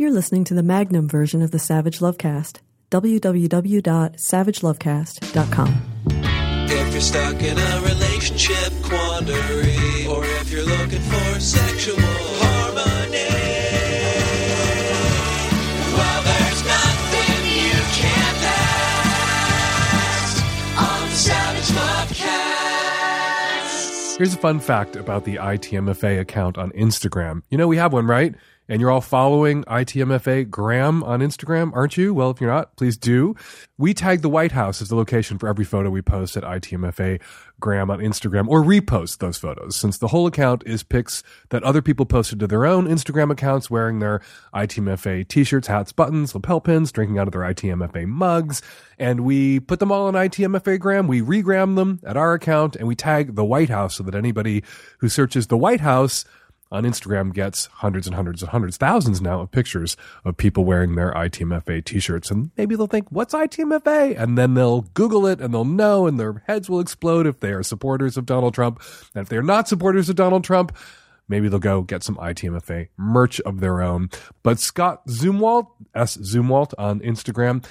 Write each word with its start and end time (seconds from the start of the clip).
You're 0.00 0.12
listening 0.12 0.44
to 0.44 0.54
the 0.54 0.62
Magnum 0.62 1.08
version 1.08 1.42
of 1.42 1.50
the 1.50 1.58
Savage 1.58 1.98
Lovecast. 1.98 2.60
www.savagelovecast.com. 2.92 5.82
If 6.70 6.92
you're 6.92 7.00
stuck 7.00 7.42
in 7.42 7.58
a 7.58 7.80
relationship 7.80 8.72
quandary, 8.84 10.06
or 10.06 10.24
if 10.24 10.52
you're 10.52 10.62
looking 10.62 11.00
for 11.00 11.40
sexual 11.40 11.96
harmony, 11.98 13.26
well, 15.96 16.22
there's 16.22 16.64
nothing 16.64 17.44
you 17.50 17.72
can't 17.98 18.38
ask 20.14 20.44
on 20.78 21.10
the 21.10 21.16
Savage 21.16 21.70
Lovecast. 21.76 22.38
Here's 24.18 24.34
a 24.34 24.38
fun 24.38 24.60
fact 24.60 24.94
about 24.94 25.24
the 25.24 25.38
ITMFA 25.38 26.20
account 26.20 26.56
on 26.56 26.70
Instagram. 26.70 27.42
You 27.50 27.58
know, 27.58 27.66
we 27.66 27.78
have 27.78 27.92
one, 27.92 28.06
right? 28.06 28.36
And 28.70 28.82
you're 28.82 28.90
all 28.90 29.00
following 29.00 29.64
ITMFAgram 29.64 31.02
on 31.02 31.20
Instagram, 31.20 31.72
aren't 31.74 31.96
you? 31.96 32.12
Well, 32.12 32.30
if 32.30 32.38
you're 32.38 32.50
not, 32.50 32.76
please 32.76 32.98
do. 32.98 33.34
We 33.78 33.94
tag 33.94 34.20
the 34.20 34.28
White 34.28 34.52
House 34.52 34.82
as 34.82 34.90
the 34.90 34.94
location 34.94 35.38
for 35.38 35.48
every 35.48 35.64
photo 35.64 35.88
we 35.88 36.02
post 36.02 36.36
at 36.36 36.42
ITMFA 36.42 37.18
Graham 37.60 37.90
on 37.90 38.00
Instagram 38.00 38.46
or 38.46 38.62
repost 38.62 39.18
those 39.18 39.38
photos 39.38 39.74
since 39.74 39.96
the 39.96 40.08
whole 40.08 40.26
account 40.26 40.62
is 40.66 40.82
pics 40.82 41.22
that 41.48 41.62
other 41.62 41.80
people 41.80 42.04
posted 42.04 42.40
to 42.40 42.46
their 42.46 42.66
own 42.66 42.86
Instagram 42.86 43.30
accounts 43.30 43.70
wearing 43.70 44.00
their 44.00 44.20
ITMFA 44.54 45.26
t-shirts, 45.28 45.66
hats, 45.66 45.92
buttons, 45.92 46.34
lapel 46.34 46.60
pins, 46.60 46.92
drinking 46.92 47.18
out 47.18 47.26
of 47.26 47.32
their 47.32 47.42
ITMFA 47.42 48.06
mugs. 48.06 48.60
And 48.98 49.20
we 49.20 49.60
put 49.60 49.80
them 49.80 49.90
all 49.90 50.08
on 50.08 50.14
ITMFAgram. 50.14 51.08
We 51.08 51.22
regram 51.22 51.76
them 51.76 52.00
at 52.04 52.18
our 52.18 52.34
account 52.34 52.76
and 52.76 52.86
we 52.86 52.94
tag 52.94 53.34
the 53.34 53.44
White 53.46 53.70
House 53.70 53.96
so 53.96 54.02
that 54.02 54.14
anybody 54.14 54.62
who 54.98 55.08
searches 55.08 55.46
the 55.46 55.56
White 55.56 55.80
House 55.80 56.26
on 56.70 56.84
Instagram 56.84 57.32
gets 57.32 57.66
hundreds 57.66 58.06
and 58.06 58.14
hundreds 58.14 58.42
and 58.42 58.50
hundreds, 58.50 58.76
thousands 58.76 59.20
now 59.20 59.40
of 59.40 59.50
pictures 59.50 59.96
of 60.24 60.36
people 60.36 60.64
wearing 60.64 60.94
their 60.94 61.12
ITMFA 61.12 61.84
t-shirts. 61.84 62.30
And 62.30 62.50
maybe 62.56 62.76
they'll 62.76 62.86
think, 62.86 63.10
what's 63.10 63.34
ITMFA? 63.34 64.18
And 64.20 64.36
then 64.36 64.54
they'll 64.54 64.82
Google 64.82 65.26
it 65.26 65.40
and 65.40 65.52
they'll 65.52 65.64
know 65.64 66.06
and 66.06 66.20
their 66.20 66.42
heads 66.46 66.68
will 66.68 66.80
explode 66.80 67.26
if 67.26 67.40
they 67.40 67.52
are 67.52 67.62
supporters 67.62 68.16
of 68.16 68.26
Donald 68.26 68.54
Trump. 68.54 68.82
And 69.14 69.22
if 69.22 69.28
they're 69.28 69.42
not 69.42 69.68
supporters 69.68 70.08
of 70.08 70.16
Donald 70.16 70.44
Trump, 70.44 70.76
maybe 71.28 71.48
they'll 71.48 71.58
go 71.58 71.82
get 71.82 72.02
some 72.02 72.16
ITMFA 72.16 72.88
merch 72.96 73.40
of 73.40 73.60
their 73.60 73.80
own. 73.80 74.10
But 74.42 74.58
Scott 74.58 75.06
Zumwalt, 75.06 75.68
S. 75.94 76.16
Zumwalt 76.18 76.74
on 76.76 77.00
Instagram, 77.00 77.64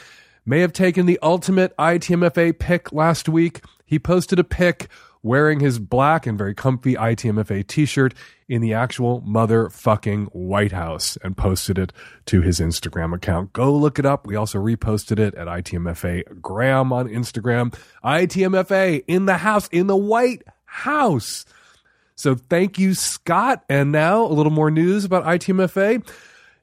may 0.45 0.61
have 0.61 0.73
taken 0.73 1.05
the 1.05 1.19
ultimate 1.21 1.75
ITMFA 1.77 2.57
pic 2.57 2.91
last 2.93 3.29
week. 3.29 3.61
He 3.85 3.99
posted 3.99 4.39
a 4.39 4.43
pic 4.43 4.87
wearing 5.27 5.59
his 5.59 5.77
black 5.77 6.25
and 6.25 6.37
very 6.37 6.55
comfy 6.55 6.95
ITMFA 6.95 7.67
t-shirt 7.67 8.13
in 8.47 8.61
the 8.61 8.73
actual 8.73 9.21
motherfucking 9.21 10.27
White 10.33 10.71
House 10.71 11.17
and 11.21 11.35
posted 11.35 11.77
it 11.77 11.91
to 12.25 12.41
his 12.41 12.59
Instagram 12.59 13.13
account. 13.13 13.53
Go 13.53 13.75
look 13.75 13.99
it 13.99 14.05
up. 14.05 14.25
We 14.25 14.35
also 14.35 14.57
reposted 14.57 15.19
it 15.19 15.35
at 15.35 15.47
ITMFAgram 15.47 16.91
on 16.91 17.09
Instagram. 17.09 17.77
ITMFA 18.03 19.03
in 19.07 19.25
the 19.25 19.37
house, 19.37 19.67
in 19.67 19.87
the 19.87 19.97
White 19.97 20.43
House. 20.65 21.45
So 22.15 22.33
thank 22.35 22.79
you, 22.79 22.95
Scott. 22.95 23.63
And 23.69 23.91
now 23.91 24.23
a 24.23 24.33
little 24.33 24.51
more 24.51 24.71
news 24.71 25.05
about 25.05 25.25
ITMFA. 25.25 26.07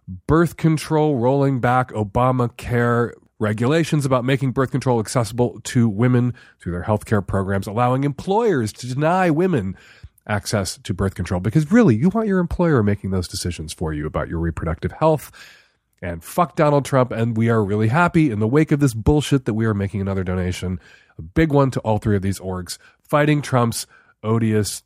birth 0.09 0.57
control, 0.57 1.17
rolling 1.17 1.61
back 1.61 1.91
Obamacare 1.91 3.13
regulations 3.39 4.07
about 4.07 4.25
making 4.25 4.53
birth 4.53 4.71
control 4.71 4.99
accessible 4.99 5.61
to 5.65 5.89
women 5.89 6.35
through 6.61 6.73
their 6.73 6.85
healthcare 6.85 7.27
programs, 7.27 7.67
allowing 7.67 8.05
employers 8.05 8.73
to 8.73 8.87
deny 8.87 9.31
women 9.31 9.77
access 10.27 10.79
to 10.79 10.95
birth 10.95 11.15
control 11.15 11.41
because 11.41 11.71
really 11.71 11.95
you 11.95 12.09
want 12.09 12.27
your 12.27 12.41
employer 12.41 12.83
making 12.83 13.11
those 13.11 13.29
decisions 13.29 13.73
for 13.73 13.93
you 13.93 14.07
about 14.07 14.29
your 14.29 14.41
reproductive 14.41 14.93
health. 14.93 15.31
And 16.03 16.23
fuck 16.23 16.57
Donald 16.57 16.85
Trump. 16.85 17.11
And 17.11 17.37
we 17.37 17.49
are 17.49 17.65
really 17.65 17.89
happy 17.89 18.31
in 18.31 18.39
the 18.39 18.47
wake 18.47 18.71
of 18.71 18.81
this 18.81 18.95
bullshit 18.95 19.45
that 19.47 19.55
we 19.55 19.65
are 19.67 19.75
making 19.75 20.01
another 20.01 20.25
donation, 20.25 20.79
a 21.19 21.23
big 21.23 21.53
one 21.53 21.71
to 21.73 21.81
all 21.81 21.99
three 21.99 22.17
of 22.17 22.23
these 22.23 22.39
orgs, 22.39 22.79
fighting 23.03 23.41
Trump's 23.41 23.87
odious 24.23 24.83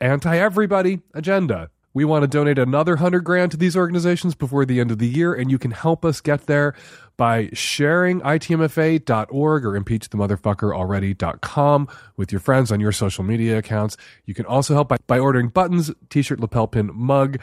anti 0.00 0.36
everybody 0.36 1.00
agenda. 1.14 1.70
We 1.94 2.04
want 2.04 2.22
to 2.22 2.28
donate 2.28 2.58
another 2.58 2.96
hundred 2.96 3.24
grand 3.24 3.50
to 3.52 3.56
these 3.56 3.76
organizations 3.76 4.34
before 4.34 4.64
the 4.64 4.80
end 4.80 4.90
of 4.90 4.98
the 4.98 5.08
year, 5.08 5.32
and 5.34 5.50
you 5.50 5.58
can 5.58 5.72
help 5.72 6.04
us 6.04 6.20
get 6.20 6.46
there 6.46 6.74
by 7.16 7.48
sharing 7.52 8.20
itmfa.org 8.20 9.64
or 9.64 9.80
impeachthemotherfuckeralready.com 9.80 11.88
with 12.16 12.32
your 12.32 12.40
friends 12.40 12.72
on 12.72 12.80
your 12.80 12.92
social 12.92 13.24
media 13.24 13.58
accounts. 13.58 13.96
You 14.24 14.34
can 14.34 14.46
also 14.46 14.72
help 14.74 14.88
by, 14.88 14.96
by 15.06 15.18
ordering 15.18 15.48
buttons, 15.48 15.90
t-shirt, 16.08 16.40
lapel 16.40 16.66
pin, 16.66 16.90
mug 16.94 17.38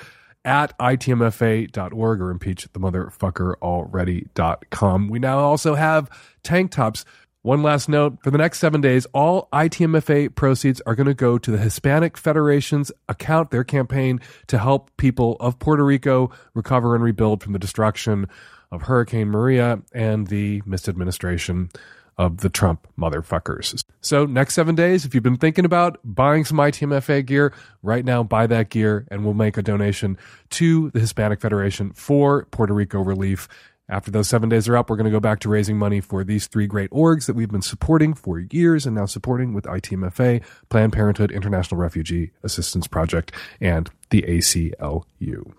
at 0.45 0.77
itmfa.org 0.79 2.21
or 2.21 2.33
impeachthemotherfuckeralready.com. 2.33 5.07
We 5.09 5.19
now 5.19 5.39
also 5.39 5.75
have 5.75 6.09
tank 6.43 6.71
tops 6.71 7.03
one 7.41 7.63
last 7.63 7.87
note 7.87 8.17
for 8.21 8.31
the 8.31 8.37
next 8.37 8.59
seven 8.59 8.81
days, 8.81 9.05
all 9.13 9.47
ITMFA 9.53 10.35
proceeds 10.35 10.81
are 10.81 10.95
going 10.95 11.07
to 11.07 11.13
go 11.13 11.37
to 11.37 11.51
the 11.51 11.57
Hispanic 11.57 12.17
Federation's 12.17 12.91
account, 13.07 13.51
their 13.51 13.63
campaign 13.63 14.19
to 14.47 14.57
help 14.57 14.95
people 14.97 15.37
of 15.39 15.57
Puerto 15.57 15.83
Rico 15.85 16.31
recover 16.53 16.95
and 16.95 17.03
rebuild 17.03 17.41
from 17.41 17.53
the 17.53 17.59
destruction 17.59 18.27
of 18.71 18.83
Hurricane 18.83 19.29
Maria 19.29 19.81
and 19.93 20.27
the 20.27 20.61
misadministration 20.61 21.73
of 22.17 22.37
the 22.39 22.49
Trump 22.49 22.85
motherfuckers. 22.99 23.81
So, 24.01 24.25
next 24.25 24.53
seven 24.53 24.75
days, 24.75 25.05
if 25.05 25.15
you've 25.15 25.23
been 25.23 25.37
thinking 25.37 25.63
about 25.63 25.97
buying 26.03 26.43
some 26.43 26.57
ITMFA 26.57 27.25
gear, 27.25 27.53
right 27.81 28.03
now 28.03 28.21
buy 28.23 28.45
that 28.47 28.69
gear 28.69 29.07
and 29.09 29.23
we'll 29.23 29.33
make 29.33 29.55
a 29.55 29.61
donation 29.61 30.17
to 30.51 30.91
the 30.91 30.99
Hispanic 30.99 31.39
Federation 31.39 31.93
for 31.93 32.45
Puerto 32.51 32.73
Rico 32.73 32.99
relief 32.99 33.47
after 33.89 34.11
those 34.11 34.29
seven 34.29 34.49
days 34.49 34.67
are 34.67 34.77
up, 34.77 34.89
we're 34.89 34.95
going 34.95 35.05
to 35.05 35.11
go 35.11 35.19
back 35.19 35.39
to 35.41 35.49
raising 35.49 35.77
money 35.77 35.99
for 35.99 36.23
these 36.23 36.47
three 36.47 36.67
great 36.67 36.91
orgs 36.91 37.25
that 37.25 37.35
we've 37.35 37.49
been 37.49 37.61
supporting 37.61 38.13
for 38.13 38.39
years 38.39 38.85
and 38.85 38.95
now 38.95 39.05
supporting 39.05 39.53
with 39.53 39.65
ITMFA, 39.65 40.43
Planned 40.69 40.93
Parenthood, 40.93 41.31
International 41.31 41.81
Refugee 41.81 42.31
Assistance 42.43 42.87
Project, 42.87 43.31
and 43.59 43.89
the 44.11 44.21
ACLU. 44.21 45.53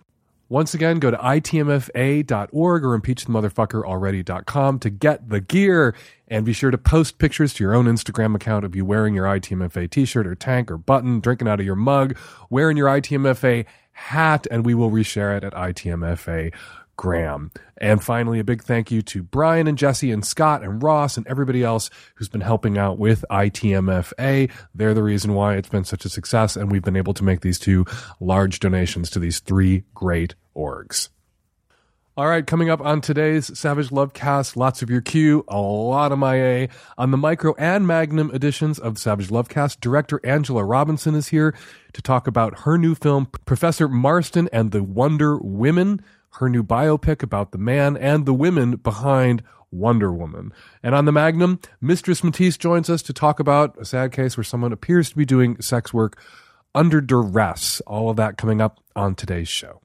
Once 0.48 0.74
again, 0.74 0.98
go 0.98 1.12
to 1.12 1.16
itmfa.org 1.16 2.84
or 2.84 2.98
impeachthemotherfuckeralready.com 2.98 4.78
to 4.80 4.91
get 4.91 5.28
the 5.28 5.41
gear 5.41 5.94
and 6.26 6.44
be 6.44 6.53
sure 6.53 6.72
to 6.72 6.78
post 6.78 7.18
pictures 7.18 7.54
to 7.54 7.62
your 7.62 7.72
own 7.72 7.86
Instagram 7.86 8.34
account 8.34 8.65
of 8.65 8.74
you 8.74 8.84
wearing 8.84 9.15
your 9.15 9.26
ITMFA 9.26 9.88
t-shirt 9.88 10.26
or 10.26 10.34
tank 10.34 10.68
or 10.68 10.76
button, 10.76 11.21
drinking 11.21 11.47
out 11.47 11.60
of 11.60 11.66
your 11.66 11.76
mug, 11.76 12.16
wearing 12.48 12.76
your 12.76 12.88
ITMFA 12.88 13.65
hat, 13.92 14.47
and 14.50 14.65
we 14.65 14.74
will 14.74 14.91
reshare 14.91 15.36
it 15.36 15.44
at 15.44 15.53
ITMFA 15.53 16.53
Graham. 17.00 17.50
And 17.78 18.04
finally, 18.04 18.41
a 18.41 18.44
big 18.44 18.62
thank 18.62 18.91
you 18.91 19.00
to 19.00 19.22
Brian 19.22 19.66
and 19.66 19.78
Jesse 19.78 20.12
and 20.12 20.22
Scott 20.22 20.62
and 20.62 20.82
Ross 20.82 21.16
and 21.16 21.26
everybody 21.26 21.62
else 21.64 21.88
who's 22.16 22.28
been 22.28 22.42
helping 22.42 22.76
out 22.76 22.98
with 22.98 23.24
ITMFA. 23.30 24.50
They're 24.74 24.92
the 24.92 25.02
reason 25.02 25.32
why 25.32 25.54
it's 25.56 25.70
been 25.70 25.84
such 25.84 26.04
a 26.04 26.10
success, 26.10 26.56
and 26.56 26.70
we've 26.70 26.82
been 26.82 26.98
able 26.98 27.14
to 27.14 27.24
make 27.24 27.41
these 27.41 27.58
two 27.58 27.86
large 28.20 28.60
donations 28.60 29.08
to 29.10 29.18
these 29.18 29.38
three 29.38 29.84
great 29.94 30.34
orgs. 30.54 31.08
All 32.18 32.26
right, 32.26 32.47
coming 32.47 32.68
up 32.68 32.82
on 32.82 33.00
today's 33.00 33.58
Savage 33.58 33.88
Lovecast, 33.88 34.54
lots 34.54 34.82
of 34.82 34.91
your 34.91 35.00
Q, 35.00 35.42
a 35.48 35.58
lot 35.58 36.12
of 36.12 36.18
my 36.18 36.34
A. 36.34 36.68
On 36.98 37.12
the 37.12 37.16
micro 37.16 37.54
and 37.56 37.86
magnum 37.86 38.30
editions 38.34 38.78
of 38.78 38.98
Savage 38.98 39.28
Lovecast, 39.28 39.80
director 39.80 40.20
Angela 40.22 40.62
Robinson 40.62 41.14
is 41.14 41.28
here 41.28 41.54
to 41.94 42.02
talk 42.02 42.26
about 42.26 42.60
her 42.60 42.76
new 42.76 42.94
film, 42.94 43.26
Professor 43.47 43.88
Marston 43.88 44.50
and 44.52 44.70
the 44.70 44.82
Wonder 44.82 45.38
Women 45.38 46.02
her 46.34 46.48
new 46.48 46.62
biopic 46.62 47.22
about 47.22 47.53
the 47.53 47.59
man 47.59 47.97
and 47.97 48.27
the 48.27 48.34
women 48.34 48.77
behind 48.77 49.42
Wonder 49.71 50.12
Woman. 50.12 50.53
And 50.82 50.94
on 50.94 51.04
the 51.04 51.12
Magnum, 51.12 51.60
Mistress 51.80 52.24
Matisse 52.24 52.56
joins 52.56 52.91
us 52.91 53.03
to 53.03 53.12
talk 53.12 53.41
about 53.41 53.77
a 53.80 53.84
sad 53.84 54.12
case 54.12 54.36
where 54.36 54.44
someone 54.44 54.72
appears 54.72 55.10
to 55.10 55.16
be 55.16 55.24
doing 55.24 55.60
sex 55.60 55.94
work 55.94 56.21
under 56.74 57.00
duress. 57.00 57.80
All 57.86 58.10
of 58.10 58.16
that 58.16 58.36
coming 58.36 58.60
up 58.60 58.80
on 58.97 59.15
today's 59.15 59.48
show. 59.48 59.80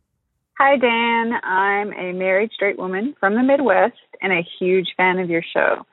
Hi, 0.58 0.78
Dan. 0.78 1.34
I'm 1.44 1.92
a 1.94 2.14
married 2.14 2.52
straight 2.54 2.78
woman 2.78 3.16
from 3.20 3.36
the 3.36 3.44
Midwest 3.44 3.98
and 4.22 4.32
a 4.32 4.48
huge 4.60 4.88
fan 4.96 5.20
of 5.20 5.30
your 5.30 5.44
show. 5.54 5.86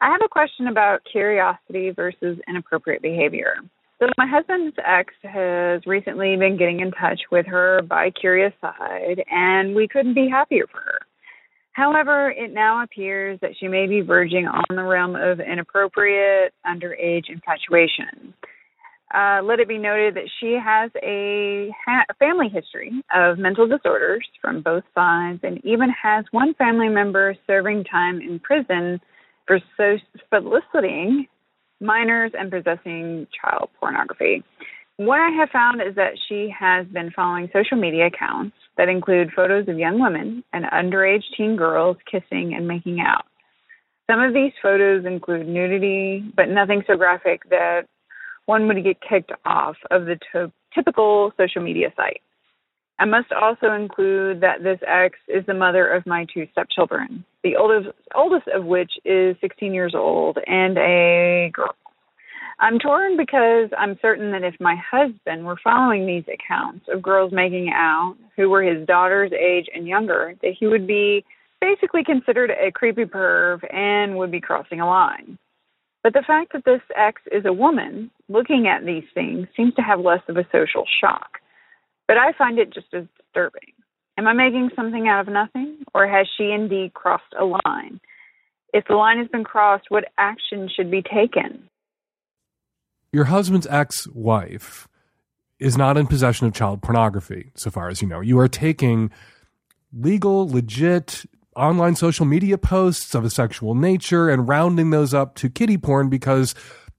I 0.00 0.10
have 0.10 0.20
a 0.24 0.28
question 0.28 0.66
about 0.66 1.02
curiosity 1.10 1.90
versus 1.90 2.38
inappropriate 2.48 3.02
behavior. 3.02 3.54
So, 4.00 4.06
my 4.16 4.26
husband's 4.26 4.76
ex 4.84 5.12
has 5.24 5.84
recently 5.84 6.36
been 6.36 6.56
getting 6.56 6.80
in 6.80 6.92
touch 6.92 7.20
with 7.32 7.46
her 7.46 7.82
by 7.82 8.10
curious 8.10 8.52
side, 8.60 9.24
and 9.28 9.74
we 9.74 9.88
couldn't 9.88 10.14
be 10.14 10.28
happier 10.28 10.66
for 10.70 10.78
her. 10.80 10.98
However, 11.72 12.30
it 12.30 12.52
now 12.52 12.82
appears 12.82 13.38
that 13.40 13.52
she 13.58 13.68
may 13.68 13.86
be 13.86 14.00
verging 14.00 14.46
on 14.46 14.64
the 14.76 14.82
realm 14.82 15.16
of 15.16 15.40
inappropriate 15.40 16.52
underage 16.66 17.28
infatuation. 17.28 18.34
Uh, 19.14 19.40
let 19.42 19.58
it 19.58 19.68
be 19.68 19.78
noted 19.78 20.14
that 20.14 20.28
she 20.38 20.58
has 20.62 20.90
a 21.02 21.72
ha- 21.86 22.04
family 22.18 22.48
history 22.48 22.92
of 23.14 23.38
mental 23.38 23.66
disorders 23.66 24.26
from 24.40 24.60
both 24.60 24.84
sides 24.94 25.40
and 25.42 25.64
even 25.64 25.88
has 25.90 26.24
one 26.30 26.52
family 26.54 26.88
member 26.88 27.34
serving 27.46 27.84
time 27.84 28.20
in 28.20 28.38
prison 28.38 29.00
for 29.46 29.58
so- 29.76 29.96
soliciting 30.28 31.26
minors 31.80 32.32
and 32.38 32.50
possessing 32.50 33.26
child 33.40 33.70
pornography. 33.78 34.42
What 34.96 35.20
I 35.20 35.30
have 35.30 35.50
found 35.50 35.80
is 35.80 35.94
that 35.94 36.18
she 36.28 36.52
has 36.58 36.86
been 36.86 37.12
following 37.12 37.48
social 37.52 37.76
media 37.76 38.06
accounts 38.06 38.56
that 38.76 38.88
include 38.88 39.32
photos 39.34 39.68
of 39.68 39.78
young 39.78 40.00
women 40.00 40.42
and 40.52 40.64
underage 40.64 41.22
teen 41.36 41.56
girls 41.56 41.96
kissing 42.10 42.54
and 42.54 42.66
making 42.66 43.00
out. 43.00 43.24
Some 44.10 44.20
of 44.20 44.34
these 44.34 44.52
photos 44.60 45.04
include 45.04 45.46
nudity, 45.46 46.24
but 46.34 46.48
nothing 46.48 46.82
so 46.86 46.96
graphic 46.96 47.48
that 47.50 47.82
one 48.46 48.66
would 48.66 48.82
get 48.82 49.00
kicked 49.00 49.32
off 49.44 49.76
of 49.90 50.06
the 50.06 50.18
to- 50.32 50.52
typical 50.74 51.32
social 51.36 51.62
media 51.62 51.92
site. 51.94 52.22
I 53.00 53.04
must 53.04 53.32
also 53.32 53.72
include 53.72 54.40
that 54.40 54.62
this 54.62 54.80
ex 54.86 55.18
is 55.28 55.46
the 55.46 55.54
mother 55.54 55.86
of 55.86 56.04
my 56.06 56.26
two 56.32 56.48
stepchildren, 56.52 57.24
the 57.44 57.56
oldest, 57.56 57.96
oldest 58.14 58.48
of 58.48 58.64
which 58.64 58.92
is 59.04 59.36
16 59.40 59.72
years 59.72 59.94
old 59.94 60.38
and 60.46 60.76
a 60.78 61.50
girl. 61.52 61.74
I'm 62.60 62.80
torn 62.80 63.16
because 63.16 63.70
I'm 63.78 63.98
certain 64.02 64.32
that 64.32 64.42
if 64.42 64.54
my 64.58 64.74
husband 64.74 65.46
were 65.46 65.60
following 65.62 66.06
these 66.06 66.24
accounts 66.32 66.86
of 66.92 67.00
girls 67.00 67.30
making 67.32 67.70
out 67.72 68.16
who 68.34 68.50
were 68.50 68.62
his 68.62 68.84
daughter's 68.84 69.32
age 69.32 69.66
and 69.72 69.86
younger, 69.86 70.34
that 70.42 70.54
he 70.58 70.66
would 70.66 70.86
be 70.86 71.24
basically 71.60 72.02
considered 72.02 72.50
a 72.50 72.72
creepy 72.72 73.04
perv 73.04 73.60
and 73.72 74.16
would 74.16 74.32
be 74.32 74.40
crossing 74.40 74.80
a 74.80 74.86
line. 74.86 75.38
But 76.02 76.14
the 76.14 76.24
fact 76.26 76.52
that 76.52 76.64
this 76.64 76.80
ex 76.96 77.22
is 77.30 77.44
a 77.44 77.52
woman 77.52 78.10
looking 78.28 78.66
at 78.66 78.84
these 78.84 79.04
things 79.14 79.46
seems 79.56 79.74
to 79.74 79.82
have 79.82 80.00
less 80.00 80.22
of 80.28 80.36
a 80.36 80.46
social 80.50 80.84
shock. 81.00 81.38
But 82.08 82.16
I 82.16 82.32
find 82.32 82.58
it 82.58 82.72
just 82.72 82.92
as 82.92 83.04
disturbing. 83.16 83.74
Am 84.16 84.26
I 84.26 84.32
making 84.32 84.70
something 84.74 85.06
out 85.06 85.20
of 85.20 85.32
nothing, 85.32 85.84
or 85.94 86.08
has 86.08 86.26
she 86.36 86.50
indeed 86.50 86.94
crossed 86.94 87.32
a 87.38 87.44
line? 87.44 88.00
If 88.72 88.86
the 88.88 88.94
line 88.94 89.18
has 89.18 89.28
been 89.28 89.44
crossed, 89.44 89.84
what 89.90 90.06
action 90.18 90.68
should 90.74 90.90
be 90.90 91.02
taken? 91.02 91.68
Your 93.12 93.26
husband's 93.26 93.66
ex 93.68 94.08
wife 94.08 94.88
is 95.60 95.76
not 95.76 95.96
in 95.96 96.06
possession 96.06 96.46
of 96.46 96.54
child 96.54 96.82
pornography, 96.82 97.52
so 97.54 97.70
far 97.70 97.88
as 97.88 98.02
you 98.02 98.08
know. 98.08 98.20
You 98.20 98.38
are 98.40 98.48
taking 98.48 99.10
legal, 99.92 100.48
legit, 100.48 101.24
online 101.56 101.94
social 101.94 102.26
media 102.26 102.58
posts 102.58 103.14
of 103.14 103.24
a 103.24 103.30
sexual 103.30 103.74
nature 103.74 104.28
and 104.28 104.48
rounding 104.48 104.90
those 104.90 105.12
up 105.12 105.34
to 105.36 105.48
kitty 105.48 105.76
porn 105.76 106.08
because 106.08 106.54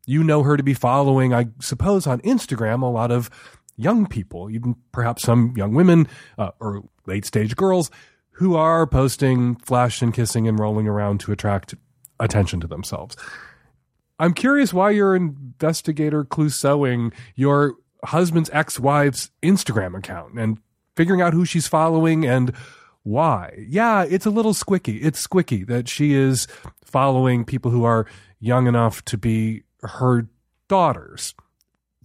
you 0.06 0.24
know 0.24 0.44
her 0.44 0.58
to 0.58 0.64
be 0.64 0.74
following, 0.74 1.34
I 1.34 1.48
suppose, 1.60 2.08
on 2.08 2.20
Instagram, 2.22 2.82
a 2.82 2.88
lot 2.88 3.12
of 3.12 3.30
young 3.80 4.06
people, 4.06 4.50
even 4.52 4.76
perhaps 4.92 5.24
some 5.24 5.54
young 5.56 5.74
women 5.74 6.08
uh, 6.38 6.52
or 6.60 6.84
late 7.06 7.26
stage 7.26 7.56
girls 7.56 7.90
who 8.32 8.56
are 8.56 8.86
posting 8.86 9.56
flash 9.56 10.02
and 10.02 10.14
kissing 10.14 10.48
and 10.48 10.60
rolling 10.60 10.88
around 10.88 11.20
to 11.22 11.32
attract 11.32 11.76
attention 12.20 12.60
to 12.60 12.68
themselves. 12.68 13.16
I'm 14.20 14.34
curious 14.34 14.74
why 14.74 14.92
your 14.92 15.16
investigator 15.16 16.26
Clouseauing 16.26 17.14
your 17.36 17.76
husband's 18.04 18.50
ex-wife's 18.52 19.32
Instagram 19.42 19.98
account 19.98 20.38
and 20.38 20.58
figuring 20.96 21.22
out 21.22 21.34
who 21.34 21.46
she's 21.46 21.68
following 21.68 22.26
and 22.26 22.54
why. 23.04 23.66
Yeah, 23.68 24.04
it's 24.04 24.26
a 24.26 24.30
little 24.30 24.54
squicky. 24.54 25.00
It's 25.02 25.26
squicky 25.26 25.66
that 25.68 25.88
she 25.88 26.14
is 26.14 26.48
following 26.84 27.46
people 27.46 27.72
who 27.72 27.86
are 27.86 28.06
young 28.40 28.68
enough 28.68 29.04
to 29.06 29.18
be 29.18 29.64
her 29.82 30.28
daughters. 30.68 31.34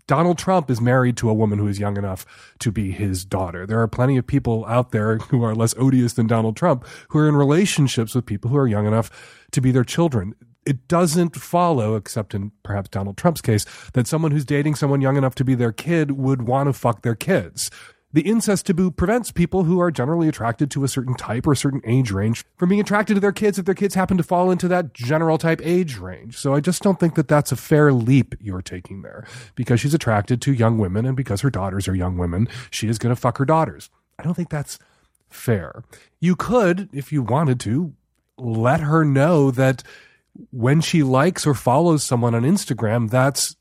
Donald 0.06 0.36
Trump 0.36 0.70
is 0.70 0.80
married 0.80 1.16
to 1.16 1.30
a 1.30 1.34
woman 1.34 1.58
who 1.58 1.66
is 1.66 1.78
young 1.78 1.96
enough 1.96 2.26
to 2.58 2.70
be 2.70 2.90
his 2.90 3.24
daughter. 3.24 3.66
There 3.66 3.80
are 3.80 3.88
plenty 3.88 4.18
of 4.18 4.26
people 4.26 4.66
out 4.66 4.90
there 4.90 5.16
who 5.16 5.42
are 5.42 5.54
less 5.54 5.74
odious 5.78 6.12
than 6.12 6.26
Donald 6.26 6.56
Trump 6.56 6.86
who 7.08 7.18
are 7.18 7.28
in 7.28 7.36
relationships 7.36 8.14
with 8.14 8.26
people 8.26 8.50
who 8.50 8.58
are 8.58 8.68
young 8.68 8.86
enough 8.86 9.10
to 9.52 9.62
be 9.62 9.72
their 9.72 9.84
children. 9.84 10.34
It 10.66 10.88
doesn't 10.88 11.36
follow, 11.36 11.94
except 11.94 12.34
in 12.34 12.52
perhaps 12.62 12.88
Donald 12.88 13.16
Trump's 13.16 13.40
case, 13.40 13.64
that 13.92 14.06
someone 14.06 14.30
who's 14.30 14.46
dating 14.46 14.74
someone 14.74 15.00
young 15.00 15.16
enough 15.16 15.34
to 15.36 15.44
be 15.44 15.54
their 15.54 15.72
kid 15.72 16.12
would 16.12 16.42
want 16.42 16.68
to 16.68 16.72
fuck 16.72 17.02
their 17.02 17.14
kids. 17.14 17.70
The 18.14 18.22
incest 18.22 18.66
taboo 18.66 18.93
prevents 18.93 19.32
people 19.32 19.64
who 19.64 19.81
are 19.81 19.90
generally 19.90 20.28
attracted 20.28 20.70
to 20.70 20.84
a 20.84 20.88
certain 20.88 21.16
type 21.16 21.49
or 21.49 21.52
a 21.52 21.56
certain 21.56 21.82
age 21.84 22.12
range 22.12 22.44
from 22.56 22.69
being 22.69 22.81
attracted 22.81 23.14
to 23.14 23.20
their 23.20 23.32
kids 23.32 23.58
if 23.58 23.64
their 23.64 23.75
kids 23.75 23.96
happen 23.96 24.16
to 24.16 24.22
fall 24.22 24.52
into 24.52 24.69
that 24.69 24.94
general 24.94 25.37
type 25.37 25.61
age 25.64 25.99
range. 25.99 26.38
So 26.38 26.55
I 26.55 26.61
just 26.61 26.81
don't 26.81 27.00
think 27.00 27.16
that 27.16 27.26
that's 27.26 27.50
a 27.50 27.56
fair 27.56 27.93
leap 27.93 28.37
you're 28.40 28.62
taking 28.62 29.02
there. 29.02 29.26
Because 29.56 29.81
she's 29.81 29.94
attracted 29.94 30.40
to 30.43 30.52
young 30.52 30.78
women 30.78 31.06
and 31.06 31.16
because 31.16 31.40
her 31.40 31.50
daughters 31.50 31.88
are 31.88 31.94
young 31.96 32.16
women, 32.16 32.46
she 32.70 32.87
is 32.87 32.99
going 32.99 33.12
to 33.12 33.20
fuck 33.20 33.38
her 33.38 33.44
daughters. 33.44 33.90
I 34.17 34.22
don't 34.22 34.34
think 34.34 34.49
that's 34.49 34.78
fair. 35.28 35.82
You 36.20 36.37
could, 36.37 36.88
if 36.93 37.12
you 37.12 37.20
wanted 37.20 37.58
to, 37.60 37.94
let 38.38 38.78
her 38.78 39.05
know 39.05 39.50
that 39.50 39.82
when 40.52 40.81
she 40.81 41.02
likes 41.02 41.49
or 41.49 41.55
follows 41.55 42.05
someone 42.05 42.37
on 42.37 42.43
Instagram, 42.43 43.10
that's 43.10 43.56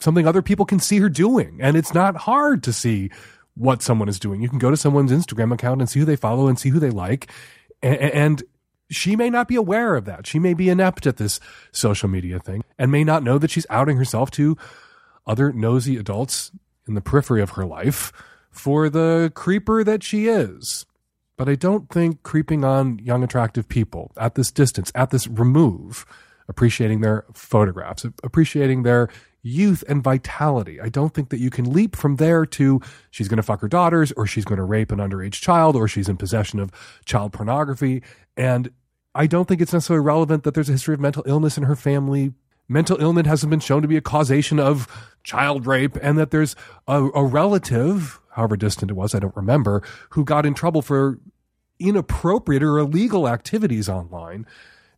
something 0.00 0.26
other 0.26 0.42
people 0.42 0.66
can 0.66 0.80
see 0.80 0.98
her 0.98 1.08
doing. 1.08 1.58
And 1.62 1.78
it's 1.78 1.94
not 1.94 2.16
hard 2.16 2.62
to 2.64 2.74
see 2.74 3.10
what 3.56 3.82
someone 3.82 4.08
is 4.08 4.20
doing. 4.20 4.42
You 4.42 4.48
can 4.48 4.58
go 4.58 4.70
to 4.70 4.76
someone's 4.76 5.10
Instagram 5.10 5.52
account 5.52 5.80
and 5.80 5.90
see 5.90 5.98
who 6.00 6.06
they 6.06 6.16
follow 6.16 6.46
and 6.46 6.58
see 6.58 6.68
who 6.68 6.78
they 6.78 6.90
like. 6.90 7.30
And, 7.82 8.42
she 8.88 9.16
may 9.16 9.30
not 9.30 9.48
be 9.48 9.56
aware 9.56 9.96
of 9.96 10.04
that. 10.04 10.28
She 10.28 10.38
may 10.38 10.54
be 10.54 10.68
inept 10.68 11.08
at 11.08 11.16
this 11.16 11.40
social 11.72 12.08
media 12.08 12.38
thing 12.38 12.62
and 12.78 12.92
may 12.92 13.02
not 13.02 13.24
know 13.24 13.36
that 13.36 13.50
she's 13.50 13.66
outing 13.68 13.96
herself 13.96 14.30
to 14.32 14.56
other 15.26 15.52
nosy 15.52 15.96
adults 15.96 16.52
in 16.86 16.94
the 16.94 17.00
periphery 17.00 17.42
of 17.42 17.50
her 17.50 17.64
life 17.64 18.12
for 18.52 18.88
the 18.88 19.32
creeper 19.34 19.82
that 19.82 20.04
she 20.04 20.28
is. 20.28 20.86
But 21.36 21.48
I 21.48 21.56
don't 21.56 21.90
think 21.90 22.22
creeping 22.22 22.64
on 22.64 23.00
young, 23.00 23.24
attractive 23.24 23.68
people 23.68 24.12
at 24.16 24.36
this 24.36 24.52
distance, 24.52 24.92
at 24.94 25.10
this 25.10 25.26
remove, 25.26 26.06
appreciating 26.48 27.00
their 27.00 27.24
photographs, 27.34 28.06
appreciating 28.22 28.84
their 28.84 29.08
youth 29.46 29.84
and 29.88 30.02
vitality. 30.02 30.80
I 30.80 30.88
don't 30.88 31.14
think 31.14 31.30
that 31.30 31.38
you 31.38 31.50
can 31.50 31.72
leap 31.72 31.94
from 31.96 32.16
there 32.16 32.44
to 32.46 32.80
she's 33.10 33.28
going 33.28 33.36
to 33.36 33.42
fuck 33.42 33.60
her 33.60 33.68
daughters 33.68 34.12
or 34.12 34.26
she's 34.26 34.44
going 34.44 34.58
to 34.58 34.64
rape 34.64 34.90
an 34.90 34.98
underage 34.98 35.40
child 35.40 35.76
or 35.76 35.86
she's 35.86 36.08
in 36.08 36.16
possession 36.16 36.58
of 36.58 36.70
child 37.04 37.32
pornography. 37.32 38.02
And 38.36 38.70
I 39.14 39.26
don't 39.26 39.46
think 39.46 39.60
it's 39.60 39.72
necessarily 39.72 40.04
relevant 40.04 40.44
that 40.44 40.54
there's 40.54 40.68
a 40.68 40.72
history 40.72 40.94
of 40.94 41.00
mental 41.00 41.22
illness 41.26 41.56
in 41.56 41.64
her 41.64 41.76
family. 41.76 42.34
Mental 42.68 43.00
illness 43.00 43.26
hasn't 43.26 43.50
been 43.50 43.60
shown 43.60 43.82
to 43.82 43.88
be 43.88 43.96
a 43.96 44.02
causation 44.02 44.58
of 44.58 44.88
child 45.22 45.66
rape, 45.66 45.96
and 46.02 46.18
that 46.18 46.32
there's 46.32 46.56
a, 46.88 47.04
a 47.04 47.24
relative, 47.24 48.20
however 48.30 48.56
distant 48.56 48.90
it 48.90 48.94
was, 48.94 49.14
I 49.14 49.20
don't 49.20 49.36
remember, 49.36 49.82
who 50.10 50.24
got 50.24 50.44
in 50.44 50.52
trouble 50.52 50.82
for 50.82 51.20
inappropriate 51.78 52.62
or 52.62 52.78
illegal 52.78 53.28
activities 53.28 53.88
online. 53.88 54.46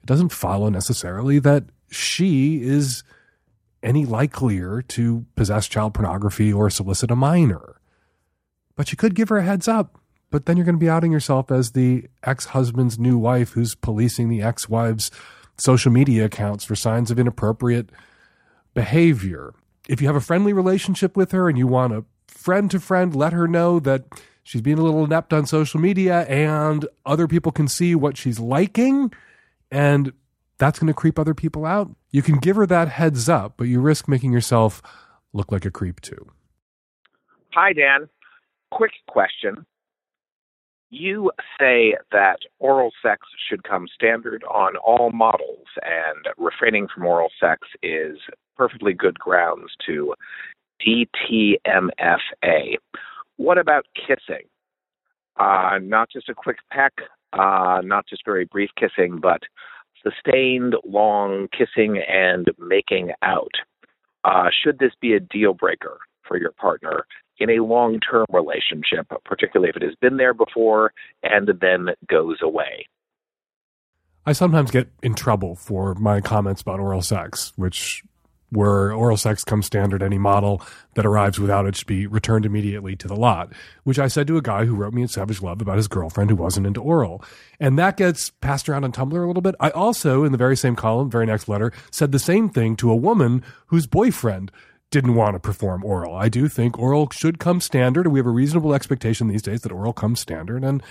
It 0.02 0.06
doesn't 0.06 0.30
follow 0.30 0.70
necessarily 0.70 1.38
that 1.40 1.64
she 1.90 2.62
is 2.62 3.04
any 3.82 4.04
likelier 4.04 4.82
to 4.82 5.26
possess 5.36 5.68
child 5.68 5.94
pornography 5.94 6.52
or 6.52 6.70
solicit 6.70 7.10
a 7.10 7.16
minor. 7.16 7.80
But 8.76 8.90
you 8.90 8.96
could 8.96 9.14
give 9.14 9.28
her 9.28 9.38
a 9.38 9.44
heads 9.44 9.68
up. 9.68 10.00
But 10.30 10.44
then 10.44 10.56
you're 10.56 10.66
going 10.66 10.74
to 10.74 10.80
be 10.80 10.90
outing 10.90 11.12
yourself 11.12 11.50
as 11.50 11.72
the 11.72 12.04
ex 12.22 12.46
husband's 12.46 12.98
new 12.98 13.16
wife 13.16 13.52
who's 13.52 13.74
policing 13.74 14.28
the 14.28 14.42
ex 14.42 14.68
wife's 14.68 15.10
social 15.56 15.90
media 15.90 16.26
accounts 16.26 16.64
for 16.64 16.76
signs 16.76 17.10
of 17.10 17.18
inappropriate 17.18 17.90
behavior. 18.74 19.54
If 19.88 20.02
you 20.02 20.06
have 20.06 20.16
a 20.16 20.20
friendly 20.20 20.52
relationship 20.52 21.16
with 21.16 21.32
her 21.32 21.48
and 21.48 21.56
you 21.56 21.66
want 21.66 21.94
a 21.94 22.04
friend 22.26 22.70
to 22.70 22.78
friend, 22.78 23.16
let 23.16 23.32
her 23.32 23.48
know 23.48 23.80
that 23.80 24.04
she's 24.42 24.60
being 24.60 24.78
a 24.78 24.82
little 24.82 25.04
inept 25.04 25.32
on 25.32 25.46
social 25.46 25.80
media 25.80 26.20
and 26.26 26.86
other 27.06 27.26
people 27.26 27.50
can 27.50 27.68
see 27.68 27.94
what 27.94 28.16
she's 28.16 28.38
liking 28.38 29.10
and 29.70 30.12
that's 30.58 30.78
going 30.78 30.88
to 30.88 30.94
creep 30.94 31.18
other 31.18 31.34
people 31.34 31.64
out. 31.64 31.90
You 32.10 32.22
can 32.22 32.38
give 32.38 32.56
her 32.56 32.66
that 32.66 32.88
heads 32.88 33.28
up, 33.28 33.54
but 33.56 33.64
you 33.64 33.80
risk 33.80 34.08
making 34.08 34.32
yourself 34.32 34.82
look 35.32 35.50
like 35.52 35.64
a 35.64 35.70
creep 35.70 36.00
too. 36.00 36.30
Hi, 37.54 37.72
Dan. 37.72 38.08
Quick 38.70 38.92
question. 39.08 39.64
You 40.90 41.30
say 41.58 41.96
that 42.12 42.38
oral 42.58 42.90
sex 43.02 43.26
should 43.48 43.62
come 43.62 43.86
standard 43.94 44.42
on 44.44 44.76
all 44.76 45.10
models, 45.10 45.66
and 45.82 46.26
refraining 46.38 46.88
from 46.92 47.04
oral 47.06 47.30
sex 47.38 47.68
is 47.82 48.16
perfectly 48.56 48.94
good 48.94 49.18
grounds 49.18 49.72
to 49.86 50.14
DTMFA. 50.86 52.76
What 53.36 53.58
about 53.58 53.86
kissing? 53.94 54.46
Uh, 55.36 55.78
not 55.80 56.10
just 56.10 56.28
a 56.28 56.34
quick 56.34 56.58
peck, 56.70 56.94
uh, 57.32 57.80
not 57.84 58.06
just 58.08 58.24
very 58.24 58.46
brief 58.46 58.70
kissing, 58.76 59.18
but 59.20 59.42
sustained, 60.08 60.74
long 60.84 61.48
kissing 61.56 62.02
and 62.08 62.46
making 62.58 63.12
out. 63.22 63.52
Uh, 64.24 64.48
should 64.62 64.78
this 64.78 64.92
be 65.00 65.14
a 65.14 65.20
deal 65.20 65.54
breaker 65.54 65.98
for 66.26 66.38
your 66.38 66.52
partner 66.52 67.06
in 67.38 67.50
a 67.50 67.62
long 67.62 68.00
term 68.00 68.26
relationship, 68.32 69.06
particularly 69.24 69.70
if 69.70 69.76
it 69.76 69.82
has 69.82 69.94
been 70.00 70.16
there 70.16 70.34
before 70.34 70.92
and 71.22 71.50
then 71.60 71.88
goes 72.08 72.38
away? 72.42 72.86
I 74.26 74.32
sometimes 74.32 74.70
get 74.70 74.88
in 75.02 75.14
trouble 75.14 75.54
for 75.54 75.94
my 75.94 76.20
comments 76.20 76.60
about 76.60 76.80
oral 76.80 77.00
sex, 77.00 77.52
which 77.56 78.02
where 78.50 78.92
oral 78.92 79.16
sex 79.16 79.44
comes 79.44 79.66
standard, 79.66 80.02
any 80.02 80.18
model 80.18 80.62
that 80.94 81.04
arrives 81.04 81.38
without 81.38 81.66
it 81.66 81.76
should 81.76 81.86
be 81.86 82.06
returned 82.06 82.46
immediately 82.46 82.96
to 82.96 83.06
the 83.06 83.16
lot, 83.16 83.52
which 83.84 83.98
I 83.98 84.08
said 84.08 84.26
to 84.28 84.38
a 84.38 84.42
guy 84.42 84.64
who 84.64 84.74
wrote 84.74 84.94
me 84.94 85.02
in 85.02 85.08
Savage 85.08 85.42
Love 85.42 85.60
about 85.60 85.76
his 85.76 85.88
girlfriend 85.88 86.30
who 86.30 86.36
wasn't 86.36 86.66
into 86.66 86.82
oral. 86.82 87.22
And 87.60 87.78
that 87.78 87.96
gets 87.96 88.30
passed 88.30 88.68
around 88.68 88.84
on 88.84 88.92
Tumblr 88.92 89.22
a 89.22 89.26
little 89.26 89.42
bit. 89.42 89.54
I 89.60 89.70
also, 89.70 90.24
in 90.24 90.32
the 90.32 90.38
very 90.38 90.56
same 90.56 90.76
column, 90.76 91.10
very 91.10 91.26
next 91.26 91.48
letter, 91.48 91.72
said 91.90 92.12
the 92.12 92.18
same 92.18 92.48
thing 92.48 92.76
to 92.76 92.90
a 92.90 92.96
woman 92.96 93.44
whose 93.66 93.86
boyfriend 93.86 94.50
didn't 94.90 95.14
want 95.14 95.34
to 95.34 95.40
perform 95.40 95.84
oral. 95.84 96.16
I 96.16 96.30
do 96.30 96.48
think 96.48 96.78
oral 96.78 97.10
should 97.10 97.38
come 97.38 97.60
standard, 97.60 98.06
and 98.06 98.12
we 98.12 98.18
have 98.18 98.26
a 98.26 98.30
reasonable 98.30 98.74
expectation 98.74 99.28
these 99.28 99.42
days 99.42 99.60
that 99.60 99.72
oral 99.72 99.92
comes 99.92 100.20
standard. 100.20 100.64
And 100.64 100.82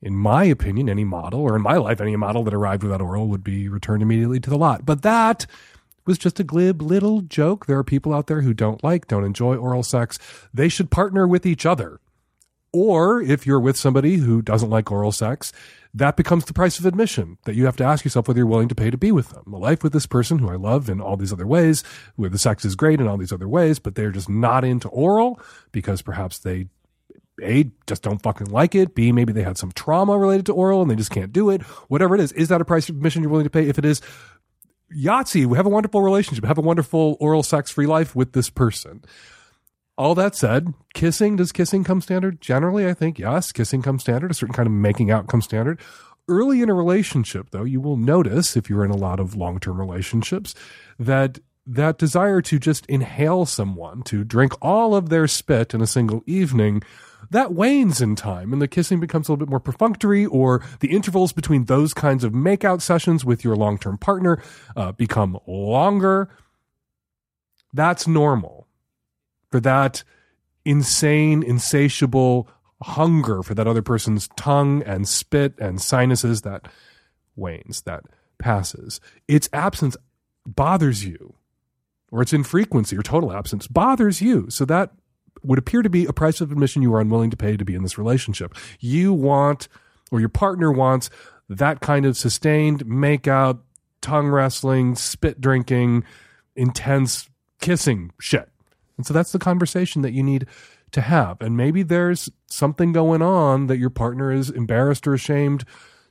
in 0.00 0.14
my 0.14 0.44
opinion, 0.44 0.88
any 0.88 1.04
model, 1.04 1.40
or 1.40 1.56
in 1.56 1.62
my 1.62 1.76
life, 1.76 2.00
any 2.00 2.14
model 2.14 2.44
that 2.44 2.54
arrived 2.54 2.84
without 2.84 3.00
oral 3.00 3.26
would 3.26 3.42
be 3.42 3.68
returned 3.68 4.02
immediately 4.02 4.38
to 4.38 4.50
the 4.50 4.58
lot. 4.58 4.86
But 4.86 5.02
that 5.02 5.46
was 6.06 6.18
just 6.18 6.40
a 6.40 6.44
glib 6.44 6.80
little 6.80 7.20
joke. 7.20 7.66
There 7.66 7.78
are 7.78 7.84
people 7.84 8.14
out 8.14 8.26
there 8.26 8.42
who 8.42 8.54
don't 8.54 8.82
like, 8.82 9.08
don't 9.08 9.24
enjoy 9.24 9.56
oral 9.56 9.82
sex. 9.82 10.18
They 10.52 10.68
should 10.68 10.90
partner 10.90 11.26
with 11.26 11.44
each 11.44 11.66
other. 11.66 12.00
Or 12.72 13.22
if 13.22 13.46
you're 13.46 13.60
with 13.60 13.76
somebody 13.76 14.16
who 14.16 14.42
doesn't 14.42 14.70
like 14.70 14.92
oral 14.92 15.12
sex, 15.12 15.52
that 15.94 16.16
becomes 16.16 16.44
the 16.44 16.52
price 16.52 16.78
of 16.78 16.84
admission 16.84 17.38
that 17.44 17.54
you 17.54 17.64
have 17.64 17.76
to 17.76 17.84
ask 17.84 18.04
yourself 18.04 18.28
whether 18.28 18.38
you're 18.38 18.46
willing 18.46 18.68
to 18.68 18.74
pay 18.74 18.90
to 18.90 18.98
be 18.98 19.10
with 19.12 19.30
them. 19.30 19.50
A 19.52 19.56
life 19.56 19.82
with 19.82 19.94
this 19.94 20.04
person 20.04 20.38
who 20.38 20.50
I 20.50 20.56
love 20.56 20.90
in 20.90 21.00
all 21.00 21.16
these 21.16 21.32
other 21.32 21.46
ways, 21.46 21.82
where 22.16 22.28
the 22.28 22.38
sex 22.38 22.66
is 22.66 22.76
great 22.76 23.00
in 23.00 23.06
all 23.06 23.16
these 23.16 23.32
other 23.32 23.48
ways, 23.48 23.78
but 23.78 23.94
they're 23.94 24.10
just 24.10 24.28
not 24.28 24.62
into 24.62 24.88
oral 24.88 25.40
because 25.72 26.02
perhaps 26.02 26.38
they 26.38 26.66
a, 27.42 27.70
just 27.86 28.02
don't 28.02 28.22
fucking 28.22 28.50
like 28.50 28.74
it. 28.74 28.94
B, 28.94 29.12
maybe 29.12 29.32
they 29.32 29.42
had 29.42 29.58
some 29.58 29.72
trauma 29.72 30.16
related 30.16 30.46
to 30.46 30.52
oral 30.52 30.82
and 30.82 30.90
they 30.90 30.96
just 30.96 31.10
can't 31.10 31.32
do 31.32 31.50
it. 31.50 31.62
Whatever 31.88 32.14
it 32.14 32.20
is, 32.20 32.32
is 32.32 32.48
that 32.48 32.60
a 32.60 32.64
price 32.64 32.88
of 32.88 32.96
admission 32.96 33.22
you're 33.22 33.30
willing 33.30 33.44
to 33.44 33.50
pay? 33.50 33.68
If 33.68 33.78
it 33.78 33.84
is, 33.84 34.00
Yahtzee, 34.94 35.46
we 35.46 35.56
have 35.56 35.66
a 35.66 35.70
wonderful 35.70 36.02
relationship, 36.02 36.44
have 36.44 36.58
a 36.58 36.62
wonderful 36.62 37.16
oral 37.20 37.42
sex 37.42 37.70
free 37.70 37.86
life 37.86 38.14
with 38.14 38.32
this 38.32 38.50
person. 38.50 39.02
All 39.98 40.14
that 40.14 40.34
said, 40.34 40.74
kissing, 40.94 41.36
does 41.36 41.52
kissing 41.52 41.82
come 41.82 42.00
standard? 42.00 42.40
Generally, 42.40 42.86
I 42.86 42.94
think 42.94 43.18
yes, 43.18 43.50
kissing 43.50 43.82
comes 43.82 44.02
standard. 44.02 44.30
A 44.30 44.34
certain 44.34 44.54
kind 44.54 44.66
of 44.66 44.72
making 44.72 45.10
out 45.10 45.26
comes 45.26 45.44
standard. 45.44 45.80
Early 46.28 46.60
in 46.60 46.68
a 46.68 46.74
relationship, 46.74 47.50
though, 47.50 47.64
you 47.64 47.80
will 47.80 47.96
notice 47.96 48.56
if 48.56 48.68
you're 48.68 48.84
in 48.84 48.90
a 48.90 48.96
lot 48.96 49.20
of 49.20 49.36
long 49.36 49.58
term 49.58 49.80
relationships 49.80 50.54
that 50.98 51.38
that 51.66 51.98
desire 51.98 52.40
to 52.42 52.58
just 52.58 52.86
inhale 52.86 53.44
someone, 53.44 54.02
to 54.02 54.22
drink 54.22 54.52
all 54.62 54.94
of 54.94 55.08
their 55.08 55.26
spit 55.26 55.74
in 55.74 55.80
a 55.80 55.86
single 55.86 56.22
evening, 56.26 56.82
that 57.30 57.52
wanes 57.52 58.00
in 58.00 58.16
time 58.16 58.52
and 58.52 58.60
the 58.60 58.68
kissing 58.68 59.00
becomes 59.00 59.28
a 59.28 59.32
little 59.32 59.44
bit 59.44 59.50
more 59.50 59.60
perfunctory 59.60 60.26
or 60.26 60.64
the 60.80 60.92
intervals 60.94 61.32
between 61.32 61.64
those 61.64 61.94
kinds 61.94 62.24
of 62.24 62.32
makeout 62.32 62.80
sessions 62.80 63.24
with 63.24 63.44
your 63.44 63.56
long-term 63.56 63.98
partner 63.98 64.42
uh, 64.76 64.92
become 64.92 65.38
longer. 65.46 66.28
That's 67.72 68.06
normal 68.06 68.66
for 69.50 69.60
that 69.60 70.02
insane 70.64 71.42
insatiable 71.42 72.48
hunger 72.82 73.42
for 73.42 73.54
that 73.54 73.66
other 73.66 73.82
person's 73.82 74.28
tongue 74.36 74.82
and 74.82 75.08
spit 75.08 75.54
and 75.58 75.80
sinuses 75.80 76.42
that 76.42 76.68
wanes 77.36 77.82
that 77.82 78.04
passes. 78.38 79.00
Its 79.28 79.48
absence 79.52 79.96
bothers 80.44 81.04
you 81.04 81.34
or 82.10 82.22
its 82.22 82.32
infrequency 82.32 82.96
or 82.96 83.02
total 83.02 83.32
absence 83.32 83.66
bothers 83.66 84.20
you. 84.20 84.50
So 84.50 84.64
that 84.66 84.92
would 85.46 85.58
appear 85.58 85.82
to 85.82 85.90
be 85.90 86.04
a 86.06 86.12
price 86.12 86.40
of 86.40 86.52
admission 86.52 86.82
you 86.82 86.92
are 86.94 87.00
unwilling 87.00 87.30
to 87.30 87.36
pay 87.36 87.56
to 87.56 87.64
be 87.64 87.74
in 87.74 87.82
this 87.82 87.98
relationship. 87.98 88.54
You 88.80 89.12
want, 89.12 89.68
or 90.10 90.20
your 90.20 90.28
partner 90.28 90.72
wants, 90.72 91.10
that 91.48 91.80
kind 91.80 92.04
of 92.04 92.16
sustained 92.16 92.84
makeout, 92.84 93.60
tongue 94.00 94.28
wrestling, 94.28 94.94
spit 94.96 95.40
drinking, 95.40 96.04
intense 96.54 97.28
kissing 97.60 98.12
shit. 98.20 98.48
And 98.96 99.06
so 99.06 99.14
that's 99.14 99.32
the 99.32 99.38
conversation 99.38 100.02
that 100.02 100.12
you 100.12 100.22
need 100.22 100.46
to 100.92 101.00
have. 101.00 101.40
And 101.40 101.56
maybe 101.56 101.82
there's 101.82 102.30
something 102.46 102.92
going 102.92 103.22
on 103.22 103.66
that 103.66 103.78
your 103.78 103.90
partner 103.90 104.32
is 104.32 104.50
embarrassed 104.50 105.06
or 105.06 105.14
ashamed 105.14 105.64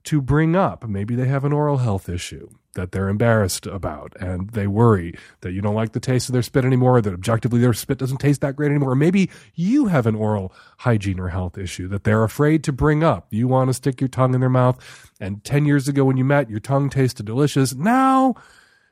to 0.06 0.22
bring 0.22 0.56
up. 0.56 0.88
Maybe 0.88 1.16
they 1.16 1.28
have 1.28 1.46
an 1.46 1.54
oral 1.54 1.78
health 1.78 2.08
issue 2.08 2.50
that 2.76 2.92
they're 2.92 3.10
embarrassed 3.10 3.66
about 3.66 4.16
and 4.20 4.52
they 4.52 4.68
worry 4.68 5.16
that 5.42 5.52
you 5.52 5.62
don't 5.62 5.76
like 5.76 5.94
the 5.94 6.00
taste 6.00 6.30
of 6.30 6.34
their 6.34 6.42
spit 6.42 6.64
anymore, 6.64 7.02
that 7.02 7.14
objectively 7.14 7.60
their 7.60 7.74
spit 7.74 7.98
doesn't 7.98 8.20
taste 8.20 8.42
that 8.42 8.56
great 8.56 8.70
anymore. 8.70 8.92
Or 8.92 8.96
maybe 8.96 9.30
you 9.56 9.88
have 9.88 10.06
an 10.06 10.16
oral 10.16 10.54
hygiene 10.80 11.20
or 11.20 11.30
health 11.30 11.58
issue 11.58 11.88
that 11.90 12.04
they're 12.04 12.24
afraid 12.24 12.64
to 12.66 12.72
bring 12.72 13.04
up. 13.04 13.28
You 13.32 13.48
want 13.48 13.70
to 13.70 13.74
stick 13.74 14.00
your 14.00 14.08
tongue 14.08 14.34
in 14.34 14.40
their 14.40 14.50
mouth. 14.50 15.12
And 15.20 15.44
10 15.44 15.66
years 15.66 15.88
ago 15.88 16.06
when 16.06 16.18
you 16.18 16.26
met, 16.26 16.50
your 16.50 16.60
tongue 16.60 16.90
tasted 16.90 17.26
delicious. 17.26 17.74
Now, 17.74 18.36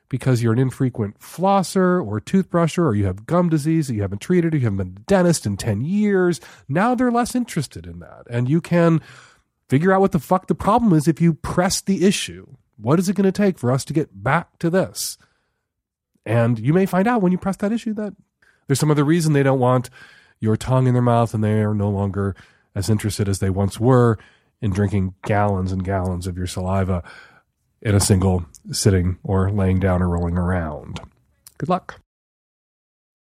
because 0.08 0.42
you're 0.42 0.52
an 0.52 0.58
infrequent 0.58 1.18
flosser 1.18 2.04
or 2.04 2.20
toothbrusher 2.20 2.84
or 2.84 2.94
you 2.94 3.04
have 3.04 3.26
gum 3.26 3.48
disease 3.48 3.88
that 3.88 3.94
you 3.94 4.02
haven't 4.02 4.20
treated 4.20 4.54
or 4.54 4.58
you 4.58 4.64
haven't 4.64 4.78
been 4.78 4.94
to 4.94 5.02
dentist 5.02 5.46
in 5.46 5.56
10 5.56 5.82
years, 5.82 6.40
now 6.68 6.94
they're 6.94 7.10
less 7.10 7.34
interested 7.34 7.86
in 7.86 7.98
that. 8.00 8.22
And 8.30 8.48
you 8.48 8.60
can 8.60 9.00
figure 9.68 9.92
out 9.92 10.00
what 10.00 10.12
the 10.12 10.18
fuck 10.18 10.46
the 10.46 10.54
problem 10.54 10.92
is 10.92 11.08
if 11.08 11.20
you 11.20 11.34
press 11.34 11.80
the 11.80 12.04
issue. 12.04 12.46
What 12.76 12.98
is 12.98 13.08
it 13.08 13.16
going 13.16 13.24
to 13.24 13.32
take 13.32 13.58
for 13.58 13.70
us 13.70 13.84
to 13.86 13.92
get 13.92 14.22
back 14.22 14.58
to 14.58 14.70
this? 14.70 15.16
And 16.26 16.58
you 16.58 16.72
may 16.72 16.86
find 16.86 17.06
out 17.06 17.22
when 17.22 17.32
you 17.32 17.38
press 17.38 17.56
that 17.58 17.72
issue 17.72 17.94
that 17.94 18.14
there's 18.66 18.80
some 18.80 18.90
other 18.90 19.04
reason 19.04 19.32
they 19.32 19.42
don't 19.42 19.58
want 19.58 19.90
your 20.40 20.56
tongue 20.56 20.86
in 20.86 20.94
their 20.94 21.02
mouth 21.02 21.34
and 21.34 21.44
they 21.44 21.62
are 21.62 21.74
no 21.74 21.90
longer 21.90 22.34
as 22.74 22.90
interested 22.90 23.28
as 23.28 23.38
they 23.38 23.50
once 23.50 23.78
were 23.78 24.18
in 24.60 24.72
drinking 24.72 25.14
gallons 25.24 25.72
and 25.72 25.84
gallons 25.84 26.26
of 26.26 26.36
your 26.36 26.46
saliva 26.46 27.02
in 27.82 27.94
a 27.94 28.00
single 28.00 28.46
sitting 28.72 29.18
or 29.22 29.50
laying 29.50 29.78
down 29.78 30.02
or 30.02 30.08
rolling 30.08 30.38
around. 30.38 31.00
Good 31.58 31.68
luck. 31.68 32.00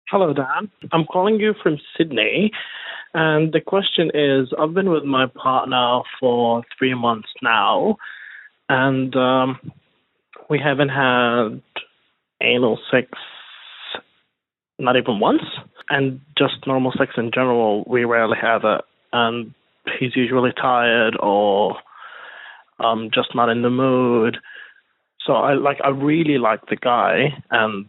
Hello, 0.09 0.33
Dan. 0.33 0.69
I'm 0.91 1.05
calling 1.05 1.39
you 1.39 1.53
from 1.61 1.77
Sydney. 1.97 2.51
And 3.13 3.53
the 3.53 3.61
question 3.61 4.11
is 4.13 4.49
I've 4.59 4.73
been 4.73 4.89
with 4.89 5.03
my 5.03 5.25
partner 5.27 6.01
for 6.19 6.63
three 6.77 6.93
months 6.93 7.29
now 7.41 7.97
and 8.69 9.15
um, 9.15 9.59
we 10.49 10.59
haven't 10.59 10.89
had 10.89 11.61
anal 12.41 12.79
sex 12.91 13.09
not 14.79 14.95
even 14.95 15.19
once, 15.19 15.43
and 15.89 16.21
just 16.37 16.65
normal 16.65 16.93
sex 16.97 17.13
in 17.17 17.31
general. 17.33 17.83
We 17.85 18.05
rarely 18.05 18.37
have 18.41 18.61
it, 18.63 18.81
and 19.11 19.53
he's 19.99 20.15
usually 20.15 20.51
tired 20.53 21.17
or 21.19 21.75
um, 22.79 23.09
just 23.13 23.35
not 23.35 23.49
in 23.49 23.61
the 23.61 23.69
mood. 23.69 24.37
So 25.25 25.33
I 25.33 25.53
like 25.53 25.79
I 25.83 25.89
really 25.89 26.37
like 26.37 26.61
the 26.69 26.77
guy, 26.77 27.43
and 27.51 27.85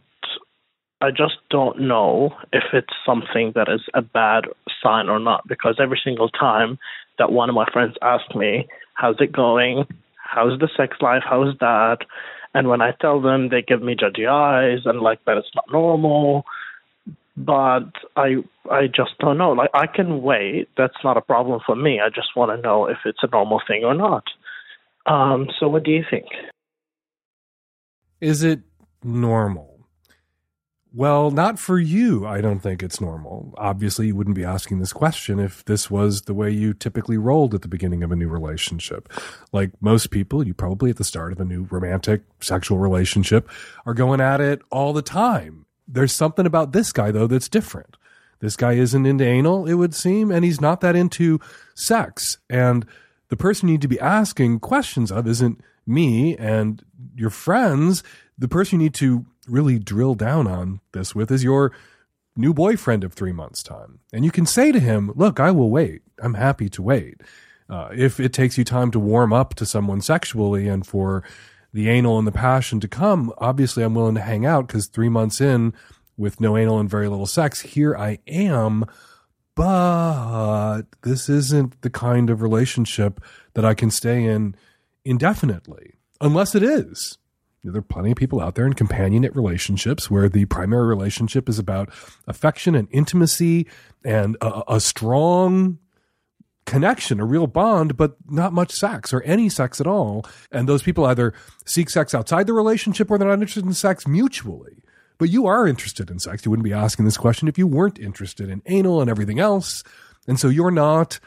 I 1.01 1.11
just 1.11 1.37
don't 1.49 1.83
know 1.83 2.35
if 2.53 2.65
it's 2.73 2.93
something 3.07 3.53
that 3.55 3.69
is 3.69 3.83
a 3.95 4.03
bad 4.03 4.45
sign 4.83 5.09
or 5.09 5.21
not. 5.21 5.47
Because 5.47 5.77
every 5.81 6.01
single 6.03 6.29
time 6.29 6.79
that 7.19 7.33
one 7.33 7.49
of 7.49 7.55
my 7.55 7.67
friends 7.73 7.95
asks 8.03 8.35
me, 8.35 8.67
"How's 8.95 9.21
it 9.21 9.33
going?" 9.33 9.87
How's 10.31 10.59
the 10.59 10.69
sex 10.77 10.97
life? 11.01 11.23
How's 11.29 11.57
that? 11.59 11.99
And 12.55 12.69
when 12.69 12.81
I 12.81 12.93
tell 13.01 13.21
them, 13.21 13.49
they 13.49 13.63
give 13.63 13.83
me 13.83 13.97
judgy 13.97 14.29
eyes 14.29 14.81
and 14.85 15.01
like 15.01 15.25
that 15.25 15.37
it's 15.37 15.55
not 15.55 15.71
normal. 15.73 16.45
But 17.37 17.93
I 18.17 18.37
I 18.71 18.87
just 18.87 19.19
don't 19.19 19.39
know. 19.39 19.53
Like 19.53 19.71
I 19.73 19.87
can 19.87 20.23
wait. 20.23 20.69
That's 20.77 21.03
not 21.05 21.17
a 21.17 21.23
problem 21.23 21.61
for 21.65 21.77
me. 21.77 22.01
I 22.01 22.09
just 22.09 22.37
want 22.37 22.51
to 22.51 22.61
know 22.61 22.87
if 22.87 22.99
it's 23.05 23.23
a 23.23 23.29
normal 23.29 23.61
thing 23.67 23.85
or 23.85 23.95
not. 23.95 24.25
Um, 25.07 25.49
so 25.59 25.69
what 25.69 25.85
do 25.85 25.91
you 25.91 26.05
think? 26.09 26.27
Is 28.21 28.43
it 28.43 28.61
normal? 29.03 29.80
Well, 30.93 31.31
not 31.31 31.61
for 31.61 31.79
you. 31.79 32.27
I 32.27 32.41
don't 32.41 32.59
think 32.59 32.83
it's 32.83 33.01
normal. 33.01 33.55
Obviously, 33.57 34.09
you 34.09 34.17
wouldn't 34.17 34.35
be 34.35 34.45
asking 34.45 34.81
this 34.81 34.93
question 34.93 35.39
if 35.39 35.65
this 35.65 35.89
was 35.89 36.23
the 36.23 36.35
way 36.35 36.51
you 36.51 36.75
typically 36.75 37.17
rolled 37.17 37.55
at 37.55 37.63
the 37.63 37.69
beginning 37.69 38.03
of 38.03 38.11
a 38.11 38.17
new 38.17 38.29
relationship. 38.29 39.09
Like 39.53 39.71
most 39.81 40.11
people, 40.11 40.45
you 40.45 40.53
probably 40.53 40.91
at 40.91 40.97
the 40.97 41.05
start 41.05 41.31
of 41.33 41.39
a 41.41 41.45
new 41.45 41.69
romantic 41.71 42.23
sexual 42.41 42.79
relationship 42.79 43.49
are 43.87 43.95
going 43.95 44.21
at 44.21 44.41
it 44.41 44.63
all 44.71 44.93
the 44.93 45.03
time. 45.03 45.67
There's 45.87 46.13
something 46.13 46.47
about 46.47 46.73
this 46.73 46.93
guy, 46.93 47.13
though, 47.13 47.29
that's 47.29 47.49
different. 47.49 47.97
This 48.41 48.57
guy 48.57 48.73
isn't 48.73 49.07
into 49.07 49.25
anal, 49.25 49.67
it 49.67 49.75
would 49.75 49.95
seem, 49.95 50.33
and 50.33 50.45
he's 50.45 50.61
not 50.61 50.81
that 50.81 50.97
into 50.97 51.39
sex. 51.75 52.39
And 52.49 52.85
the 53.29 53.37
person 53.37 53.69
you 53.69 53.75
need 53.75 53.83
to 53.83 53.89
be 53.89 54.01
asking 54.01 54.59
questions 54.61 55.13
of 55.13 55.29
isn't 55.29 55.61
me 55.87 56.37
and 56.37 56.83
your 57.15 57.31
friends. 57.31 58.03
The 58.41 58.49
person 58.49 58.81
you 58.81 58.87
need 58.87 58.95
to 58.95 59.27
really 59.47 59.79
drill 59.79 60.15
down 60.15 60.47
on 60.47 60.81
this 60.93 61.15
with 61.15 61.31
is 61.31 61.45
your 61.45 61.73
new 62.35 62.55
boyfriend 62.55 63.05
of 63.05 63.13
three 63.13 63.33
months' 63.33 63.63
time. 63.63 64.01
And 64.15 64.25
you 64.25 64.31
can 64.31 64.47
say 64.47 64.73
to 64.73 64.81
him, 64.81 65.13
Look, 65.15 65.39
I 65.39 65.51
will 65.51 65.71
wait. 65.71 66.03
I'm 66.23 66.35
happy 66.35 66.71
to 66.71 66.83
wait. 66.83 67.21
Uh, 67.69 67.91
if 67.95 68.19
it 68.19 68.33
takes 68.33 68.57
you 68.57 68.65
time 68.65 68.91
to 68.93 68.99
warm 68.99 69.33
up 69.33 69.55
to 69.57 69.67
someone 69.67 70.01
sexually 70.01 70.67
and 70.67 70.87
for 70.87 71.23
the 71.73 71.89
anal 71.89 72.19
and 72.19 72.27
the 72.27 72.33
passion 72.33 72.81
to 72.81 72.89
come, 72.89 73.33
obviously 73.39 73.85
I'm 73.85 73.95
willing 73.95 74.17
to 74.17 74.23
hang 74.23 74.47
out 74.47 74.67
because 74.67 74.87
three 74.87 75.11
months 75.11 75.41
in 75.41 75.75
with 76.17 76.41
no 76.41 76.57
anal 76.57 76.81
and 76.81 76.91
very 76.91 77.09
little 77.09 77.27
sex, 77.27 77.61
here 77.61 77.95
I 77.95 78.19
am. 78.27 78.87
But 79.55 80.85
this 81.03 81.29
isn't 81.29 81.83
the 81.83 81.91
kind 81.91 82.31
of 82.31 82.41
relationship 82.41 83.21
that 83.53 83.67
I 83.67 83.75
can 83.75 83.91
stay 83.91 84.25
in 84.25 84.57
indefinitely, 85.05 85.95
unless 86.23 86.55
it 86.55 86.63
is. 86.63 87.19
There 87.63 87.77
are 87.77 87.83
plenty 87.83 88.13
of 88.13 88.17
people 88.17 88.41
out 88.41 88.55
there 88.55 88.67
in 88.67 88.73
companionate 88.73 89.35
relationships 89.35 90.11
where 90.11 90.29
the 90.29 90.47
primary 90.47 90.87
relationship 90.87 91.49
is 91.49 91.59
about 91.59 91.91
affection 92.27 92.75
and 92.75 92.89
intimacy 92.91 93.67
and 94.03 94.37
a, 94.41 94.75
a 94.75 94.81
strong 94.81 95.79
connection, 96.65 97.21
a 97.21 97.25
real 97.25 97.47
bond, 97.47 97.97
but 97.97 98.17
not 98.29 98.53
much 98.53 98.71
sex 98.71 99.13
or 99.13 99.23
any 99.23 99.49
sex 99.49 99.81
at 99.81 99.87
all. 99.87 100.25
And 100.51 100.69
those 100.69 100.83
people 100.83 101.05
either 101.05 101.35
seek 101.67 101.91
sex 101.91 102.15
outside 102.15 102.47
the 102.47 102.53
relationship 102.55 103.11
or 103.11 103.19
they're 103.19 103.29
not 103.29 103.35
interested 103.35 103.67
in 103.67 103.75
sex 103.75 104.07
mutually. 104.07 104.83
But 105.19 105.29
you 105.29 105.47
are 105.47 105.67
interested 105.67 106.11
in 106.11 106.19
sex. 106.19 106.47
You 106.47 106.51
wouldn't 106.51 106.65
be 106.65 106.73
asking 106.73 107.05
this 107.05 107.19
question 107.19 107.47
if 107.47 107.59
you 107.59 107.67
weren't 107.67 107.99
interested 107.99 108.49
in 108.49 108.63
anal 108.67 109.03
and 109.03 109.11
everything 109.11 109.39
else. 109.39 109.83
And 110.27 110.41
so 110.41 110.49
you're 110.49 110.71
not 110.71 111.21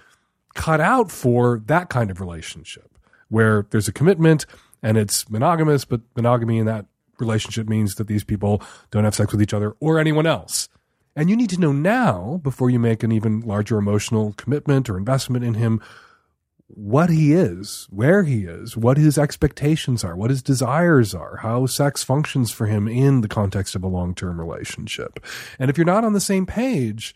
cut 0.56 0.82
out 0.82 1.12
for 1.12 1.62
that 1.66 1.90
kind 1.90 2.10
of 2.10 2.20
relationship 2.20 2.90
where 3.30 3.68
there's 3.70 3.88
a 3.88 3.94
commitment 3.94 4.48
and 4.84 4.98
it's 4.98 5.30
monogamous, 5.30 5.86
but 5.86 6.02
monogamy 6.16 6.60
in 6.60 6.68
that 6.68 6.86
relationship 7.20 7.68
means 7.68 7.96
that 7.96 8.08
these 8.08 8.24
people 8.24 8.62
don't 8.92 9.06
have 9.06 9.16
sex 9.16 9.32
with 9.32 9.42
each 9.42 9.54
other 9.54 9.76
or 9.80 9.98
anyone 9.98 10.28
else. 10.28 10.70
And 11.16 11.30
you 11.30 11.36
need 11.36 11.52
to 11.52 11.60
know 11.60 11.72
now, 11.72 12.40
before 12.44 12.70
you 12.70 12.80
make 12.80 13.04
an 13.04 13.12
even 13.12 13.42
larger 13.42 13.78
emotional 13.78 14.34
commitment 14.34 14.90
or 14.90 14.98
investment 14.98 15.46
in 15.46 15.54
him, 15.54 15.82
what 16.68 17.12
he 17.12 17.34
is, 17.34 17.88
where 17.92 18.24
he 18.24 18.46
is, 18.46 18.76
what 18.76 18.98
his 18.98 19.18
expectations 19.18 20.04
are, 20.04 20.16
what 20.16 20.32
his 20.32 20.42
desires 20.42 21.14
are, 21.14 21.38
how 21.38 21.68
sex 21.68 22.04
functions 22.04 22.50
for 22.50 22.66
him 22.66 22.88
in 22.88 23.22
the 23.22 23.28
context 23.28 23.76
of 23.76 23.84
a 23.84 23.88
long 23.88 24.16
term 24.16 24.40
relationship. 24.40 25.24
And 25.60 25.70
if 25.70 25.78
you're 25.78 25.86
not 25.86 26.04
on 26.04 26.14
the 26.14 26.20
same 26.20 26.48
page, 26.48 27.14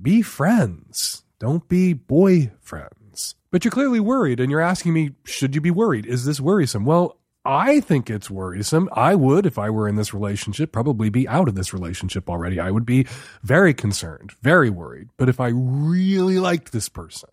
be 0.00 0.22
friends. 0.22 1.24
Don't 1.38 1.68
be 1.68 1.94
boyfriends. 1.94 2.97
But 3.50 3.64
you're 3.64 3.72
clearly 3.72 4.00
worried, 4.00 4.40
and 4.40 4.50
you're 4.50 4.60
asking 4.60 4.92
me, 4.92 5.12
should 5.24 5.54
you 5.54 5.60
be 5.60 5.70
worried? 5.70 6.04
Is 6.04 6.24
this 6.24 6.40
worrisome? 6.40 6.84
Well, 6.84 7.16
I 7.44 7.80
think 7.80 8.10
it's 8.10 8.28
worrisome. 8.30 8.90
I 8.92 9.14
would, 9.14 9.46
if 9.46 9.58
I 9.58 9.70
were 9.70 9.88
in 9.88 9.96
this 9.96 10.12
relationship, 10.12 10.70
probably 10.70 11.08
be 11.08 11.26
out 11.26 11.48
of 11.48 11.54
this 11.54 11.72
relationship 11.72 12.28
already. 12.28 12.60
I 12.60 12.70
would 12.70 12.84
be 12.84 13.06
very 13.42 13.72
concerned, 13.72 14.32
very 14.42 14.68
worried. 14.68 15.08
But 15.16 15.30
if 15.30 15.40
I 15.40 15.48
really 15.48 16.38
liked 16.38 16.72
this 16.72 16.90
person, 16.90 17.30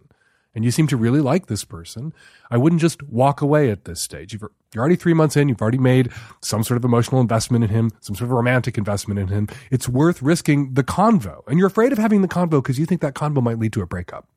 and 0.53 0.63
you 0.63 0.71
seem 0.71 0.87
to 0.87 0.95
really 0.95 1.19
like 1.19 1.47
this 1.47 1.65
person, 1.65 2.13
I 2.49 2.55
wouldn't 2.55 2.79
just 2.79 3.03
walk 3.03 3.41
away 3.41 3.69
at 3.69 3.83
this 3.83 3.99
stage. 3.99 4.31
You've, 4.31 4.43
you're 4.73 4.81
already 4.81 4.95
three 4.95 5.13
months 5.13 5.35
in, 5.35 5.49
you've 5.49 5.61
already 5.61 5.79
made 5.79 6.13
some 6.41 6.63
sort 6.63 6.77
of 6.77 6.85
emotional 6.85 7.19
investment 7.19 7.65
in 7.65 7.69
him, 7.69 7.91
some 7.99 8.15
sort 8.15 8.29
of 8.29 8.31
romantic 8.31 8.77
investment 8.77 9.19
in 9.19 9.27
him. 9.27 9.49
It's 9.69 9.89
worth 9.89 10.21
risking 10.21 10.75
the 10.75 10.83
convo. 10.83 11.41
And 11.47 11.59
you're 11.59 11.67
afraid 11.67 11.91
of 11.91 11.97
having 11.97 12.21
the 12.21 12.29
convo 12.29 12.63
because 12.63 12.79
you 12.79 12.85
think 12.85 13.01
that 13.01 13.15
convo 13.15 13.43
might 13.43 13.59
lead 13.59 13.73
to 13.73 13.81
a 13.81 13.85
breakup. 13.85 14.29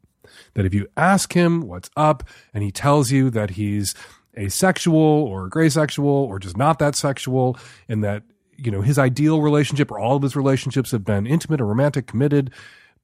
That 0.55 0.67
if 0.67 0.75
you 0.75 0.89
ask 0.97 1.33
him 1.33 1.63
what's 1.63 1.91
up 1.97 2.25
and 2.53 2.63
he 2.63 2.71
tells 2.71 3.11
you 3.11 3.31
that 3.31 3.51
he's 3.51 3.95
asexual 4.37 4.97
or 4.97 5.49
gray 5.49 5.69
sexual 5.69 6.09
or 6.09 6.39
just 6.39 6.57
not 6.57 6.79
that 6.79 6.95
sexual 6.95 7.59
and 7.89 8.05
that 8.05 8.23
you 8.57 8.71
know 8.71 8.83
his 8.83 8.99
ideal 8.99 9.41
relationship 9.41 9.91
or 9.91 9.99
all 9.99 10.17
of 10.17 10.23
his 10.23 10.37
relationships 10.37 10.93
have 10.93 11.05
been 11.05 11.27
intimate 11.27 11.61
or 11.61 11.67
romantic 11.67 12.07
committed 12.07 12.53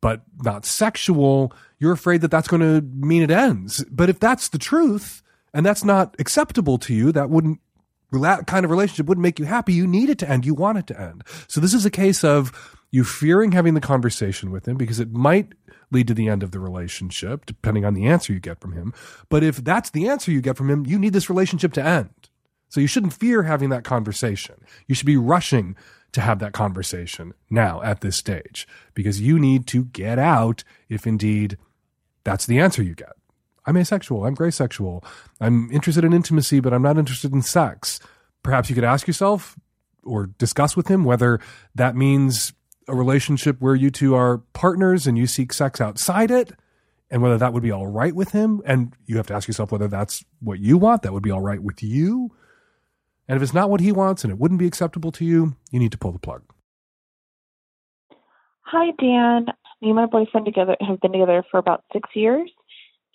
but 0.01 0.23
not 0.43 0.65
sexual 0.65 1.53
you're 1.79 1.93
afraid 1.93 2.21
that 2.21 2.31
that's 2.31 2.49
going 2.49 2.63
to 2.63 2.81
mean 2.97 3.23
it 3.23 3.31
ends. 3.31 3.85
But 3.91 4.09
if 4.09 4.19
that's 4.19 4.49
the 4.49 4.59
truth 4.59 5.23
and 5.53 5.67
that's 5.67 5.85
not 5.85 6.17
acceptable 6.19 6.79
to 6.79 6.95
you 6.95 7.13
that 7.13 7.31
wouldn't 7.31 7.61
that 8.13 8.47
kind 8.47 8.65
of 8.65 8.71
relationship 8.71 9.07
wouldn't 9.07 9.23
make 9.23 9.39
you 9.39 9.45
happy. 9.45 9.73
You 9.73 9.87
need 9.87 10.09
it 10.09 10.19
to 10.21 10.31
end. 10.31 10.47
You 10.47 10.55
want 10.55 10.79
it 10.79 10.87
to 10.89 11.01
end. 11.01 11.25
So 11.49 11.61
this 11.61 11.75
is 11.75 11.85
a 11.85 11.91
case 11.91 12.23
of 12.23 12.53
you 12.95 13.03
fearing 13.03 13.51
having 13.51 13.75
the 13.75 13.81
conversation 13.81 14.53
with 14.53 14.69
him 14.69 14.77
because 14.77 15.01
it 15.01 15.11
might 15.11 15.53
lead 15.91 16.07
to 16.07 16.15
the 16.15 16.29
end 16.29 16.45
of 16.45 16.53
the 16.53 16.61
relationship, 16.61 17.45
depending 17.45 17.85
on 17.85 17.93
the 17.93 18.07
answer 18.07 18.33
you 18.33 18.39
get 18.39 18.61
from 18.61 18.71
him. 18.71 18.95
But 19.29 19.43
if 19.43 19.57
that's 19.57 19.91
the 19.91 20.09
answer 20.09 20.31
you 20.31 20.41
get 20.41 20.57
from 20.57 20.71
him, 20.71 20.87
you 20.87 20.97
need 20.97 21.13
this 21.13 21.29
relationship 21.29 21.73
to 21.73 21.83
end. 21.83 22.11
So 22.69 22.81
you 22.81 22.87
shouldn't 22.87 23.13
fear 23.13 23.43
having 23.43 23.71
that 23.71 23.83
conversation. 23.83 24.65
You 24.87 24.95
should 24.95 25.09
be 25.09 25.17
rushing 25.17 25.75
to 26.13 26.21
have 26.21 26.39
that 26.39 26.53
conversation 26.53 27.35
now 27.51 27.83
at 27.83 28.01
this 28.01 28.15
stage 28.15 28.69
because 28.95 29.21
you 29.21 29.41
need 29.41 29.67
to 29.67 29.87
get 29.87 30.21
out 30.21 30.63
if 30.89 31.05
indeed 31.05 31.59
that's 32.23 32.47
the 32.47 32.61
answer 32.61 32.81
you 32.81 32.95
get. 32.95 33.15
I'm 33.67 33.77
asexual. 33.77 34.25
I'm 34.25 34.35
gray 34.35 34.53
sexual. 34.53 35.05
I'm 35.41 35.69
interested 35.73 36.05
in 36.05 36.13
intimacy, 36.13 36.61
but 36.61 36.73
I'm 36.73 36.83
not 36.83 36.97
interested 36.97 37.33
in 37.33 37.43
sex. 37.43 37.99
Perhaps 38.45 38.69
you 38.69 38.77
could 38.77 38.85
ask 38.85 39.09
yourself 39.09 39.57
or 40.05 40.27
discuss 40.27 40.77
with 40.77 40.87
him 40.87 41.03
whether 41.03 41.41
that 41.75 41.97
means 41.97 42.53
a 42.89 42.95
relationship 42.95 43.61
where 43.61 43.75
you 43.75 43.91
two 43.91 44.15
are 44.15 44.39
partners 44.53 45.07
and 45.07 45.17
you 45.17 45.27
seek 45.27 45.53
sex 45.53 45.81
outside 45.81 46.31
it 46.31 46.53
and 47.11 47.23
whether 47.23 47.39
that 47.39 47.53
would 47.53 47.63
be 47.63 47.71
all 47.71 47.87
right 47.87 48.15
with 48.15 48.33
him 48.33 48.63
and 48.65 48.95
you 49.07 49.17
have 49.17 49.27
to 49.27 49.35
ask 49.35 49.49
yourself 49.49 49.73
whether 49.73 49.89
that's 49.89 50.25
what 50.41 50.59
you 50.59 50.77
want 50.77 51.03
that 51.03 51.13
would 51.13 51.23
be 51.23 51.31
all 51.31 51.41
right 51.41 51.63
with 51.63 51.83
you. 51.83 52.31
And 53.29 53.37
if 53.37 53.43
it's 53.43 53.55
not 53.55 53.71
what 53.71 53.81
he 53.81 53.93
wants 53.93 54.25
and 54.25 54.33
it 54.33 54.39
wouldn't 54.39 54.61
be 54.61 54.67
acceptable 54.67 55.13
to 55.13 55.25
you 55.25 55.57
you 55.71 55.79
need 55.79 55.93
to 55.93 55.99
pull 55.99 56.13
the 56.13 56.19
plug. 56.19 56.43
Hi 58.63 58.93
dan. 58.99 59.47
Me 59.81 59.91
and 59.91 59.97
my 59.97 60.07
boyfriend 60.07 60.47
together 60.47 60.77
have 60.81 61.01
been 61.01 61.13
together 61.13 61.45
for 61.51 61.59
about 61.59 61.85
six 61.93 62.09
years 62.15 62.51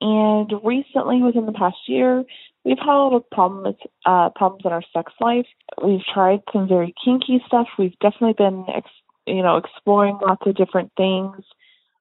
and 0.02 0.52
recently 0.64 1.22
within 1.22 1.46
the 1.46 1.52
past 1.52 1.78
year 1.88 2.24
we've 2.64 2.78
had 2.78 2.88
a 2.88 2.96
lot 2.96 3.16
of 3.16 3.30
problems 3.30 3.76
uh, 4.06 4.30
problems 4.36 4.64
in 4.66 4.72
our 4.72 4.84
sex 4.94 5.12
life. 5.20 5.48
We've 5.84 6.04
tried 6.14 6.42
some 6.54 6.68
very 6.68 6.94
kinky 7.04 7.42
stuff. 7.48 7.68
We've 7.78 7.98
definitely 8.00 8.36
been 8.38 8.66
ex- 8.74 8.90
you 9.30 9.44
know, 9.44 9.58
exploring 9.58 10.20
lots 10.22 10.46
of 10.46 10.56
different 10.56 10.92
things. 10.98 11.38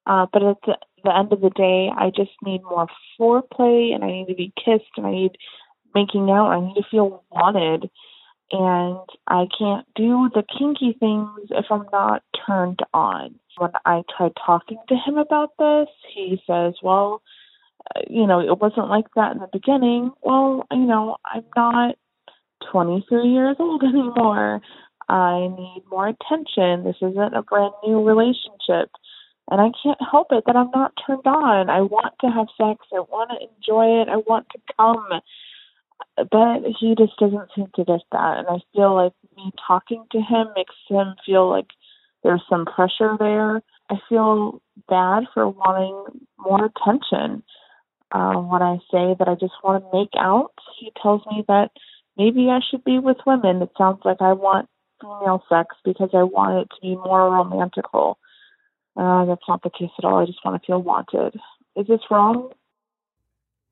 Uh, 0.05 0.25
but 0.31 0.43
at 0.43 0.57
the, 0.65 0.77
the 1.03 1.15
end 1.15 1.31
of 1.31 1.41
the 1.41 1.51
day, 1.51 1.89
I 1.95 2.09
just 2.09 2.31
need 2.43 2.63
more 2.63 2.87
foreplay 3.19 3.93
and 3.93 4.03
I 4.03 4.07
need 4.07 4.27
to 4.27 4.35
be 4.35 4.53
kissed 4.57 4.91
and 4.97 5.05
I 5.05 5.11
need 5.11 5.37
making 5.93 6.29
out. 6.29 6.51
I 6.51 6.59
need 6.59 6.75
to 6.75 6.87
feel 6.89 7.23
wanted. 7.31 7.89
And 8.51 8.99
I 9.27 9.45
can't 9.57 9.85
do 9.95 10.29
the 10.33 10.43
kinky 10.57 10.97
things 10.99 11.29
if 11.51 11.65
I'm 11.69 11.85
not 11.91 12.23
turned 12.47 12.79
on. 12.93 13.35
When 13.57 13.71
I 13.85 14.01
tried 14.17 14.31
talking 14.43 14.79
to 14.87 14.95
him 14.95 15.17
about 15.17 15.51
this, 15.59 15.87
he 16.13 16.41
says, 16.47 16.73
well, 16.81 17.21
uh, 17.95 18.01
you 18.09 18.25
know, 18.25 18.39
it 18.39 18.59
wasn't 18.59 18.89
like 18.89 19.05
that 19.15 19.33
in 19.33 19.39
the 19.39 19.49
beginning. 19.53 20.11
Well, 20.23 20.65
you 20.71 20.85
know, 20.85 21.17
I'm 21.25 21.45
not 21.55 21.95
23 22.71 23.29
years 23.29 23.55
old 23.59 23.83
anymore. 23.87 24.61
I 25.09 25.47
need 25.47 25.83
more 25.89 26.07
attention. 26.07 26.83
This 26.83 26.97
isn't 27.01 27.33
a 27.33 27.41
brand 27.41 27.73
new 27.85 28.03
relationship. 28.03 28.91
And 29.51 29.59
I 29.59 29.71
can't 29.81 29.99
help 30.11 30.27
it 30.31 30.43
that 30.45 30.55
I'm 30.55 30.69
not 30.69 30.93
turned 31.05 31.25
on. 31.25 31.69
I 31.71 31.81
want 31.81 32.13
to 32.21 32.27
have 32.27 32.47
sex. 32.55 32.85
I 32.93 32.99
want 32.99 33.31
to 33.31 33.37
enjoy 33.41 34.01
it. 34.01 34.07
I 34.07 34.17
want 34.17 34.45
to 34.51 34.59
come. 34.77 35.07
But 36.15 36.71
he 36.79 36.93
just 36.95 37.17
doesn't 37.17 37.49
seem 37.55 37.67
to 37.75 37.83
get 37.83 38.01
that. 38.11 38.37
And 38.37 38.47
I 38.47 38.59
feel 38.75 38.93
like 38.93 39.13
me 39.35 39.51
talking 39.65 40.05
to 40.11 40.19
him 40.19 40.47
makes 40.55 40.75
him 40.87 41.15
feel 41.25 41.49
like 41.49 41.67
there's 42.23 42.43
some 42.47 42.65
pressure 42.65 43.15
there. 43.17 43.61
I 43.89 43.95
feel 44.07 44.61
bad 44.87 45.23
for 45.33 45.49
wanting 45.49 46.21
more 46.37 46.65
attention. 46.65 47.41
Uh, 48.11 48.33
when 48.33 48.61
I 48.61 48.77
say 48.91 49.15
that 49.17 49.27
I 49.27 49.33
just 49.33 49.53
want 49.63 49.83
to 49.83 49.97
make 49.97 50.13
out, 50.17 50.51
he 50.79 50.91
tells 51.01 51.21
me 51.31 51.43
that 51.47 51.71
maybe 52.17 52.49
I 52.49 52.59
should 52.69 52.83
be 52.83 52.99
with 52.99 53.17
women. 53.25 53.63
It 53.63 53.71
sounds 53.77 54.01
like 54.05 54.21
I 54.21 54.33
want 54.33 54.69
female 55.01 55.43
sex 55.49 55.75
because 55.83 56.09
I 56.13 56.23
want 56.23 56.61
it 56.61 56.69
to 56.75 56.81
be 56.81 56.95
more 56.95 57.29
romantical. 57.29 58.17
Uh, 58.95 59.25
that's 59.25 59.47
not 59.47 59.63
the 59.63 59.69
case 59.69 59.91
at 59.97 60.05
all. 60.05 60.21
I 60.21 60.25
just 60.25 60.39
want 60.43 60.61
to 60.61 60.65
feel 60.65 60.81
wanted. 60.81 61.39
Is 61.75 61.87
this 61.87 62.01
wrong? 62.11 62.51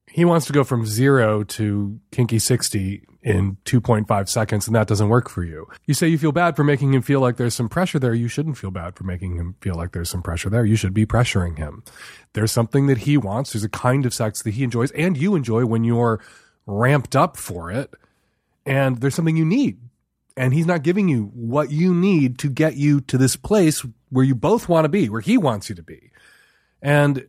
He 0.09 0.23
wants 0.23 0.45
to 0.45 0.53
go 0.53 0.63
from 0.63 0.85
zero 0.85 1.43
to 1.43 1.99
kinky 2.11 2.39
60 2.39 3.03
in 3.23 3.57
2.5 3.65 4.29
seconds, 4.29 4.65
and 4.65 4.75
that 4.75 4.87
doesn't 4.87 5.09
work 5.09 5.29
for 5.29 5.43
you. 5.43 5.67
You 5.85 5.93
say 5.93 6.07
you 6.07 6.17
feel 6.17 6.31
bad 6.31 6.55
for 6.55 6.63
making 6.63 6.93
him 6.93 7.01
feel 7.01 7.19
like 7.19 7.35
there's 7.35 7.53
some 7.53 7.67
pressure 7.67 7.99
there. 7.99 8.13
You 8.13 8.29
shouldn't 8.29 8.57
feel 8.57 8.71
bad 8.71 8.95
for 8.95 9.03
making 9.03 9.35
him 9.35 9.57
feel 9.59 9.75
like 9.75 9.91
there's 9.91 10.09
some 10.09 10.21
pressure 10.21 10.49
there. 10.49 10.63
You 10.63 10.77
should 10.77 10.93
be 10.93 11.05
pressuring 11.05 11.57
him. 11.57 11.83
There's 12.31 12.53
something 12.53 12.87
that 12.87 12.99
he 12.99 13.17
wants. 13.17 13.51
There's 13.51 13.65
a 13.65 13.69
kind 13.69 14.05
of 14.05 14.13
sex 14.13 14.41
that 14.43 14.53
he 14.53 14.63
enjoys 14.63 14.91
and 14.91 15.17
you 15.17 15.35
enjoy 15.35 15.65
when 15.65 15.83
you're 15.83 16.21
ramped 16.65 17.15
up 17.15 17.35
for 17.35 17.69
it. 17.69 17.93
And 18.65 19.01
there's 19.01 19.15
something 19.15 19.35
you 19.35 19.45
need 19.45 19.77
and 20.37 20.53
he's 20.53 20.67
not 20.67 20.83
giving 20.83 21.09
you 21.09 21.31
what 21.33 21.71
you 21.71 21.93
need 21.93 22.37
to 22.39 22.49
get 22.49 22.75
you 22.77 23.01
to 23.01 23.17
this 23.17 23.35
place 23.35 23.83
where 24.09 24.23
you 24.23 24.35
both 24.35 24.69
want 24.69 24.85
to 24.85 24.89
be, 24.89 25.09
where 25.09 25.21
he 25.21 25.37
wants 25.37 25.67
you 25.67 25.75
to 25.75 25.83
be. 25.83 26.11
And 26.81 27.27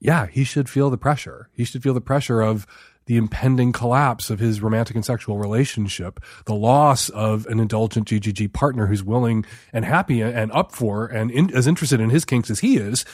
yeah, 0.00 0.26
he 0.26 0.42
should 0.44 0.68
feel 0.68 0.90
the 0.90 0.98
pressure. 0.98 1.48
He 1.52 1.64
should 1.64 1.82
feel 1.82 1.94
the 1.94 2.00
pressure 2.00 2.40
of 2.40 2.66
the 3.06 3.16
impending 3.16 3.70
collapse 3.70 4.30
of 4.30 4.38
his 4.38 4.62
romantic 4.62 4.96
and 4.96 5.04
sexual 5.04 5.36
relationship, 5.36 6.20
the 6.46 6.54
loss 6.54 7.10
of 7.10 7.46
an 7.46 7.60
indulgent 7.60 8.08
GGG 8.08 8.52
partner 8.52 8.86
who's 8.86 9.04
willing 9.04 9.44
and 9.72 9.84
happy 9.84 10.22
and 10.22 10.50
up 10.52 10.72
for 10.72 11.06
and 11.06 11.30
in, 11.30 11.54
as 11.54 11.66
interested 11.66 12.00
in 12.00 12.08
his 12.08 12.24
kinks 12.24 12.50
as 12.50 12.60
he 12.60 12.78
is, 12.78 13.04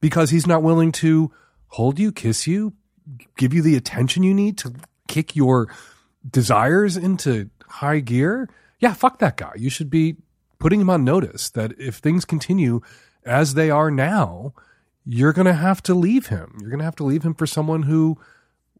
because 0.00 0.30
he's 0.30 0.46
not 0.46 0.62
willing 0.62 0.92
to 0.92 1.32
hold 1.68 1.98
you, 1.98 2.12
kiss 2.12 2.46
you, 2.46 2.74
give 3.38 3.54
you 3.54 3.62
the 3.62 3.76
attention 3.76 4.22
you 4.22 4.34
need 4.34 4.58
to 4.58 4.74
kick 5.08 5.34
your 5.34 5.68
desires 6.30 6.98
into 6.98 7.48
high 7.70 8.00
gear. 8.00 8.48
Yeah, 8.78 8.94
fuck 8.94 9.18
that 9.18 9.36
guy. 9.36 9.52
You 9.56 9.70
should 9.70 9.90
be 9.90 10.16
putting 10.58 10.80
him 10.80 10.90
on 10.90 11.04
notice 11.04 11.50
that 11.50 11.72
if 11.78 11.96
things 11.96 12.24
continue 12.24 12.80
as 13.24 13.54
they 13.54 13.70
are 13.70 13.90
now, 13.90 14.54
you're 15.04 15.32
going 15.32 15.46
to 15.46 15.54
have 15.54 15.82
to 15.84 15.94
leave 15.94 16.26
him. 16.26 16.56
You're 16.60 16.70
going 16.70 16.78
to 16.78 16.84
have 16.84 16.96
to 16.96 17.04
leave 17.04 17.22
him 17.22 17.34
for 17.34 17.46
someone 17.46 17.82
who 17.82 18.18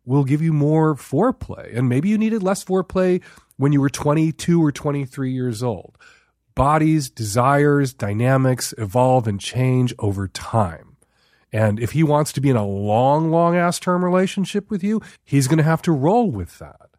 will 0.05 0.24
give 0.24 0.42
you 0.42 0.53
more 0.53 0.94
foreplay. 0.94 1.76
And 1.76 1.88
maybe 1.88 2.09
you 2.09 2.18
needed 2.18 2.42
less 2.42 2.64
foreplay 2.64 3.22
when 3.57 3.72
you 3.72 3.81
were 3.81 3.90
22 3.90 4.62
or 4.62 4.72
23 4.72 5.33
years 5.33 5.62
old. 5.62 5.96
Bodies, 6.55 7.09
desires, 7.09 7.92
dynamics 7.92 8.74
evolve 8.76 9.26
and 9.26 9.40
change 9.40 9.94
over 9.98 10.29
time. 10.29 10.96
And 11.53 11.81
if 11.81 11.92
he 11.92 12.03
wants 12.03 12.33
to 12.33 12.40
be 12.40 12.50
in 12.50 12.57
a 12.57 12.66
long, 12.66 13.31
long 13.31 13.57
ass 13.57 13.79
term 13.79 14.05
relationship 14.05 14.70
with 14.70 14.85
you, 14.85 15.00
he's 15.24 15.48
going 15.48 15.59
to 15.59 15.64
have 15.64 15.83
to 15.83 15.92
roll 15.92 16.31
with 16.31 16.59
that. 16.59 16.89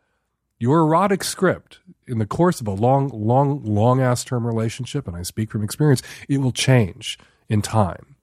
Your 0.61 0.79
erotic 0.79 1.23
script 1.23 1.79
in 2.07 2.19
the 2.19 2.25
course 2.25 2.61
of 2.61 2.67
a 2.67 2.71
long, 2.71 3.09
long, 3.09 3.63
long 3.63 3.99
ass 3.99 4.23
term 4.23 4.45
relationship, 4.45 5.07
and 5.07 5.17
I 5.17 5.23
speak 5.23 5.49
from 5.49 5.63
experience, 5.63 6.01
it 6.29 6.37
will 6.37 6.51
change 6.51 7.17
in 7.49 7.61
time. 7.61 8.15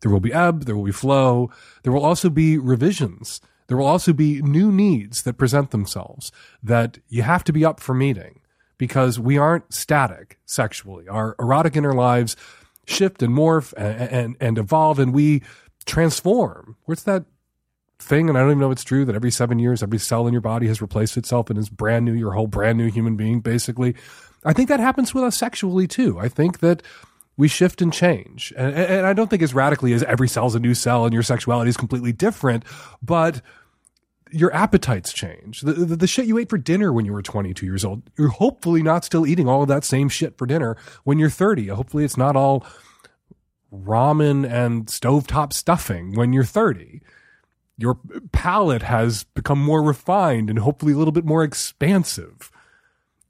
There 0.00 0.10
will 0.10 0.20
be 0.20 0.32
ebb, 0.32 0.64
there 0.64 0.76
will 0.76 0.84
be 0.84 0.92
flow, 0.92 1.50
there 1.82 1.92
will 1.92 2.04
also 2.04 2.28
be 2.28 2.58
revisions 2.58 3.40
there 3.72 3.78
will 3.78 3.86
also 3.86 4.12
be 4.12 4.42
new 4.42 4.70
needs 4.70 5.22
that 5.22 5.38
present 5.38 5.70
themselves 5.70 6.30
that 6.62 6.98
you 7.08 7.22
have 7.22 7.42
to 7.44 7.54
be 7.54 7.64
up 7.64 7.80
for 7.80 7.94
meeting 7.94 8.40
because 8.76 9.18
we 9.18 9.38
aren't 9.38 9.72
static 9.72 10.38
sexually. 10.44 11.08
Our 11.08 11.34
erotic 11.38 11.74
inner 11.74 11.94
lives 11.94 12.36
shift 12.86 13.22
and 13.22 13.34
morph 13.34 13.72
and, 13.78 14.10
and, 14.10 14.36
and 14.40 14.58
evolve 14.58 14.98
and 14.98 15.14
we 15.14 15.42
transform. 15.86 16.76
What's 16.84 17.04
that 17.04 17.24
thing? 18.02 18.28
And 18.28 18.36
I 18.36 18.42
don't 18.42 18.50
even 18.50 18.60
know 18.60 18.70
if 18.70 18.76
it's 18.76 18.84
true 18.84 19.04
that 19.04 19.14
every 19.14 19.30
seven 19.30 19.58
years, 19.58 19.82
every 19.82 19.98
cell 19.98 20.26
in 20.26 20.32
your 20.32 20.40
body 20.40 20.66
has 20.66 20.82
replaced 20.82 21.16
itself 21.16 21.50
and 21.50 21.58
is 21.58 21.68
brand 21.68 22.04
new, 22.04 22.12
your 22.12 22.32
whole 22.32 22.46
brand 22.46 22.78
new 22.78 22.90
human 22.90 23.16
being, 23.16 23.40
basically. 23.40 23.94
I 24.44 24.52
think 24.52 24.68
that 24.68 24.80
happens 24.80 25.14
with 25.14 25.24
us 25.24 25.36
sexually 25.36 25.86
too. 25.86 26.18
I 26.18 26.28
think 26.28 26.58
that 26.60 26.82
we 27.36 27.48
shift 27.48 27.80
and 27.80 27.92
change. 27.92 28.52
And, 28.56 28.74
and, 28.74 29.06
I 29.06 29.12
don't 29.12 29.30
think 29.30 29.42
as 29.42 29.54
radically 29.54 29.92
as 29.94 30.02
every 30.02 30.28
cell's 30.28 30.54
a 30.54 30.60
new 30.60 30.74
cell 30.74 31.04
and 31.04 31.14
your 31.14 31.22
sexuality 31.22 31.70
is 31.70 31.76
completely 31.76 32.12
different, 32.12 32.64
but 33.02 33.40
your 34.30 34.54
appetites 34.54 35.12
change. 35.12 35.60
The, 35.60 35.72
the, 35.72 35.96
the, 35.96 36.06
shit 36.06 36.26
you 36.26 36.38
ate 36.38 36.48
for 36.48 36.58
dinner 36.58 36.92
when 36.92 37.04
you 37.04 37.12
were 37.12 37.22
22 37.22 37.64
years 37.64 37.84
old, 37.84 38.02
you're 38.18 38.28
hopefully 38.28 38.82
not 38.82 39.04
still 39.04 39.26
eating 39.26 39.48
all 39.48 39.62
of 39.62 39.68
that 39.68 39.84
same 39.84 40.08
shit 40.08 40.36
for 40.38 40.46
dinner 40.46 40.76
when 41.04 41.18
you're 41.18 41.30
30. 41.30 41.68
Hopefully 41.68 42.04
it's 42.04 42.16
not 42.16 42.36
all 42.36 42.66
ramen 43.72 44.50
and 44.50 44.86
stovetop 44.86 45.52
stuffing 45.52 46.14
when 46.14 46.32
you're 46.32 46.44
30. 46.44 47.00
Your 47.82 47.98
palate 48.32 48.82
has 48.82 49.24
become 49.24 49.58
more 49.58 49.82
refined 49.82 50.48
and 50.48 50.58
hopefully 50.58 50.92
a 50.92 50.96
little 50.96 51.12
bit 51.12 51.24
more 51.24 51.44
expansive. 51.44 52.50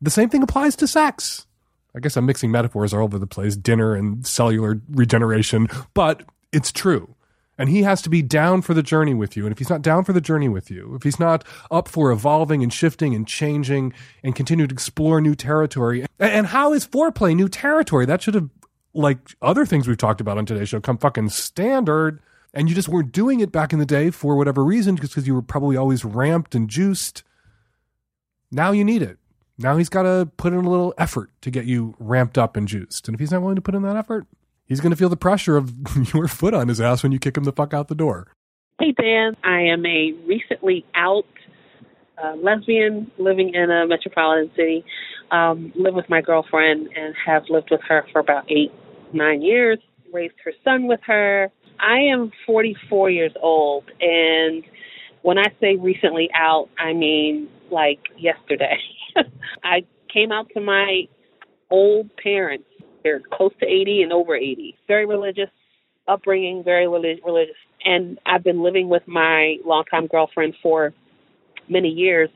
The 0.01 0.11
same 0.11 0.29
thing 0.29 0.43
applies 0.43 0.77
to 0.77 0.87
sex. 0.87 1.47
I 1.95 2.01
guess 2.01 2.17
I'm 2.17 2.27
mixing 2.27 2.51
metaphors 2.51 2.95
all 2.95 3.03
over 3.03 3.19
the 3.19 3.27
place, 3.27 3.57
dinner 3.57 3.95
and 3.95 4.27
cellular 4.27 4.81
regeneration, 4.91 5.69
but 5.95 6.23
it's 6.53 6.71
true 6.73 7.15
and 7.59 7.69
he 7.69 7.83
has 7.83 8.03
to 8.03 8.11
be 8.11 8.23
down 8.23 8.63
for 8.63 8.75
the 8.75 8.83
journey 8.83 9.15
with 9.15 9.37
you. 9.37 9.45
And 9.45 9.53
if 9.53 9.59
he's 9.59 9.71
not 9.71 9.83
down 9.83 10.05
for 10.05 10.13
the 10.13 10.21
journey 10.21 10.49
with 10.49 10.71
you, 10.71 10.95
if 10.95 11.03
he's 11.03 11.21
not 11.21 11.45
up 11.71 11.87
for 11.87 12.11
evolving 12.11 12.63
and 12.63 12.73
shifting 12.73 13.15
and 13.15 13.27
changing 13.27 13.93
and 14.23 14.35
continue 14.35 14.67
to 14.67 14.73
explore 14.73 15.21
new 15.21 15.35
territory, 15.35 16.05
and 16.19 16.47
how 16.47 16.73
is 16.73 16.87
foreplay 16.87 17.37
new 17.37 17.49
territory? 17.49 18.07
That 18.07 18.23
should 18.23 18.35
have, 18.35 18.49
like 18.95 19.37
other 19.41 19.67
things 19.67 19.87
we've 19.87 19.99
talked 19.99 20.21
about 20.21 20.39
on 20.39 20.47
today's 20.47 20.71
show, 20.71 20.81
come 20.81 20.99
fucking 20.99 21.29
standard. 21.29 22.21
And 22.55 22.69
you 22.69 22.75
just 22.75 22.89
weren't 22.89 23.13
doing 23.13 23.41
it 23.41 23.51
back 23.51 23.73
in 23.73 23.79
the 23.79 23.87
day 23.87 24.11
for 24.11 24.37
whatever 24.37 24.63
reason, 24.63 24.97
just 24.97 25.13
because 25.13 25.27
you 25.27 25.35
were 25.35 25.43
probably 25.43 25.77
always 25.77 26.05
ramped 26.05 26.55
and 26.55 26.69
juiced. 26.69 27.23
Now 28.51 28.73
you 28.73 28.85
need 28.85 29.03
it. 29.03 29.19
Now 29.59 29.77
he's 29.77 29.89
got 29.89 30.03
to 30.03 30.29
put 30.37 30.53
in 30.53 30.65
a 30.65 30.69
little 30.69 30.93
effort 30.99 31.31
to 31.43 31.51
get 31.51 31.65
you 31.65 31.95
ramped 31.99 32.37
up 32.37 32.57
and 32.57 32.69
juiced. 32.69 33.09
And 33.09 33.15
if 33.15 33.21
he's 33.21 33.31
not 33.31 33.41
willing 33.41 33.57
to 33.57 33.63
put 33.63 33.75
in 33.75 33.83
that 33.83 33.97
effort, 33.97 34.27
he's 34.67 34.81
going 34.81 34.91
to 34.91 34.97
feel 34.97 35.09
the 35.09 35.17
pressure 35.17 35.57
of 35.57 35.73
your 36.15 36.29
foot 36.29 36.53
on 36.53 36.69
his 36.69 36.81
ass 36.81 37.03
when 37.03 37.13
you 37.13 37.19
kick 37.19 37.37
him 37.37 37.45
the 37.45 37.53
fuck 37.53 37.73
out 37.73 37.89
the 37.89 37.95
door. 37.95 38.29
Hey, 38.79 38.93
Dan. 38.93 39.37
I 39.45 39.61
am 39.63 39.87
a 39.87 40.13
recently 40.27 40.85
out 40.95 41.27
uh, 42.23 42.35
lesbian 42.37 43.11
living 43.19 43.55
in 43.55 43.71
a 43.71 43.87
metropolitan 43.87 44.51
city. 44.57 44.85
Um, 45.31 45.73
live 45.77 45.95
with 45.95 46.09
my 46.11 46.21
girlfriend 46.21 46.89
and 46.95 47.15
have 47.25 47.45
lived 47.49 47.69
with 47.71 47.81
her 47.89 48.05
for 48.13 48.19
about 48.19 48.51
eight, 48.51 48.73
nine 49.13 49.41
years. 49.41 49.79
Raised 50.13 50.35
her 50.45 50.53
son 50.63 50.89
with 50.89 51.01
her. 51.07 51.51
I 51.81 51.99
am 52.13 52.33
44 52.47 53.11
years 53.11 53.33
old, 53.41 53.85
and 54.01 54.65
when 55.23 55.39
I 55.39 55.47
say 55.61 55.77
recently 55.77 56.29
out, 56.35 56.69
I 56.79 56.93
mean 56.93 57.49
like 57.71 58.01
yesterday. 58.19 58.79
I 59.65 59.85
came 60.13 60.33
out 60.33 60.49
to 60.55 60.61
my 60.61 61.09
old 61.71 62.11
parents 62.17 62.65
they're 63.03 63.21
close 63.33 63.53
to 63.61 63.67
80 63.67 64.03
and 64.03 64.13
over 64.13 64.35
80. 64.35 64.77
Very 64.87 65.07
religious 65.07 65.51
upbringing, 66.09 66.63
very 66.65 66.89
religious. 66.89 67.57
And 67.85 68.19
I've 68.27 68.45
been 68.45 68.63
living 68.63 68.89
with 68.89 69.03
my 69.07 69.57
longtime 69.65 70.07
girlfriend 70.07 70.55
for 70.63 70.93
many 71.69 71.89
years. 71.89 72.31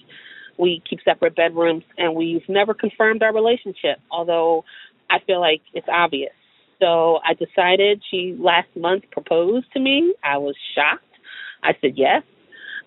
We 0.59 0.83
keep 0.89 1.01
separate 1.05 1.37
bedrooms 1.37 1.85
and 1.99 2.15
we've 2.15 2.49
never 2.49 2.75
confirmed 2.75 3.23
our 3.23 3.35
relationship, 3.35 3.99
although 4.11 4.65
I 5.11 5.19
feel 5.27 5.41
like 5.41 5.63
it's 5.75 5.89
obvious. 5.91 6.33
So 6.81 7.21
I 7.25 7.35
decided 7.35 8.03
she 8.11 8.37
last 8.39 8.69
month 8.77 9.05
proposed 9.11 9.67
to 9.73 9.81
me. 9.81 10.15
I 10.23 10.39
was 10.39 10.57
shocked. 10.75 11.05
I 11.63 11.73
said 11.81 11.95
yes. 11.97 12.23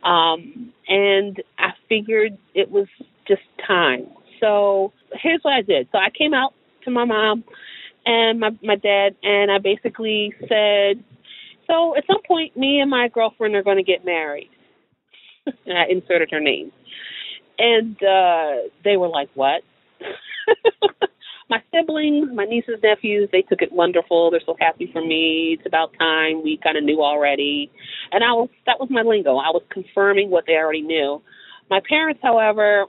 Um, 0.03 0.73
and 0.87 1.41
I 1.57 1.71
figured 1.89 2.37
it 2.53 2.71
was 2.71 2.87
just 3.27 3.41
time. 3.65 4.07
So 4.39 4.93
here's 5.13 5.41
what 5.41 5.53
I 5.53 5.61
did. 5.61 5.87
So 5.91 5.97
I 5.97 6.09
came 6.17 6.33
out 6.33 6.53
to 6.85 6.91
my 6.91 7.05
mom 7.05 7.43
and 8.05 8.39
my 8.39 8.51
my 8.63 8.75
dad, 8.75 9.15
and 9.23 9.51
I 9.51 9.57
basically 9.57 10.33
said, 10.47 11.03
"So 11.67 11.95
at 11.97 12.05
some 12.07 12.21
point, 12.27 12.55
me 12.55 12.79
and 12.79 12.89
my 12.89 13.09
girlfriend 13.09 13.55
are 13.55 13.63
going 13.63 13.77
to 13.77 13.83
get 13.83 14.05
married." 14.05 14.49
and 15.65 15.77
I 15.77 15.85
inserted 15.89 16.31
her 16.31 16.39
name, 16.39 16.71
and 17.57 18.01
uh 18.03 18.69
they 18.83 18.97
were 18.97 19.09
like, 19.09 19.29
"What?" 19.35 19.63
my 21.49 21.59
siblings, 21.73 22.29
my 22.33 22.45
nieces, 22.45 22.79
nephews, 22.83 23.29
they 23.31 23.41
took 23.41 23.61
it 23.61 23.71
wonderful. 23.71 24.31
They're 24.31 24.41
so 24.45 24.55
happy 24.59 24.89
for 24.93 25.01
me. 25.01 25.57
It's 25.57 25.65
about 25.67 25.91
time. 25.97 26.43
We 26.43 26.59
kind 26.63 26.77
of 26.77 26.83
knew 26.83 27.01
already, 27.01 27.71
and 28.11 28.23
I 28.23 28.31
was 28.33 28.49
that 28.65 28.79
was 28.79 28.89
my 28.91 29.01
lingo. 29.01 29.37
I 29.37 29.49
was 29.49 29.63
confirming 29.71 30.29
what 30.29 30.45
they 30.47 30.53
already 30.53 30.81
knew. 30.81 31.21
My 31.69 31.81
parents, 31.87 32.19
however, 32.23 32.85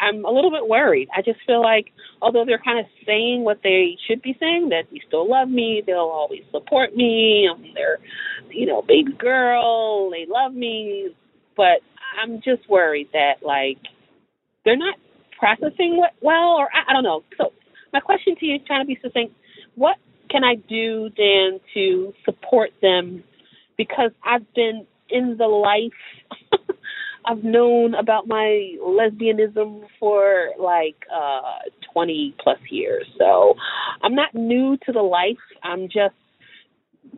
I'm 0.00 0.24
a 0.24 0.30
little 0.30 0.50
bit 0.50 0.66
worried. 0.66 1.08
I 1.16 1.22
just 1.22 1.38
feel 1.46 1.62
like 1.62 1.86
although 2.20 2.44
they're 2.46 2.62
kind 2.64 2.78
of 2.80 2.86
saying 3.06 3.44
what 3.44 3.58
they 3.62 3.96
should 4.08 4.22
be 4.22 4.36
saying, 4.40 4.70
that 4.70 4.84
they 4.90 5.00
still 5.06 5.28
love 5.28 5.48
me, 5.48 5.82
they'll 5.86 5.98
always 5.98 6.42
support 6.50 6.96
me, 6.96 7.48
um, 7.50 7.62
I'm 7.62 7.74
their, 7.74 7.98
you 8.50 8.66
know, 8.66 8.82
baby 8.82 9.12
girl, 9.12 10.10
they 10.10 10.26
love 10.28 10.54
me, 10.54 11.14
but 11.56 11.80
I'm 12.20 12.40
just 12.42 12.68
worried 12.68 13.08
that 13.12 13.44
like 13.44 13.78
they're 14.64 14.76
not 14.76 14.96
processing 15.38 15.96
what 15.98 16.12
well, 16.22 16.56
or 16.58 16.68
I, 16.72 16.90
I 16.90 16.92
don't 16.94 17.04
know. 17.04 17.22
So 17.38 17.52
my 17.92 18.00
question 18.00 18.36
to 18.36 18.46
you, 18.46 18.58
trying 18.66 18.82
to 18.82 18.86
be 18.86 18.98
succinct, 19.02 19.34
what 19.74 19.96
can 20.30 20.44
I 20.44 20.54
do 20.54 21.10
then 21.16 21.60
to 21.74 22.14
support 22.24 22.70
them? 22.80 23.24
Because 23.76 24.10
I've 24.24 24.52
been 24.54 24.86
in 25.10 25.36
the 25.36 25.46
life 25.46 25.92
I've 27.24 27.44
known 27.44 27.94
about 27.94 28.26
my 28.26 28.74
lesbianism 28.82 29.84
for 30.00 30.50
like 30.58 30.96
uh 31.14 31.58
20 31.92 32.34
plus 32.42 32.58
years. 32.70 33.06
So 33.18 33.54
I'm 34.02 34.14
not 34.14 34.34
new 34.34 34.76
to 34.86 34.92
the 34.92 35.02
life. 35.02 35.38
I'm 35.62 35.84
just 35.84 36.14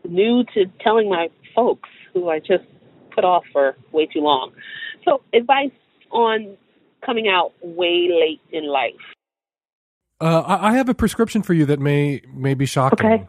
new 0.04 0.44
to 0.54 0.66
telling 0.80 1.08
my 1.08 1.28
folks 1.54 1.88
who 2.12 2.28
I 2.28 2.38
just 2.38 2.64
put 3.14 3.24
off 3.24 3.44
for 3.52 3.76
way 3.92 4.06
too 4.06 4.20
long. 4.20 4.52
So 5.04 5.22
advice 5.32 5.70
on 6.10 6.56
coming 7.04 7.28
out 7.28 7.52
way 7.62 8.08
late 8.10 8.40
in 8.52 8.66
life. 8.68 8.92
Uh, 10.20 10.42
I 10.46 10.74
have 10.76 10.88
a 10.88 10.94
prescription 10.94 11.42
for 11.42 11.54
you 11.54 11.66
that 11.66 11.80
may 11.80 12.22
may 12.32 12.54
be 12.54 12.66
shocking. 12.66 13.06
Okay. 13.06 13.26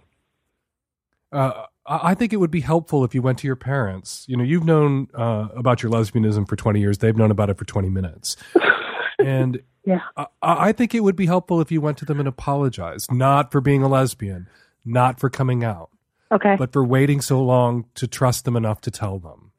Uh, 1.31 1.63
I 1.87 2.13
think 2.15 2.33
it 2.33 2.37
would 2.37 2.51
be 2.51 2.61
helpful 2.61 3.03
if 3.03 3.13
you 3.13 3.21
went 3.21 3.39
to 3.39 3.47
your 3.47 3.55
parents. 3.55 4.25
You 4.27 4.37
know, 4.37 4.43
you've 4.43 4.63
known 4.65 5.07
uh, 5.13 5.49
about 5.55 5.83
your 5.83 5.91
lesbianism 5.91 6.47
for 6.47 6.55
20 6.55 6.79
years. 6.79 6.97
They've 6.99 7.15
known 7.15 7.29
about 7.31 7.49
it 7.49 7.57
for 7.57 7.65
20 7.65 7.89
minutes. 7.89 8.37
and 9.19 9.61
Yeah. 9.85 9.99
I, 10.17 10.25
I 10.41 10.71
think 10.71 10.95
it 10.95 11.01
would 11.01 11.15
be 11.15 11.25
helpful 11.27 11.61
if 11.61 11.71
you 11.71 11.81
went 11.81 11.97
to 11.99 12.05
them 12.05 12.19
and 12.19 12.27
apologized, 12.27 13.11
not 13.11 13.51
for 13.51 13.61
being 13.61 13.83
a 13.83 13.87
lesbian, 13.87 14.47
not 14.83 15.19
for 15.19 15.29
coming 15.29 15.63
out, 15.63 15.89
Okay. 16.31 16.55
but 16.57 16.71
for 16.73 16.83
waiting 16.83 17.21
so 17.21 17.39
long 17.43 17.85
to 17.95 18.07
trust 18.07 18.45
them 18.45 18.55
enough 18.55 18.81
to 18.81 18.91
tell 18.91 19.19
them. 19.19 19.51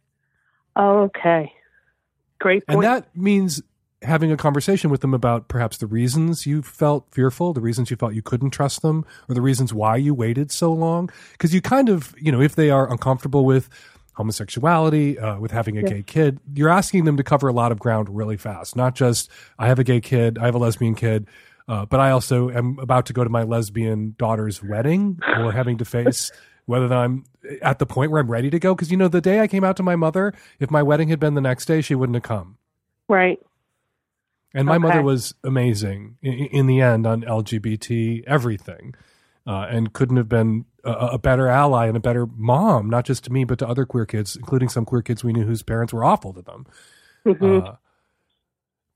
okay. 0.77 1.53
Great 2.41 2.65
And 2.69 2.83
that 2.83 3.17
means 3.17 3.63
having 4.03 4.31
a 4.31 4.37
conversation 4.37 4.91
with 4.91 5.01
them 5.01 5.15
about 5.15 5.49
perhaps 5.49 5.79
the 5.79 5.87
reasons 5.87 6.47
you 6.47 6.63
felt 6.63 7.07
fearful, 7.13 7.53
the 7.53 7.61
reasons 7.61 7.91
you 7.91 7.97
felt 7.97 8.15
you 8.15 8.23
couldn't 8.23 8.51
trust 8.51 8.83
them, 8.83 9.05
or 9.29 9.35
the 9.35 9.41
reasons 9.41 9.73
why 9.73 9.97
you 9.97 10.15
waited 10.15 10.51
so 10.53 10.73
long. 10.73 11.11
Because 11.33 11.55
you 11.55 11.61
kind 11.63 11.89
of, 11.89 12.15
you 12.19 12.31
know, 12.31 12.41
if 12.41 12.55
they 12.55 12.71
are 12.71 12.91
uncomfortable 12.91 13.45
with 13.45 13.69
homosexuality, 14.15 15.19
uh, 15.19 15.39
with 15.39 15.51
having 15.51 15.77
a 15.79 15.83
Yeah. 15.83 15.89
gay 15.89 16.03
kid, 16.03 16.41
you're 16.55 16.69
asking 16.69 17.05
them 17.05 17.17
to 17.17 17.23
cover 17.23 17.49
a 17.49 17.53
lot 17.53 17.73
of 17.73 17.79
ground 17.79 18.09
really 18.11 18.37
fast. 18.37 18.77
Not 18.77 18.95
just, 18.95 19.31
I 19.59 19.69
have 19.69 19.79
a 19.79 19.85
gay 19.85 20.01
kid, 20.01 20.39
I 20.39 20.47
have 20.47 20.55
a 20.55 20.59
lesbian 20.59 20.95
kid, 20.95 21.27
uh, 21.69 21.85
but 21.87 22.01
I 22.01 22.11
also 22.11 22.51
am 22.51 22.79
about 22.79 23.07
to 23.07 23.13
go 23.13 23.25
to 23.25 23.31
my 23.31 23.43
lesbian 23.43 24.15
daughter's 24.19 24.63
wedding 24.63 25.19
or 25.39 25.53
having 25.53 25.79
to 25.79 25.85
face 25.85 26.31
whether 26.67 26.93
I'm 26.95 27.25
at 27.63 27.79
the 27.79 27.87
point 27.87 28.11
where 28.11 28.21
I'm 28.21 28.31
ready 28.31 28.51
to 28.51 28.59
go. 28.59 28.75
Because, 28.75 28.91
you 28.91 28.97
know, 28.97 29.09
the 29.09 29.21
day 29.21 29.41
I 29.41 29.47
came 29.47 29.65
out 29.65 29.77
to 29.77 29.83
my 29.83 29.97
mother, 29.97 30.33
if 30.59 30.71
my 30.71 30.83
wedding 30.83 31.09
had 31.09 31.21
been 31.21 31.35
the 31.35 31.41
next 31.41 31.67
day, 31.67 31.81
she 31.81 31.95
wouldn't 31.95 32.15
have 32.17 32.23
come. 32.25 32.59
right. 33.09 33.39
And 34.57 34.67
my 34.67 34.77
Okay. 34.77 34.83
mother 34.89 35.03
was 35.03 35.35
amazing 35.45 36.17
in, 36.23 36.33
in 36.33 36.67
the 36.67 36.81
end 36.81 37.07
on 37.07 37.23
LGBT 37.23 38.25
everything, 38.27 38.95
uh, 39.47 39.67
and 39.71 39.93
couldn't 39.93 40.17
have 40.17 40.29
been 40.31 40.65
a, 40.83 40.91
a 40.93 41.19
better 41.19 41.47
ally 41.47 41.87
and 41.87 41.97
a 41.97 42.01
better 42.01 42.27
mom, 42.27 42.89
not 42.89 43.05
just 43.05 43.25
to 43.25 43.33
me 43.33 43.45
but 43.45 43.59
to 43.59 43.69
other 43.69 43.85
queer 43.85 44.07
kids, 44.07 44.35
including 44.35 44.69
some 44.71 44.85
queer 44.87 45.03
kids 45.03 45.23
we 45.23 45.33
knew 45.35 45.45
whose 45.45 45.63
parents 45.63 45.93
were 45.93 46.05
awful 46.05 46.33
to 46.33 46.41
them. 46.43 46.65
Mhm. 47.27 47.67
Uh, 47.67 47.73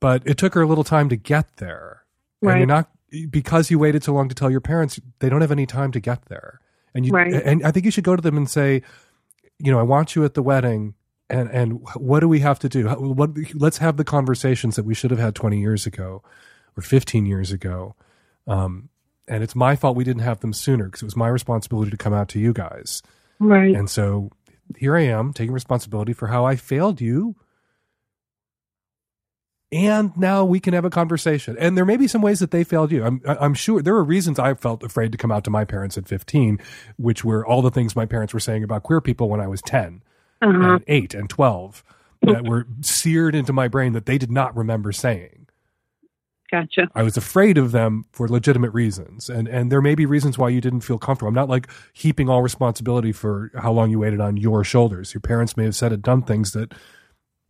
but 0.00 0.22
it 0.26 0.38
took 0.38 0.54
her 0.54 0.62
a 0.62 0.66
little 0.66 0.84
time 0.84 1.08
to 1.10 1.16
get 1.16 1.56
there, 1.58 2.04
and 2.40 2.48
Right. 2.48 2.56
you're 2.58 2.66
not 2.66 2.90
because 3.28 3.70
you 3.70 3.78
waited 3.78 4.02
so 4.04 4.14
long 4.14 4.28
to 4.28 4.34
tell 4.34 4.50
your 4.50 4.60
parents. 4.60 4.98
They 5.18 5.28
don't 5.28 5.40
have 5.42 5.50
any 5.52 5.66
time 5.66 5.92
to 5.92 6.00
get 6.00 6.26
there, 6.26 6.60
and 6.94 7.04
you 7.04 7.12
Right. 7.12 7.34
and 7.34 7.62
I 7.66 7.70
think 7.70 7.84
you 7.84 7.90
should 7.90 8.04
go 8.04 8.16
to 8.16 8.22
them 8.22 8.36
and 8.36 8.48
say, 8.48 8.82
you 9.58 9.70
know, 9.70 9.78
I 9.78 9.82
want 9.82 10.14
you 10.16 10.24
at 10.24 10.34
the 10.34 10.42
wedding 10.42 10.94
and 11.30 11.50
and 11.50 11.80
what 11.94 12.20
do 12.20 12.28
we 12.28 12.40
have 12.40 12.58
to 12.60 12.68
do? 12.68 12.88
What 12.88 13.30
let's 13.54 13.78
have 13.78 13.96
the 13.96 14.04
conversations 14.04 14.76
that 14.76 14.84
we 14.84 14.94
should 14.94 15.10
have 15.10 15.20
had 15.20 15.34
20 15.34 15.60
years 15.60 15.86
ago 15.86 16.22
or 16.76 16.82
15 16.82 17.26
years 17.26 17.52
ago. 17.52 17.94
Um, 18.46 18.88
and 19.28 19.42
it's 19.42 19.54
my 19.54 19.76
fault 19.76 19.96
we 19.96 20.04
didn't 20.04 20.22
have 20.22 20.40
them 20.40 20.52
sooner 20.52 20.86
because 20.86 21.02
it 21.02 21.06
was 21.06 21.16
my 21.16 21.28
responsibility 21.28 21.90
to 21.90 21.96
come 21.96 22.12
out 22.12 22.28
to 22.30 22.40
you 22.40 22.52
guys. 22.52 23.02
Right. 23.38 23.74
And 23.74 23.88
so 23.88 24.30
here 24.76 24.96
I 24.96 25.02
am 25.02 25.32
taking 25.32 25.52
responsibility 25.52 26.12
for 26.12 26.28
how 26.28 26.44
I 26.44 26.56
failed 26.56 27.00
you. 27.00 27.36
And 29.72 30.16
now 30.16 30.44
we 30.44 30.58
can 30.58 30.74
have 30.74 30.84
a 30.84 30.90
conversation. 30.90 31.56
And 31.60 31.76
there 31.76 31.84
may 31.84 31.96
be 31.96 32.08
some 32.08 32.22
ways 32.22 32.40
that 32.40 32.50
they 32.50 32.64
failed 32.64 32.90
you. 32.90 33.04
I'm, 33.04 33.20
I'm 33.24 33.54
sure 33.54 33.80
there 33.80 33.94
were 33.94 34.02
reasons 34.02 34.40
I 34.40 34.54
felt 34.54 34.82
afraid 34.82 35.12
to 35.12 35.18
come 35.18 35.30
out 35.30 35.44
to 35.44 35.50
my 35.50 35.64
parents 35.64 35.96
at 35.96 36.08
15, 36.08 36.58
which 36.96 37.24
were 37.24 37.46
all 37.46 37.62
the 37.62 37.70
things 37.70 37.94
my 37.94 38.06
parents 38.06 38.34
were 38.34 38.40
saying 38.40 38.64
about 38.64 38.82
queer 38.82 39.00
people 39.00 39.28
when 39.28 39.40
I 39.40 39.46
was 39.46 39.62
10 39.62 40.02
Uh-huh. 40.42 40.74
and 40.74 40.84
8 40.86 41.14
and 41.14 41.28
12 41.30 41.84
that 42.22 42.44
were 42.44 42.66
seared 42.80 43.34
into 43.34 43.52
my 43.52 43.68
brain 43.68 43.92
that 43.92 44.06
they 44.06 44.18
did 44.18 44.30
not 44.30 44.56
remember 44.56 44.92
saying. 44.92 45.46
Gotcha. 46.50 46.88
I 46.96 47.02
was 47.04 47.16
afraid 47.16 47.58
of 47.58 47.70
them 47.70 48.04
for 48.10 48.26
legitimate 48.28 48.72
reasons. 48.72 49.30
And 49.30 49.46
and 49.46 49.70
there 49.70 49.80
may 49.80 49.94
be 49.94 50.04
reasons 50.04 50.36
why 50.36 50.48
you 50.48 50.60
didn't 50.60 50.80
feel 50.80 50.98
comfortable. 50.98 51.28
I'm 51.28 51.34
not 51.34 51.48
like 51.48 51.68
heaping 51.92 52.28
all 52.28 52.42
responsibility 52.42 53.12
for 53.12 53.52
how 53.56 53.70
long 53.72 53.90
you 53.90 54.00
waited 54.00 54.20
on 54.20 54.36
your 54.36 54.64
shoulders. 54.64 55.14
Your 55.14 55.20
parents 55.20 55.56
may 55.56 55.62
have 55.64 55.76
said 55.76 55.92
and 55.92 56.02
done 56.02 56.22
things 56.22 56.50
that 56.52 56.72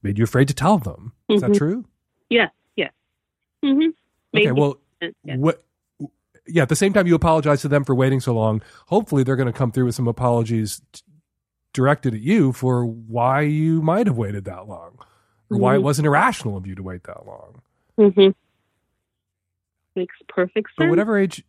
made 0.03 0.19
you 0.19 0.25
afraid 0.25 0.49
to 0.49 0.55
tell 0.55 0.77
them. 0.79 1.13
Is 1.31 1.41
that 1.41 1.53
Mhm. 1.53 1.57
true? 1.59 1.85
Yes. 2.29 2.51
Yes. 2.77 2.93
Mm-hmm. 3.65 3.89
Okay, 4.37 4.53
well 4.53 4.77
yeah. 5.25 5.37
what 5.37 5.63
yeah, 6.47 6.63
at 6.63 6.69
the 6.69 6.77
same 6.77 6.93
time 6.93 7.07
you 7.07 7.15
apologize 7.15 7.63
to 7.63 7.69
them 7.69 7.85
for 7.85 7.95
waiting 7.95 8.21
so 8.21 8.35
long, 8.35 8.61
hopefully 8.89 9.23
they're 9.23 9.37
going 9.37 9.47
to 9.47 9.53
come 9.53 9.71
through 9.73 9.87
with 9.87 9.95
some 9.95 10.09
apologies 10.09 10.83
t- 10.93 11.01
directed 11.73 12.15
at 12.15 12.21
you 12.21 12.53
for 12.53 12.85
why 12.85 13.43
you 13.43 13.81
might 13.83 14.07
have 14.07 14.17
waited 14.19 14.45
that 14.45 14.67
long. 14.67 14.99
Or 15.51 15.59
why 15.59 15.75
it 15.75 15.79
Mhm. 15.79 15.83
wasn't 15.83 16.07
irrational 16.07 16.57
of 16.57 16.67
you 16.67 16.75
to 16.77 16.83
wait 16.83 17.05
that 17.05 17.27
long. 17.27 17.63
Mm-hmm. 17.99 18.31
Makes 19.97 20.15
perfect 20.29 20.69
sense. 20.71 20.75
But 20.79 20.89
whatever 20.89 21.19
age, 21.19 21.45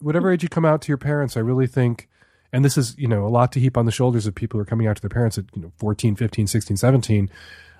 whatever 0.00 0.30
age 0.32 0.42
you 0.42 0.48
come 0.48 0.64
out 0.64 0.82
to 0.82 0.88
your 0.88 0.98
parents, 0.98 1.36
I 1.36 1.40
really 1.40 1.66
think, 1.66 2.08
and 2.52 2.64
this 2.64 2.76
is, 2.76 2.96
you 2.98 3.06
know, 3.06 3.24
a 3.26 3.28
lot 3.28 3.52
to 3.52 3.60
heap 3.60 3.76
on 3.76 3.86
the 3.86 3.92
shoulders 3.92 4.26
of 4.26 4.34
people 4.34 4.58
who 4.58 4.62
are 4.62 4.66
coming 4.66 4.86
out 4.86 4.96
to 4.96 5.02
their 5.02 5.08
parents 5.08 5.38
at, 5.38 5.44
you 5.54 5.62
know, 5.62 5.72
14, 5.78 6.16
15, 6.16 6.46
16, 6.46 6.76
17. 6.76 7.30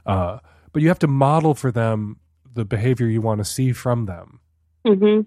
Uh, 0.06 0.38
but 0.72 0.82
you 0.82 0.88
have 0.88 0.98
to 1.00 1.08
model 1.08 1.54
for 1.54 1.72
them 1.72 2.18
the 2.54 2.64
behavior 2.64 3.06
you 3.06 3.20
want 3.20 3.38
to 3.38 3.44
see 3.44 3.72
from 3.72 4.06
them. 4.06 4.40
Mm-hmm. 4.86 5.22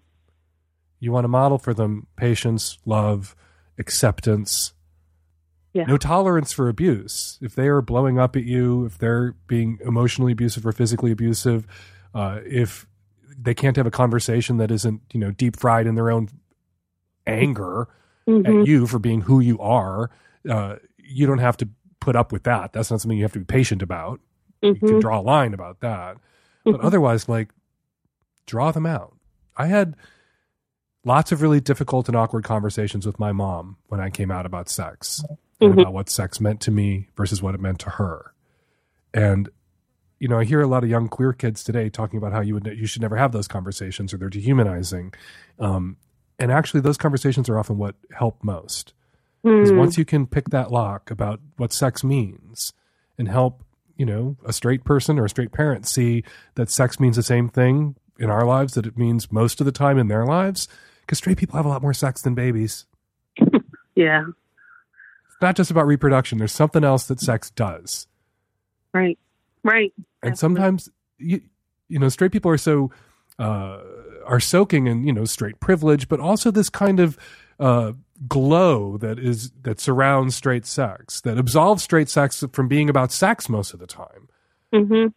You 1.00 1.12
want 1.12 1.24
to 1.26 1.30
model 1.30 1.58
for 1.58 1.74
them 1.74 2.08
patience, 2.16 2.78
love, 2.86 3.36
acceptance, 3.78 4.74
Yeah. 5.74 5.86
no 5.86 5.98
tolerance 5.98 6.52
for 6.52 6.68
abuse. 6.68 7.40
If 7.42 7.56
they 7.56 7.68
are 7.68 7.82
blowing 7.82 8.20
up 8.20 8.36
at 8.36 8.44
you, 8.44 8.86
if 8.86 8.98
they're 8.98 9.34
being 9.48 9.80
emotionally 9.86 10.34
abusive 10.34 10.66
or 10.66 10.72
physically 10.74 11.12
abusive, 11.12 11.66
uh, 12.14 12.40
if 12.46 12.86
they 13.38 13.54
can't 13.54 13.78
have 13.78 13.86
a 13.88 13.92
conversation 13.92 14.58
that 14.58 14.70
isn't, 14.70 15.02
you 15.14 15.20
know, 15.20 15.32
deep 15.32 15.56
fried 15.58 15.88
in 15.88 15.96
their 15.96 16.12
own 16.12 16.28
anger 17.26 17.88
Mhm. 18.28 18.62
at 18.62 18.68
you 18.68 18.86
for 18.88 19.00
being 19.00 19.22
who 19.22 19.40
you 19.40 19.58
are, 19.60 20.10
uh, 20.50 20.76
you 20.98 21.26
don't 21.26 21.38
have 21.40 21.58
to 21.58 21.70
put 22.00 22.16
up 22.16 22.32
with 22.32 22.44
that. 22.44 22.74
That's 22.74 22.92
not 22.92 23.00
something 23.02 23.18
you 23.18 23.24
have 23.24 23.34
to 23.34 23.40
be 23.40 23.46
patient 23.46 23.82
about. 23.82 24.20
You 24.62 24.76
can 24.76 24.88
Mhm. 24.90 25.02
draw 25.02 25.20
a 25.20 25.22
line 25.22 25.54
about 25.54 25.80
that. 25.80 26.18
But 26.66 26.76
Mhm. 26.76 26.84
otherwise, 26.84 27.30
like, 27.30 27.50
draw 28.46 28.72
them 28.72 28.86
out. 28.86 29.16
I 29.58 29.68
had 29.68 29.96
lots 31.06 31.32
of 31.32 31.42
really 31.42 31.60
difficult 31.60 32.08
and 32.08 32.16
awkward 32.16 32.44
conversations 32.44 33.06
with 33.06 33.20
my 33.20 33.32
mom 33.32 33.78
when 33.88 34.00
I 34.00 34.10
came 34.10 34.30
out 34.32 34.46
about 34.46 34.70
sex 34.70 35.24
Mhm. 35.62 35.82
about 35.82 35.94
what 35.94 36.10
sex 36.10 36.40
meant 36.42 36.60
to 36.62 36.72
me 36.72 37.08
versus 37.16 37.42
what 37.42 37.54
it 37.56 37.62
meant 37.62 37.80
to 37.80 37.90
her. 37.92 38.34
And 39.14 39.50
you 40.20 40.28
know, 40.28 40.38
I 40.38 40.44
hear 40.44 40.62
a 40.62 40.68
lot 40.68 40.84
of 40.84 40.90
young 40.90 41.08
queer 41.10 41.34
kids 41.34 41.64
today 41.64 41.90
talking 41.90 42.18
about 42.18 42.32
how 42.32 42.42
you 42.42 42.54
would 42.54 42.66
you 42.78 42.86
should 42.86 43.02
never 43.02 43.16
have 43.16 43.32
those 43.32 43.48
conversations 43.48 44.14
or 44.14 44.18
they're 44.18 44.30
dehumanizing. 44.30 45.14
Um, 45.60 45.98
and 46.38 46.52
actually, 46.52 46.82
those 46.82 46.98
conversations 46.98 47.50
are 47.50 47.58
often 47.58 47.78
what 47.80 47.96
help 48.14 48.44
most 48.44 48.94
because 49.44 49.72
Mm. 49.72 49.78
once 49.78 49.98
you 49.98 50.06
can 50.06 50.28
pick 50.28 50.50
that 50.50 50.72
lock 50.72 51.10
about 51.10 51.40
what 51.58 51.74
sex 51.74 52.04
means 52.04 52.74
and 53.18 53.28
help 53.28 53.64
you 53.98 54.06
know 54.06 54.38
a 54.46 54.54
straight 54.54 54.84
person 54.84 55.18
or 55.18 55.26
a 55.26 55.30
straight 55.30 55.52
parent 55.52 55.88
see 55.88 56.24
that 56.56 56.70
sex 56.70 57.00
means 57.00 57.16
the 57.16 57.24
same 57.24 57.50
thing 57.50 57.96
in 58.20 58.30
our 58.30 58.46
lives 58.46 58.74
that 58.76 58.86
it 58.86 58.98
means 59.00 59.32
most 59.32 59.60
of 59.60 59.66
the 59.66 59.72
time 59.72 59.98
in 59.98 60.08
their 60.08 60.26
lives 60.26 60.68
because 61.02 61.18
straight 61.18 61.38
people 61.38 61.56
have 61.58 61.66
a 61.66 61.70
lot 61.70 61.82
more 61.82 61.94
sex 61.94 62.22
than 62.22 62.36
babies 62.36 62.86
Yeah. 63.96 64.26
Not 65.42 65.56
just 65.56 65.72
about 65.72 65.86
reproduction 65.88 66.38
there's 66.38 66.52
something 66.52 66.84
else 66.84 67.06
that 67.08 67.20
sex 67.20 67.50
does 67.52 68.08
Right. 68.94 69.18
Right. 69.64 69.94
and 70.24 70.38
sometimes 70.38 70.90
you 71.18 71.42
you 71.88 72.00
know 72.00 72.10
straight 72.10 72.32
people 72.32 72.52
are 72.52 72.58
so 72.58 72.92
uh 73.40 73.80
are 74.26 74.40
soaking 74.40 74.88
in 74.88 75.04
you 75.06 75.14
know 75.14 75.26
straight 75.26 75.60
privilege 75.60 76.08
but 76.08 76.20
also 76.20 76.52
this 76.52 76.70
kind 76.70 77.00
of 77.00 77.18
uh 77.60 77.94
glow 78.28 78.98
that 78.98 79.18
is 79.18 79.52
that 79.64 79.80
surrounds 79.80 80.36
straight 80.36 80.66
sex 80.66 81.22
that 81.22 81.38
absolves 81.38 81.82
straight 81.84 82.10
sex 82.10 82.44
from 82.54 82.68
being 82.68 82.90
about 82.90 83.12
sex 83.12 83.50
most 83.50 83.74
of 83.74 83.80
the 83.80 83.88
time 83.88 84.28
Mm-hmm. 84.74 85.08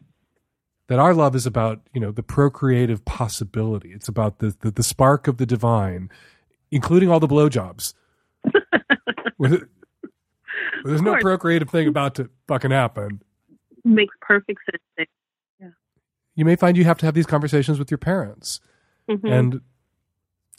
that 0.89 0.99
our 0.99 1.15
love 1.15 1.35
is 1.37 1.47
about 1.47 1.81
you 1.93 2.01
know 2.01 2.11
the 2.13 2.23
procreative 2.23 3.05
possibility 3.05 3.93
it's 3.93 4.09
about 4.09 4.39
the 4.41 4.55
the, 4.61 4.71
the 4.71 4.83
spark 4.83 5.27
of 5.29 5.37
the 5.39 5.47
divine 5.47 6.11
including 6.71 7.09
all 7.11 7.21
the 7.21 7.29
blowjobs 7.29 7.95
There's 10.85 11.03
no 11.03 11.17
procreative 11.17 11.71
thing 11.71 11.89
about 11.89 12.15
to 12.17 12.31
fucking 12.47 12.71
happen 12.71 13.21
Makes 13.85 14.15
perfect 14.21 14.61
sense. 14.97 15.09
Yeah. 15.61 15.69
you 16.35 16.45
may 16.45 16.57
find 16.57 16.77
you 16.77 16.85
have 16.85 16.99
to 16.99 17.07
have 17.07 17.15
these 17.15 17.27
conversations 17.27 17.79
with 17.79 17.91
your 17.91 17.99
parents 17.99 18.61
Mhm. 19.09 19.31
And 19.31 19.61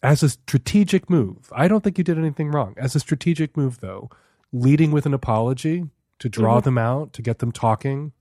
as 0.04 0.22
a 0.22 0.30
strategic 0.30 1.10
move, 1.10 1.52
I 1.56 1.68
don't 1.68 1.84
think 1.84 1.98
you 1.98 2.04
did 2.04 2.20
anything 2.20 2.52
wrong. 2.52 2.76
As 2.78 2.96
a 2.96 3.00
strategic 3.00 3.58
move, 3.58 3.80
though, 3.80 4.12
leading 4.54 4.92
with 4.92 5.08
an 5.08 5.16
apology 5.16 5.90
to 6.20 6.30
draw 6.30 6.60
Mhm. 6.60 6.64
them 6.66 6.78
out, 6.78 7.14
to 7.14 7.24
get 7.24 7.40
them 7.40 7.52
talking, 7.52 8.12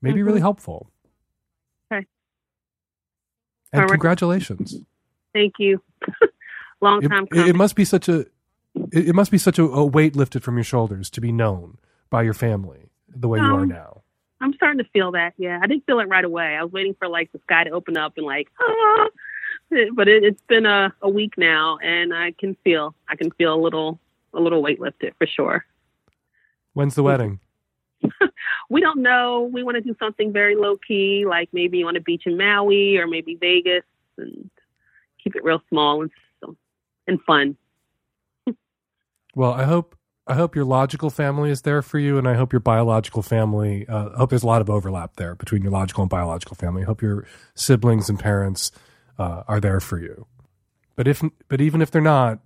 may 0.00 0.12
be 0.12 0.20
Mhm. 0.20 0.26
really 0.26 0.40
helpful. 0.40 0.90
Okay. 1.92 2.06
And 3.74 3.82
right. 3.82 3.90
congratulations. 3.90 4.76
Thank 5.34 5.54
you. 5.58 5.82
Long 6.80 7.02
time 7.02 7.26
it- 7.32 7.48
it 7.48 7.56
must 7.56 7.76
be 7.76 7.84
such 7.84 8.08
a 8.08 8.24
it, 8.92 9.08
it 9.08 9.14
must 9.14 9.30
be 9.30 9.38
such 9.38 9.58
a, 9.58 9.62
a 9.64 9.84
weight 9.84 10.16
lifted 10.16 10.42
from 10.44 10.56
your 10.56 10.64
shoulders 10.64 11.10
to 11.10 11.20
be 11.20 11.32
known 11.32 11.78
by 12.10 12.22
your 12.22 12.34
family 12.34 12.90
the 13.08 13.28
way 13.28 13.38
you 13.38 13.44
are 13.44 13.60
Um, 13.62 13.68
now. 13.68 14.02
I'm 14.40 14.52
starting 14.52 14.78
to 14.78 14.90
feel 14.90 15.12
that. 15.12 15.32
Yeah, 15.38 15.58
I 15.62 15.66
didn't 15.66 15.86
feel 15.86 15.98
it 16.00 16.08
right 16.08 16.24
away. 16.24 16.56
I 16.56 16.62
was 16.62 16.72
waiting 16.72 16.94
for 16.98 17.08
like 17.08 17.32
the 17.32 17.38
sky 17.44 17.64
to 17.64 17.70
open 17.70 17.96
up 17.96 18.14
and 18.16 18.26
like, 18.26 18.48
ah. 18.60 19.06
But 19.94 20.06
it, 20.08 20.22
it's 20.22 20.42
been 20.42 20.66
a, 20.66 20.94
a 21.02 21.08
week 21.08 21.34
now, 21.36 21.78
and 21.82 22.14
I 22.14 22.32
can 22.32 22.54
feel 22.62 22.94
I 23.08 23.16
can 23.16 23.30
feel 23.32 23.54
a 23.54 23.60
little 23.60 23.98
a 24.34 24.40
little 24.40 24.62
weight 24.62 24.78
lifted 24.80 25.14
for 25.18 25.26
sure. 25.26 25.64
When's 26.74 26.94
the 26.94 27.02
wedding? 27.02 27.40
we 28.70 28.80
don't 28.80 29.00
know. 29.00 29.50
We 29.52 29.62
want 29.62 29.76
to 29.76 29.80
do 29.80 29.96
something 29.98 30.32
very 30.32 30.54
low 30.54 30.76
key, 30.76 31.24
like 31.26 31.48
maybe 31.52 31.82
on 31.82 31.96
a 31.96 32.00
beach 32.00 32.24
in 32.26 32.36
Maui 32.36 32.98
or 32.98 33.06
maybe 33.06 33.36
Vegas, 33.36 33.82
and 34.18 34.50
keep 35.24 35.34
it 35.34 35.42
real 35.42 35.62
small 35.70 36.02
and 36.02 36.10
and 37.08 37.20
fun. 37.22 37.56
Well, 39.36 39.52
I 39.52 39.64
hope 39.64 39.94
I 40.26 40.34
hope 40.34 40.56
your 40.56 40.64
logical 40.64 41.10
family 41.10 41.50
is 41.50 41.62
there 41.62 41.82
for 41.82 41.98
you, 41.98 42.16
and 42.18 42.26
I 42.26 42.34
hope 42.34 42.52
your 42.52 42.60
biological 42.60 43.22
family. 43.22 43.86
Uh, 43.86 44.08
I 44.14 44.16
hope 44.16 44.30
there's 44.30 44.42
a 44.42 44.46
lot 44.46 44.62
of 44.62 44.70
overlap 44.70 45.16
there 45.16 45.36
between 45.36 45.62
your 45.62 45.70
logical 45.70 46.02
and 46.02 46.10
biological 46.10 46.56
family. 46.56 46.82
I 46.82 46.86
hope 46.86 47.02
your 47.02 47.26
siblings 47.54 48.08
and 48.08 48.18
parents 48.18 48.72
uh, 49.18 49.44
are 49.46 49.60
there 49.60 49.78
for 49.78 50.00
you. 50.00 50.26
But 50.96 51.06
if, 51.06 51.22
but 51.48 51.60
even 51.60 51.82
if 51.82 51.90
they're 51.90 52.00
not, 52.00 52.40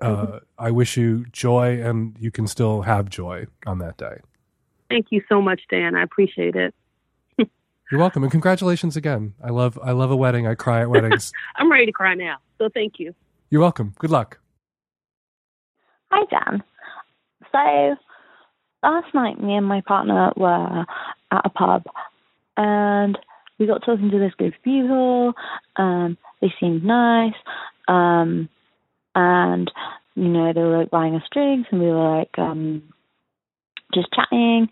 uh, 0.00 0.08
mm-hmm. 0.08 0.36
I 0.56 0.70
wish 0.70 0.96
you 0.96 1.26
joy, 1.32 1.82
and 1.82 2.16
you 2.18 2.30
can 2.30 2.46
still 2.46 2.82
have 2.82 3.10
joy 3.10 3.46
on 3.66 3.80
that 3.80 3.96
day. 3.96 4.18
Thank 4.88 5.08
you 5.10 5.20
so 5.28 5.42
much, 5.42 5.62
Dan. 5.68 5.96
I 5.96 6.02
appreciate 6.04 6.54
it. 6.54 6.74
You're 7.90 8.00
welcome, 8.00 8.22
and 8.22 8.30
congratulations 8.30 8.96
again. 8.96 9.34
I 9.42 9.50
love 9.50 9.78
I 9.82 9.90
love 9.90 10.12
a 10.12 10.16
wedding. 10.16 10.46
I 10.46 10.54
cry 10.54 10.82
at 10.82 10.90
weddings. 10.90 11.32
I'm 11.56 11.70
ready 11.70 11.86
to 11.86 11.92
cry 11.92 12.14
now. 12.14 12.36
So 12.58 12.68
thank 12.72 13.00
you. 13.00 13.16
You're 13.50 13.62
welcome. 13.62 13.94
Good 13.98 14.10
luck. 14.10 14.38
Hi, 16.16 16.24
Dan. 16.30 16.62
So 17.50 17.96
last 18.84 19.12
night, 19.14 19.42
me 19.42 19.56
and 19.56 19.66
my 19.66 19.80
partner 19.80 20.32
were 20.36 20.86
at 21.32 21.44
a 21.44 21.48
pub, 21.48 21.82
and 22.56 23.18
we 23.58 23.66
got 23.66 23.84
talking 23.84 24.12
to 24.12 24.18
this 24.20 24.32
group 24.34 24.54
of 24.54 24.62
people. 24.62 25.32
Um, 25.74 26.16
they 26.40 26.54
seemed 26.60 26.84
nice, 26.84 27.34
um, 27.88 28.48
and 29.16 29.68
you 30.14 30.28
know 30.28 30.52
they 30.52 30.60
were 30.60 30.78
like 30.78 30.90
buying 30.90 31.16
us 31.16 31.22
drinks, 31.32 31.68
and 31.72 31.80
we 31.80 31.88
were 31.88 32.18
like 32.18 32.38
um, 32.38 32.84
just 33.92 34.06
chatting. 34.14 34.68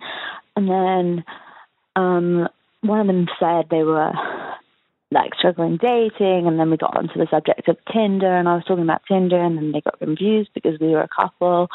And 0.54 0.68
then 0.70 1.24
um, 1.96 2.48
one 2.82 3.00
of 3.00 3.08
them 3.08 3.26
said 3.40 3.64
they 3.68 3.82
were 3.82 4.12
like 5.12 5.34
struggling 5.38 5.76
dating, 5.76 6.46
and 6.46 6.58
then 6.58 6.70
we 6.70 6.76
got 6.76 6.96
onto 6.96 7.18
the 7.18 7.28
subject 7.30 7.68
of 7.68 7.76
Tinder, 7.92 8.34
and 8.34 8.48
I 8.48 8.54
was 8.54 8.64
talking 8.66 8.84
about 8.84 9.02
Tinder, 9.06 9.40
and 9.40 9.56
then 9.56 9.72
they 9.72 9.80
got 9.80 9.98
confused 9.98 10.50
because 10.54 10.80
we 10.80 10.88
were 10.88 11.02
a 11.02 11.08
couple, 11.08 11.68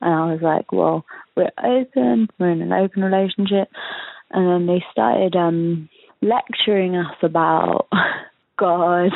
and 0.00 0.14
I 0.14 0.32
was 0.32 0.42
like, 0.42 0.72
well, 0.72 1.04
we're 1.36 1.50
open, 1.58 2.28
we're 2.38 2.50
in 2.50 2.62
an 2.62 2.72
open 2.72 3.02
relationship. 3.02 3.68
And 4.30 4.46
then 4.46 4.66
they 4.66 4.84
started 4.92 5.34
um, 5.34 5.88
lecturing 6.20 6.96
us 6.96 7.16
about 7.22 7.88
God. 8.58 9.10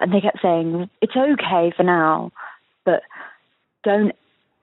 And 0.00 0.12
they 0.12 0.20
kept 0.20 0.42
saying, 0.42 0.88
it's 1.00 1.16
okay 1.16 1.72
for 1.76 1.82
now, 1.82 2.32
but 2.84 3.02
don't 3.84 4.12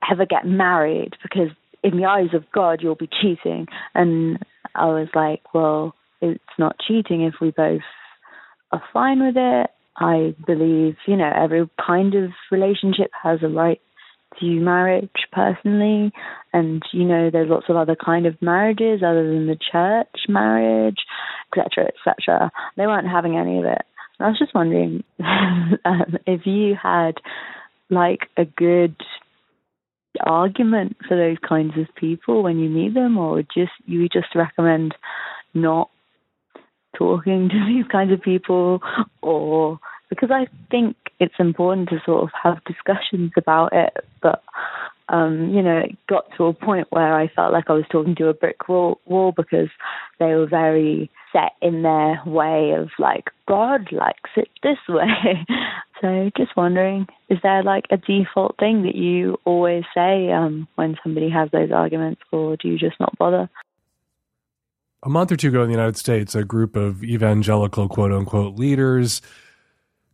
ever 0.10 0.26
get 0.26 0.46
married 0.46 1.14
because 1.24 1.50
in 1.84 1.98
the 1.98 2.06
eyes 2.06 2.34
of 2.34 2.44
God, 2.54 2.80
you'll 2.82 2.96
be 2.96 3.10
cheating. 3.22 3.68
And 3.94 4.40
I 4.76 4.86
was 4.86 5.08
like, 5.14 5.42
well, 5.54 5.96
it's 6.22 6.40
not 6.58 6.80
cheating 6.86 7.22
if 7.22 7.36
we 7.42 7.52
both 7.52 7.82
are 8.76 8.84
fine 8.94 9.24
with 9.24 9.36
it. 9.38 9.70
I 9.98 10.36
believe, 10.46 10.96
you 11.08 11.16
know, 11.16 11.32
every 11.34 11.70
kind 11.86 12.16
of 12.16 12.32
relationship 12.52 13.12
has 13.24 13.40
a 13.42 13.48
right 13.48 13.80
to 14.40 14.46
marriage 14.46 15.10
personally. 15.32 16.12
And 16.54 16.84
you 16.92 17.06
know 17.06 17.30
there's 17.32 17.50
lots 17.50 17.66
of 17.70 17.76
other 17.76 17.96
kind 17.96 18.26
of 18.26 18.42
marriages 18.42 19.02
other 19.06 19.24
than 19.24 19.48
the 19.48 19.58
church 19.72 20.28
marriage 20.30 21.00
etc 21.52 21.90
etc 21.90 22.52
they 22.78 22.86
weren't 22.88 23.08
having 23.08 23.38
any 23.38 23.60
of 23.60 23.66
it. 23.66 23.82
I 24.20 24.28
was 24.30 24.40
just 24.40 24.56
wondering 24.56 25.04
um, 25.20 26.18
if 26.26 26.46
you 26.46 26.76
had 26.82 27.16
like 27.90 28.30
a 28.38 28.46
good 28.46 28.96
argument 30.22 30.96
for 31.08 31.18
those 31.18 31.38
kinds 31.48 31.74
of 31.78 31.94
people 31.96 32.44
when 32.44 32.58
you 32.58 32.70
meet 32.70 32.94
them 32.94 33.18
or 33.18 33.42
just 33.42 33.74
you 33.86 34.08
just 34.08 34.34
recommend 34.34 34.96
not 35.54 35.90
talking 36.98 37.50
to 37.54 37.66
these 37.66 37.86
kinds 37.92 38.12
of 38.12 38.22
people 38.22 38.82
or 39.22 39.80
because 40.10 40.30
I 40.32 40.48
think 40.70 40.96
it's 41.20 41.36
important 41.40 41.90
to 41.90 42.00
sort 42.06 42.24
of 42.24 42.30
have 42.42 42.64
discussions 42.66 43.32
about 43.38 43.74
it. 43.74 43.94
But 44.22 44.44
um, 45.08 45.52
you 45.54 45.62
know, 45.62 45.80
it 45.80 45.96
got 46.08 46.26
to 46.38 46.46
a 46.46 46.54
point 46.54 46.88
where 46.90 47.16
I 47.16 47.28
felt 47.28 47.54
like 47.54 47.66
I 47.70 47.74
was 47.74 47.86
talking 47.92 48.16
to 48.16 48.28
a 48.28 48.34
brick 48.34 48.68
wall, 48.68 49.00
wall 49.06 49.34
because 49.36 49.70
they 50.20 50.34
were 50.34 50.48
very 50.48 51.12
set 51.32 51.52
in 51.62 51.84
their 51.84 52.22
way 52.26 52.72
of 52.72 52.90
like 52.98 53.26
God 53.48 53.92
likes 53.92 54.32
it 54.36 54.50
this 54.64 54.78
way. 54.90 55.46
so 56.02 56.32
just 56.36 56.58
wondering, 56.58 57.08
is 57.30 57.38
there 57.44 57.62
like 57.62 57.86
a 57.92 57.98
default 57.98 58.58
thing 58.58 58.84
that 58.84 58.96
you 58.96 59.38
always 59.46 59.84
say 59.94 60.32
um, 60.32 60.68
when 60.76 60.98
somebody 61.04 61.30
has 61.30 61.50
those 61.52 61.72
arguments, 61.72 62.22
or 62.32 62.58
do 62.58 62.68
you 62.68 62.80
just 62.80 63.00
not 63.00 63.18
bother? 63.20 63.50
A 65.06 65.10
month 65.10 65.32
or 65.32 65.36
two 65.36 65.50
ago 65.50 65.62
in 65.62 65.68
the 65.68 65.76
United 65.76 65.98
States, 65.98 66.34
a 66.34 66.44
group 66.44 66.76
of 66.76 67.04
evangelical 67.04 67.88
quote 67.88 68.12
unquote 68.12 68.56
leaders 68.58 69.22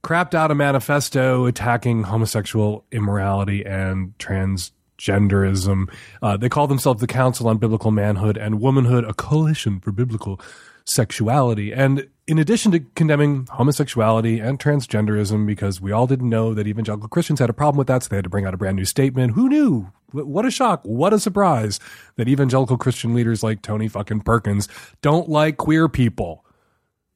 crapped 0.04 0.34
out 0.34 0.51
a 0.51 0.56
manifesto 0.56 1.45
attacking 1.45 2.04
homosexual 2.04 2.84
immorality 2.91 3.65
and 3.65 4.13
transgenderism. 4.17 5.89
Uh, 6.21 6.36
they 6.36 6.49
call 6.49 6.67
themselves 6.67 6.99
the 6.99 7.08
Council 7.08 7.47
on 7.47 7.58
Biblical 7.58 7.91
Manhood 7.91 8.36
and 8.36 8.60
Womanhood, 8.60 9.06
a 9.06 9.13
coalition 9.13 9.80
for 9.80 9.93
biblical 9.93 10.41
sexuality. 10.84 11.71
And 11.71 12.10
in 12.27 12.38
addition 12.38 12.71
to 12.71 12.79
condemning 12.95 13.47
homosexuality 13.51 14.39
and 14.39 14.60
transgenderism, 14.60 15.45
because 15.45 15.81
we 15.81 15.91
all 15.91 16.07
didn't 16.07 16.29
know 16.29 16.53
that 16.53 16.67
evangelical 16.67 17.10
Christians 17.10 17.39
had 17.39 17.49
a 17.49 17.53
problem 17.53 17.77
with 17.77 17.88
that, 17.88 18.03
so 18.03 18.10
they 18.10 18.17
had 18.17 18.23
to 18.25 18.29
bring 18.29 18.45
out 18.45 18.53
a 18.53 18.57
brand 18.57 18.77
new 18.77 18.86
statement. 18.86 19.34
Who 19.34 19.49
knew? 19.49 19.91
What 20.12 20.45
a 20.45 20.51
shock. 20.51 20.81
What 20.84 21.13
a 21.13 21.19
surprise 21.19 21.79
that 22.17 22.27
evangelical 22.27 22.77
Christian 22.77 23.13
leaders 23.13 23.43
like 23.43 23.62
Tony 23.62 23.88
fucking 23.88 24.21
Perkins 24.21 24.67
don't 25.01 25.29
like 25.29 25.57
queer 25.57 25.88
people 25.88 26.45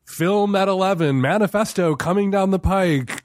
film 0.06 0.56
at 0.56 0.68
11, 0.68 1.20
manifesto 1.20 1.96
coming 1.96 2.32
down 2.32 2.52
the 2.52 2.60
pike. 2.60 3.25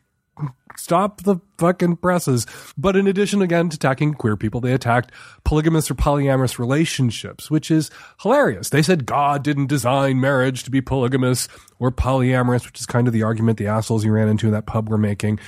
Stop 0.77 1.23
the 1.23 1.37
fucking 1.59 1.97
presses. 1.97 2.47
But 2.77 2.97
in 2.97 3.07
addition, 3.07 3.43
again, 3.43 3.69
to 3.69 3.75
attacking 3.75 4.15
queer 4.15 4.37
people, 4.37 4.61
they 4.61 4.73
attacked 4.73 5.13
polygamous 5.45 5.91
or 5.91 5.95
polyamorous 5.95 6.59
relationships, 6.59 7.51
which 7.51 7.71
is 7.71 7.91
hilarious. 8.23 8.71
They 8.71 8.83
said 8.83 9.07
God 9.07 9.43
didn't 9.43 9.67
design 9.67 10.21
marriage 10.21 10.63
to 10.65 10.71
be 10.71 10.81
polygamous 10.81 11.49
or 11.79 11.91
polyamorous, 11.91 12.67
which 12.67 12.81
is 12.81 12.87
kind 12.87 13.07
of 13.07 13.13
the 13.13 13.23
argument 13.23 13.59
the 13.59 13.67
assholes 13.67 14.05
you 14.05 14.13
ran 14.13 14.29
into 14.29 14.47
in 14.47 14.53
that 14.53 14.67
pub 14.67 14.89
were 14.89 14.99
making 14.99 15.39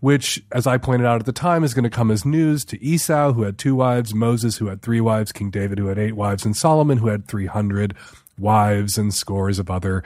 which, 0.00 0.42
as 0.52 0.66
I 0.66 0.78
pointed 0.78 1.06
out 1.06 1.20
at 1.20 1.26
the 1.26 1.32
time, 1.32 1.64
is 1.64 1.74
going 1.74 1.84
to 1.84 1.90
come 1.90 2.10
as 2.10 2.24
news 2.24 2.64
to 2.66 2.82
Esau, 2.82 3.32
who 3.32 3.42
had 3.42 3.58
two 3.58 3.74
wives, 3.74 4.14
Moses, 4.14 4.56
who 4.56 4.68
had 4.68 4.80
three 4.80 5.00
wives, 5.00 5.32
King 5.32 5.50
David, 5.50 5.78
who 5.78 5.86
had 5.86 5.98
eight 5.98 6.14
wives, 6.14 6.44
and 6.44 6.56
Solomon, 6.56 6.98
who 6.98 7.08
had 7.08 7.26
300 7.26 7.94
wives 8.38 8.96
and 8.96 9.12
scores 9.12 9.58
of 9.58 9.70
other 9.70 10.04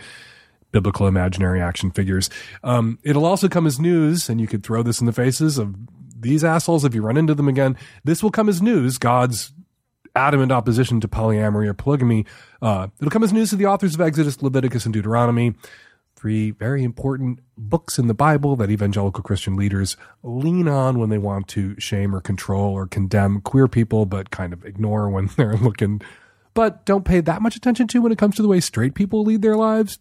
biblical 0.73 1.07
imaginary 1.07 1.61
action 1.61 1.91
figures. 1.91 2.29
Um, 2.65 2.99
it'll 3.05 3.27
also 3.27 3.49
come 3.49 3.67
as 3.67 3.79
news, 3.79 4.29
and 4.29 4.41
you 4.41 4.47
could 4.47 4.65
throw 4.65 4.83
this 4.83 5.01
in 5.01 5.07
the 5.07 5.13
faces 5.13 5.59
of 5.59 5.77
these 6.19 6.43
assholes 6.43 6.85
if 6.85 6.95
you 6.95 7.03
run 7.03 7.17
into 7.17 7.35
them 7.35 7.49
again. 7.49 7.77
This 8.05 8.23
will 8.23 8.31
come 8.31 8.49
as 8.49 8.63
news. 8.63 8.99
God's 8.99 9.53
adamant 10.15 10.53
opposition 10.53 11.01
to 11.01 11.09
polyamory 11.09 11.67
or 11.67 11.75
polygamy. 11.75 12.27
Uh, 12.61 12.89
it'll 12.99 13.11
come 13.11 13.25
as 13.25 13.33
news 13.33 13.51
to 13.51 13.57
the 13.57 13.67
authors 13.67 13.95
of 13.95 14.01
Exodus, 14.01 14.43
Leviticus, 14.43 14.85
and 14.85 14.93
Deuteronomy. 14.93 15.55
Three 16.17 16.53
very 16.53 16.85
important 16.85 17.41
books 17.57 17.99
in 17.99 18.07
the 18.07 18.15
Bible 18.15 18.55
that 18.57 18.71
evangelical 18.71 19.25
Christian 19.25 19.57
leaders 19.57 19.97
lean 20.23 20.69
on 20.69 20.99
when 20.99 21.09
they 21.09 21.19
want 21.19 21.49
to 21.49 21.79
shame 21.81 22.15
or 22.15 22.21
control 22.21 22.73
or 22.73 22.87
condemn 22.87 23.41
queer 23.41 23.67
people, 23.67 24.07
but 24.07 24.31
kind 24.31 24.53
of 24.53 24.65
ignore 24.65 25.09
when 25.11 25.27
they're 25.37 25.57
looking, 25.57 26.01
but 26.55 26.85
don't 26.85 27.05
pay 27.05 27.21
that 27.21 27.43
much 27.43 27.57
attention 27.57 27.89
to 27.89 28.03
when 28.03 28.13
it 28.13 28.19
comes 28.19 28.37
to 28.37 28.43
the 28.43 28.49
way 28.49 28.61
straight 28.61 28.95
people 28.95 29.25
lead 29.25 29.43
their 29.43 29.57
lives 29.57 29.99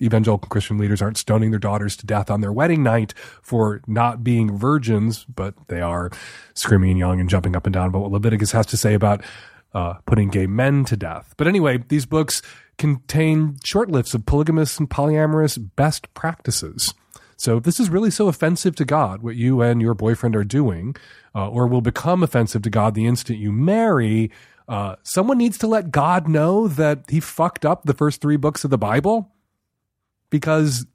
evangelical 0.00 0.48
Christian 0.48 0.78
leaders 0.78 1.00
aren't 1.00 1.16
stoning 1.16 1.50
their 1.50 1.60
daughters 1.60 1.96
to 1.96 2.06
death 2.06 2.30
on 2.30 2.40
their 2.40 2.52
wedding 2.52 2.82
night 2.82 3.14
for 3.42 3.80
not 3.86 4.22
being 4.22 4.56
virgins, 4.56 5.24
but 5.24 5.54
they 5.68 5.80
are 5.80 6.10
screaming 6.54 6.90
and 6.90 6.98
yelling 6.98 7.20
and 7.20 7.30
jumping 7.30 7.56
up 7.56 7.66
and 7.66 7.74
down 7.74 7.88
about 7.88 8.02
what 8.02 8.10
Leviticus 8.10 8.52
has 8.52 8.66
to 8.66 8.76
say 8.76 8.94
about 8.94 9.22
uh, 9.74 9.94
putting 10.06 10.28
gay 10.28 10.46
men 10.46 10.84
to 10.84 10.96
death. 10.96 11.34
But 11.36 11.48
anyway, 11.48 11.84
these 11.88 12.06
books 12.06 12.42
contain 12.78 13.56
short 13.64 13.90
lists 13.90 14.14
of 14.14 14.26
polygamous 14.26 14.78
and 14.78 14.88
polyamorous 14.88 15.58
best 15.76 16.12
practices. 16.14 16.94
So 17.36 17.58
if 17.58 17.64
this 17.64 17.78
is 17.78 17.90
really 17.90 18.10
so 18.10 18.28
offensive 18.28 18.74
to 18.76 18.84
God, 18.84 19.22
what 19.22 19.36
you 19.36 19.60
and 19.60 19.80
your 19.82 19.94
boyfriend 19.94 20.34
are 20.36 20.44
doing, 20.44 20.96
uh, 21.34 21.48
or 21.50 21.66
will 21.66 21.82
become 21.82 22.22
offensive 22.22 22.62
to 22.62 22.70
God 22.70 22.94
the 22.94 23.06
instant 23.06 23.38
you 23.38 23.52
marry, 23.52 24.30
uh, 24.68 24.96
someone 25.02 25.38
needs 25.38 25.58
to 25.58 25.66
let 25.66 25.90
God 25.90 26.28
know 26.28 26.66
that 26.66 27.04
he 27.08 27.20
fucked 27.20 27.64
up 27.64 27.84
the 27.84 27.94
first 27.94 28.20
three 28.20 28.36
books 28.36 28.64
of 28.64 28.70
the 28.70 28.78
Bible 28.78 29.30
because 30.30 30.86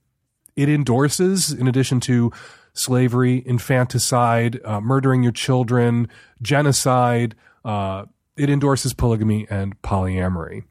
it 0.56 0.70
endorses, 0.70 1.52
in 1.52 1.68
addition 1.68 2.00
to 2.02 2.32
slavery, 2.74 3.44
infanticide, 3.46 4.60
uh, 4.64 4.80
murdering 4.80 5.24
your 5.24 5.32
children, 5.32 6.08
genocide, 6.42 7.36
uh, 7.66 8.06
it 8.38 8.50
endorses 8.50 8.94
polygamy 8.94 9.48
and 9.50 9.80
polyamory. 9.82 10.64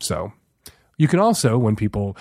So 0.00 0.32
you 0.96 1.08
can 1.08 1.20
also, 1.20 1.58
when 1.58 1.76
people 1.76 2.16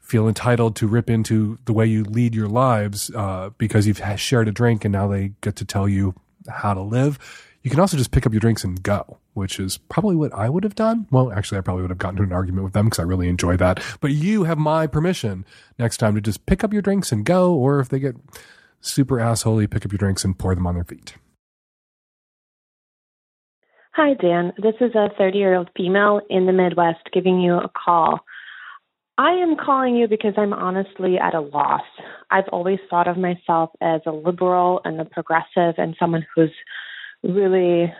feel 0.00 0.26
entitled 0.26 0.74
to 0.76 0.86
rip 0.86 1.10
into 1.10 1.58
the 1.66 1.72
way 1.72 1.84
you 1.84 2.02
lead 2.04 2.34
your 2.34 2.48
lives 2.48 3.10
uh, 3.14 3.50
because 3.58 3.86
you've 3.86 4.00
shared 4.16 4.48
a 4.48 4.52
drink 4.52 4.84
and 4.84 4.92
now 4.92 5.06
they 5.06 5.32
get 5.42 5.56
to 5.56 5.64
tell 5.64 5.88
you 5.88 6.14
how 6.48 6.72
to 6.72 6.80
live, 6.80 7.18
you 7.62 7.70
can 7.70 7.80
also 7.80 7.96
just 7.96 8.10
pick 8.10 8.24
up 8.24 8.32
your 8.32 8.40
drinks 8.40 8.64
and 8.64 8.82
go 8.82 9.18
which 9.38 9.58
is 9.58 9.78
probably 9.78 10.16
what 10.16 10.34
I 10.34 10.48
would 10.48 10.64
have 10.64 10.74
done. 10.74 11.06
Well, 11.10 11.32
actually, 11.32 11.58
I 11.58 11.62
probably 11.62 11.82
would 11.82 11.90
have 11.90 11.98
gotten 11.98 12.18
into 12.18 12.28
an 12.28 12.32
argument 12.34 12.64
with 12.64 12.74
them 12.74 12.86
because 12.86 12.98
I 12.98 13.04
really 13.04 13.28
enjoy 13.28 13.56
that. 13.56 13.82
But 14.00 14.10
you 14.10 14.44
have 14.44 14.58
my 14.58 14.86
permission 14.86 15.46
next 15.78 15.96
time 15.96 16.14
to 16.16 16.20
just 16.20 16.44
pick 16.44 16.62
up 16.62 16.72
your 16.72 16.82
drinks 16.82 17.12
and 17.12 17.24
go, 17.24 17.54
or 17.54 17.80
if 17.80 17.88
they 17.88 17.98
get 17.98 18.16
super 18.80 19.16
assholey, 19.16 19.70
pick 19.70 19.86
up 19.86 19.92
your 19.92 19.98
drinks 19.98 20.24
and 20.24 20.38
pour 20.38 20.54
them 20.54 20.66
on 20.66 20.74
their 20.74 20.84
feet. 20.84 21.14
Hi, 23.92 24.14
Dan. 24.14 24.52
This 24.58 24.74
is 24.80 24.94
a 24.94 25.08
30 25.18 25.38
year 25.38 25.56
old 25.56 25.70
female 25.76 26.20
in 26.30 26.46
the 26.46 26.52
Midwest 26.52 27.00
giving 27.12 27.40
you 27.40 27.54
a 27.54 27.68
call. 27.68 28.20
I 29.18 29.32
am 29.32 29.56
calling 29.56 29.96
you 29.96 30.06
because 30.06 30.34
I'm 30.36 30.52
honestly 30.52 31.18
at 31.18 31.34
a 31.34 31.40
loss. 31.40 31.82
I've 32.30 32.46
always 32.52 32.78
thought 32.88 33.08
of 33.08 33.16
myself 33.16 33.70
as 33.80 34.00
a 34.06 34.12
liberal 34.12 34.80
and 34.84 35.00
a 35.00 35.04
progressive 35.04 35.74
and 35.76 35.96
someone 35.98 36.24
who's 36.32 36.52
really 37.24 37.92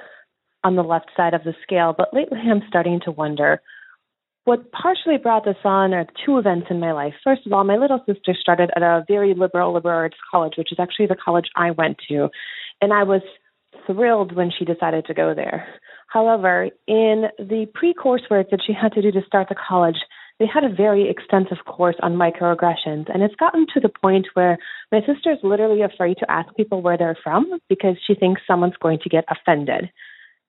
on 0.69 0.77
the 0.77 0.85
left 0.85 1.11
side 1.17 1.33
of 1.33 1.45
the 1.45 1.55
scale, 1.63 1.95
but 1.97 2.13
lately 2.13 2.39
I'm 2.39 2.63
starting 2.69 3.01
to 3.07 3.11
wonder 3.11 3.63
what 4.45 4.71
partially 4.73 5.19
brought 5.19 5.45
this 5.45 5.57
on 5.65 5.93
are 5.93 6.07
two 6.25 6.39
events 6.39 6.69
in 6.71 6.79
my 6.81 6.93
life. 6.93 7.15
First 7.25 7.47
of 7.47 7.53
all, 7.53 7.65
my 7.65 7.77
little 7.77 8.01
sister 8.07 8.35
started 8.39 8.71
at 8.77 8.83
a 8.83 9.05
very 9.09 9.35
liberal 9.35 9.75
liberal 9.75 9.97
arts 9.97 10.17
college, 10.31 10.55
which 10.57 10.73
is 10.73 10.79
actually 10.79 11.07
the 11.07 11.17
college 11.23 11.49
I 11.57 11.71
went 11.71 11.99
to, 12.09 12.29
and 12.81 12.93
I 12.93 13.03
was 13.03 13.23
thrilled 13.87 14.35
when 14.35 14.51
she 14.51 14.65
decided 14.65 15.07
to 15.07 15.15
go 15.15 15.35
there. 15.35 15.67
However, 16.07 16.71
in 16.87 17.25
the 17.39 17.67
pre 17.75 17.93
coursework 17.93 18.51
that 18.51 18.61
she 18.67 18.73
had 18.73 18.93
to 18.93 19.03
do 19.03 19.13
to 19.13 19.27
start 19.27 19.49
the 19.49 19.55
college, 19.55 19.99
they 20.39 20.47
had 20.47 20.65
a 20.65 20.75
very 20.75 21.11
extensive 21.11 21.65
course 21.67 21.97
on 22.01 22.15
microaggressions, 22.15 23.13
and 23.13 23.23
it's 23.23 23.35
gotten 23.35 23.67
to 23.75 23.81
the 23.81 23.91
point 23.91 24.29
where 24.35 24.57
my 24.93 25.01
sister 25.01 25.33
is 25.33 25.39
literally 25.43 25.83
afraid 25.83 26.17
to 26.19 26.31
ask 26.31 26.49
people 26.57 26.81
where 26.81 26.97
they're 26.97 27.19
from 27.23 27.59
because 27.69 27.97
she 28.07 28.15
thinks 28.15 28.41
someone's 28.47 28.81
going 28.81 29.01
to 29.03 29.09
get 29.11 29.25
offended. 29.29 29.91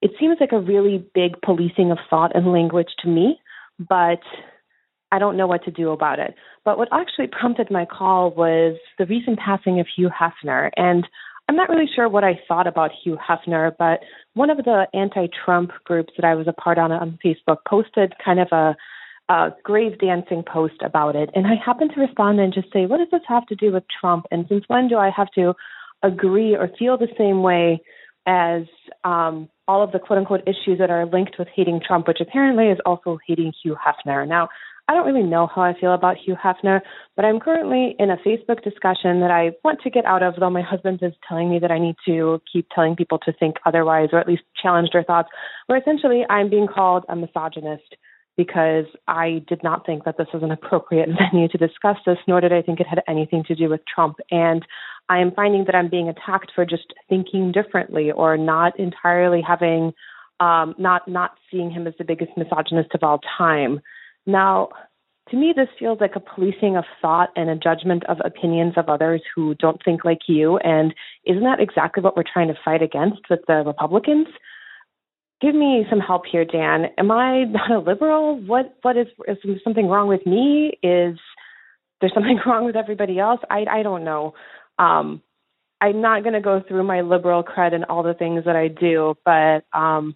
It 0.02 0.12
seems 0.20 0.38
like 0.40 0.52
a 0.52 0.60
really 0.60 1.04
big 1.14 1.42
policing 1.42 1.92
of 1.92 1.98
thought 2.10 2.36
and 2.36 2.52
language 2.52 2.90
to 3.00 3.10
me, 3.10 3.40
but 3.78 4.22
I 5.12 5.20
don't 5.20 5.38
know 5.38 5.48
what 5.48 5.64
to 5.66 5.72
do 5.72 5.92
about 5.92 6.20
it. 6.20 6.36
But 6.64 6.78
what 6.78 6.90
actually 6.92 7.28
prompted 7.28 7.72
my 7.72 7.86
call 7.86 8.32
was 8.32 8.78
the 8.98 9.06
recent 9.06 9.40
passing 9.40 9.80
of 9.80 9.88
Hugh 9.94 10.10
Hefner. 10.10 10.70
And 10.78 11.06
I'm 11.48 11.56
not 11.56 11.70
really 11.70 11.90
sure 11.94 12.08
what 12.08 12.24
I 12.24 12.40
thought 12.48 12.68
about 12.68 12.92
Hugh 13.04 13.18
Hefner, 13.18 13.72
but 13.78 14.02
one 14.36 14.50
of 14.50 14.58
the 14.58 14.86
anti 14.94 15.28
Trump 15.46 15.72
groups 15.84 16.14
that 16.16 16.26
I 16.26 16.36
was 16.36 16.48
a 16.48 16.54
part 16.54 16.78
on 16.78 16.92
on 16.92 17.18
Facebook 17.26 17.58
posted 17.68 18.14
kind 18.24 18.40
of 18.40 18.50
a 18.52 18.76
a 19.30 19.52
grave 19.64 20.00
dancing 20.00 20.44
post 20.44 20.82
about 20.84 21.16
it. 21.16 21.30
And 21.36 21.46
I 21.46 21.54
happened 21.64 21.92
to 21.94 22.02
respond 22.02 22.40
and 22.40 22.54
just 22.54 22.74
say, 22.74 22.88
what 22.88 22.98
does 22.98 23.10
this 23.12 23.22
have 23.28 23.46
to 23.48 23.56
do 23.56 23.72
with 23.72 23.84
Trump? 24.00 24.26
And 24.32 24.46
since 24.50 24.64
when 24.68 24.88
do 24.88 24.98
I 24.98 25.12
have 25.16 25.30
to 25.36 25.54
agree 26.02 26.56
or 26.56 26.70
feel 26.80 26.98
the 26.98 27.14
same 27.16 27.44
way 27.44 27.80
as 28.26 28.64
um, 29.04 29.48
all 29.70 29.84
of 29.84 29.92
the 29.92 30.00
quote 30.00 30.18
unquote 30.18 30.42
issues 30.48 30.80
that 30.80 30.90
are 30.90 31.06
linked 31.06 31.36
with 31.38 31.48
hating 31.56 31.80
Trump, 31.86 32.08
which 32.08 32.18
apparently 32.20 32.70
is 32.70 32.80
also 32.88 33.20
hating 33.28 33.54
Hugh 33.62 33.78
Hefner? 33.78 34.28
Now, 34.28 34.50
I 34.88 34.96
don't 34.96 35.06
really 35.06 35.22
know 35.22 35.46
how 35.46 35.62
I 35.62 35.80
feel 35.80 35.94
about 35.94 36.18
Hugh 36.18 36.36
Hefner, 36.44 36.82
but 37.16 37.24
I'm 37.24 37.40
currently 37.40 37.96
in 38.00 38.10
a 38.10 38.18
Facebook 38.18 38.64
discussion 38.64 39.20
that 39.20 39.30
I 39.30 39.52
want 39.64 39.82
to 39.82 39.92
get 39.92 40.06
out 40.06 40.24
of, 40.24 40.34
though 40.40 40.50
my 40.50 40.64
husband 40.64 40.98
is 41.04 41.14
telling 41.28 41.52
me 41.52 41.60
that 41.60 41.70
I 41.70 41.78
need 41.78 41.96
to 42.08 42.42
keep 42.52 42.66
telling 42.74 42.96
people 42.96 43.20
to 43.20 43.32
think 43.32 43.58
otherwise 43.68 44.10
or 44.12 44.20
at 44.20 44.28
least 44.28 44.42
challenge 44.60 44.90
their 44.92 45.04
thoughts, 45.04 45.30
where 45.68 45.78
essentially 45.78 46.24
I'm 46.28 46.50
being 46.50 46.68
called 46.68 47.06
a 47.08 47.16
misogynist 47.16 47.96
because 48.40 48.86
I 49.06 49.44
did 49.50 49.62
not 49.66 49.86
think 49.86 50.06
that 50.06 50.18
this 50.18 50.30
was 50.34 50.44
an 50.44 50.52
appropriate 50.52 51.10
venue 51.34 51.50
to 51.50 51.58
discuss 51.58 51.98
this, 52.06 52.18
nor 52.26 52.40
did 52.40 52.54
I 52.54 52.62
think 52.62 52.80
it 52.80 52.88
had 52.88 53.04
anything 53.06 53.44
to 53.50 53.54
do 53.54 53.68
with 53.68 53.82
Trump. 53.94 54.16
And 54.32 54.66
I 55.10 55.20
am 55.20 55.32
finding 55.36 55.66
that 55.66 55.76
I'm 55.76 55.90
being 55.90 56.08
attacked 56.08 56.54
for 56.56 56.66
just 56.66 56.94
thinking 57.10 57.52
differently 57.52 58.12
or 58.12 58.38
not 58.38 58.80
entirely 58.80 59.42
having, 59.46 59.92
um, 60.40 60.74
not 60.78 61.06
not 61.06 61.32
seeing 61.52 61.70
him 61.70 61.86
as 61.86 61.96
the 61.98 62.06
biggest 62.06 62.32
misogynist 62.38 62.92
of 62.94 63.04
all 63.04 63.20
time. 63.38 63.82
Now, 64.26 64.70
to 65.32 65.36
me, 65.36 65.54
this 65.54 65.68
feels 65.78 66.00
like 66.00 66.16
a 66.16 66.22
policing 66.22 66.78
of 66.78 66.86
thought 67.02 67.32
and 67.36 67.50
a 67.50 67.58
judgment 67.58 68.06
of 68.06 68.20
opinions 68.24 68.76
of 68.78 68.88
others 68.88 69.22
who 69.36 69.54
don't 69.56 69.84
think 69.84 70.06
like 70.06 70.30
you. 70.30 70.60
And 70.60 70.96
isn't 71.26 71.44
that 71.44 71.60
exactly 71.60 72.02
what 72.02 72.16
we're 72.16 72.24
trying 72.24 72.48
to 72.48 72.60
fight 72.64 72.82
against 72.82 73.20
with 73.30 73.42
the 73.50 73.64
Republicans? 73.66 74.28
Give 75.42 75.56
me 75.56 75.86
some 75.90 76.00
help 76.00 76.24
here, 76.30 76.46
Dan. 76.46 76.86
Am 76.98 77.12
I 77.12 77.44
not 77.46 77.72
a 77.72 77.80
liberal? 77.80 78.40
What 78.40 78.76
what 78.82 78.98
is 78.98 79.08
is 79.28 79.38
something 79.64 79.88
wrong 79.88 80.08
with 80.08 80.26
me? 80.26 80.78
Is 80.84 81.18
there 82.02 82.12
something 82.14 82.40
wrong 82.46 82.66
with 82.66 82.76
everybody 82.76 83.20
else? 83.20 83.40
I 83.50 83.66
I 83.70 83.84
don't 83.84 84.04
know. 84.04 84.34
Um, 84.78 85.22
I'm 85.82 86.02
not 86.02 86.24
going 86.24 86.34
to 86.34 86.42
go 86.42 86.62
through 86.68 86.84
my 86.84 87.02
liberal 87.02 87.44
cred 87.44 87.74
and 87.74 87.86
all 87.86 88.04
the 88.04 88.14
things 88.14 88.44
that 88.46 88.56
I 88.56 88.68
do, 88.68 89.16
but 89.24 89.64
um, 89.72 90.16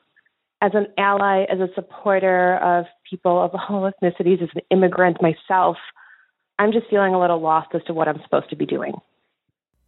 as 0.61 0.71
an 0.73 0.87
ally, 0.97 1.43
as 1.43 1.59
a 1.59 1.69
supporter 1.73 2.57
of 2.57 2.85
people 3.09 3.41
of 3.41 3.51
all 3.53 3.89
ethnicities, 3.89 4.41
as 4.41 4.49
an 4.55 4.61
immigrant 4.71 5.21
myself, 5.21 5.77
I'm 6.59 6.73
just 6.73 6.87
feeling 6.89 7.13
a 7.13 7.19
little 7.19 7.39
lost 7.39 7.69
as 7.73 7.81
to 7.87 7.93
what 7.93 8.09
I'm 8.09 8.21
supposed 8.23 8.49
to 8.49 8.57
be 8.57 8.65
doing. 8.65 8.93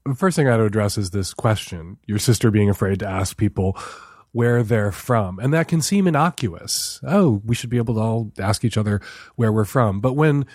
The 0.06 0.16
first 0.16 0.36
thing 0.36 0.48
I 0.48 0.52
had 0.52 0.58
to 0.58 0.66
address 0.66 0.98
is 0.98 1.10
this 1.10 1.34
question: 1.34 1.98
your 2.06 2.20
sister 2.20 2.52
being 2.52 2.70
afraid 2.70 3.00
to 3.00 3.08
ask 3.08 3.36
people 3.36 3.78
where 4.36 4.64
they're 4.64 4.92
from. 4.92 5.40
And 5.40 5.54
that 5.54 5.70
can 5.70 5.82
seem 5.82 6.08
innocuous. 6.08 7.00
Oh, 7.08 7.42
we 7.46 7.56
should 7.56 7.70
be 7.70 7.78
able 7.78 7.94
to 7.94 8.02
all 8.02 8.32
ask 8.38 8.66
each 8.66 8.78
other 8.78 9.00
where 9.38 9.50
we're 9.50 9.64
from. 9.64 10.02
But 10.02 10.18
when 10.18 10.46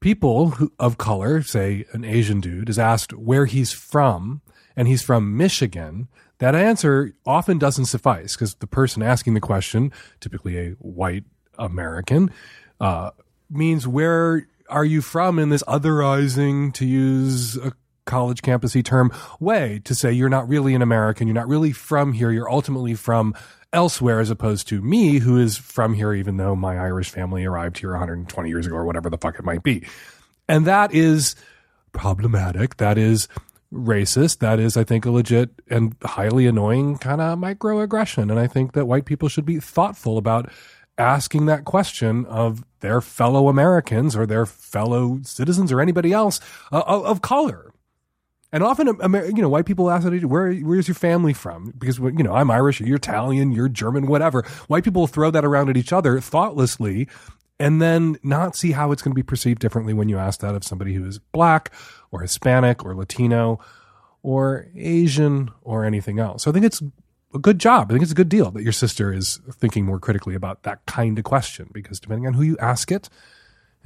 people 0.00 0.54
of 0.78 0.96
color, 0.96 1.42
say 1.42 1.84
an 1.92 2.02
Asian 2.02 2.40
dude, 2.40 2.70
is 2.70 2.78
asked 2.78 3.12
where 3.12 3.44
he's 3.44 3.72
from, 3.72 4.40
and 4.74 4.88
he's 4.88 5.02
from 5.02 5.36
Michigan, 5.36 6.08
that 6.38 6.54
answer 6.54 7.12
often 7.26 7.58
doesn't 7.58 7.84
suffice 7.84 8.34
because 8.34 8.54
the 8.54 8.66
person 8.66 9.02
asking 9.02 9.34
the 9.34 9.40
question, 9.40 9.92
typically 10.18 10.58
a 10.58 10.70
white 10.78 11.24
American, 11.58 12.30
uh, 12.80 13.10
means 13.50 13.86
where 13.86 14.48
are 14.70 14.84
you 14.86 15.02
from 15.02 15.38
in 15.38 15.50
this 15.50 15.62
otherizing, 15.64 16.72
to 16.72 16.86
use 16.86 17.58
a 17.58 17.74
college 18.06 18.40
campusy 18.40 18.84
term 18.84 19.12
way 19.38 19.80
to 19.84 19.94
say 19.94 20.12
you're 20.12 20.28
not 20.28 20.48
really 20.48 20.74
an 20.74 20.82
American, 20.82 21.28
you're 21.28 21.34
not 21.34 21.48
really 21.48 21.72
from 21.72 22.12
here, 22.12 22.30
you're 22.30 22.50
ultimately 22.50 22.94
from 22.94 23.34
elsewhere 23.72 24.20
as 24.20 24.30
opposed 24.30 24.68
to 24.68 24.80
me 24.80 25.18
who 25.18 25.36
is 25.36 25.56
from 25.56 25.92
here 25.92 26.14
even 26.14 26.38
though 26.38 26.56
my 26.56 26.78
Irish 26.78 27.10
family 27.10 27.44
arrived 27.44 27.78
here 27.78 27.90
120 27.90 28.48
years 28.48 28.66
ago 28.66 28.76
or 28.76 28.84
whatever 28.84 29.10
the 29.10 29.18
fuck 29.18 29.38
it 29.38 29.44
might 29.44 29.62
be. 29.62 29.86
And 30.48 30.66
that 30.66 30.94
is 30.94 31.34
problematic. 31.92 32.76
That 32.76 32.96
is 32.96 33.28
racist. 33.72 34.38
That 34.38 34.60
is, 34.60 34.76
I 34.76 34.84
think, 34.84 35.04
a 35.04 35.10
legit 35.10 35.50
and 35.68 35.96
highly 36.02 36.46
annoying 36.46 36.98
kind 36.98 37.20
of 37.20 37.38
microaggression. 37.38 38.30
And 38.30 38.38
I 38.38 38.46
think 38.46 38.72
that 38.72 38.86
white 38.86 39.04
people 39.04 39.28
should 39.28 39.44
be 39.44 39.60
thoughtful 39.60 40.18
about 40.18 40.50
asking 40.98 41.46
that 41.46 41.64
question 41.64 42.24
of 42.26 42.64
their 42.80 43.00
fellow 43.00 43.48
Americans 43.48 44.16
or 44.16 44.26
their 44.26 44.46
fellow 44.46 45.20
citizens 45.22 45.72
or 45.72 45.80
anybody 45.80 46.12
else 46.12 46.40
uh, 46.72 46.82
of 46.86 47.20
color. 47.20 47.72
And 48.56 48.64
often, 48.64 48.86
you 48.86 49.42
know, 49.42 49.50
white 49.50 49.66
people 49.66 49.90
ask, 49.90 50.08
"Where 50.08 50.50
where's 50.54 50.88
your 50.88 50.94
family 50.94 51.34
from?" 51.34 51.74
Because 51.76 51.98
you 51.98 52.22
know, 52.22 52.32
I'm 52.32 52.50
Irish, 52.50 52.80
you're 52.80 52.96
Italian, 52.96 53.52
you're 53.52 53.68
German, 53.68 54.06
whatever. 54.06 54.46
White 54.66 54.82
people 54.82 55.06
throw 55.06 55.30
that 55.30 55.44
around 55.44 55.68
at 55.68 55.76
each 55.76 55.92
other 55.92 56.20
thoughtlessly, 56.20 57.06
and 57.60 57.82
then 57.82 58.16
not 58.22 58.56
see 58.56 58.72
how 58.72 58.92
it's 58.92 59.02
going 59.02 59.12
to 59.12 59.14
be 59.14 59.22
perceived 59.22 59.58
differently 59.58 59.92
when 59.92 60.08
you 60.08 60.16
ask 60.16 60.40
that 60.40 60.54
of 60.54 60.64
somebody 60.64 60.94
who 60.94 61.04
is 61.04 61.18
black 61.18 61.70
or 62.10 62.22
Hispanic 62.22 62.82
or 62.82 62.94
Latino 62.94 63.60
or 64.22 64.68
Asian 64.74 65.50
or 65.60 65.84
anything 65.84 66.18
else. 66.18 66.44
So 66.44 66.50
I 66.50 66.54
think 66.54 66.64
it's 66.64 66.82
a 67.34 67.38
good 67.38 67.58
job. 67.58 67.88
I 67.90 67.92
think 67.92 68.04
it's 68.04 68.12
a 68.12 68.14
good 68.14 68.30
deal 68.30 68.50
that 68.52 68.62
your 68.62 68.72
sister 68.72 69.12
is 69.12 69.38
thinking 69.52 69.84
more 69.84 70.00
critically 70.00 70.34
about 70.34 70.62
that 70.62 70.86
kind 70.86 71.18
of 71.18 71.24
question 71.24 71.68
because 71.74 72.00
depending 72.00 72.26
on 72.26 72.32
who 72.32 72.42
you 72.42 72.56
ask 72.56 72.90
it 72.90 73.10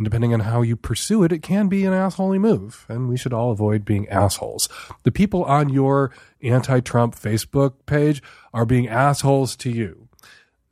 and 0.01 0.07
depending 0.07 0.33
on 0.33 0.41
how 0.41 0.63
you 0.63 0.77
pursue 0.77 1.25
it, 1.25 1.31
it 1.31 1.43
can 1.43 1.69
be 1.69 1.85
an 1.85 1.93
assholey 1.93 2.41
move. 2.41 2.87
And 2.89 3.07
we 3.07 3.19
should 3.19 3.35
all 3.35 3.51
avoid 3.51 3.85
being 3.85 4.09
assholes. 4.09 4.67
The 5.03 5.13
people 5.13 5.45
on 5.45 5.69
your 5.69 6.11
anti 6.41 6.81
Trump 6.81 7.15
Facebook 7.15 7.75
page 7.85 8.23
are 8.55 8.65
being 8.65 8.89
assholes 8.89 9.55
to 9.57 9.69
you. 9.69 10.09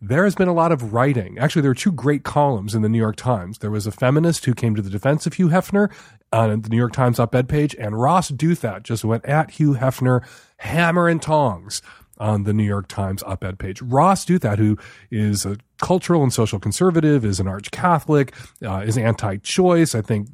There 0.01 0.25
has 0.25 0.35
been 0.35 0.49
a 0.49 0.55
lot 0.55 0.73
of 0.73 0.95
writing. 0.95 1.39
Actually, 1.39 1.61
there 1.61 1.73
were 1.73 1.75
two 1.75 1.93
great 1.93 2.23
columns 2.23 2.75
in 2.75 2.81
the 2.81 2.89
New 2.89 2.97
York 2.97 3.17
Times. 3.17 3.59
There 3.59 3.71
was 3.71 3.87
a 3.87 3.93
feminist 3.93 4.47
who 4.47 4.55
came 4.55 4.75
to 4.75 4.81
the 4.81 4.89
defense 4.89 5.27
of 5.27 5.35
Hugh 5.35 5.49
Hefner 5.49 5.93
on 6.33 6.63
the 6.63 6.71
New 6.71 6.79
York 6.79 6.95
Times 6.95 7.21
op 7.21 7.35
ed 7.35 7.51
page, 7.51 7.77
and 7.79 8.01
Ross 8.01 8.31
Douthat 8.31 8.83
just 8.83 9.05
went 9.05 9.27
at 9.27 9.51
Hugh 9.51 9.75
Hefner 9.75 10.27
hammer 10.57 11.07
and 11.07 11.21
tongs 11.21 11.83
on 12.19 12.45
the 12.45 12.53
New 12.53 12.65
York 12.65 12.89
Times 12.89 13.23
op 13.25 13.45
ed 13.45 13.59
page. 13.59 13.81
Ross 13.83 14.25
Douthat, 14.25 14.59
who 14.59 14.77
is 15.11 15.45
a 15.47 15.57
cultural 15.81 16.23
and 16.23 16.33
social 16.33 16.59
conservative, 16.59 17.25
is 17.25 17.41
an 17.41 17.49
arch 17.49 17.71
Catholic, 17.71 18.35
uh, 18.65 18.79
is 18.79 18.99
anti 18.99 19.37
choice, 19.39 19.95
I 19.95 20.03
think 20.03 20.29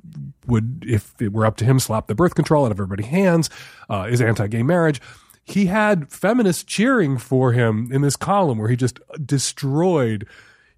would, 0.46 0.84
if 0.86 1.14
it 1.20 1.32
were 1.32 1.46
up 1.46 1.56
to 1.58 1.64
him, 1.64 1.78
slap 1.78 2.06
the 2.06 2.14
birth 2.14 2.34
control 2.34 2.64
out 2.64 2.72
of 2.72 2.78
everybody's 2.78 3.06
hands, 3.06 3.50
uh, 3.88 4.06
is 4.10 4.20
anti 4.20 4.46
gay 4.46 4.62
marriage. 4.62 5.00
He 5.44 5.66
had 5.66 6.10
feminists 6.10 6.64
cheering 6.64 7.18
for 7.18 7.52
him 7.52 7.90
in 7.92 8.00
this 8.00 8.16
column 8.16 8.58
where 8.58 8.68
he 8.68 8.76
just 8.76 8.98
destroyed 9.24 10.26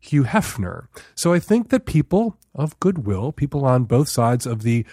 Hugh 0.00 0.24
Hefner. 0.24 0.88
So 1.14 1.32
I 1.32 1.38
think 1.38 1.68
that 1.70 1.86
people 1.86 2.36
of 2.54 2.78
goodwill, 2.80 3.32
people 3.32 3.64
on 3.64 3.84
both 3.84 4.08
sides 4.08 4.46
of 4.46 4.62
the 4.62 4.84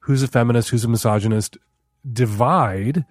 who's 0.00 0.22
a 0.22 0.28
feminist, 0.28 0.68
who's 0.68 0.84
a 0.84 0.88
misogynist 0.88 1.56
divide 2.10 3.04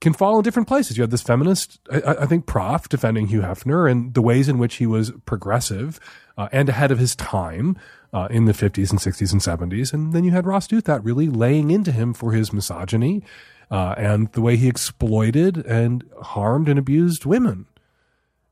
can 0.00 0.12
fall 0.12 0.36
in 0.38 0.42
different 0.42 0.68
places. 0.68 0.96
You 0.96 1.02
have 1.02 1.10
this 1.10 1.22
feminist, 1.22 1.78
I, 1.92 2.16
I 2.20 2.26
think, 2.26 2.46
prof 2.46 2.88
defending 2.88 3.26
Hugh 3.26 3.42
Hefner 3.42 3.90
and 3.90 4.14
the 4.14 4.22
ways 4.22 4.48
in 4.48 4.58
which 4.58 4.76
he 4.76 4.86
was 4.86 5.12
progressive 5.26 6.00
uh, 6.38 6.48
and 6.52 6.68
ahead 6.68 6.90
of 6.90 6.98
his 6.98 7.14
time 7.14 7.76
uh, 8.12 8.28
in 8.30 8.46
the 8.46 8.52
50s 8.52 8.90
and 8.90 8.98
60s 8.98 9.32
and 9.32 9.40
70s. 9.40 9.92
And 9.92 10.12
then 10.12 10.24
you 10.24 10.30
had 10.30 10.46
Ross 10.46 10.66
Douthat 10.66 11.00
really 11.04 11.28
laying 11.28 11.70
into 11.70 11.92
him 11.92 12.14
for 12.14 12.32
his 12.32 12.52
misogyny 12.52 13.22
uh, 13.70 13.94
and 13.96 14.32
the 14.32 14.40
way 14.40 14.56
he 14.56 14.68
exploited 14.68 15.58
and 15.58 16.04
harmed 16.22 16.68
and 16.68 16.78
abused 16.78 17.24
women. 17.24 17.66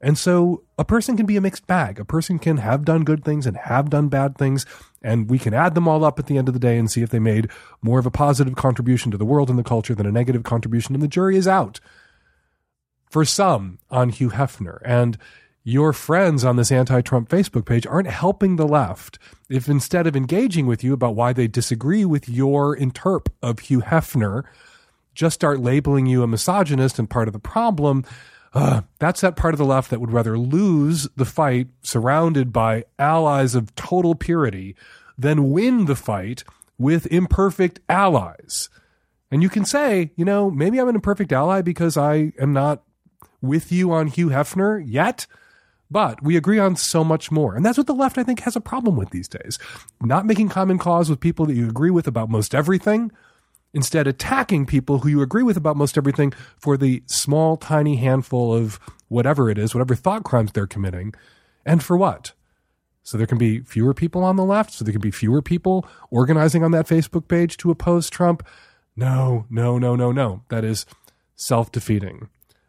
And 0.01 0.17
so 0.17 0.63
a 0.79 0.85
person 0.85 1.17
can 1.17 1.27
be 1.27 1.37
a 1.37 1.41
mixed 1.41 1.67
bag. 1.67 1.99
A 1.99 2.05
person 2.05 2.39
can 2.39 2.59
have 2.59 2.85
done 2.85 3.03
good 3.05 3.25
things 3.25 3.47
and 3.47 3.57
have 3.57 3.91
done 3.91 4.09
bad 4.09 4.37
things, 4.39 4.65
and 5.03 5.31
we 5.31 5.39
can 5.39 5.55
add 5.55 5.75
them 5.75 5.87
all 5.87 6.05
up 6.05 6.19
at 6.19 6.27
the 6.27 6.39
end 6.39 6.49
of 6.49 6.55
the 6.55 6.61
day 6.61 6.79
and 6.79 6.91
see 6.91 7.03
if 7.03 7.11
they 7.11 7.19
made 7.19 7.51
more 7.83 7.99
of 7.99 8.07
a 8.07 8.11
positive 8.11 8.57
contribution 8.57 9.11
to 9.11 9.19
the 9.19 9.25
world 9.25 9.51
and 9.51 9.59
the 9.59 9.65
culture 9.65 9.95
than 9.95 10.07
a 10.07 10.13
negative 10.13 10.43
contribution, 10.43 10.95
and 10.95 11.03
the 11.03 11.09
jury 11.09 11.37
is 11.37 11.49
out. 11.49 11.81
For 13.11 13.25
some 13.25 13.79
on 13.91 14.11
Hugh 14.11 14.31
Hefner, 14.31 14.81
and 14.85 15.17
your 15.65 15.93
friends 15.93 16.45
on 16.45 16.57
this 16.57 16.73
anti 16.73 17.01
Trump 17.01 17.29
Facebook 17.29 17.67
page 17.67 17.87
aren't 17.87 18.09
helping 18.09 18.57
the 18.57 18.67
left 18.67 19.19
if 19.49 19.69
instead 19.69 20.07
of 20.07 20.17
engaging 20.17 20.67
with 20.67 20.83
you 20.83 20.93
about 20.93 21.15
why 21.15 21.33
they 21.33 21.47
disagree 21.47 22.05
with 22.05 22.29
your 22.29 22.77
interp 22.77 23.29
of 23.43 23.61
Hugh 23.61 23.81
Hefner, 23.81 24.45
just 25.15 25.35
start 25.35 25.61
labeling 25.61 26.07
you 26.07 26.23
a 26.23 26.27
misogynist 26.27 26.99
and 26.99 27.11
part 27.11 27.29
of 27.29 27.33
the 27.33 27.39
problem 27.39 28.05
uh, 28.59 28.83
that's 28.99 29.21
that 29.21 29.37
part 29.37 29.55
of 29.55 29.59
the 29.59 29.65
left 29.65 29.91
that 29.91 30.01
would 30.01 30.13
rather 30.13 30.39
lose 30.39 31.09
the 31.17 31.25
fight 31.25 31.69
surrounded 31.83 32.53
by 32.53 32.85
allies 32.99 33.55
of 33.55 33.75
total 33.75 34.15
purity 34.15 34.75
than 35.17 35.51
win 35.51 35.87
the 35.87 35.97
fight 35.97 36.45
with 36.79 37.07
imperfect 37.07 37.81
allies. 37.89 38.69
And 39.31 39.43
you 39.43 39.49
can 39.49 39.65
say, 39.65 40.13
you 40.17 40.25
know, 40.25 40.51
maybe 40.51 40.79
I'm 40.79 40.89
an 40.89 40.95
imperfect 40.95 41.33
ally 41.33 41.61
because 41.61 41.97
I 41.97 42.33
am 42.41 42.53
not 42.53 42.83
with 43.43 43.71
you 43.71 43.93
on 43.93 44.07
Hugh 44.07 44.29
Hefner 44.29 44.83
yet, 44.85 45.27
but 45.91 46.23
we 46.23 46.37
agree 46.37 46.59
on 46.59 46.77
so 46.77 47.05
much 47.05 47.31
more. 47.31 47.55
And 47.55 47.65
that's 47.65 47.79
what 47.79 47.87
the 47.87 47.95
left, 47.95 48.19
I 48.19 48.23
think, 48.23 48.41
has 48.41 48.57
a 48.57 48.61
problem 48.61 48.97
with 48.97 49.11
these 49.11 49.29
days. 49.29 49.59
Not 50.01 50.27
making 50.27 50.49
common 50.49 50.79
cause 50.79 51.11
with 51.11 51.21
people 51.21 51.47
that 51.47 51.55
you 51.55 51.69
agree 51.69 51.91
with 51.91 52.07
about 52.07 52.31
most 52.31 52.55
everything, 52.55 53.11
instead 53.75 54.07
attacking 54.07 54.67
people 54.67 54.99
who 54.99 55.09
you 55.09 55.23
agree 55.23 55.43
with 55.43 55.57
about 55.57 55.77
most 55.77 55.99
everything 55.99 56.33
for 56.57 56.77
the 56.77 57.03
small, 57.07 57.57
tiny 57.57 57.97
handful 57.97 58.55
of 58.55 58.79
whatever 59.09 59.51
it 59.51 59.59
is, 59.59 59.75
whatever 59.75 59.95
thought 59.95 60.25
crimes 60.25 60.53
they're 60.53 60.67
committing. 60.67 61.15
And 61.65 61.83
for 61.83 61.97
what? 61.97 62.33
So 63.03 63.17
there 63.17 63.27
can 63.27 63.39
be 63.39 63.61
fewer 63.61 63.95
people 63.95 64.23
on 64.23 64.37
the 64.37 64.45
left, 64.45 64.73
so 64.73 64.85
there 64.85 64.93
can 64.93 65.01
be 65.01 65.11
fewer 65.11 65.41
people 65.41 65.87
organizing 66.11 66.63
on 66.63 66.73
that 66.73 66.87
Facebook 66.87 67.27
page 67.27 67.57
to 67.59 67.71
oppose 67.71 68.11
Trump. 68.11 68.47
No, 68.97 69.47
no, 69.49 69.79
no, 69.79 69.97
no, 69.97 70.13
no. 70.13 70.43
That 70.51 70.65
is 70.65 70.85
self 71.35 71.73
defeating. 71.73 72.29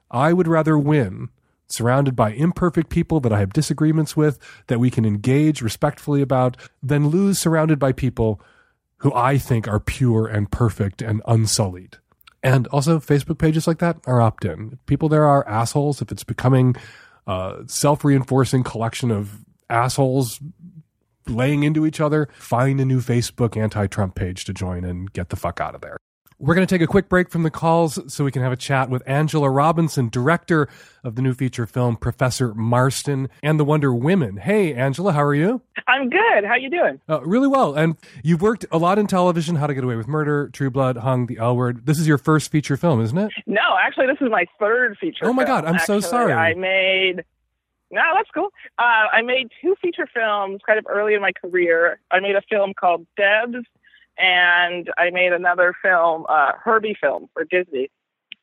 I 0.09 0.31
would 0.31 0.47
rather 0.47 0.77
win 0.77 1.29
surrounded 1.67 2.15
by 2.15 2.31
imperfect 2.31 2.89
people 2.89 3.19
that 3.19 3.33
I 3.33 3.39
have 3.39 3.53
disagreements 3.53 4.17
with 4.17 4.39
that 4.67 4.79
we 4.79 4.89
can 4.89 5.05
engage 5.05 5.61
respectfully 5.61 6.21
about 6.21 6.57
than 6.81 7.09
lose 7.09 7.37
surrounded 7.37 7.77
by 7.77 7.91
people 7.91 8.41
who 8.99 9.13
I 9.13 9.37
think 9.37 9.67
are 9.67 9.79
pure 9.79 10.27
and 10.27 10.51
perfect 10.51 11.01
and 11.01 11.21
unsullied. 11.27 11.97
And 12.41 12.67
also, 12.67 12.99
Facebook 12.99 13.37
pages 13.37 13.67
like 13.67 13.79
that 13.79 13.97
are 14.05 14.21
opt 14.21 14.45
in. 14.45 14.79
People 14.85 15.09
there 15.09 15.25
are 15.25 15.47
assholes. 15.47 16.01
If 16.01 16.11
it's 16.11 16.23
becoming 16.23 16.75
uh, 17.27 17.57
a 17.65 17.67
self 17.67 18.05
reinforcing 18.05 18.63
collection 18.63 19.11
of 19.11 19.43
assholes 19.69 20.39
laying 21.27 21.63
into 21.63 21.85
each 21.85 21.99
other, 21.99 22.29
find 22.33 22.79
a 22.79 22.85
new 22.85 23.01
Facebook 23.01 23.57
anti 23.57 23.87
Trump 23.87 24.15
page 24.15 24.45
to 24.45 24.53
join 24.53 24.85
and 24.85 25.11
get 25.11 25.29
the 25.29 25.35
fuck 25.35 25.59
out 25.59 25.75
of 25.75 25.81
there. 25.81 25.97
We're 26.41 26.55
going 26.55 26.65
to 26.65 26.73
take 26.73 26.81
a 26.81 26.87
quick 26.87 27.09
break 27.09 27.29
from 27.29 27.43
the 27.43 27.51
calls 27.51 27.99
so 28.07 28.23
we 28.23 28.31
can 28.31 28.41
have 28.41 28.53
a 28.53 28.55
chat 28.57 28.89
with 28.89 29.03
Angela 29.05 29.49
Robinson, 29.49 30.07
director 30.07 30.69
of 31.03 31.15
the 31.15 31.21
new 31.21 31.33
feature 31.33 31.65
film 31.65 31.97
Professor 31.97 32.53
Marston 32.53 33.27
and 33.43 33.59
the 33.59 33.65
Wonder 33.65 33.93
Women. 33.93 34.37
Hey, 34.37 34.73
Angela, 34.73 35.11
how 35.11 35.21
are 35.21 35.35
you? 35.35 35.61
I'm 35.85 36.09
good. 36.09 36.45
How 36.47 36.55
you 36.55 36.69
doing? 36.69 37.01
Uh, 37.09 37.19
really 37.23 37.49
well. 37.49 37.73
And 37.75 37.97
you've 38.23 38.41
worked 38.41 38.65
a 38.71 38.77
lot 38.77 38.97
in 38.97 39.05
television, 39.05 39.57
How 39.57 39.67
to 39.67 39.73
Get 39.73 39.83
Away 39.83 39.97
with 39.97 40.07
Murder, 40.07 40.49
True 40.53 40.69
Blood, 40.69 40.95
Hung, 40.95 41.25
The 41.25 41.39
L 41.39 41.57
Word. 41.57 41.85
This 41.85 41.99
is 41.99 42.07
your 42.07 42.17
first 42.17 42.51
feature 42.51 42.77
film, 42.77 43.01
isn't 43.01 43.17
it? 43.17 43.33
No, 43.45 43.59
actually, 43.77 44.07
this 44.07 44.21
is 44.21 44.31
my 44.31 44.45
third 44.59 44.97
feature. 44.97 45.25
Oh 45.25 45.33
my 45.33 45.43
film. 45.43 45.63
God, 45.63 45.65
I'm 45.65 45.79
so 45.79 45.99
sorry. 45.99 46.31
I 46.31 46.53
made. 46.53 47.25
No, 47.91 48.01
that's 48.15 48.29
cool. 48.33 48.47
Uh, 48.77 49.07
I 49.11 49.23
made 49.23 49.49
two 49.61 49.75
feature 49.81 50.07
films 50.13 50.61
kind 50.65 50.79
of 50.79 50.85
early 50.87 51.15
in 51.15 51.21
my 51.21 51.33
career. 51.33 51.99
I 52.11 52.21
made 52.21 52.35
a 52.37 52.41
film 52.49 52.73
called 52.79 53.05
Debs, 53.17 53.65
and 54.20 54.89
I 54.97 55.09
made 55.09 55.34
another 55.34 55.74
film, 55.82 56.26
uh, 56.30 56.51
Herbie 56.63 56.95
film 56.99 57.30
for 57.34 57.43
Disney. 57.45 57.89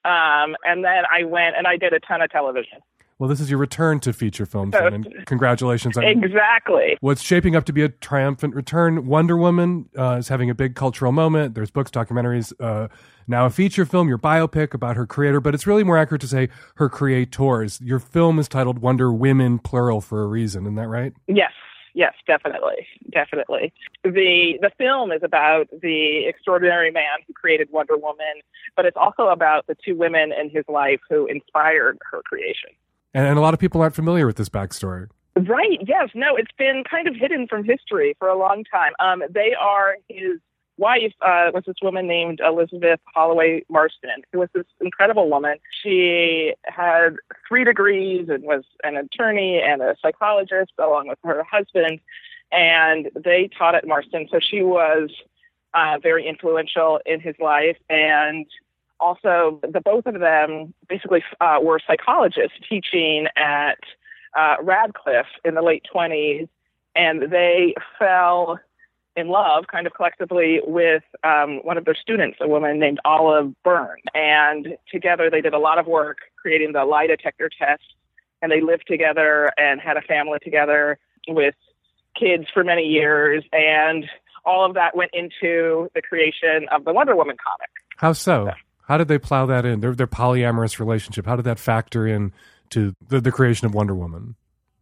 Um, 0.05 0.55
and 0.65 0.85
then 0.85 1.03
I 1.13 1.25
went 1.25 1.57
and 1.57 1.67
I 1.67 1.77
did 1.77 1.93
a 1.93 2.01
ton 2.01 2.23
of 2.23 2.31
television. 2.31 2.79
Well, 3.19 3.31
this 3.31 3.41
is 3.41 3.49
your 3.49 3.59
return 3.59 3.99
to 4.01 4.13
feature 4.13 4.45
films, 4.45 4.75
So- 4.77 4.87
and 4.89 5.07
congratulations 5.27 5.97
on 5.97 6.05
Exactly. 6.05 6.99
What's 7.01 7.23
shaping 7.23 7.57
up 7.57 7.65
to 7.65 7.73
be 7.73 7.83
a 7.83 7.89
triumphant 7.89 8.55
return. 8.55 9.07
Wonder 9.07 9.39
Woman 9.39 9.89
uh, 9.99 10.17
is 10.19 10.29
having 10.29 10.51
a 10.51 10.55
big 10.55 10.75
cultural 10.77 11.13
moment. 11.13 11.55
There's 11.55 11.71
books, 11.71 11.91
documentaries, 11.91 12.53
uh, 12.61 12.89
now 13.27 13.47
a 13.47 13.51
feature 13.51 13.87
film, 13.87 14.07
your 14.09 14.19
biopic 14.19 14.75
about 14.75 14.97
her 14.97 15.07
creator, 15.07 15.41
but 15.41 15.55
it's 15.55 15.67
really 15.67 15.83
more 15.83 15.97
accurate 15.97 16.21
to 16.21 16.29
say 16.29 16.49
her 16.77 16.89
creators. 16.91 17.81
Your 17.81 17.99
film 17.99 18.39
is 18.39 18.49
titled 18.49 18.81
Wonder 18.81 19.11
Women, 19.11 19.59
plural, 19.61 20.01
for 20.03 20.23
a 20.23 20.27
reason. 20.27 20.65
Isn't 20.65 20.75
that 20.77 20.89
right? 20.89 21.15
Yes, 21.27 21.53
yes, 21.97 22.15
definitely, 22.29 22.87
definitely. 23.11 23.73
The 24.05 24.59
the 24.63 24.71
film 24.79 25.11
is 25.11 25.23
about 25.25 25.67
the 25.83 26.27
extraordinary 26.27 26.93
man 26.93 27.19
who 27.27 27.33
created 27.33 27.69
Wonder 27.73 27.97
Woman, 27.97 28.43
but 28.77 28.85
it's 28.85 28.97
also 28.97 29.29
about 29.29 29.67
the 29.67 29.75
two 29.85 29.97
women 29.97 30.33
in 30.33 30.51
his 30.51 30.65
life 30.69 31.01
who 31.11 31.27
inspired 31.27 31.99
her 32.13 32.21
creation. 32.25 32.71
And, 33.13 33.27
and 33.27 33.39
a 33.39 33.41
lot 33.41 33.55
of 33.55 33.59
people 33.59 33.81
aren't 33.81 33.97
familiar 33.97 34.27
with 34.27 34.37
this 34.37 34.49
backstory. 34.49 35.09
Right. 35.37 35.79
Yes. 35.87 36.11
No. 36.15 36.37
It's 36.37 36.53
been 36.57 36.85
kind 36.89 37.09
of 37.09 37.17
hidden 37.17 37.47
from 37.49 37.65
history 37.65 38.15
for 38.19 38.29
a 38.29 38.39
long 38.39 38.65
time. 38.65 38.93
Um, 39.01 39.23
they 39.31 39.55
are 39.59 39.97
his 40.09 40.39
wife 40.79 41.13
uh, 41.23 41.51
was 41.55 41.65
this 41.67 41.77
woman 41.83 42.07
named 42.07 42.41
Elizabeth 42.45 43.01
Holloway 43.15 43.65
Marston, 43.69 44.23
who 44.33 44.41
was 44.41 44.49
this 44.55 44.67
incredible 44.81 45.29
woman. 45.31 45.59
She 45.83 46.55
had 46.65 47.17
three 47.49 47.65
degrees 47.65 48.29
and 48.29 48.45
was 48.45 48.65
an 48.85 48.97
attorney 48.97 49.61
and 49.61 49.83
a 49.83 49.97
psychologist, 50.01 50.73
along 50.79 51.09
with 51.09 51.19
her 51.25 51.43
husband, 51.43 52.01
and 52.53 53.11
they 53.15 53.49
taught 53.57 53.75
at 53.75 53.87
Marston. 53.87 54.29
So 54.31 54.39
she 54.41 54.63
was 54.63 55.11
uh, 55.75 55.99
very 56.03 56.27
influential 56.27 57.01
in 57.07 57.21
his 57.21 57.35
life 57.41 57.77
and 57.89 58.47
also 59.01 59.61
the 59.63 59.81
both 59.81 60.07
of 60.07 60.21
them 60.21 60.73
basically 60.89 61.23
uh, 61.41 61.59
were 61.63 61.81
psychologists 61.87 62.57
teaching 62.69 63.27
at 63.37 63.79
uh, 64.37 64.57
Radcliffe 64.63 65.27
in 65.45 65.55
the 65.55 65.63
late 65.63 65.87
20s, 65.93 66.49
and 66.95 67.31
they 67.31 67.75
fell 67.99 68.59
in 69.17 69.29
love 69.29 69.65
kind 69.73 69.87
of 69.87 69.95
collectively 69.95 70.61
with 70.65 71.03
um, 71.25 71.61
one 71.65 71.79
of 71.79 71.85
their 71.85 71.95
students, 71.95 72.39
a 72.41 72.49
woman 72.49 72.79
named 72.79 73.01
Olive 73.05 73.55
Byrne. 73.63 74.03
And 74.15 74.77
together 74.93 75.31
they 75.31 75.41
did 75.41 75.55
a 75.55 75.59
lot 75.59 75.79
of 75.79 75.87
work 75.87 76.19
creating 76.41 76.73
the 76.73 76.85
lie 76.85 77.07
detector 77.07 77.49
test, 77.49 77.83
and 78.43 78.53
they 78.53 78.61
lived 78.61 78.85
together 78.87 79.51
and 79.57 79.81
had 79.81 79.97
a 79.97 80.03
family 80.03 80.39
together 80.43 80.99
with 81.29 81.55
kids 82.19 82.45
for 82.53 82.63
many 82.63 82.83
years. 82.83 83.43
And 83.53 84.05
all 84.45 84.65
of 84.65 84.75
that 84.75 84.95
went 84.97 85.11
into 85.13 85.89
the 85.95 86.03
creation 86.03 86.67
of 86.71 86.85
the 86.85 86.93
Wonder 86.93 87.17
Woman 87.17 87.37
comic. 87.43 87.71
How 87.97 88.13
so? 88.13 88.53
How 88.87 88.99
did 88.99 89.09
they 89.09 89.19
plow 89.19 89.47
that 89.47 89.65
in? 89.65 89.81
Their, 89.81 89.95
their 89.95 90.07
polyamorous 90.07 90.79
relationship. 90.79 91.27
How 91.27 91.35
did 91.37 91.45
that 91.47 91.59
factor 91.59 92.07
in 92.07 92.33
to 92.71 92.95
the, 93.09 93.21
the 93.21 93.33
creation 93.33 93.67
of 93.67 93.75
Wonder 93.75 93.95
Woman? 93.95 94.37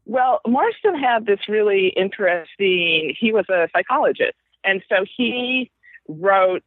Well, 0.07 0.41
Marston 0.47 0.99
had 0.99 1.27
this 1.27 1.41
really 1.49 1.89
interesting, 1.89 3.15
he 3.19 3.33
was 3.33 3.47
a 3.49 3.69
psychologist. 3.75 4.37
And 4.65 4.83
so 4.89 5.05
he 5.17 5.71
wrote 6.09 6.63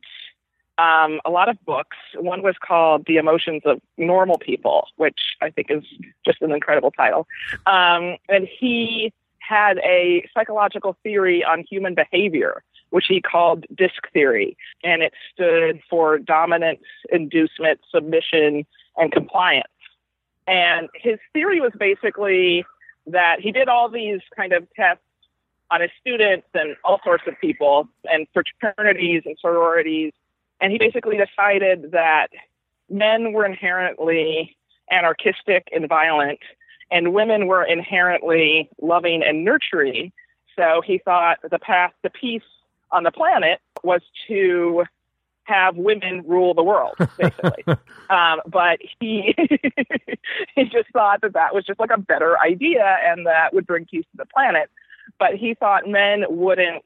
um, 0.77 1.19
a 1.25 1.29
lot 1.29 1.49
of 1.49 1.63
books. 1.65 1.97
One 2.15 2.43
was 2.43 2.55
called 2.65 3.05
The 3.07 3.17
Emotions 3.17 3.63
of 3.65 3.81
Normal 3.97 4.37
People, 4.37 4.87
which 4.97 5.19
I 5.41 5.49
think 5.49 5.67
is 5.69 5.83
just 6.25 6.41
an 6.41 6.51
incredible 6.51 6.91
title. 6.91 7.27
Um, 7.65 8.17
and 8.29 8.47
he 8.59 9.13
had 9.39 9.77
a 9.79 10.27
psychological 10.33 10.97
theory 11.03 11.43
on 11.43 11.63
human 11.69 11.95
behavior, 11.95 12.63
which 12.89 13.05
he 13.07 13.21
called 13.21 13.65
disc 13.75 14.07
theory. 14.13 14.57
And 14.83 15.01
it 15.01 15.13
stood 15.33 15.81
for 15.89 16.19
dominance, 16.19 16.83
inducement, 17.11 17.79
submission, 17.91 18.65
and 18.97 19.11
compliance. 19.11 19.67
And 20.47 20.89
his 20.93 21.17
theory 21.33 21.59
was 21.59 21.71
basically 21.77 22.65
that 23.07 23.37
he 23.39 23.51
did 23.51 23.67
all 23.67 23.89
these 23.89 24.21
kind 24.35 24.53
of 24.53 24.67
tests 24.75 25.03
on 25.71 25.81
his 25.81 25.91
students 25.99 26.47
and 26.53 26.75
all 26.83 26.99
sorts 27.03 27.23
of 27.27 27.33
people 27.39 27.87
and 28.05 28.27
fraternities 28.33 29.23
and 29.25 29.37
sororities. 29.39 30.13
And 30.61 30.71
he 30.71 30.77
basically 30.77 31.17
decided 31.17 31.91
that 31.91 32.27
men 32.89 33.33
were 33.33 33.45
inherently 33.45 34.55
anarchistic 34.89 35.67
and 35.73 35.87
violent, 35.87 36.39
and 36.89 37.13
women 37.13 37.47
were 37.47 37.63
inherently 37.63 38.69
loving 38.81 39.23
and 39.23 39.43
nurturing. 39.43 40.11
So 40.55 40.81
he 40.85 40.97
thought 40.97 41.39
the 41.49 41.59
path 41.59 41.91
to 42.03 42.09
peace 42.09 42.41
on 42.91 43.03
the 43.03 43.11
planet 43.11 43.59
was 43.83 44.01
to 44.27 44.85
have 45.47 45.77
women 45.77 46.23
rule 46.27 46.53
the 46.53 46.63
world, 46.63 46.95
basically. 47.17 47.63
um, 48.09 48.41
but 48.45 48.79
he 48.99 49.33
he 50.55 50.63
just 50.65 50.89
thought 50.91 51.21
that 51.21 51.33
that 51.33 51.55
was 51.55 51.65
just 51.65 51.79
like 51.79 51.91
a 51.93 51.99
better 51.99 52.37
idea 52.39 52.97
and 53.03 53.25
that 53.25 53.53
would 53.53 53.65
bring 53.65 53.85
peace 53.85 54.05
to 54.11 54.17
the 54.17 54.25
planet. 54.25 54.69
But 55.19 55.35
he 55.35 55.53
thought 55.53 55.87
men 55.87 56.25
wouldn't 56.29 56.83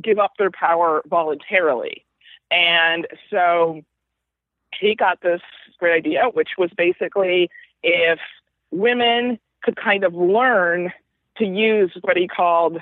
give 0.00 0.18
up 0.18 0.32
their 0.38 0.50
power 0.50 1.02
voluntarily, 1.06 2.04
and 2.50 3.06
so 3.30 3.82
he 4.78 4.94
got 4.94 5.20
this 5.20 5.40
great 5.78 5.94
idea, 5.94 6.24
which 6.32 6.50
was 6.58 6.70
basically 6.76 7.48
if 7.82 8.18
women 8.72 9.38
could 9.62 9.76
kind 9.76 10.02
of 10.04 10.14
learn 10.14 10.92
to 11.36 11.44
use 11.44 11.92
what 12.02 12.16
he 12.16 12.26
called 12.26 12.78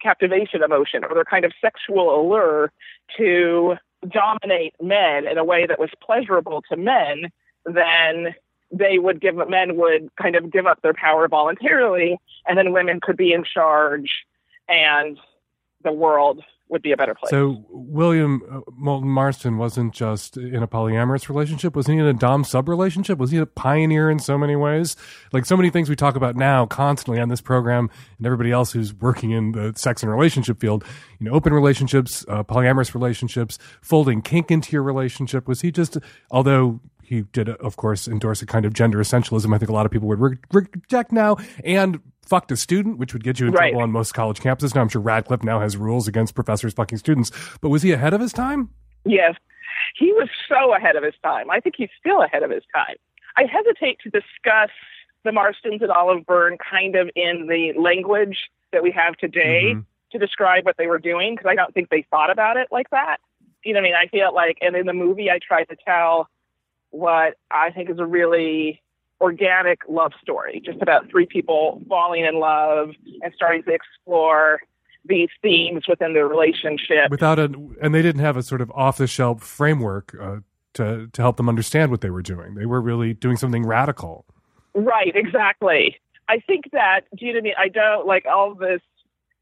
captivation 0.00 0.62
emotion 0.62 1.04
or 1.04 1.14
their 1.14 1.24
kind 1.24 1.44
of 1.44 1.52
sexual 1.60 2.14
allure 2.14 2.72
to 3.16 3.76
dominate 4.08 4.74
men 4.80 5.26
in 5.26 5.38
a 5.38 5.44
way 5.44 5.66
that 5.66 5.78
was 5.78 5.90
pleasurable 6.04 6.62
to 6.70 6.76
men, 6.76 7.30
then 7.64 8.34
they 8.70 8.98
would 8.98 9.20
give 9.20 9.36
men 9.48 9.76
would 9.76 10.08
kind 10.20 10.34
of 10.34 10.50
give 10.50 10.66
up 10.66 10.80
their 10.82 10.94
power 10.94 11.28
voluntarily, 11.28 12.18
and 12.46 12.56
then 12.56 12.72
women 12.72 13.00
could 13.00 13.16
be 13.16 13.32
in 13.32 13.44
charge, 13.44 14.24
and 14.68 15.18
the 15.82 15.92
world 15.92 16.42
would 16.72 16.82
be 16.82 16.90
a 16.90 16.96
better 16.96 17.14
place. 17.14 17.28
So 17.28 17.64
William 17.68 18.42
uh, 18.50 18.60
Moulton 18.74 19.10
Marston 19.10 19.58
wasn't 19.58 19.92
just 19.92 20.38
in 20.38 20.62
a 20.62 20.66
polyamorous 20.66 21.28
relationship. 21.28 21.76
Was 21.76 21.86
he 21.86 21.92
in 21.92 22.06
a 22.06 22.14
dom 22.14 22.44
sub 22.44 22.66
relationship? 22.66 23.18
Was 23.18 23.30
he 23.30 23.36
a 23.36 23.44
pioneer 23.44 24.10
in 24.10 24.18
so 24.18 24.38
many 24.38 24.56
ways? 24.56 24.96
Like 25.32 25.44
so 25.44 25.54
many 25.54 25.68
things 25.68 25.90
we 25.90 25.96
talk 25.96 26.16
about 26.16 26.34
now 26.34 26.64
constantly 26.64 27.20
on 27.20 27.28
this 27.28 27.42
program, 27.42 27.90
and 28.16 28.26
everybody 28.26 28.50
else 28.50 28.72
who's 28.72 28.94
working 28.94 29.32
in 29.32 29.52
the 29.52 29.74
sex 29.76 30.02
and 30.02 30.10
relationship 30.10 30.60
field. 30.60 30.82
You 31.18 31.28
know, 31.28 31.34
open 31.34 31.52
relationships, 31.52 32.24
uh, 32.26 32.42
polyamorous 32.42 32.94
relationships, 32.94 33.58
folding 33.82 34.22
kink 34.22 34.50
into 34.50 34.72
your 34.72 34.82
relationship. 34.82 35.46
Was 35.46 35.60
he 35.60 35.70
just? 35.70 35.98
Although 36.30 36.80
he 37.12 37.22
did, 37.32 37.48
of 37.48 37.76
course, 37.76 38.08
endorse 38.08 38.40
a 38.42 38.46
kind 38.46 38.64
of 38.64 38.72
gender 38.72 38.98
essentialism. 38.98 39.54
I 39.54 39.58
think 39.58 39.68
a 39.68 39.72
lot 39.72 39.84
of 39.84 39.92
people 39.92 40.08
would 40.08 40.20
re- 40.20 40.38
reject 40.52 41.12
now, 41.12 41.36
and 41.64 42.00
fucked 42.24 42.50
a 42.50 42.56
student, 42.56 42.98
which 42.98 43.12
would 43.12 43.22
get 43.22 43.38
you 43.38 43.48
in 43.48 43.52
Right. 43.52 43.70
trouble 43.70 43.82
on 43.82 43.92
most 43.92 44.12
college 44.12 44.40
campuses. 44.40 44.74
Now, 44.74 44.80
I'm 44.80 44.88
sure 44.88 45.02
Radcliffe 45.02 45.42
now 45.42 45.60
has 45.60 45.76
rules 45.76 46.08
against 46.08 46.34
professors 46.34 46.72
fucking 46.72 46.98
students, 46.98 47.30
but 47.60 47.68
was 47.68 47.82
he 47.82 47.92
ahead 47.92 48.14
of 48.14 48.20
his 48.20 48.32
time? 48.32 48.70
Yes, 49.04 49.34
he 49.96 50.12
was 50.12 50.28
so 50.48 50.74
ahead 50.74 50.96
of 50.96 51.02
his 51.02 51.14
time. 51.22 51.50
I 51.50 51.60
think 51.60 51.74
he's 51.76 51.90
still 51.98 52.22
ahead 52.22 52.42
of 52.42 52.50
his 52.50 52.62
time. 52.74 52.96
I 53.36 53.44
hesitate 53.44 53.98
to 54.04 54.10
discuss 54.10 54.70
the 55.24 55.30
Marstons 55.30 55.82
and 55.82 55.90
Olive 55.90 56.24
Byrne 56.26 56.56
kind 56.58 56.96
of 56.96 57.10
in 57.14 57.46
the 57.46 57.72
language 57.78 58.50
that 58.72 58.82
we 58.82 58.90
have 58.92 59.16
today 59.16 59.72
mm-hmm. 59.74 59.80
to 60.12 60.18
describe 60.18 60.64
what 60.64 60.76
they 60.78 60.86
were 60.86 60.98
doing 60.98 61.34
because 61.34 61.48
I 61.50 61.54
don't 61.54 61.74
think 61.74 61.90
they 61.90 62.06
thought 62.10 62.30
about 62.30 62.56
it 62.56 62.68
like 62.70 62.90
that. 62.90 63.18
You 63.64 63.74
know 63.74 63.80
what 63.80 63.86
I 63.86 63.88
mean? 63.88 63.94
I 63.94 64.06
feel 64.08 64.34
like, 64.34 64.58
and 64.60 64.74
in 64.74 64.86
the 64.86 64.92
movie, 64.92 65.30
I 65.30 65.38
tried 65.38 65.64
to 65.64 65.76
tell 65.84 66.28
what 66.92 67.34
I 67.50 67.70
think 67.70 67.90
is 67.90 67.98
a 67.98 68.06
really 68.06 68.80
organic 69.20 69.80
love 69.88 70.12
story, 70.20 70.62
just 70.64 70.80
about 70.80 71.10
three 71.10 71.26
people 71.26 71.82
falling 71.88 72.24
in 72.24 72.38
love 72.40 72.90
and 73.22 73.32
starting 73.34 73.62
to 73.64 73.72
explore 73.72 74.60
these 75.04 75.28
themes 75.42 75.84
within 75.88 76.14
their 76.14 76.28
relationship. 76.28 77.10
Without 77.10 77.38
a, 77.38 77.44
and 77.80 77.94
they 77.94 78.02
didn't 78.02 78.20
have 78.20 78.36
a 78.36 78.42
sort 78.42 78.60
of 78.60 78.70
off 78.72 78.98
the 78.98 79.06
shelf 79.06 79.42
framework 79.42 80.14
uh, 80.20 80.36
to 80.74 81.08
to 81.12 81.22
help 81.22 81.36
them 81.36 81.48
understand 81.48 81.90
what 81.90 82.00
they 82.00 82.10
were 82.10 82.22
doing. 82.22 82.54
They 82.54 82.66
were 82.66 82.80
really 82.80 83.14
doing 83.14 83.36
something 83.36 83.64
radical. 83.66 84.24
Right, 84.74 85.12
exactly. 85.14 85.98
I 86.28 86.38
think 86.40 86.70
that 86.72 87.02
do 87.16 87.26
you 87.26 87.32
know 87.32 87.38
what 87.38 87.42
I 87.42 87.44
mean? 87.44 87.54
I 87.58 87.68
don't 87.68 88.06
like 88.06 88.26
all 88.26 88.54
this 88.54 88.80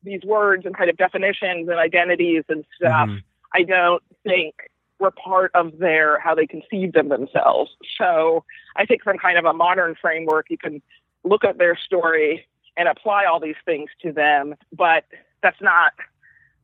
these 0.02 0.22
words 0.24 0.64
and 0.64 0.76
kind 0.76 0.88
of 0.88 0.96
definitions 0.96 1.68
and 1.68 1.78
identities 1.78 2.44
and 2.48 2.64
stuff. 2.74 3.08
Mhm. 3.08 3.22
I 3.54 3.62
don't 3.62 4.02
think 4.24 4.54
were 5.00 5.10
part 5.10 5.50
of 5.54 5.78
their 5.78 6.20
how 6.20 6.34
they 6.34 6.46
conceived 6.46 6.96
of 6.96 7.08
themselves. 7.08 7.70
So 7.98 8.44
I 8.76 8.86
think 8.86 9.02
from 9.02 9.18
kind 9.18 9.38
of 9.38 9.44
a 9.44 9.52
modern 9.52 9.94
framework, 10.00 10.46
you 10.50 10.58
can 10.58 10.82
look 11.24 11.44
at 11.44 11.58
their 11.58 11.76
story 11.76 12.46
and 12.76 12.88
apply 12.88 13.24
all 13.24 13.40
these 13.40 13.56
things 13.64 13.90
to 14.02 14.12
them, 14.12 14.54
but 14.72 15.04
that's 15.42 15.60
not 15.60 15.92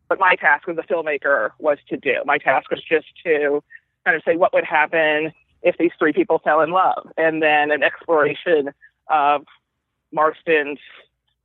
what 0.06 0.20
my 0.20 0.36
task 0.36 0.68
as 0.68 0.76
a 0.78 0.82
filmmaker 0.82 1.50
was 1.58 1.78
to 1.88 1.96
do. 1.96 2.14
My 2.24 2.38
task 2.38 2.70
was 2.70 2.82
just 2.82 3.06
to 3.24 3.62
kind 4.04 4.16
of 4.16 4.22
say 4.24 4.36
what 4.36 4.52
would 4.54 4.64
happen 4.64 5.32
if 5.62 5.76
these 5.78 5.90
three 5.98 6.12
people 6.12 6.40
fell 6.44 6.60
in 6.60 6.70
love, 6.70 7.10
and 7.16 7.42
then 7.42 7.70
an 7.72 7.82
exploration 7.82 8.70
of 9.08 9.44
Marston's 10.12 10.78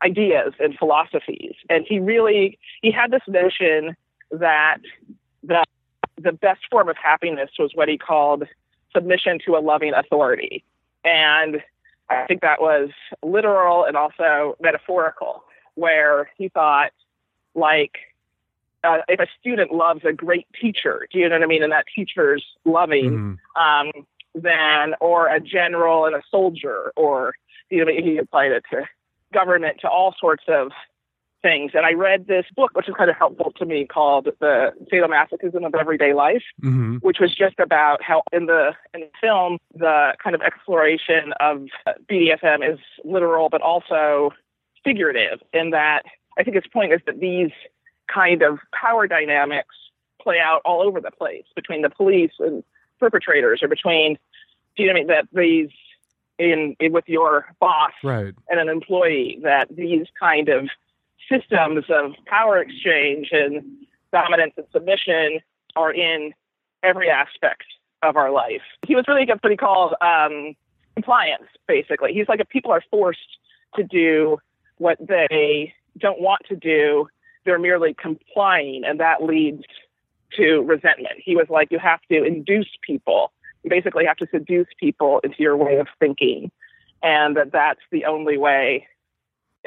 ideas 0.03 0.53
and 0.59 0.77
philosophies. 0.77 1.55
And 1.69 1.85
he 1.87 1.99
really 1.99 2.59
he 2.81 2.91
had 2.91 3.11
this 3.11 3.21
notion 3.27 3.95
that 4.31 4.77
the 5.43 5.63
the 6.21 6.31
best 6.31 6.61
form 6.69 6.89
of 6.89 6.97
happiness 6.97 7.51
was 7.57 7.71
what 7.73 7.89
he 7.89 7.97
called 7.97 8.47
submission 8.93 9.39
to 9.45 9.55
a 9.55 9.59
loving 9.59 9.93
authority. 9.93 10.63
And 11.03 11.61
I 12.09 12.25
think 12.25 12.41
that 12.41 12.61
was 12.61 12.89
literal 13.23 13.85
and 13.85 13.95
also 13.95 14.57
metaphorical, 14.61 15.43
where 15.75 16.29
he 16.37 16.49
thought, 16.49 16.91
like, 17.55 17.97
uh, 18.83 18.97
if 19.07 19.19
a 19.19 19.27
student 19.39 19.71
loves 19.71 20.01
a 20.03 20.11
great 20.11 20.47
teacher, 20.59 21.07
do 21.11 21.19
you 21.19 21.29
know 21.29 21.35
what 21.35 21.43
I 21.43 21.47
mean? 21.47 21.63
And 21.63 21.71
that 21.71 21.85
teacher's 21.93 22.43
loving, 22.65 23.39
um, 23.59 23.91
then, 24.33 24.95
or 24.99 25.27
a 25.27 25.39
general 25.39 26.05
and 26.05 26.15
a 26.15 26.21
soldier, 26.29 26.91
or 26.95 27.35
you 27.69 27.85
know, 27.85 27.91
he 27.91 28.17
applied 28.17 28.51
it 28.51 28.63
to 28.71 28.83
government, 29.33 29.77
to 29.81 29.89
all 29.89 30.13
sorts 30.19 30.43
of 30.47 30.71
things. 31.41 31.71
And 31.73 31.85
I 31.85 31.93
read 31.93 32.27
this 32.27 32.45
book, 32.55 32.71
which 32.73 32.87
is 32.87 32.95
kind 32.95 33.09
of 33.09 33.15
helpful 33.15 33.51
to 33.57 33.65
me, 33.65 33.85
called 33.85 34.27
"The 34.39 34.73
Sadomasochism 34.91 35.65
of 35.65 35.73
Everyday 35.75 36.13
Life." 36.13 36.43
Mm-hmm. 36.63 36.97
which 36.97 37.19
was 37.19 37.35
just 37.35 37.59
about 37.59 38.01
how 38.03 38.23
in 38.31 38.45
the 38.45 38.73
in 38.93 39.01
the 39.01 39.09
film 39.19 39.57
the 39.73 40.13
kind 40.23 40.35
of 40.35 40.41
exploration 40.41 41.33
of 41.39 41.65
BDSM 42.09 42.73
is 42.73 42.79
literal 43.03 43.49
but 43.49 43.61
also 43.61 44.31
figurative 44.83 45.39
in 45.53 45.71
that 45.71 46.03
I 46.37 46.43
think 46.43 46.55
his 46.55 46.67
point 46.71 46.93
is 46.93 47.01
that 47.05 47.19
these 47.19 47.51
kind 48.07 48.41
of 48.41 48.59
power 48.73 49.07
dynamics 49.07 49.75
play 50.21 50.39
out 50.39 50.61
all 50.65 50.81
over 50.81 50.99
the 51.01 51.11
place 51.11 51.45
between 51.55 51.81
the 51.81 51.89
police 51.89 52.31
and 52.39 52.63
perpetrators 52.99 53.63
or 53.63 53.67
between 53.67 54.17
do 54.75 54.83
you 54.83 54.87
know 54.87 54.93
what 54.93 54.97
I 54.97 55.01
mean 55.01 55.07
that 55.07 55.27
these 55.33 55.69
in, 56.37 56.75
in 56.79 56.91
with 56.91 57.07
your 57.07 57.45
boss 57.59 57.91
Right. 58.03 58.33
and 58.49 58.59
an 58.59 58.69
employee 58.69 59.39
that 59.43 59.67
these 59.75 60.07
kind 60.19 60.49
of 60.49 60.69
systems 61.31 61.85
of 61.89 62.11
power 62.25 62.57
exchange 62.59 63.29
and 63.31 63.63
dominance 64.11 64.53
and 64.57 64.65
submission 64.71 65.39
are 65.75 65.93
in 65.93 66.33
every 66.83 67.09
aspect 67.09 67.63
of 68.03 68.17
our 68.17 68.31
life. 68.31 68.61
He 68.85 68.95
was 68.95 69.05
really 69.07 69.23
against 69.23 69.43
what 69.43 69.51
he 69.51 69.57
called 69.57 69.93
um, 70.01 70.55
compliance, 70.95 71.47
basically. 71.67 72.13
He's 72.13 72.27
like, 72.27 72.39
if 72.39 72.49
people 72.49 72.71
are 72.71 72.83
forced 72.91 73.37
to 73.75 73.83
do 73.83 74.37
what 74.77 74.97
they 74.99 75.73
don't 75.97 76.19
want 76.19 76.41
to 76.49 76.55
do, 76.55 77.07
they're 77.45 77.59
merely 77.59 77.93
complying, 77.93 78.83
and 78.85 78.99
that 78.99 79.23
leads 79.23 79.63
to 80.37 80.61
resentment. 80.61 81.15
He 81.23 81.35
was 81.35 81.47
like, 81.49 81.69
you 81.71 81.79
have 81.79 82.01
to 82.11 82.23
induce 82.23 82.69
people. 82.81 83.31
You 83.63 83.69
basically 83.69 84.05
have 84.05 84.17
to 84.17 84.27
seduce 84.31 84.67
people 84.79 85.19
into 85.23 85.37
your 85.39 85.55
way 85.55 85.77
of 85.77 85.87
thinking, 85.99 86.51
and 87.03 87.37
that 87.37 87.51
that's 87.51 87.81
the 87.91 88.05
only 88.05 88.37
way 88.37 88.87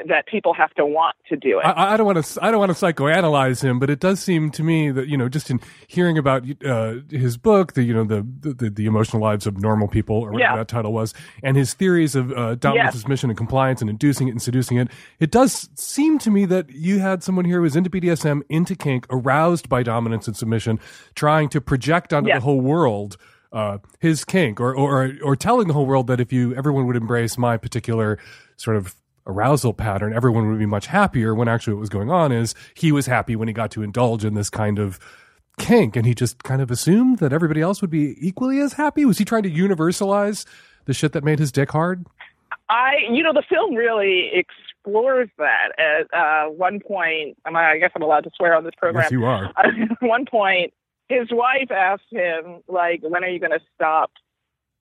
that 0.09 0.27
people 0.27 0.53
have 0.53 0.73
to 0.73 0.85
want 0.85 1.15
to 1.29 1.37
do 1.37 1.59
it. 1.59 1.63
I, 1.65 1.93
I 1.93 1.97
don't 1.97 2.05
want 2.05 2.23
to. 2.25 2.43
I 2.43 2.51
don't 2.51 2.59
want 2.59 2.75
to 2.77 2.85
psychoanalyze 2.85 3.63
him, 3.63 3.79
but 3.79 3.89
it 3.89 3.99
does 3.99 4.19
seem 4.19 4.51
to 4.51 4.63
me 4.63 4.91
that 4.91 5.07
you 5.07 5.17
know, 5.17 5.29
just 5.29 5.49
in 5.49 5.59
hearing 5.87 6.17
about 6.17 6.43
uh, 6.65 6.95
his 7.09 7.37
book, 7.37 7.73
the 7.73 7.83
you 7.83 7.93
know 7.93 8.03
the, 8.03 8.25
the 8.41 8.69
the 8.69 8.85
emotional 8.87 9.21
lives 9.21 9.47
of 9.47 9.57
normal 9.61 9.87
people, 9.87 10.17
or 10.17 10.31
whatever 10.31 10.51
Yeah. 10.51 10.57
that 10.57 10.67
title 10.67 10.91
was, 10.91 11.13
and 11.43 11.55
his 11.55 11.73
theories 11.73 12.15
of 12.15 12.31
uh, 12.33 12.55
dominance, 12.55 12.93
Yes. 12.95 13.01
submission, 13.01 13.29
and 13.29 13.37
compliance, 13.37 13.79
and 13.81 13.89
inducing 13.89 14.27
it 14.27 14.31
and 14.31 14.41
seducing 14.41 14.77
it. 14.77 14.89
It 15.19 15.31
does 15.31 15.69
seem 15.75 16.19
to 16.19 16.29
me 16.31 16.45
that 16.45 16.69
you 16.71 16.99
had 16.99 17.23
someone 17.23 17.45
here 17.45 17.57
who 17.57 17.63
was 17.63 17.75
into 17.77 17.89
BDSM, 17.89 18.41
into 18.49 18.75
kink, 18.75 19.07
aroused 19.09 19.69
by 19.69 19.81
dominance 19.83 20.27
and 20.27 20.35
submission, 20.35 20.79
trying 21.15 21.47
to 21.49 21.61
project 21.61 22.11
onto 22.13 22.27
Yes. 22.29 22.37
the 22.39 22.43
whole 22.43 22.61
world. 22.61 23.17
Uh, 23.53 23.77
his 24.01 24.25
kink, 24.25 24.59
or, 24.59 24.75
or 24.75 25.13
or 25.23 25.33
telling 25.37 25.67
the 25.69 25.73
whole 25.73 25.85
world 25.85 26.07
that 26.07 26.19
if 26.19 26.33
you 26.33 26.53
everyone 26.55 26.85
would 26.85 26.97
embrace 26.97 27.37
my 27.37 27.55
particular 27.55 28.19
sort 28.57 28.75
of 28.75 28.93
arousal 29.27 29.73
pattern, 29.73 30.13
everyone 30.13 30.49
would 30.49 30.59
be 30.59 30.65
much 30.65 30.87
happier 30.87 31.33
when 31.33 31.47
actually 31.47 31.73
what 31.73 31.81
was 31.81 31.89
going 31.89 32.09
on 32.09 32.31
is 32.31 32.53
he 32.75 32.91
was 32.91 33.05
happy 33.05 33.35
when 33.35 33.47
he 33.47 33.53
got 33.53 33.71
to 33.71 33.81
indulge 33.81 34.23
in 34.23 34.33
this 34.33 34.49
kind 34.49 34.79
of 34.79 34.99
kink 35.57 35.95
and 35.95 36.05
he 36.05 36.13
just 36.13 36.43
kind 36.43 36.61
of 36.61 36.69
assumed 36.69 37.19
that 37.19 37.33
everybody 37.33 37.61
else 37.61 37.81
would 37.81 37.89
be 37.89 38.15
equally 38.19 38.59
as 38.59 38.73
happy. 38.73 39.05
Was 39.05 39.17
he 39.17 39.25
trying 39.25 39.43
to 39.43 39.51
universalize 39.51 40.45
the 40.85 40.93
shit 40.93 41.13
that 41.13 41.23
made 41.23 41.39
his 41.39 41.51
dick 41.51 41.71
hard? 41.71 42.05
I, 42.69 42.93
you 43.11 43.23
know, 43.23 43.33
the 43.33 43.43
film 43.47 43.75
really 43.75 44.31
explores 44.33 45.29
that. 45.37 45.69
At 45.77 46.13
uh, 46.17 46.49
one 46.49 46.79
point, 46.79 47.37
I, 47.45 47.51
I 47.51 47.77
guess 47.79 47.91
I'm 47.95 48.01
allowed 48.01 48.23
to 48.25 48.31
swear 48.35 48.55
on 48.55 48.63
this 48.63 48.73
program. 48.77 49.03
Yes, 49.03 49.11
you 49.11 49.25
are. 49.25 49.45
At 49.57 49.73
one 50.01 50.25
point, 50.25 50.73
his 51.09 51.27
wife 51.31 51.71
asked 51.71 52.09
him, 52.09 52.61
like, 52.67 53.01
when 53.03 53.23
are 53.23 53.29
you 53.29 53.39
going 53.39 53.51
to 53.51 53.63
stop 53.75 54.11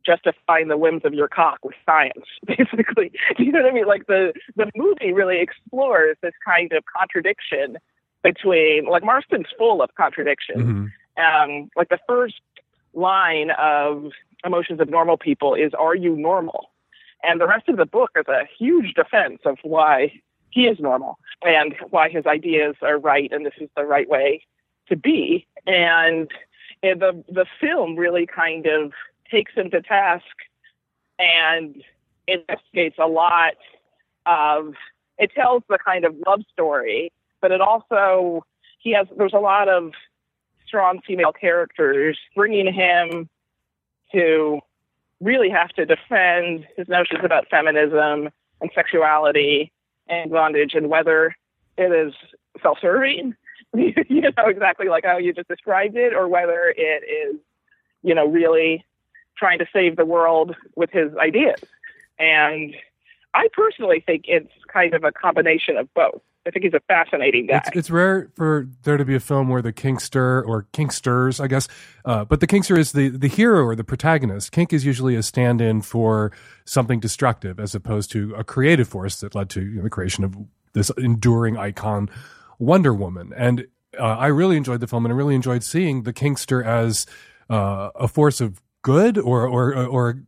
justifying 0.05 0.69
the 0.69 0.77
whims 0.77 1.03
of 1.05 1.15
your 1.15 1.29
cock 1.29 1.59
with 1.63 1.75
science? 1.87 2.27
Basically, 2.47 3.13
you 3.39 3.53
know 3.53 3.63
what 3.63 3.71
I 3.71 3.75
mean? 3.75 3.87
Like 3.87 4.07
the 4.07 4.33
the 4.57 4.71
movie 4.77 5.13
really 5.13 5.41
explores 5.41 6.17
this 6.23 6.35
kind 6.45 6.73
of 6.73 6.85
contradiction 6.97 7.79
between, 8.23 8.87
like, 8.87 9.05
Marston's 9.05 9.49
full 9.59 9.83
of 9.83 9.95
contradiction. 9.97 10.57
Mm-hmm. 10.57 11.23
Um, 11.23 11.71
like 11.77 11.91
the 11.91 11.99
first 12.09 12.41
line 12.95 13.51
of 13.59 14.13
emotions 14.45 14.81
of 14.81 14.89
normal 14.89 15.17
people 15.17 15.55
is 15.55 15.73
are 15.79 15.95
you 15.95 16.17
normal 16.17 16.71
and 17.23 17.41
the 17.41 17.47
rest 17.47 17.69
of 17.69 17.77
the 17.77 17.87
book 17.87 18.11
is 18.17 18.27
a 18.29 18.43
huge 18.59 18.95
defense 18.95 19.41
of 19.45 19.59
why 19.63 20.13
he 20.51 20.67
is 20.67 20.79
normal 20.79 21.19
and 21.43 21.75
why 21.91 22.09
his 22.09 22.27
ideas 22.27 22.77
are 22.83 22.99
right 22.99 23.33
and 23.33 23.45
this 23.45 23.55
is 23.61 23.69
the 23.77 23.85
right 23.85 24.09
way 24.09 24.43
to 24.89 24.97
be 24.97 25.47
and 25.67 26.31
the 26.83 27.25
the 27.29 27.47
film 27.61 27.97
really 27.97 28.27
kind 28.27 28.67
of 28.67 28.93
takes 29.31 29.53
him 29.55 29.71
to 29.71 29.81
task 29.83 30.25
and 31.19 31.83
investigates 32.27 32.97
a 32.99 33.07
lot 33.07 33.55
of 34.27 34.75
it 35.19 35.31
tells 35.35 35.63
the 35.69 35.79
kind 35.85 36.05
of 36.05 36.15
love 36.27 36.41
story 36.53 37.13
but 37.41 37.53
it 37.53 37.61
also 37.61 38.45
he 38.79 38.93
has 38.93 39.07
there's 39.17 39.35
a 39.35 39.39
lot 39.39 39.69
of 39.69 39.93
strong 40.67 41.01
female 41.07 41.33
characters 41.33 42.19
bringing 42.35 42.73
him 42.73 43.29
to 44.13 44.61
really 45.21 45.51
have 45.51 45.69
to 45.71 45.85
defend 45.85 46.67
his 46.77 46.89
notions 46.89 47.21
about 47.23 47.49
feminism 47.49 48.31
and 48.61 48.71
sexuality 48.75 49.71
and 50.09 50.31
bondage 50.31 50.75
and 50.75 50.89
whether 50.89 51.37
it 51.77 51.93
is 51.93 52.15
self-serving 52.63 53.35
you 53.75 54.21
know 54.23 54.47
exactly 54.47 54.89
like 54.89 55.05
how 55.05 55.19
you 55.19 55.33
just 55.33 55.49
described 55.49 55.97
it 55.97 56.15
or 56.15 56.29
whether 56.29 56.73
it 56.77 57.03
is 57.05 57.37
you 58.03 58.15
know 58.15 58.27
really 58.27 58.85
trying 59.37 59.59
to 59.59 59.67
save 59.73 59.97
the 59.97 60.05
world 60.05 60.55
with 60.77 60.91
his 60.91 61.15
ideas 61.17 61.61
and 62.19 62.75
i 63.35 63.49
personally 63.53 64.03
think 64.05 64.25
it's 64.27 64.53
kind 64.73 64.95
of 64.95 65.05
a 65.05 65.13
combination 65.13 65.77
of 65.77 65.93
both 65.95 66.21
I 66.47 66.51
think 66.51 66.65
he's 66.65 66.75
a 66.75 66.81
fascinating 66.81 67.47
guy. 67.47 67.63
It's, 67.67 67.77
it's, 67.77 67.91
rare 67.91 68.29
for 68.35 68.69
there 68.83 68.99
to 68.99 69.05
be 69.05 69.15
a 69.15 69.21
film 69.21 69.49
where 69.49 69.63
the 69.63 69.73
kinkster 69.73 70.47
or 70.47 70.67
kinksters, 70.75 71.43
I 71.43 71.47
guess, 71.47 71.69
uh, 72.05 72.25
but 72.27 72.41
the 72.41 72.47
kinkster 72.47 72.77
is 72.77 72.93
the, 72.93 73.09
the 73.09 73.29
hero 73.29 73.65
or 73.65 73.75
the 73.75 73.85
protagonist. 73.85 74.53
Kink 74.53 74.73
is 74.73 74.85
usually 74.85 75.17
a 75.17 75.23
stand 75.23 75.63
in 75.63 75.81
for 75.81 76.33
something 76.67 77.01
destructive 77.01 77.59
as 77.59 77.75
opposed 77.75 78.11
to 78.13 78.35
a 78.35 78.45
creative 78.45 78.89
force 78.89 79.21
that 79.21 79.35
led 79.35 79.49
to 79.51 79.63
you 79.63 79.77
know, 79.77 79.83
the 79.83 79.91
creation 79.91 80.23
of 80.23 80.37
this 80.75 80.91
enduring 80.99 81.57
icon, 81.57 82.11
Wonder 82.59 82.93
Woman. 82.93 83.33
And 83.35 83.67
uh, 83.99 84.03
I 84.03 84.27
really 84.27 84.59
enjoyed 84.59 84.81
the 84.81 84.87
film 84.87 85.07
and 85.07 85.15
I 85.15 85.17
really 85.17 85.35
enjoyed 85.35 85.65
seeing 85.65 86.03
the 86.03 86.13
kinkster 86.13 86.65
as 86.65 87.07
uh, 87.49 87.91
a 87.95 88.07
force 88.07 88.43
of 88.43 88.61
good 88.85 89.19
or, 89.19 89.49
or, 89.49 89.75
or 89.75 90.21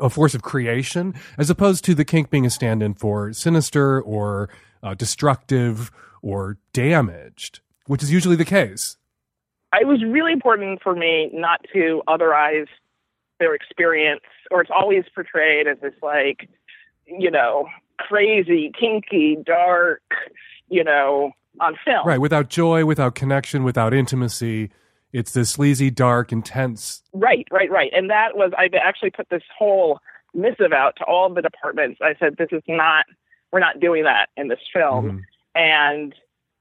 a 0.00 0.10
force 0.10 0.34
of 0.34 0.42
creation 0.42 1.14
as 1.38 1.48
opposed 1.48 1.84
to 1.84 1.94
the 1.94 2.04
kink 2.04 2.30
being 2.30 2.44
a 2.44 2.50
stand 2.50 2.82
in 2.82 2.94
for 2.94 3.32
sinister 3.32 4.00
or 4.00 4.48
uh, 4.82 4.94
destructive 4.94 5.92
or 6.22 6.58
damaged, 6.72 7.60
which 7.86 8.02
is 8.02 8.10
usually 8.10 8.34
the 8.34 8.44
case. 8.44 8.96
It 9.78 9.86
was 9.86 10.02
really 10.02 10.32
important 10.32 10.82
for 10.82 10.94
me 10.94 11.30
not 11.32 11.60
to 11.74 12.02
otherize 12.08 12.66
their 13.38 13.54
experience, 13.54 14.22
or 14.50 14.62
it's 14.62 14.70
always 14.74 15.04
portrayed 15.14 15.66
as 15.66 15.76
this 15.82 15.92
like, 16.02 16.48
you 17.06 17.30
know, 17.30 17.66
crazy, 17.98 18.72
kinky, 18.78 19.36
dark, 19.44 20.02
you 20.68 20.82
know, 20.82 21.32
on 21.60 21.76
film. 21.84 22.06
Right, 22.06 22.20
without 22.20 22.48
joy, 22.48 22.86
without 22.86 23.14
connection, 23.14 23.64
without 23.64 23.92
intimacy. 23.92 24.70
It's 25.12 25.32
this 25.32 25.50
sleazy, 25.50 25.90
dark, 25.90 26.32
intense. 26.32 27.02
Right, 27.12 27.46
right, 27.50 27.70
right. 27.70 27.90
And 27.94 28.10
that 28.10 28.36
was, 28.36 28.52
I 28.56 28.68
actually 28.76 29.10
put 29.10 29.28
this 29.30 29.42
whole 29.56 30.00
missive 30.34 30.72
out 30.72 30.96
to 30.96 31.04
all 31.04 31.32
the 31.32 31.42
departments. 31.42 32.00
I 32.02 32.14
said, 32.18 32.36
this 32.36 32.48
is 32.52 32.62
not 32.68 33.06
we're 33.52 33.60
not 33.60 33.80
doing 33.80 34.04
that 34.04 34.28
in 34.36 34.48
this 34.48 34.60
film. 34.72 35.06
Mm-hmm. 35.06 35.18
And 35.54 36.14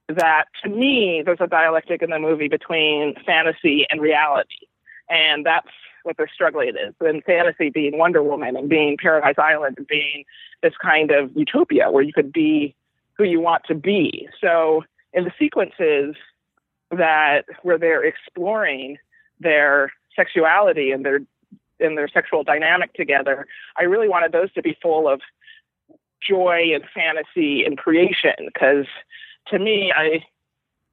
that 0.07 0.45
to 0.63 0.69
me, 0.69 1.23
there's 1.25 1.41
a 1.41 1.47
dialectic 1.47 2.01
in 2.01 2.09
the 2.09 2.19
movie 2.19 2.47
between 2.47 3.15
fantasy 3.25 3.85
and 3.89 4.01
reality. 4.01 4.67
And 5.09 5.45
that's 5.45 5.67
what 6.03 6.15
they're 6.17 6.31
struggling 6.33 6.69
is. 6.69 6.93
And 6.99 7.23
fantasy 7.23 7.69
being 7.69 7.97
Wonder 7.97 8.23
Woman 8.23 8.55
and 8.55 8.69
being 8.69 8.97
Paradise 8.97 9.35
Island 9.37 9.75
and 9.77 9.87
being 9.87 10.23
this 10.61 10.73
kind 10.81 11.11
of 11.11 11.35
utopia 11.35 11.91
where 11.91 12.03
you 12.03 12.13
could 12.13 12.31
be 12.31 12.75
who 13.17 13.23
you 13.23 13.39
want 13.39 13.63
to 13.67 13.75
be. 13.75 14.27
So 14.39 14.83
in 15.13 15.23
the 15.23 15.31
sequences 15.37 16.15
that 16.91 17.45
where 17.63 17.77
they're 17.77 18.03
exploring 18.03 18.97
their 19.39 19.91
sexuality 20.15 20.91
and 20.91 21.05
their 21.05 21.19
and 21.79 21.97
their 21.97 22.07
sexual 22.07 22.43
dynamic 22.43 22.93
together, 22.93 23.45
I 23.77 23.83
really 23.83 24.07
wanted 24.07 24.31
those 24.31 24.51
to 24.53 24.61
be 24.61 24.77
full 24.81 25.09
of 25.09 25.19
joy 26.25 26.71
and 26.73 26.85
fantasy 26.93 27.65
and 27.65 27.77
creation. 27.77 28.33
Because 28.45 28.85
to 29.47 29.59
me 29.59 29.91
i 29.95 30.23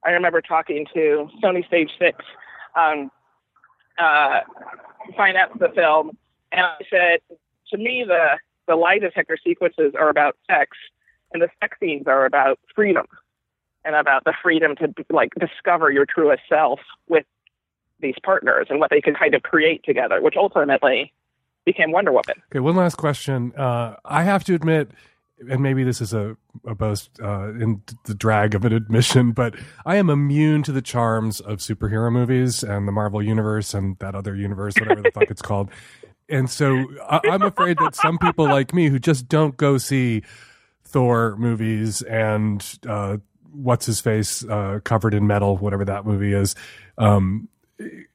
i 0.05 0.11
remember 0.11 0.41
talking 0.41 0.85
to 0.93 1.29
sony 1.43 1.65
stage 1.65 1.89
six 1.99 2.23
um 2.75 3.09
uh 3.99 4.41
finance 5.15 5.51
the 5.59 5.69
film 5.69 6.11
and 6.51 6.65
i 6.65 6.77
said 6.89 7.19
to 7.69 7.77
me 7.77 8.03
the 8.07 8.37
the 8.67 8.75
lie 8.75 8.99
detector 8.99 9.37
sequences 9.43 9.93
are 9.97 10.09
about 10.09 10.37
sex 10.49 10.77
and 11.33 11.41
the 11.41 11.49
sex 11.61 11.77
scenes 11.79 12.07
are 12.07 12.25
about 12.25 12.59
freedom 12.75 13.05
and 13.85 13.95
about 13.95 14.23
the 14.23 14.33
freedom 14.41 14.75
to 14.75 14.93
like 15.09 15.31
discover 15.39 15.91
your 15.91 16.05
truest 16.05 16.43
self 16.47 16.79
with 17.07 17.25
these 17.99 18.15
partners 18.23 18.67
and 18.69 18.79
what 18.79 18.89
they 18.89 19.01
could 19.01 19.17
kind 19.17 19.33
of 19.33 19.43
create 19.43 19.83
together 19.83 20.21
which 20.21 20.35
ultimately 20.37 21.13
became 21.65 21.91
wonder 21.91 22.11
woman 22.11 22.35
okay 22.51 22.59
one 22.59 22.75
last 22.75 22.95
question 22.95 23.53
uh, 23.55 23.95
i 24.05 24.23
have 24.23 24.43
to 24.43 24.53
admit 24.53 24.91
and 25.49 25.61
maybe 25.61 25.83
this 25.83 26.01
is 26.01 26.13
a, 26.13 26.37
a 26.65 26.75
boast 26.75 27.09
uh, 27.21 27.49
in 27.49 27.81
the 28.05 28.13
drag 28.13 28.55
of 28.55 28.65
an 28.65 28.73
admission, 28.73 29.31
but 29.31 29.55
I 29.85 29.97
am 29.97 30.09
immune 30.09 30.63
to 30.63 30.71
the 30.71 30.81
charms 30.81 31.39
of 31.39 31.59
superhero 31.59 32.11
movies 32.11 32.63
and 32.63 32.87
the 32.87 32.91
Marvel 32.91 33.21
universe 33.21 33.73
and 33.73 33.97
that 33.99 34.15
other 34.15 34.35
universe, 34.35 34.75
whatever 34.79 35.01
the 35.01 35.11
fuck 35.11 35.29
it's 35.29 35.41
called. 35.41 35.69
And 36.29 36.49
so 36.49 36.85
I, 37.09 37.19
I'm 37.25 37.41
afraid 37.41 37.77
that 37.79 37.95
some 37.95 38.17
people 38.17 38.45
like 38.45 38.73
me 38.73 38.87
who 38.87 38.99
just 38.99 39.27
don't 39.27 39.57
go 39.57 39.77
see 39.77 40.23
Thor 40.83 41.35
movies 41.37 42.01
and 42.03 42.63
uh, 42.87 43.17
what's 43.53 43.85
his 43.85 44.01
face 44.01 44.43
uh, 44.45 44.79
covered 44.83 45.13
in 45.13 45.27
metal, 45.27 45.57
whatever 45.57 45.85
that 45.85 46.05
movie 46.05 46.33
is, 46.33 46.55
um, 46.97 47.47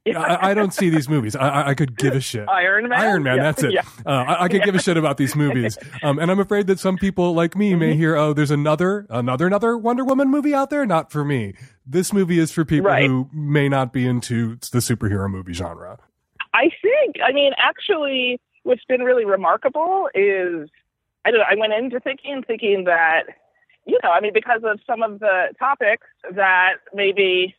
I, 0.07 0.51
I, 0.51 0.55
don't 0.55 0.73
see 0.73 0.89
these 0.89 1.09
movies. 1.09 1.35
I, 1.37 1.71
I, 1.71 1.75
could 1.75 1.97
give 1.97 2.15
a 2.15 2.21
shit. 2.21 2.49
Iron 2.49 2.89
Man. 2.89 3.01
Iron 3.01 3.23
Man. 3.23 3.37
Yeah. 3.37 3.43
That's 3.43 3.63
it. 3.63 3.73
Yeah. 3.73 3.83
Uh, 4.07 4.11
I, 4.11 4.45
I, 4.45 4.49
could 4.49 4.61
yeah. 4.61 4.65
give 4.67 4.75
a 4.75 4.81
shit 4.81 4.97
about 4.97 5.17
these 5.17 5.35
movies. 5.35 5.77
Um, 6.01 6.19
and 6.21 6.31
I'm 6.31 6.39
afraid 6.39 6.69
that 6.69 6.79
some 6.79 6.97
people 6.97 7.35
like 7.35 7.57
me 7.57 7.75
may 7.75 7.91
mm-hmm. 7.91 7.99
hear, 7.99 8.17
"Oh, 8.17 8.33
there's 8.33 8.53
another, 8.53 9.07
another, 9.11 9.47
another 9.49 9.77
Wonder 9.77 10.05
Woman 10.05 10.31
movie 10.31 10.55
out 10.55 10.71
there." 10.71 10.87
Not 10.87 11.11
for 11.11 11.25
me. 11.25 11.55
This 11.85 12.13
movie 12.13 12.39
is 12.39 12.53
for 12.53 12.65
people 12.65 12.89
right. 12.89 13.07
who 13.07 13.29
may 13.33 13.69
not 13.69 13.93
be 13.93 14.07
into 14.07 14.57
the 14.57 14.79
superhero 14.79 15.29
movie 15.29 15.55
genre. 15.55 15.99
I 16.55 16.71
think. 16.83 17.17
I 17.25 17.33
mean, 17.33 17.53
actually, 17.59 18.41
what's 18.63 18.85
been 18.85 19.01
really 19.01 19.25
remarkable 19.25 20.09
is 20.15 20.69
I 21.25 21.31
don't 21.31 21.41
know. 21.41 21.47
I 21.51 21.57
went 21.57 21.73
into 21.73 21.99
thinking, 21.99 22.45
thinking 22.47 22.85
that 22.85 23.25
you 23.89 23.99
know, 24.05 24.11
I 24.11 24.21
mean, 24.21 24.33
because 24.35 24.61
of 24.65 24.79
some 24.87 25.03
of 25.03 25.19
the 25.19 25.49
topics 25.59 26.07
that 26.31 26.75
maybe 26.93 27.57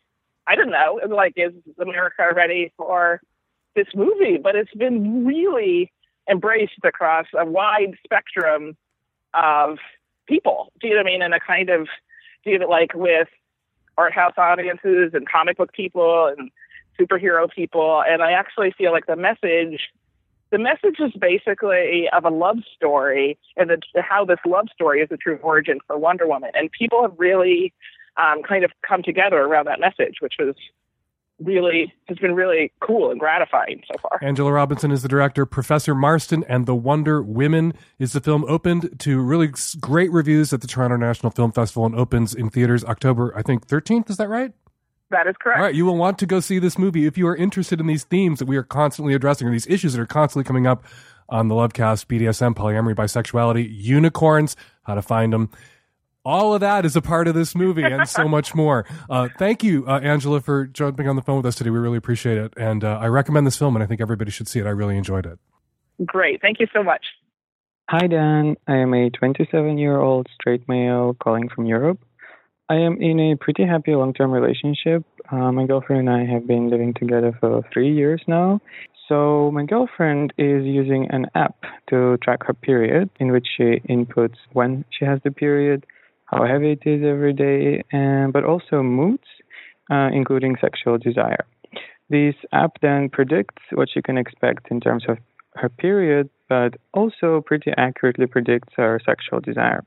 I 0.47 0.55
don't 0.55 0.71
know, 0.71 0.99
like, 1.09 1.34
is 1.36 1.53
America 1.80 2.30
ready 2.34 2.71
for 2.77 3.21
this 3.75 3.88
movie? 3.93 4.38
But 4.41 4.55
it's 4.55 4.73
been 4.73 5.25
really 5.25 5.91
embraced 6.30 6.80
across 6.84 7.25
a 7.38 7.45
wide 7.45 7.95
spectrum 8.03 8.77
of 9.34 9.77
people. 10.27 10.71
Do 10.80 10.88
you 10.88 10.95
know 10.95 11.01
what 11.01 11.07
I 11.07 11.11
mean? 11.11 11.21
And 11.21 11.34
a 11.34 11.39
kind 11.39 11.69
of, 11.69 11.88
do 12.43 12.51
you 12.51 12.59
know, 12.59 12.67
like 12.67 12.93
with 12.93 13.27
art 13.97 14.13
house 14.13 14.34
audiences 14.38 15.11
and 15.13 15.27
comic 15.30 15.57
book 15.57 15.73
people 15.73 16.34
and 16.38 16.49
superhero 16.99 17.51
people. 17.51 18.01
And 18.07 18.21
I 18.21 18.32
actually 18.32 18.71
feel 18.77 18.91
like 18.91 19.05
the 19.07 19.15
message, 19.15 19.89
the 20.52 20.58
message 20.58 21.00
is 21.00 21.12
basically 21.20 22.10
of 22.12 22.26
a 22.26 22.30
love 22.30 22.58
story 22.76 23.38
and 23.58 23.70
the, 23.70 24.02
how 24.02 24.26
this 24.26 24.39
love 24.45 24.68
story 24.74 25.02
is 25.02 25.10
the 25.10 25.18
true 25.18 25.38
origin 25.43 25.80
for 25.86 25.97
Wonder 25.97 26.28
Woman. 26.28 26.52
And 26.56 26.72
people 26.72 27.02
have 27.02 27.14
really 27.18 27.74
um, 28.18 28.41
kind 28.43 28.64
of 28.64 28.72
come 28.88 29.04
together 29.04 29.38
around 29.38 29.66
that 29.68 29.80
message, 29.80 30.16
which 30.22 30.34
was 30.39 30.56
really 31.39 31.93
has 32.08 32.18
been 32.18 32.36
really 32.36 32.72
cool 32.82 33.12
and 33.12 33.20
gratifying 33.20 33.82
so 33.89 33.97
far. 34.02 34.20
Angela 34.22 34.52
Robinson 34.52 34.91
is 34.91 35.04
the 35.04 35.08
director. 35.08 35.45
Professor 35.45 35.95
Marston 35.95 36.43
and 36.50 36.66
the 36.66 36.76
Wonder 36.76 37.22
Women 37.22 37.74
is 37.97 38.12
the 38.12 38.20
film 38.20 38.43
opened 38.47 39.00
to 39.00 39.22
really 39.22 39.50
great 39.80 40.12
reviews 40.12 40.52
at 40.52 40.62
the 40.62 40.68
Toronto 40.68 40.95
International 40.95 41.32
Film 41.32 41.52
Festival 41.52 41.86
and 41.86 41.95
opens 41.95 42.34
in 42.34 42.50
theaters 42.50 42.84
October, 42.84 43.34
I 43.38 43.41
think, 43.41 43.68
13th. 43.68 44.10
Is 44.10 44.18
that 44.18 44.28
right? 44.28 44.52
That 45.12 45.28
is 45.28 45.36
correct. 45.41 45.60
All 45.60 45.66
right, 45.66 45.76
you 45.76 45.86
will 45.86 45.97
want 45.97 46.20
to 46.20 46.26
go 46.26 46.39
see 46.39 46.60
this 46.60 46.78
movie 46.78 47.05
if 47.05 47.18
you 47.18 47.28
are 47.28 47.36
interested 47.36 47.80
in 47.80 47.88
these 47.88 48.03
themes 48.03 48.39
that 48.39 48.45
we 48.45 48.57
are 48.57 48.64
constantly 48.64 49.14
addressing 49.14 49.47
or 49.47 49.51
these 49.51 49.68
issues 49.68 49.93
that 49.93 50.01
are 50.01 50.05
constantly 50.05 50.47
coming 50.47 50.68
up 50.68 50.84
on 51.28 51.47
the 51.47 51.55
Lovecast, 51.55 52.05
BDSM, 52.05 52.55
polyamory, 52.55 52.95
bisexuality, 52.95 53.68
unicorns, 53.70 54.55
how 54.84 54.95
to 54.95 55.01
find 55.01 55.34
them 55.34 55.49
all 56.26 56.53
of 56.53 56.62
that 56.62 56.86
is 56.86 56.95
a 56.95 57.01
part 57.01 57.28
of 57.28 57.34
this 57.34 57.55
movie 57.55 57.84
and 57.84 58.07
so 58.07 58.28
much 58.28 58.53
more. 58.53 58.86
Uh, 59.10 59.30
thank 59.38 59.64
you, 59.64 59.86
uh, 59.88 59.99
Angela, 59.99 60.41
for 60.41 60.66
jumping 60.68 61.07
on 61.07 61.16
the 61.16 61.22
phone 61.22 61.38
with 61.38 61.45
us 61.45 61.55
today. 61.55 61.70
We 61.70 61.80
really 61.80 61.97
appreciate 61.97 62.38
it. 62.38 62.53
And 62.57 62.84
uh, 62.84 62.97
I 62.99 63.07
recommend 63.07 63.47
this 63.47 63.57
film, 63.57 63.76
and 63.76 63.84
I 63.84 63.88
think 63.88 64.01
everybody 64.01 64.32
should 64.32 64.47
see 64.47 64.60
it. 64.60 64.66
I 64.66 64.72
really 64.72 64.97
enjoyed 64.97 65.26
it. 65.26 65.39
Great. 66.05 66.41
Thank 66.41 66.60
you 66.60 66.68
so 66.74 66.84
much. 66.84 67.05
Hi, 67.89 68.07
Dan. 68.07 68.55
I 68.68 68.78
am 68.78 68.93
a 68.93 69.10
27 69.10 69.78
year 69.78 69.99
old 69.99 70.28
straight 70.39 70.68
male 70.70 71.16
calling 71.16 71.49
from 71.49 71.66
Europe. 71.66 71.99
I 72.72 72.76
am 72.76 73.01
in 73.01 73.20
a 73.20 73.36
pretty 73.36 73.65
happy 73.65 73.95
long 73.95 74.13
term 74.13 74.30
relationship. 74.32 75.03
Uh, 75.32 75.51
my 75.51 75.65
girlfriend 75.65 76.07
and 76.07 76.09
I 76.09 76.32
have 76.32 76.45
been 76.45 76.70
living 76.70 76.93
together 76.93 77.36
for 77.39 77.63
three 77.74 77.91
years 77.91 78.22
now. 78.28 78.61
So 79.07 79.49
my 79.51 79.65
girlfriend 79.65 80.34
is 80.38 80.63
using 80.65 81.07
an 81.09 81.26
app 81.34 81.55
to 81.89 82.17
track 82.17 82.43
her 82.45 82.53
period, 82.53 83.09
in 83.20 83.32
which 83.32 83.47
she 83.57 83.82
inputs 83.89 84.36
when 84.53 84.86
she 84.91 85.03
has 85.03 85.20
the 85.24 85.32
period, 85.32 85.88
how 86.26 86.45
heavy 86.45 86.74
it 86.74 86.84
is 86.86 87.03
every 87.03 87.34
day, 87.34 87.84
and 87.91 88.32
but 88.32 88.43
also 88.43 88.84
moods, 88.84 89.24
uh, 89.89 90.09
including 90.13 90.55
sexual 90.61 90.99
desire. 90.99 91.45
This 92.11 92.36
app 92.53 92.74
then 92.84 93.09
predicts 93.09 93.63
what 93.72 93.89
she 93.91 94.03
can 94.03 94.15
expect 94.15 94.67
in 94.70 94.80
terms 94.80 95.05
of 95.09 95.17
her 95.55 95.70
period, 95.70 96.30
but 96.47 96.76
also 96.93 97.41
pretty 97.43 97.72
accurately 97.78 98.28
predicts 98.28 98.74
her 98.78 98.99
sexual 99.03 99.39
desire. 99.39 99.84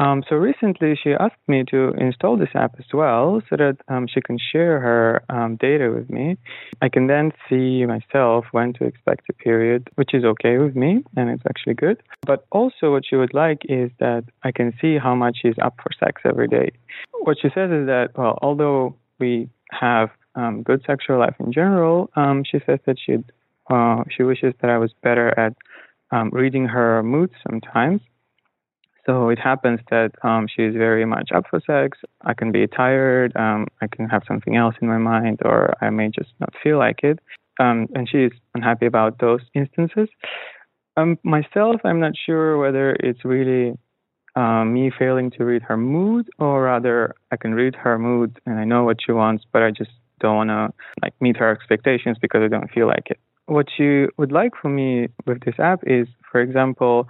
Um, 0.00 0.24
so 0.26 0.36
recently, 0.36 0.98
she 1.00 1.10
asked 1.12 1.46
me 1.46 1.62
to 1.70 1.92
install 1.98 2.38
this 2.38 2.48
app 2.54 2.74
as 2.78 2.86
well, 2.94 3.42
so 3.50 3.56
that 3.56 3.76
um, 3.88 4.06
she 4.12 4.22
can 4.22 4.38
share 4.38 4.80
her 4.80 5.22
um, 5.28 5.56
data 5.56 5.92
with 5.94 6.08
me. 6.08 6.38
I 6.80 6.88
can 6.88 7.06
then 7.06 7.32
see 7.50 7.84
myself 7.84 8.46
when 8.52 8.72
to 8.74 8.84
expect 8.84 9.28
a 9.28 9.34
period, 9.34 9.90
which 9.96 10.14
is 10.14 10.24
okay 10.24 10.56
with 10.56 10.74
me, 10.74 11.04
and 11.16 11.28
it's 11.28 11.42
actually 11.46 11.74
good. 11.74 12.02
But 12.26 12.46
also, 12.50 12.92
what 12.92 13.04
she 13.08 13.16
would 13.16 13.34
like 13.34 13.60
is 13.68 13.90
that 14.00 14.24
I 14.42 14.52
can 14.52 14.72
see 14.80 14.96
how 14.96 15.14
much 15.14 15.36
she's 15.42 15.58
up 15.62 15.74
for 15.82 15.90
sex 16.02 16.22
every 16.24 16.48
day. 16.48 16.70
What 17.20 17.36
she 17.40 17.48
says 17.54 17.70
is 17.70 17.86
that, 17.86 18.08
well, 18.16 18.38
although 18.40 18.96
we 19.18 19.50
have 19.70 20.08
um, 20.34 20.62
good 20.62 20.82
sexual 20.86 21.18
life 21.18 21.36
in 21.38 21.52
general, 21.52 22.08
um, 22.16 22.42
she 22.50 22.58
says 22.64 22.78
that 22.86 22.96
she'd 23.04 23.24
uh, 23.68 24.02
she 24.16 24.22
wishes 24.22 24.54
that 24.62 24.70
I 24.70 24.78
was 24.78 24.92
better 25.02 25.38
at 25.38 25.54
um, 26.10 26.30
reading 26.32 26.64
her 26.66 27.02
moods 27.02 27.34
sometimes. 27.48 28.00
So 29.06 29.28
it 29.30 29.38
happens 29.38 29.80
that 29.90 30.12
um, 30.22 30.46
she's 30.46 30.74
very 30.74 31.04
much 31.04 31.30
up 31.34 31.44
for 31.48 31.60
sex. 31.66 31.98
I 32.22 32.34
can 32.34 32.52
be 32.52 32.66
tired. 32.66 33.34
Um, 33.36 33.66
I 33.80 33.86
can 33.86 34.08
have 34.08 34.22
something 34.28 34.56
else 34.56 34.74
in 34.80 34.88
my 34.88 34.98
mind, 34.98 35.40
or 35.44 35.74
I 35.80 35.90
may 35.90 36.08
just 36.08 36.30
not 36.38 36.52
feel 36.62 36.78
like 36.78 37.00
it. 37.02 37.18
Um, 37.58 37.88
and 37.94 38.08
she's 38.08 38.32
unhappy 38.54 38.86
about 38.86 39.18
those 39.18 39.40
instances. 39.54 40.08
Um, 40.96 41.18
myself, 41.22 41.80
I'm 41.84 42.00
not 42.00 42.12
sure 42.26 42.58
whether 42.58 42.96
it's 43.00 43.24
really 43.24 43.76
uh, 44.36 44.64
me 44.64 44.90
failing 44.96 45.30
to 45.32 45.44
read 45.44 45.62
her 45.62 45.76
mood, 45.76 46.28
or 46.38 46.62
rather, 46.62 47.14
I 47.30 47.36
can 47.36 47.54
read 47.54 47.74
her 47.76 47.98
mood 47.98 48.38
and 48.46 48.58
I 48.58 48.64
know 48.64 48.84
what 48.84 48.98
she 49.04 49.12
wants, 49.12 49.44
but 49.52 49.62
I 49.62 49.70
just 49.70 49.90
don't 50.20 50.36
want 50.36 50.50
to 50.50 50.72
like 51.02 51.14
meet 51.20 51.36
her 51.38 51.50
expectations 51.50 52.18
because 52.20 52.42
I 52.42 52.48
don't 52.48 52.70
feel 52.70 52.86
like 52.86 53.08
it. 53.10 53.18
What 53.46 53.66
she 53.76 54.06
would 54.16 54.30
like 54.30 54.52
from 54.60 54.76
me 54.76 55.08
with 55.26 55.40
this 55.44 55.56
app 55.58 55.80
is, 55.84 56.06
for 56.30 56.40
example, 56.40 57.08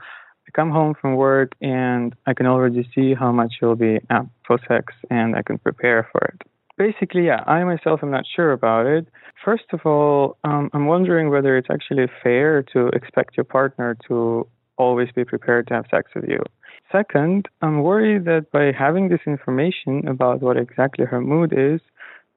Come 0.55 0.71
home 0.71 0.95
from 1.01 1.17
work 1.17 1.53
and 1.61 2.15
I 2.27 2.35
can 2.35 2.47
already 2.47 2.89
see 2.95 3.15
how 3.15 3.33
much 3.33 3.53
she'll 3.59 3.77
be 3.77 4.01
up 4.11 4.27
for 4.47 4.59
sex 4.69 4.95
and 5.11 5.37
I 5.37 5.43
can 5.43 5.59
prepare 5.59 6.09
for 6.13 6.21
it. 6.27 6.43
Basically, 6.77 7.27
yeah, 7.27 7.45
I 7.47 7.63
myself 7.65 8.01
am 8.03 8.11
not 8.11 8.25
sure 8.35 8.53
about 8.53 8.87
it. 8.87 9.07
First 9.45 9.65
of 9.73 9.81
all, 9.85 10.39
um, 10.45 10.71
I'm 10.73 10.87
wondering 10.87 11.29
whether 11.31 11.57
it's 11.57 11.69
actually 11.71 12.07
fair 12.23 12.63
to 12.73 12.89
expect 12.89 13.37
your 13.37 13.45
partner 13.45 13.97
to 14.09 14.47
always 14.79 15.09
be 15.15 15.25
prepared 15.25 15.67
to 15.69 15.75
have 15.75 15.85
sex 15.91 16.11
with 16.15 16.25
you. 16.27 16.43
Second, 16.91 17.49
I'm 17.63 17.83
worried 17.83 18.25
that 18.25 18.51
by 18.51 18.73
having 18.73 19.09
this 19.09 19.21
information 19.27 20.09
about 20.09 20.41
what 20.41 20.57
exactly 20.57 21.05
her 21.05 21.21
mood 21.21 21.53
is, 21.57 21.81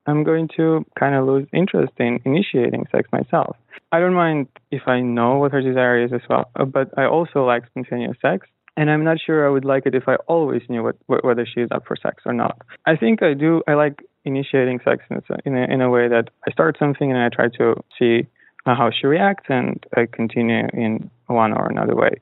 I'm 0.06 0.24
going 0.24 0.49
to 0.58 0.86
kind 0.99 1.16
of 1.16 1.26
lose 1.26 1.47
interest 1.54 1.93
in 1.97 2.20
initiating 2.26 2.86
sex 2.91 3.10
myself. 3.12 3.56
I 3.91 3.99
don't 3.99 4.14
mind 4.14 4.47
if 4.72 4.88
I 4.88 5.01
know 5.01 5.36
what 5.38 5.51
her 5.51 5.62
desire 5.62 6.04
is 6.04 6.12
as 6.14 6.22
well, 6.30 6.49
uh, 6.56 6.66
but 6.66 6.89
I 6.97 7.06
also 7.06 7.45
like 7.45 7.66
spontaneous 7.68 8.18
sex. 8.22 8.47
And 8.76 8.89
I'm 8.89 9.04
not 9.04 9.18
sure 9.24 9.45
I 9.45 9.51
would 9.51 9.66
like 9.66 9.86
it 9.86 9.93
if 9.93 10.08
I 10.08 10.16
always 10.28 10.64
knew 10.68 10.82
what, 10.84 11.24
whether 11.24 11.45
she 11.45 11.62
is 11.62 11.70
up 11.72 11.86
for 11.86 11.95
sex 11.95 12.24
or 12.26 12.34
not. 12.34 12.60
I 12.88 12.95
think 12.95 13.22
I 13.22 13.36
do. 13.36 13.62
I 13.68 13.76
like 13.76 14.01
initiating 14.26 14.80
sex 14.84 15.04
in 15.45 15.56
a, 15.56 15.72
in 15.72 15.82
a 15.82 15.89
way 15.89 16.08
that 16.08 16.30
I 16.47 16.51
start 16.51 16.78
something 16.80 17.12
and 17.12 17.20
I 17.20 17.30
try 17.30 17.49
to 17.58 17.76
see 17.99 18.28
uh, 18.66 18.76
how 18.76 18.89
she 18.89 19.06
reacts 19.06 19.45
and 19.49 19.86
I 19.95 20.08
continue 20.12 20.68
in 20.74 21.10
one 21.28 21.54
or 21.54 21.68
another 21.68 21.95
way. 21.95 22.20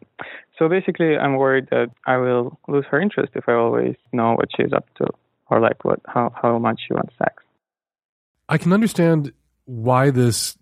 So 0.57 0.67
basically, 0.67 1.17
I'm 1.17 1.37
worried 1.37 1.67
that 1.71 1.87
I 2.05 2.17
will 2.17 2.59
lose 2.67 2.85
her 2.91 2.99
interest 2.99 3.31
if 3.35 3.45
I 3.47 3.53
always 3.53 3.95
know 4.11 4.33
what 4.33 4.49
she's 4.55 4.73
up 4.73 4.85
to 4.97 5.07
or 5.49 5.59
like 5.59 5.83
what 5.85 5.99
how 6.05 6.33
how 6.39 6.57
much 6.59 6.81
she 6.87 6.93
wants 6.93 7.13
sex. 7.17 7.43
I 8.51 8.57
can 8.57 8.73
understand 8.73 9.31
why 9.63 10.11
this 10.11 10.57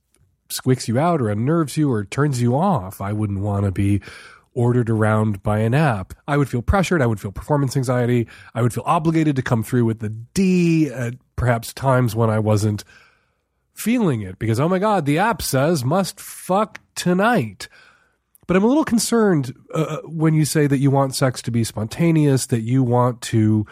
squicks 0.49 0.87
you 0.87 0.99
out 0.99 1.21
or 1.21 1.29
unnerves 1.29 1.75
you 1.75 1.91
or 1.91 2.05
turns 2.05 2.39
you 2.39 2.55
off. 2.55 3.01
I 3.01 3.13
wouldn't 3.13 3.39
want 3.39 3.65
to 3.65 3.71
be 3.71 4.01
ordered 4.53 4.91
around 4.91 5.41
by 5.41 5.59
an 5.59 5.73
app. 5.73 6.13
I 6.27 6.37
would 6.37 6.49
feel 6.49 6.61
pressured. 6.61 7.01
I 7.01 7.07
would 7.07 7.19
feel 7.19 7.31
performance 7.31 7.75
anxiety. 7.75 8.27
I 8.53 8.61
would 8.61 8.73
feel 8.73 8.83
obligated 8.85 9.35
to 9.37 9.41
come 9.41 9.63
through 9.63 9.85
with 9.85 9.99
the 9.99 10.09
D 10.09 10.89
at 10.89 11.15
perhaps 11.35 11.73
times 11.73 12.15
when 12.15 12.29
I 12.29 12.37
wasn't 12.37 12.83
feeling 13.73 14.21
it 14.21 14.37
because, 14.37 14.59
oh 14.59 14.69
my 14.69 14.77
God, 14.77 15.05
the 15.07 15.17
app 15.17 15.41
says 15.41 15.83
must 15.83 16.19
fuck 16.19 16.79
tonight. 16.93 17.69
But 18.45 18.55
I'm 18.55 18.63
a 18.63 18.67
little 18.67 18.85
concerned 18.85 19.55
uh, 19.73 19.97
when 20.03 20.35
you 20.35 20.45
say 20.45 20.67
that 20.67 20.79
you 20.79 20.91
want 20.91 21.15
sex 21.15 21.41
to 21.43 21.51
be 21.51 21.63
spontaneous, 21.63 22.45
that 22.47 22.61
you 22.61 22.83
want 22.83 23.21
to 23.21 23.65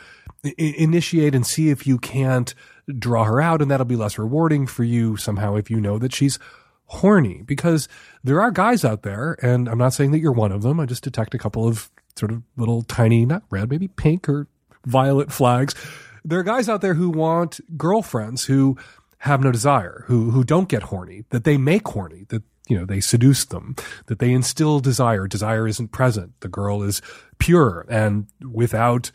I- 0.44 0.54
initiate 0.58 1.36
and 1.36 1.46
see 1.46 1.70
if 1.70 1.86
you 1.86 2.00
can't 2.00 2.56
draw 2.98 3.24
her 3.26 3.42
out, 3.42 3.62
and 3.62 3.70
that'll 3.70 3.86
be 3.86 3.96
less 3.96 4.18
rewarding 4.18 4.68
for 4.68 4.84
you 4.84 5.18
somehow 5.18 5.56
if 5.56 5.70
you 5.70 5.80
know 5.80 5.98
that 6.00 6.14
she's 6.14 6.40
horny 6.86 7.44
because 7.46 7.88
there 8.24 8.42
are 8.42 8.52
guys 8.52 8.86
out 8.86 9.04
there, 9.04 9.38
and 9.42 9.68
I'm 9.68 9.78
not 9.78 9.94
saying 9.94 10.12
that 10.12 10.20
you're 10.20 10.32
one 10.32 10.52
of 10.52 10.62
them. 10.62 10.80
I 10.80 10.86
just 10.86 11.04
detect 11.04 11.34
a 11.34 11.38
couple 11.38 11.68
of 11.68 11.92
sort 12.16 12.32
of 12.32 12.44
little 12.56 12.82
tiny, 12.84 13.26
not 13.26 13.44
red, 13.50 13.70
maybe 13.70 13.88
pink 13.88 14.28
or 14.30 14.48
violet 14.86 15.32
flags. 15.32 15.76
There 16.24 16.40
are 16.40 16.44
guys 16.44 16.68
out 16.68 16.82
there 16.82 16.96
who 16.96 17.10
want 17.10 17.60
girlfriends 17.78 18.46
who 18.46 18.78
have 19.20 19.44
no 19.44 19.52
desire, 19.52 20.04
who 20.08 20.32
who 20.32 20.44
don't 20.44 20.70
get 20.70 20.84
horny, 20.84 21.26
that 21.30 21.44
they 21.44 21.58
make 21.58 21.88
horny, 21.88 22.26
that 22.30 22.44
you 22.68 22.78
know 22.78 22.86
they 22.86 23.00
seduce 23.00 23.46
them, 23.46 23.76
that 24.08 24.20
they 24.20 24.32
instill 24.32 24.80
desire. 24.80 25.28
Desire 25.28 25.68
isn't 25.68 25.92
present. 25.92 26.40
The 26.42 26.50
girl 26.50 26.84
is 26.84 27.02
pure 27.40 27.86
and 27.90 28.28
without 28.42 29.12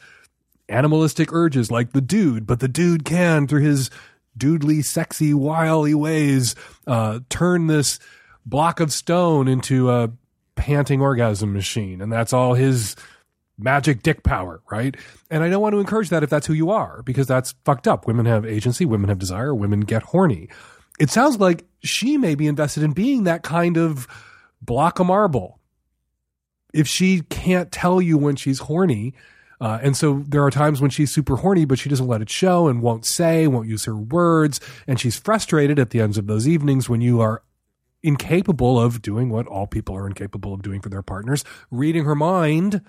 animalistic 0.68 1.32
urges 1.32 1.70
like 1.70 1.92
the 1.92 2.00
dude, 2.00 2.46
but 2.46 2.60
the 2.60 2.68
dude 2.68 3.04
can 3.04 3.46
through 3.46 3.62
his 3.62 3.90
doodly, 4.38 4.84
sexy, 4.84 5.34
wily 5.34 5.94
ways, 5.94 6.54
uh, 6.86 7.20
turn 7.28 7.66
this 7.66 7.98
block 8.46 8.80
of 8.80 8.92
stone 8.92 9.48
into 9.48 9.90
a 9.90 10.10
panting 10.54 11.00
orgasm 11.00 11.52
machine. 11.52 12.00
And 12.00 12.12
that's 12.12 12.32
all 12.32 12.54
his 12.54 12.96
magic 13.58 14.02
dick 14.02 14.22
power, 14.22 14.62
right? 14.70 14.96
And 15.30 15.42
I 15.42 15.48
don't 15.48 15.62
want 15.62 15.74
to 15.74 15.80
encourage 15.80 16.08
that 16.10 16.22
if 16.22 16.30
that's 16.30 16.46
who 16.46 16.54
you 16.54 16.70
are, 16.70 17.02
because 17.02 17.26
that's 17.26 17.54
fucked 17.64 17.86
up. 17.86 18.06
Women 18.06 18.26
have 18.26 18.44
agency, 18.44 18.84
women 18.84 19.08
have 19.08 19.18
desire, 19.18 19.54
women 19.54 19.80
get 19.80 20.02
horny. 20.02 20.48
It 20.98 21.10
sounds 21.10 21.38
like 21.38 21.64
she 21.82 22.16
may 22.16 22.34
be 22.34 22.46
invested 22.46 22.82
in 22.82 22.92
being 22.92 23.24
that 23.24 23.42
kind 23.42 23.76
of 23.76 24.06
block 24.60 24.98
of 24.98 25.06
marble. 25.06 25.58
If 26.72 26.86
she 26.88 27.20
can't 27.20 27.70
tell 27.70 28.00
you 28.00 28.16
when 28.16 28.36
she's 28.36 28.60
horny, 28.60 29.14
uh, 29.62 29.78
and 29.80 29.96
so 29.96 30.24
there 30.26 30.42
are 30.42 30.50
times 30.50 30.80
when 30.80 30.90
she's 30.90 31.12
super 31.12 31.36
horny, 31.36 31.64
but 31.64 31.78
she 31.78 31.88
doesn't 31.88 32.08
let 32.08 32.20
it 32.20 32.28
show 32.28 32.66
and 32.66 32.82
won't 32.82 33.06
say, 33.06 33.46
won't 33.46 33.68
use 33.68 33.84
her 33.84 33.94
words. 33.94 34.58
And 34.88 34.98
she's 34.98 35.16
frustrated 35.16 35.78
at 35.78 35.90
the 35.90 36.00
ends 36.00 36.18
of 36.18 36.26
those 36.26 36.48
evenings 36.48 36.88
when 36.88 37.00
you 37.00 37.20
are 37.20 37.44
incapable 38.02 38.80
of 38.80 39.02
doing 39.02 39.30
what 39.30 39.46
all 39.46 39.68
people 39.68 39.96
are 39.96 40.08
incapable 40.08 40.52
of 40.52 40.62
doing 40.62 40.80
for 40.80 40.88
their 40.88 41.00
partners, 41.00 41.44
reading 41.70 42.02
her 42.02 42.16
mind. 42.16 42.80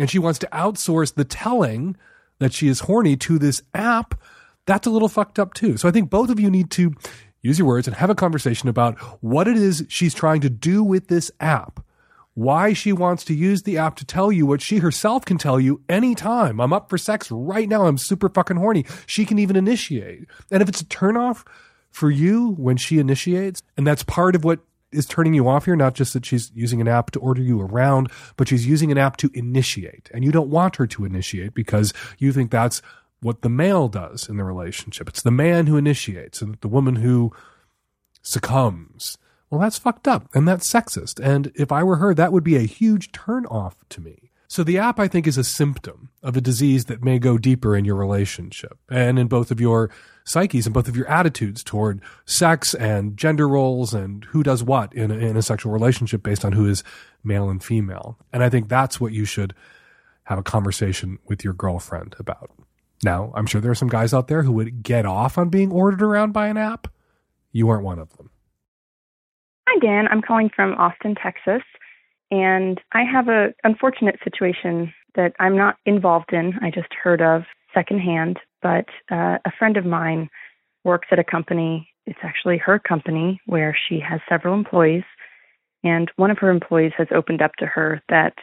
And 0.00 0.10
she 0.10 0.18
wants 0.18 0.40
to 0.40 0.48
outsource 0.48 1.14
the 1.14 1.24
telling 1.24 1.96
that 2.40 2.52
she 2.52 2.66
is 2.66 2.80
horny 2.80 3.16
to 3.18 3.38
this 3.38 3.62
app. 3.72 4.20
That's 4.66 4.88
a 4.88 4.90
little 4.90 5.08
fucked 5.08 5.38
up 5.38 5.54
too. 5.54 5.76
So 5.76 5.88
I 5.88 5.92
think 5.92 6.10
both 6.10 6.28
of 6.28 6.40
you 6.40 6.50
need 6.50 6.72
to 6.72 6.92
use 7.40 7.56
your 7.56 7.68
words 7.68 7.86
and 7.86 7.96
have 7.96 8.10
a 8.10 8.16
conversation 8.16 8.68
about 8.68 8.98
what 9.22 9.46
it 9.46 9.56
is 9.56 9.86
she's 9.88 10.12
trying 10.12 10.40
to 10.40 10.50
do 10.50 10.82
with 10.82 11.06
this 11.06 11.30
app 11.38 11.84
why 12.34 12.72
she 12.72 12.92
wants 12.92 13.24
to 13.24 13.34
use 13.34 13.62
the 13.62 13.78
app 13.78 13.96
to 13.96 14.04
tell 14.04 14.30
you 14.30 14.46
what 14.46 14.62
she 14.62 14.78
herself 14.78 15.24
can 15.24 15.38
tell 15.38 15.60
you 15.60 15.82
anytime. 15.88 16.60
I'm 16.60 16.72
up 16.72 16.88
for 16.88 16.98
sex 16.98 17.30
right 17.30 17.68
now. 17.68 17.86
I'm 17.86 17.98
super 17.98 18.28
fucking 18.28 18.56
horny. 18.56 18.86
She 19.06 19.24
can 19.24 19.38
even 19.38 19.56
initiate. 19.56 20.26
And 20.50 20.62
if 20.62 20.68
it's 20.68 20.80
a 20.80 20.86
turnoff 20.86 21.46
for 21.90 22.10
you 22.10 22.52
when 22.52 22.76
she 22.76 22.98
initiates, 22.98 23.62
and 23.76 23.86
that's 23.86 24.04
part 24.04 24.36
of 24.36 24.44
what 24.44 24.60
is 24.92 25.06
turning 25.06 25.34
you 25.34 25.48
off 25.48 25.66
here, 25.66 25.76
not 25.76 25.94
just 25.94 26.12
that 26.14 26.26
she's 26.26 26.50
using 26.54 26.80
an 26.80 26.88
app 26.88 27.10
to 27.12 27.20
order 27.20 27.42
you 27.42 27.60
around, 27.60 28.10
but 28.36 28.48
she's 28.48 28.66
using 28.66 28.90
an 28.90 28.98
app 28.98 29.16
to 29.18 29.30
initiate. 29.34 30.10
And 30.12 30.24
you 30.24 30.32
don't 30.32 30.50
want 30.50 30.76
her 30.76 30.86
to 30.88 31.04
initiate 31.04 31.54
because 31.54 31.92
you 32.18 32.32
think 32.32 32.50
that's 32.50 32.82
what 33.20 33.42
the 33.42 33.48
male 33.48 33.88
does 33.88 34.28
in 34.28 34.36
the 34.36 34.44
relationship. 34.44 35.08
It's 35.08 35.22
the 35.22 35.30
man 35.30 35.66
who 35.66 35.76
initiates 35.76 36.40
and 36.42 36.56
the 36.60 36.68
woman 36.68 36.96
who 36.96 37.32
succumbs. 38.22 39.18
Well, 39.50 39.60
that's 39.60 39.78
fucked 39.78 40.06
up 40.06 40.28
and 40.34 40.46
that's 40.46 40.70
sexist. 40.70 41.18
And 41.22 41.50
if 41.54 41.72
I 41.72 41.82
were 41.82 41.96
her, 41.96 42.14
that 42.14 42.32
would 42.32 42.44
be 42.44 42.56
a 42.56 42.60
huge 42.60 43.12
turn 43.12 43.46
off 43.46 43.76
to 43.90 44.00
me. 44.00 44.30
So 44.46 44.64
the 44.64 44.78
app, 44.78 44.98
I 44.98 45.06
think, 45.06 45.28
is 45.28 45.38
a 45.38 45.44
symptom 45.44 46.10
of 46.24 46.36
a 46.36 46.40
disease 46.40 46.86
that 46.86 47.04
may 47.04 47.20
go 47.20 47.38
deeper 47.38 47.76
in 47.76 47.84
your 47.84 47.94
relationship 47.94 48.78
and 48.88 49.16
in 49.16 49.28
both 49.28 49.52
of 49.52 49.60
your 49.60 49.90
psyches 50.24 50.66
and 50.66 50.74
both 50.74 50.88
of 50.88 50.96
your 50.96 51.06
attitudes 51.06 51.62
toward 51.62 52.00
sex 52.24 52.74
and 52.74 53.16
gender 53.16 53.48
roles 53.48 53.94
and 53.94 54.24
who 54.26 54.42
does 54.42 54.64
what 54.64 54.92
in 54.92 55.12
a, 55.12 55.14
in 55.14 55.36
a 55.36 55.42
sexual 55.42 55.72
relationship 55.72 56.22
based 56.24 56.44
on 56.44 56.52
who 56.52 56.66
is 56.68 56.82
male 57.22 57.48
and 57.48 57.62
female. 57.62 58.18
And 58.32 58.42
I 58.42 58.48
think 58.48 58.68
that's 58.68 59.00
what 59.00 59.12
you 59.12 59.24
should 59.24 59.54
have 60.24 60.38
a 60.38 60.44
conversation 60.44 61.20
with 61.26 61.44
your 61.44 61.54
girlfriend 61.54 62.16
about. 62.18 62.50
Now, 63.04 63.32
I'm 63.36 63.46
sure 63.46 63.60
there 63.60 63.70
are 63.70 63.76
some 63.76 63.88
guys 63.88 64.12
out 64.12 64.26
there 64.26 64.42
who 64.42 64.52
would 64.52 64.82
get 64.82 65.06
off 65.06 65.38
on 65.38 65.48
being 65.48 65.70
ordered 65.70 66.02
around 66.02 66.32
by 66.32 66.48
an 66.48 66.56
app. 66.56 66.88
You 67.52 67.68
aren't 67.68 67.84
one 67.84 68.00
of 68.00 68.16
them. 68.16 68.30
Hi, 69.72 69.78
Dan. 69.78 70.08
I'm 70.10 70.20
calling 70.20 70.50
from 70.54 70.74
Austin, 70.74 71.14
Texas, 71.14 71.62
and 72.32 72.80
I 72.92 73.04
have 73.04 73.28
a 73.28 73.54
unfortunate 73.62 74.18
situation 74.24 74.92
that 75.14 75.32
I'm 75.38 75.56
not 75.56 75.76
involved 75.86 76.32
in. 76.32 76.54
I 76.60 76.72
just 76.72 76.92
heard 77.00 77.22
of 77.22 77.42
secondhand, 77.72 78.40
but 78.62 78.86
uh, 79.12 79.38
a 79.44 79.52
friend 79.56 79.76
of 79.76 79.86
mine 79.86 80.28
works 80.82 81.06
at 81.12 81.20
a 81.20 81.24
company. 81.24 81.88
It's 82.04 82.18
actually 82.24 82.58
her 82.58 82.80
company 82.80 83.40
where 83.46 83.76
she 83.88 84.00
has 84.00 84.18
several 84.28 84.54
employees, 84.54 85.04
and 85.84 86.10
one 86.16 86.32
of 86.32 86.38
her 86.38 86.50
employees 86.50 86.92
has 86.98 87.06
opened 87.14 87.40
up 87.40 87.52
to 87.60 87.66
her 87.66 88.02
that 88.08 88.34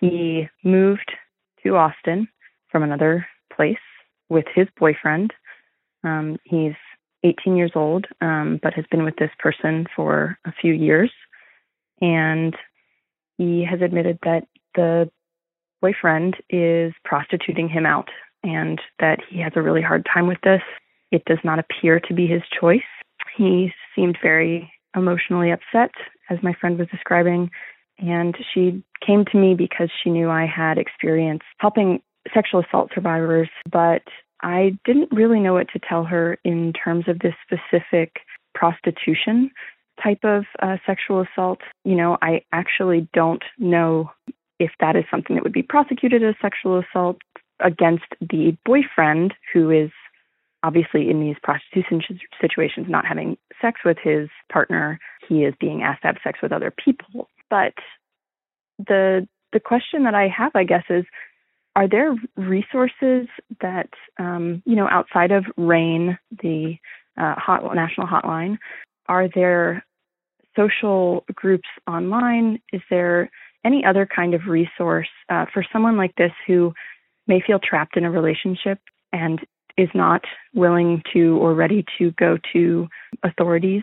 he 0.00 0.48
moved 0.62 1.12
to 1.62 1.76
Austin 1.76 2.28
from 2.70 2.82
another 2.82 3.26
place 3.56 3.78
with 4.28 4.44
his 4.54 4.68
boyfriend. 4.78 5.32
Um, 6.04 6.36
he's 6.44 6.74
18 7.24 7.56
years 7.56 7.72
old, 7.74 8.06
um, 8.20 8.60
but 8.62 8.74
has 8.74 8.84
been 8.90 9.04
with 9.04 9.16
this 9.16 9.30
person 9.38 9.86
for 9.94 10.38
a 10.44 10.52
few 10.52 10.72
years. 10.72 11.10
And 12.00 12.54
he 13.38 13.64
has 13.68 13.80
admitted 13.80 14.18
that 14.22 14.46
the 14.74 15.10
boyfriend 15.80 16.36
is 16.50 16.92
prostituting 17.04 17.68
him 17.68 17.86
out 17.86 18.08
and 18.42 18.80
that 19.00 19.18
he 19.28 19.40
has 19.40 19.52
a 19.56 19.62
really 19.62 19.82
hard 19.82 20.06
time 20.12 20.26
with 20.26 20.38
this. 20.42 20.62
It 21.10 21.24
does 21.24 21.38
not 21.44 21.58
appear 21.58 22.00
to 22.00 22.14
be 22.14 22.26
his 22.26 22.42
choice. 22.58 22.80
He 23.36 23.72
seemed 23.94 24.18
very 24.22 24.70
emotionally 24.96 25.50
upset, 25.50 25.90
as 26.30 26.38
my 26.42 26.54
friend 26.54 26.78
was 26.78 26.88
describing, 26.88 27.50
and 27.98 28.36
she 28.52 28.82
came 29.04 29.24
to 29.26 29.38
me 29.38 29.54
because 29.54 29.90
she 30.02 30.10
knew 30.10 30.28
I 30.30 30.46
had 30.46 30.78
experience 30.78 31.42
helping 31.58 32.02
sexual 32.34 32.60
assault 32.60 32.90
survivors, 32.94 33.48
but 33.70 34.02
I 34.42 34.78
didn't 34.84 35.12
really 35.12 35.40
know 35.40 35.54
what 35.54 35.68
to 35.72 35.78
tell 35.78 36.04
her 36.04 36.38
in 36.44 36.72
terms 36.72 37.08
of 37.08 37.18
this 37.20 37.34
specific 37.44 38.20
prostitution 38.54 39.50
type 40.02 40.24
of 40.24 40.44
uh, 40.62 40.76
sexual 40.86 41.22
assault. 41.22 41.60
You 41.84 41.94
know, 41.94 42.18
I 42.20 42.42
actually 42.52 43.08
don't 43.14 43.42
know 43.58 44.10
if 44.58 44.70
that 44.80 44.96
is 44.96 45.04
something 45.10 45.36
that 45.36 45.42
would 45.42 45.52
be 45.52 45.62
prosecuted 45.62 46.22
as 46.22 46.34
sexual 46.40 46.78
assault 46.78 47.18
against 47.60 48.04
the 48.20 48.56
boyfriend 48.64 49.34
who 49.52 49.70
is 49.70 49.90
obviously 50.62 51.10
in 51.10 51.20
these 51.20 51.36
prostitution 51.42 52.02
situations 52.40 52.86
not 52.88 53.06
having 53.06 53.36
sex 53.60 53.80
with 53.84 53.98
his 54.02 54.28
partner 54.52 54.98
he 55.28 55.44
is 55.44 55.54
being 55.60 55.82
asked 55.82 56.02
to 56.02 56.08
have 56.08 56.16
sex 56.24 56.38
with 56.42 56.52
other 56.52 56.70
people 56.70 57.28
but 57.48 57.74
the 58.78 59.26
the 59.52 59.60
question 59.60 60.04
that 60.04 60.14
i 60.14 60.28
have 60.28 60.52
i 60.54 60.64
guess 60.64 60.84
is 60.90 61.04
are 61.76 61.86
there 61.86 62.16
resources 62.36 63.28
that 63.60 63.90
um, 64.18 64.62
you 64.66 64.74
know 64.74 64.88
outside 64.88 65.30
of 65.30 65.44
RAINN, 65.56 66.18
the 66.42 66.76
uh, 67.16 67.34
hot, 67.36 67.62
national 67.74 68.08
hotline 68.08 68.58
are 69.08 69.28
there 69.34 69.84
social 70.54 71.24
groups 71.34 71.68
online? 71.86 72.60
Is 72.72 72.80
there 72.90 73.30
any 73.64 73.84
other 73.84 74.06
kind 74.06 74.34
of 74.34 74.46
resource 74.46 75.08
uh, 75.28 75.46
for 75.52 75.64
someone 75.72 75.96
like 75.96 76.14
this 76.16 76.32
who 76.46 76.72
may 77.26 77.40
feel 77.44 77.58
trapped 77.58 77.96
in 77.96 78.04
a 78.04 78.10
relationship 78.10 78.78
and 79.12 79.40
is 79.76 79.88
not 79.94 80.22
willing 80.54 81.02
to 81.12 81.36
or 81.38 81.54
ready 81.54 81.84
to 81.98 82.12
go 82.12 82.38
to 82.52 82.88
authorities 83.22 83.82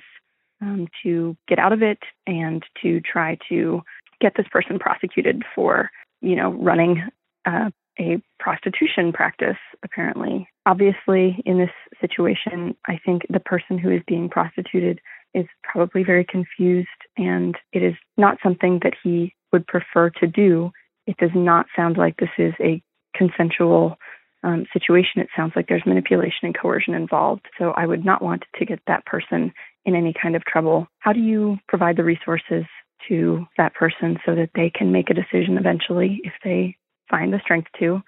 um, 0.62 0.88
to 1.04 1.36
get 1.48 1.60
out 1.60 1.74
of 1.74 1.84
it 1.84 2.00
and 2.26 2.64
to 2.82 3.00
try 3.02 3.38
to 3.50 3.82
get 4.22 4.34
this 4.38 4.48
person 4.52 4.80
prosecuted 4.80 5.44
for 5.54 5.92
you 6.22 6.36
know 6.36 6.52
running 6.54 7.04
uh, 7.46 7.70
a 8.00 8.22
prostitution 8.40 9.14
practice, 9.14 9.58
apparently. 9.84 10.48
Obviously, 10.66 11.42
in 11.46 11.58
this 11.58 11.70
situation, 12.02 12.76
I 12.88 13.00
think 13.06 13.24
the 13.30 13.40
person 13.40 13.78
who 13.78 13.92
is 13.92 14.02
being 14.08 14.30
prostituted 14.30 15.00
is 15.34 15.46
probably 15.64 16.04
very 16.04 16.26
confused, 16.26 16.88
and 17.18 17.56
it 17.72 17.84
is 17.84 17.96
not 18.18 18.38
something 18.44 18.80
that 18.84 18.94
he 19.04 19.34
would 19.52 19.66
prefer 19.68 20.10
to 20.10 20.28
do. 20.28 20.72
It 21.08 21.18
does 21.18 21.32
not 21.36 21.68
sound 21.76 21.98
like 21.98 22.18
this 22.18 22.30
is 22.38 22.54
a 22.60 22.82
consensual 23.16 23.98
um, 24.44 24.66
situation. 24.74 25.22
It 25.22 25.30
sounds 25.36 25.54
like 25.56 25.68
there's 25.68 25.86
manipulation 25.86 26.44
and 26.44 26.58
coercion 26.58 26.94
involved. 26.94 27.46
So 27.58 27.72
I 27.72 27.86
would 27.86 28.06
not 28.06 28.22
want 28.22 28.44
to 28.56 28.66
get 28.66 28.80
that 28.88 29.06
person 29.06 29.54
in 29.86 29.96
any 29.96 30.14
kind 30.14 30.36
of 30.36 30.44
trouble. 30.46 30.88
How 31.00 31.14
do 31.14 31.20
you 31.20 31.58
provide 31.68 31.98
the 31.98 32.04
resources 32.04 32.66
to 33.08 33.46
that 33.58 33.74
person 33.74 34.18
so 34.26 34.36
that 34.36 34.52
they 34.56 34.72
can 34.74 34.92
make 34.92 35.10
a 35.10 35.14
decision 35.14 35.58
eventually 35.58 36.22
if 36.24 36.34
they 36.44 36.78
find 37.10 37.34
the 37.34 37.40
strength 37.40 37.70
to 37.80 38.02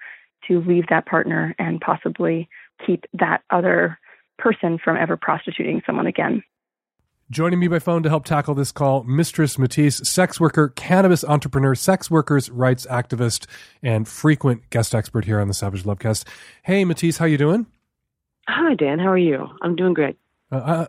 to 0.48 0.60
leave 0.60 0.84
that 0.88 1.06
partner 1.06 1.54
and 1.58 1.80
possibly 1.80 2.48
keep 2.84 3.04
that 3.14 3.42
other 3.50 3.98
person 4.38 4.78
from 4.82 4.96
ever 4.96 5.16
prostituting 5.16 5.82
someone 5.86 6.06
again. 6.06 6.42
Joining 7.28 7.58
me 7.58 7.66
by 7.66 7.80
phone 7.80 8.04
to 8.04 8.08
help 8.08 8.24
tackle 8.24 8.54
this 8.54 8.70
call, 8.70 9.02
Mistress 9.02 9.58
Matisse, 9.58 9.96
sex 10.08 10.38
worker, 10.38 10.68
cannabis 10.68 11.24
entrepreneur, 11.24 11.74
sex 11.74 12.08
workers' 12.08 12.48
rights 12.50 12.86
activist, 12.88 13.46
and 13.82 14.06
frequent 14.06 14.70
guest 14.70 14.94
expert 14.94 15.24
here 15.24 15.40
on 15.40 15.48
the 15.48 15.54
Savage 15.54 15.82
Lovecast. 15.82 16.24
Hey, 16.62 16.84
Matisse, 16.84 17.18
how 17.18 17.24
you 17.24 17.36
doing? 17.36 17.66
Hi, 18.48 18.74
Dan. 18.74 19.00
How 19.00 19.08
are 19.08 19.18
you? 19.18 19.48
I'm 19.60 19.74
doing 19.74 19.92
great. 19.92 20.16
Uh, 20.52 20.56
uh, 20.56 20.86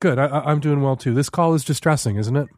good. 0.00 0.18
I, 0.18 0.50
am 0.50 0.60
doing 0.60 0.82
well 0.82 0.96
too. 0.96 1.14
This 1.14 1.30
call 1.30 1.54
is 1.54 1.64
distressing, 1.64 2.16
isn't 2.16 2.36
it? 2.36 2.48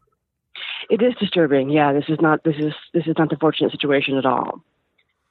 It 0.89 1.01
is 1.01 1.13
disturbing. 1.17 1.69
Yeah, 1.69 1.93
this 1.93 2.05
is 2.09 2.19
not 2.19 2.43
this 2.43 2.55
is 2.59 2.73
this 2.93 3.07
is 3.07 3.15
not 3.17 3.29
the 3.29 3.37
fortunate 3.37 3.71
situation 3.71 4.17
at 4.17 4.25
all. 4.25 4.61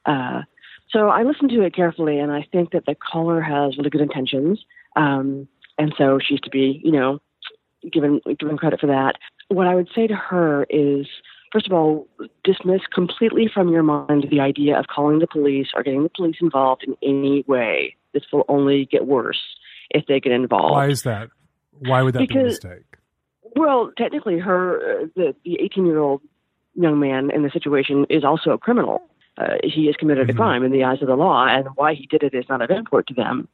Uh, 0.07 0.43
so 0.91 1.09
I 1.09 1.23
listened 1.23 1.51
to 1.51 1.63
it 1.63 1.75
carefully, 1.75 2.19
and 2.19 2.31
I 2.31 2.47
think 2.53 2.73
that 2.73 2.85
the 2.87 2.95
caller 2.95 3.41
has 3.41 3.77
really 3.79 3.91
good 3.91 4.03
intentions, 4.03 4.65
um, 4.95 5.49
and 5.79 5.95
so 5.97 6.19
she's 6.23 6.41
to 6.41 6.51
be, 6.51 6.81
you 6.85 6.93
know, 6.93 7.21
given 7.91 8.21
given 8.39 8.59
credit 8.59 8.81
for 8.81 8.89
that. 8.89 9.17
What 9.49 9.67
I 9.67 9.75
would 9.75 9.89
say 9.95 10.07
to 10.07 10.15
her 10.15 10.67
is, 10.69 11.07
first 11.51 11.67
of 11.67 11.73
all, 11.73 12.09
dismiss 12.45 12.83
completely 12.93 13.51
from 13.53 13.71
your 13.71 13.83
mind 13.83 14.27
the 14.31 14.41
idea 14.41 14.79
of 14.79 14.87
calling 14.89 15.19
the 15.19 15.27
police 15.27 15.69
or 15.75 15.83
getting 15.83 16.03
the 16.03 16.11
police 16.11 16.37
involved 16.41 16.85
in 16.87 16.95
any 17.03 17.45
way. 17.47 17.97
This 18.13 18.25
will 18.31 18.45
only 18.49 18.85
get 18.85 19.07
worse 19.07 19.41
if 19.91 20.05
they 20.07 20.21
get 20.21 20.33
involved. 20.33 20.73
Why 20.73 20.89
is 20.89 21.03
that? 21.03 21.31
Why 21.79 22.03
would 22.03 22.15
that 22.15 22.21
because, 22.21 22.35
be 22.35 22.41
a 22.41 22.45
mistake? 22.45 22.97
Well, 23.57 23.93
technically, 23.97 24.39
her 24.39 24.77
uh, 24.77 25.07
the 25.17 25.35
the 25.45 25.59
eighteen 25.59 25.87
year 25.87 25.99
old 25.99 26.21
young 26.75 27.01
man 27.01 27.31
in 27.31 27.43
the 27.43 27.51
situation 27.51 28.07
is 28.11 28.25
also 28.25 28.51
a 28.51 28.59
criminal 28.59 29.03
uh, 29.39 29.55
he 29.63 29.87
has 29.87 29.97
committed 29.97 30.29
mm-hmm. 30.29 30.37
a 30.37 30.41
crime 30.41 30.65
in 30.65 30.73
the 30.73 30.85
eyes 30.85 31.01
of 31.01 31.09
the 31.09 31.17
law, 31.17 31.47
and 31.47 31.67
why 31.77 31.95
he 31.95 32.07
did 32.07 32.23
it 32.23 32.35
is 32.35 32.45
not 32.49 32.63
of 32.63 32.71
import 32.71 33.07
to 33.07 33.15
them. 33.15 33.49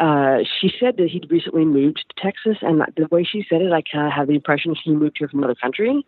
Uh, 0.00 0.38
she 0.60 0.70
said 0.78 0.96
that 0.96 1.08
he'd 1.10 1.30
recently 1.30 1.64
moved 1.64 2.04
to 2.08 2.22
Texas, 2.22 2.58
and 2.62 2.82
the 2.96 3.08
way 3.10 3.24
she 3.24 3.44
said 3.48 3.60
it, 3.60 3.72
I 3.72 3.82
kind 3.82 4.06
of 4.06 4.12
have 4.12 4.28
the 4.28 4.34
impression 4.34 4.74
he 4.82 4.92
moved 4.92 5.16
here 5.18 5.28
from 5.28 5.40
another 5.40 5.56
country. 5.56 6.06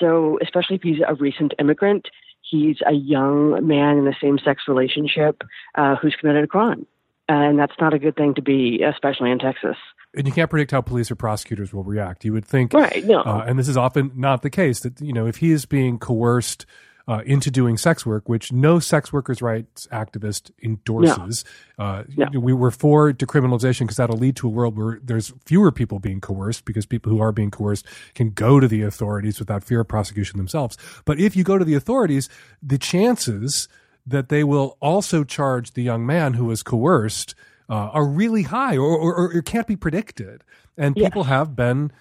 So, 0.00 0.38
especially 0.42 0.76
if 0.76 0.82
he's 0.82 1.00
a 1.06 1.14
recent 1.14 1.54
immigrant, 1.58 2.08
he's 2.42 2.78
a 2.86 2.92
young 2.92 3.66
man 3.66 3.98
in 3.98 4.06
a 4.06 4.14
same 4.20 4.38
sex 4.38 4.64
relationship 4.66 5.42
uh, 5.76 5.96
who's 5.96 6.16
committed 6.18 6.44
a 6.44 6.46
crime. 6.46 6.86
And 7.28 7.58
that's 7.58 7.74
not 7.80 7.94
a 7.94 7.98
good 7.98 8.16
thing 8.16 8.34
to 8.34 8.42
be, 8.42 8.82
especially 8.82 9.30
in 9.30 9.38
Texas. 9.38 9.76
And 10.14 10.26
you 10.26 10.32
can't 10.32 10.50
predict 10.50 10.72
how 10.72 10.82
police 10.82 11.10
or 11.10 11.14
prosecutors 11.14 11.72
will 11.72 11.84
react. 11.84 12.24
You 12.24 12.32
would 12.32 12.44
think, 12.44 12.74
right? 12.74 13.04
No, 13.06 13.20
uh, 13.20 13.44
and 13.46 13.58
this 13.58 13.68
is 13.68 13.76
often 13.76 14.12
not 14.14 14.42
the 14.42 14.50
case. 14.50 14.80
That 14.80 15.00
you 15.00 15.12
know, 15.12 15.26
if 15.26 15.36
he 15.36 15.52
is 15.52 15.64
being 15.64 15.98
coerced 15.98 16.66
uh, 17.08 17.22
into 17.26 17.50
doing 17.50 17.76
sex 17.76 18.06
work, 18.06 18.28
which 18.28 18.52
no 18.52 18.78
sex 18.78 19.12
workers' 19.12 19.42
rights 19.42 19.86
activist 19.92 20.50
endorses. 20.62 21.44
No. 21.78 21.84
Uh, 21.84 22.04
no. 22.16 22.40
We 22.40 22.52
were 22.52 22.70
for 22.70 23.12
decriminalization 23.12 23.80
because 23.80 23.96
that'll 23.96 24.18
lead 24.18 24.36
to 24.36 24.46
a 24.46 24.50
world 24.50 24.76
where 24.76 25.00
there's 25.02 25.32
fewer 25.44 25.72
people 25.72 25.98
being 25.98 26.20
coerced 26.20 26.64
because 26.64 26.86
people 26.86 27.10
who 27.10 27.20
are 27.20 27.32
being 27.32 27.50
coerced 27.50 27.86
can 28.14 28.30
go 28.30 28.60
to 28.60 28.68
the 28.68 28.82
authorities 28.82 29.38
without 29.38 29.64
fear 29.64 29.80
of 29.80 29.88
prosecution 29.88 30.36
themselves. 30.36 30.76
But 31.04 31.18
if 31.18 31.34
you 31.34 31.44
go 31.44 31.58
to 31.58 31.64
the 31.64 31.74
authorities, 31.74 32.28
the 32.62 32.78
chances 32.78 33.68
that 34.06 34.28
they 34.28 34.44
will 34.44 34.76
also 34.80 35.24
charge 35.24 35.72
the 35.72 35.82
young 35.82 36.04
man 36.04 36.34
who 36.34 36.46
was 36.46 36.62
coerced 36.62 37.34
uh, 37.68 37.90
are 37.92 38.04
really 38.04 38.42
high 38.42 38.76
or, 38.76 38.96
or, 38.96 39.14
or, 39.14 39.32
it 39.32 39.44
can't 39.44 39.66
be 39.66 39.76
predicted. 39.76 40.42
And 40.76 40.94
people 40.94 41.24
have 41.24 41.54
been 41.54 41.92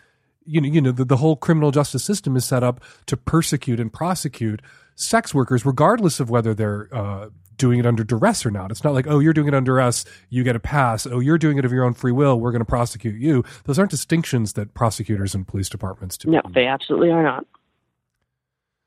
you 0.52 0.62
know, 0.62 0.68
you 0.68 0.82
know, 0.82 0.92
the, 0.92 1.06
the 1.06 1.18
whole 1.18 1.36
criminal 1.36 1.72
justice 1.72 2.04
system 2.04 2.36
is 2.36 2.46
set 2.46 2.64
up 2.64 2.84
to 3.06 3.16
persecute 3.16 3.80
and 3.80 3.92
prosecute 3.92 4.62
sex 4.96 5.34
workers, 5.34 5.66
regardless 5.66 6.20
of 6.20 6.30
whether 6.30 6.54
they're 6.54 6.90
uh, 6.94 7.30
doing 7.56 7.80
it 7.80 7.86
under 7.86 8.04
duress 8.04 8.46
or 8.46 8.52
not. 8.52 8.70
It's 8.70 8.84
not 8.84 8.94
like, 8.94 9.08
oh, 9.08 9.20
you're 9.20 9.34
doing 9.34 9.48
it 9.48 9.54
under 9.54 9.80
us, 9.80 10.04
you 10.30 10.44
get 10.44 10.56
a 10.56 10.60
pass. 10.60 11.08
Oh, 11.08 11.20
you're 11.20 11.38
doing 11.38 11.58
it 11.58 11.64
of 11.64 11.72
your 11.72 11.86
own 11.86 11.94
free 11.94 12.12
will, 12.12 12.40
we're 12.40 12.52
going 12.52 12.60
to 12.62 12.66
prosecute 12.66 13.20
you. 13.20 13.46
Those 13.64 13.80
aren't 13.80 13.92
distinctions 13.92 14.54
that 14.54 14.74
prosecutors 14.74 15.34
and 15.34 15.48
police 15.48 15.70
departments 15.70 16.18
do. 16.18 16.30
No, 16.30 16.42
they 16.54 16.68
absolutely 16.68 17.12
are 17.12 17.24
not. 17.24 17.46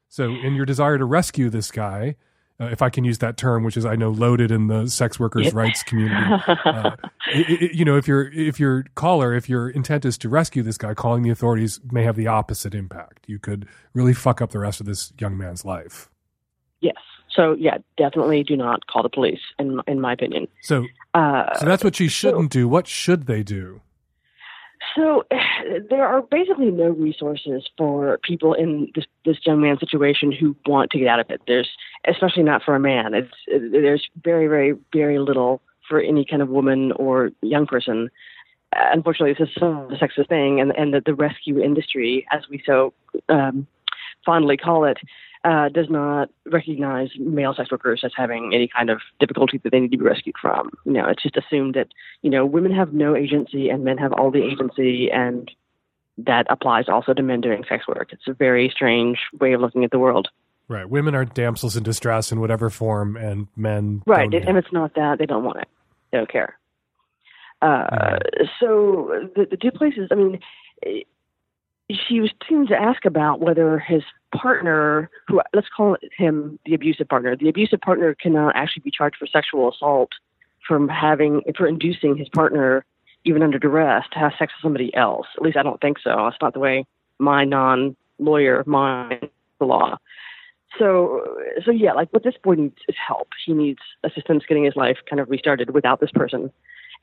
So, 0.08 0.24
in 0.26 0.54
your 0.54 0.66
desire 0.66 0.98
to 0.98 1.04
rescue 1.04 1.50
this 1.50 1.70
guy, 1.70 2.16
uh, 2.60 2.66
if 2.66 2.82
I 2.82 2.88
can 2.88 3.04
use 3.04 3.18
that 3.18 3.36
term, 3.36 3.64
which 3.64 3.76
is 3.76 3.84
I 3.84 3.96
know 3.96 4.10
loaded 4.10 4.50
in 4.50 4.68
the 4.68 4.86
sex 4.86 5.18
workers' 5.18 5.46
yep. 5.46 5.54
rights 5.54 5.82
community. 5.82 6.14
Uh, 6.64 6.96
it, 7.28 7.62
it, 7.62 7.74
you 7.74 7.84
know, 7.84 7.96
if 7.96 8.06
your 8.08 8.30
if 8.32 8.58
your 8.58 8.84
caller, 8.94 9.34
if 9.34 9.48
your 9.48 9.68
intent 9.70 10.04
is 10.04 10.16
to 10.18 10.28
rescue 10.28 10.62
this 10.62 10.78
guy, 10.78 10.94
calling 10.94 11.22
the 11.22 11.30
authorities 11.30 11.80
may 11.90 12.02
have 12.02 12.16
the 12.16 12.26
opposite 12.26 12.74
impact. 12.74 13.24
You 13.26 13.38
could 13.38 13.66
really 13.92 14.14
fuck 14.14 14.40
up 14.40 14.50
the 14.50 14.58
rest 14.58 14.80
of 14.80 14.86
this 14.86 15.12
young 15.18 15.36
man's 15.36 15.64
life. 15.64 16.10
Yes. 16.80 16.96
So 17.30 17.54
yeah, 17.58 17.78
definitely 17.96 18.42
do 18.44 18.56
not 18.56 18.86
call 18.86 19.02
the 19.02 19.08
police. 19.08 19.40
In 19.58 19.80
in 19.86 20.00
my 20.00 20.12
opinion. 20.12 20.48
So, 20.62 20.86
Uh, 21.12 21.54
so 21.58 21.66
that's 21.66 21.84
what 21.84 21.96
she 21.96 22.08
shouldn't 22.08 22.50
do. 22.50 22.68
What 22.68 22.86
should 22.86 23.26
they 23.26 23.42
do? 23.42 23.80
So 24.94 25.24
there 25.90 26.06
are 26.06 26.22
basically 26.22 26.70
no 26.70 26.90
resources 26.90 27.68
for 27.76 28.18
people 28.22 28.54
in 28.54 28.90
this 28.94 29.04
this 29.24 29.36
young 29.44 29.60
man's 29.60 29.80
situation 29.80 30.32
who 30.32 30.56
want 30.66 30.90
to 30.90 30.98
get 30.98 31.08
out 31.08 31.20
of 31.20 31.30
it. 31.30 31.40
There's 31.46 31.68
especially 32.06 32.42
not 32.42 32.62
for 32.62 32.74
a 32.74 32.80
man. 32.80 33.14
It's 33.14 33.34
there's 33.46 34.08
very 34.22 34.46
very 34.46 34.74
very 34.92 35.18
little 35.18 35.60
for 35.88 36.00
any 36.00 36.24
kind 36.24 36.42
of 36.42 36.48
woman 36.48 36.92
or 36.92 37.30
young 37.42 37.66
person. 37.66 38.10
Unfortunately, 38.72 39.34
this 39.38 39.48
is 39.48 39.54
so 39.58 39.88
a 39.90 39.96
sexist 39.96 40.28
thing, 40.28 40.60
and 40.60 40.76
and 40.76 40.94
the, 40.94 41.00
the 41.04 41.14
rescue 41.14 41.60
industry, 41.60 42.26
as 42.32 42.42
we 42.48 42.62
so 42.66 42.92
um, 43.28 43.66
fondly 44.24 44.56
call 44.56 44.84
it, 44.84 44.98
uh, 45.44 45.68
does 45.68 45.88
not 45.90 46.30
recognize 46.46 47.10
male 47.18 47.54
sex 47.54 47.70
workers 47.70 48.02
as 48.04 48.12
having 48.16 48.52
any 48.54 48.66
kind 48.66 48.90
of 48.90 49.00
difficulty 49.20 49.58
that 49.58 49.70
they 49.70 49.80
need 49.80 49.92
to 49.92 49.98
be 49.98 50.04
rescued 50.04 50.34
from. 50.40 50.70
You 50.84 50.92
know, 50.92 51.06
it's 51.06 51.22
just 51.22 51.36
assumed 51.36 51.74
that 51.74 51.88
you 52.22 52.30
know 52.30 52.44
women 52.44 52.74
have 52.74 52.92
no 52.92 53.14
agency 53.14 53.68
and 53.68 53.84
men 53.84 53.98
have 53.98 54.12
all 54.12 54.30
the 54.30 54.42
agency, 54.42 55.10
and 55.10 55.50
that 56.18 56.46
applies 56.48 56.88
also 56.88 57.12
to 57.12 57.22
men 57.22 57.40
doing 57.40 57.64
sex 57.68 57.86
work. 57.86 58.12
It's 58.12 58.26
a 58.26 58.34
very 58.34 58.70
strange 58.70 59.18
way 59.40 59.52
of 59.52 59.60
looking 59.60 59.84
at 59.84 59.90
the 59.90 59.98
world. 59.98 60.28
Right. 60.68 60.88
Women 60.88 61.14
are 61.14 61.24
damsels 61.24 61.76
in 61.76 61.82
distress 61.82 62.32
in 62.32 62.40
whatever 62.40 62.70
form, 62.70 63.16
and 63.16 63.48
men. 63.54 64.02
Right, 64.06 64.32
and 64.32 64.34
if 64.34 64.64
it's 64.64 64.72
not 64.72 64.94
that, 64.94 65.18
they 65.18 65.26
don't 65.26 65.44
want 65.44 65.58
it. 65.58 65.68
They 66.10 66.18
don't 66.18 66.30
care. 66.30 66.58
Uh, 67.60 68.18
so 68.60 69.28
the, 69.36 69.46
the 69.50 69.56
two 69.56 69.70
places. 69.70 70.08
I 70.10 70.14
mean, 70.14 70.40
she 71.90 72.20
was 72.20 72.30
seemed 72.48 72.68
to 72.68 72.80
ask 72.80 73.04
about 73.04 73.40
whether 73.40 73.78
his 73.78 74.02
partner, 74.34 75.10
who 75.28 75.40
let's 75.52 75.68
call 75.74 75.96
him 76.16 76.58
the 76.64 76.74
abusive 76.74 77.08
partner, 77.08 77.36
the 77.36 77.48
abusive 77.48 77.80
partner 77.80 78.14
cannot 78.14 78.56
actually 78.56 78.82
be 78.82 78.90
charged 78.90 79.16
for 79.16 79.26
sexual 79.26 79.70
assault 79.70 80.12
from 80.66 80.88
having 80.88 81.42
for 81.56 81.66
inducing 81.66 82.16
his 82.16 82.28
partner, 82.30 82.84
even 83.24 83.42
under 83.42 83.58
duress, 83.58 84.04
to 84.12 84.18
have 84.18 84.32
sex 84.38 84.52
with 84.54 84.62
somebody 84.62 84.94
else. 84.94 85.26
At 85.36 85.42
least 85.42 85.58
I 85.58 85.62
don't 85.62 85.80
think 85.80 85.98
so. 86.02 86.10
That's 86.16 86.40
not 86.40 86.54
the 86.54 86.60
way 86.60 86.86
my 87.18 87.44
non-lawyer 87.44 88.64
mind 88.66 89.28
the 89.58 89.66
law. 89.66 89.98
So, 90.78 91.24
so 91.64 91.70
yeah, 91.70 91.92
like 91.92 92.12
what 92.12 92.24
this 92.24 92.34
boy 92.42 92.54
needs 92.54 92.78
is 92.88 92.96
help. 93.06 93.28
He 93.44 93.52
needs 93.52 93.80
assistance 94.02 94.44
getting 94.48 94.64
his 94.64 94.76
life 94.76 94.98
kind 95.08 95.20
of 95.20 95.30
restarted 95.30 95.70
without 95.70 96.00
this 96.00 96.10
person. 96.10 96.50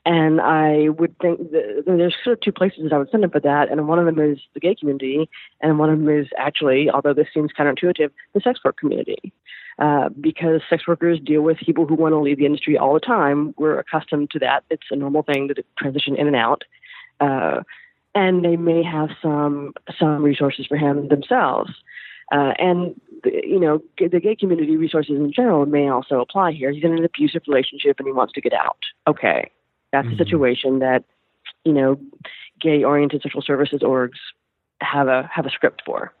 And 0.04 0.40
I 0.40 0.88
would 0.88 1.16
think 1.20 1.52
that 1.52 1.84
there's 1.86 2.14
sort 2.24 2.38
of 2.38 2.40
two 2.40 2.50
places 2.50 2.84
that 2.84 2.92
I 2.92 2.98
would 2.98 3.10
send 3.10 3.22
him 3.22 3.30
for 3.30 3.40
that, 3.40 3.70
and 3.70 3.86
one 3.86 4.00
of 4.00 4.06
them 4.06 4.18
is 4.18 4.38
the 4.52 4.58
gay 4.58 4.74
community, 4.74 5.30
and 5.60 5.78
one 5.78 5.90
of 5.90 5.98
them 5.98 6.08
is 6.08 6.26
actually, 6.36 6.90
although 6.90 7.14
this 7.14 7.28
seems 7.32 7.52
counterintuitive, 7.56 8.10
the 8.34 8.40
sex 8.40 8.58
work 8.64 8.76
community. 8.76 9.32
Uh, 9.78 10.10
because 10.20 10.60
sex 10.68 10.86
workers 10.86 11.18
deal 11.18 11.40
with 11.40 11.56
people 11.58 11.86
who 11.86 11.94
want 11.94 12.12
to 12.12 12.18
leave 12.18 12.36
the 12.36 12.44
industry 12.44 12.76
all 12.76 12.92
the 12.92 13.00
time. 13.00 13.54
We're 13.56 13.78
accustomed 13.78 14.30
to 14.32 14.38
that. 14.40 14.64
It's 14.68 14.86
a 14.90 14.96
normal 14.96 15.22
thing 15.22 15.48
to 15.48 15.64
transition 15.78 16.14
in 16.14 16.26
and 16.26 16.36
out. 16.36 16.64
Uh, 17.20 17.62
and 18.14 18.44
they 18.44 18.56
may 18.56 18.82
have 18.82 19.08
some 19.22 19.72
some 19.98 20.22
resources 20.22 20.66
for 20.66 20.76
him 20.76 21.08
themselves. 21.08 21.72
Uh, 22.30 22.52
and 22.58 23.00
you 23.24 23.60
know, 23.60 23.80
the 23.98 24.20
gay 24.20 24.34
community 24.34 24.76
resources 24.76 25.16
in 25.16 25.32
general 25.32 25.64
may 25.66 25.88
also 25.88 26.20
apply 26.20 26.52
here. 26.52 26.72
He's 26.72 26.84
in 26.84 26.92
an 26.92 27.04
abusive 27.04 27.42
relationship 27.46 27.96
and 27.98 28.06
he 28.06 28.12
wants 28.12 28.32
to 28.34 28.40
get 28.40 28.52
out. 28.52 28.78
Okay, 29.06 29.50
that's 29.92 30.08
a 30.08 30.16
situation 30.16 30.80
that 30.80 31.04
you 31.64 31.72
know, 31.72 31.98
gay-oriented 32.60 33.22
social 33.22 33.42
services 33.42 33.80
orgs 33.82 34.18
have 34.80 35.08
a 35.08 35.28
have 35.32 35.46
a 35.46 35.50
script 35.50 35.82
for. 35.84 36.12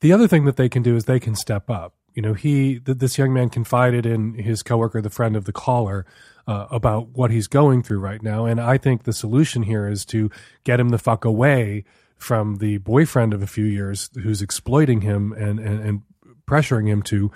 The 0.00 0.12
other 0.12 0.28
thing 0.28 0.44
that 0.44 0.56
they 0.56 0.68
can 0.68 0.82
do 0.82 0.96
is 0.96 1.04
they 1.04 1.20
can 1.20 1.34
step 1.34 1.70
up. 1.70 1.94
You 2.14 2.22
know, 2.22 2.34
he 2.34 2.78
th- 2.78 2.98
this 2.98 3.18
young 3.18 3.32
man 3.32 3.50
confided 3.50 4.06
in 4.06 4.34
his 4.34 4.62
coworker, 4.62 5.00
the 5.00 5.10
friend 5.10 5.36
of 5.36 5.44
the 5.44 5.52
caller, 5.52 6.06
uh, 6.46 6.66
about 6.70 7.08
what 7.10 7.30
he's 7.30 7.46
going 7.46 7.82
through 7.82 7.98
right 7.98 8.22
now, 8.22 8.46
and 8.46 8.60
I 8.60 8.78
think 8.78 9.02
the 9.04 9.12
solution 9.12 9.62
here 9.64 9.88
is 9.88 10.04
to 10.06 10.30
get 10.64 10.80
him 10.80 10.90
the 10.90 10.98
fuck 10.98 11.24
away 11.24 11.84
from 12.24 12.56
the 12.56 12.78
boyfriend 12.78 13.34
of 13.34 13.42
a 13.42 13.46
few 13.46 13.66
years 13.66 14.08
who's 14.22 14.40
exploiting 14.42 15.00
him 15.02 15.32
and 15.34 15.58
and, 15.60 15.80
and 15.86 16.02
pressuring 16.46 16.86
him 16.88 17.02
to 17.02 17.30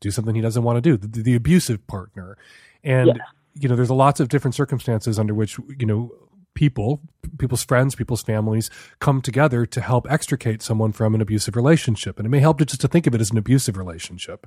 do 0.00 0.10
something 0.10 0.34
he 0.34 0.42
doesn't 0.42 0.62
want 0.62 0.76
to 0.76 0.80
do. 0.80 0.96
The, 0.96 1.22
the 1.22 1.34
abusive 1.34 1.86
partner, 1.86 2.36
and 2.84 3.08
Yeah. 3.08 3.14
you 3.54 3.68
know, 3.68 3.76
there's 3.76 3.90
lots 3.90 4.20
of 4.20 4.28
different 4.28 4.54
circumstances 4.54 5.18
under 5.18 5.34
which 5.34 5.58
you 5.78 5.86
know 5.86 6.12
people, 6.54 7.00
people's 7.38 7.64
friends, 7.64 7.94
people's 7.94 8.22
families 8.22 8.70
come 8.98 9.20
together 9.20 9.66
to 9.66 9.80
help 9.80 10.10
extricate 10.10 10.62
someone 10.62 10.92
from 10.92 11.14
an 11.14 11.20
abusive 11.20 11.54
relationship. 11.56 12.18
And 12.18 12.24
it 12.26 12.30
may 12.30 12.40
help 12.40 12.58
to 12.58 12.64
just 12.64 12.80
to 12.82 12.88
think 12.88 13.06
of 13.06 13.14
it 13.14 13.20
as 13.20 13.30
an 13.30 13.36
abusive 13.38 13.76
relationship. 13.76 14.46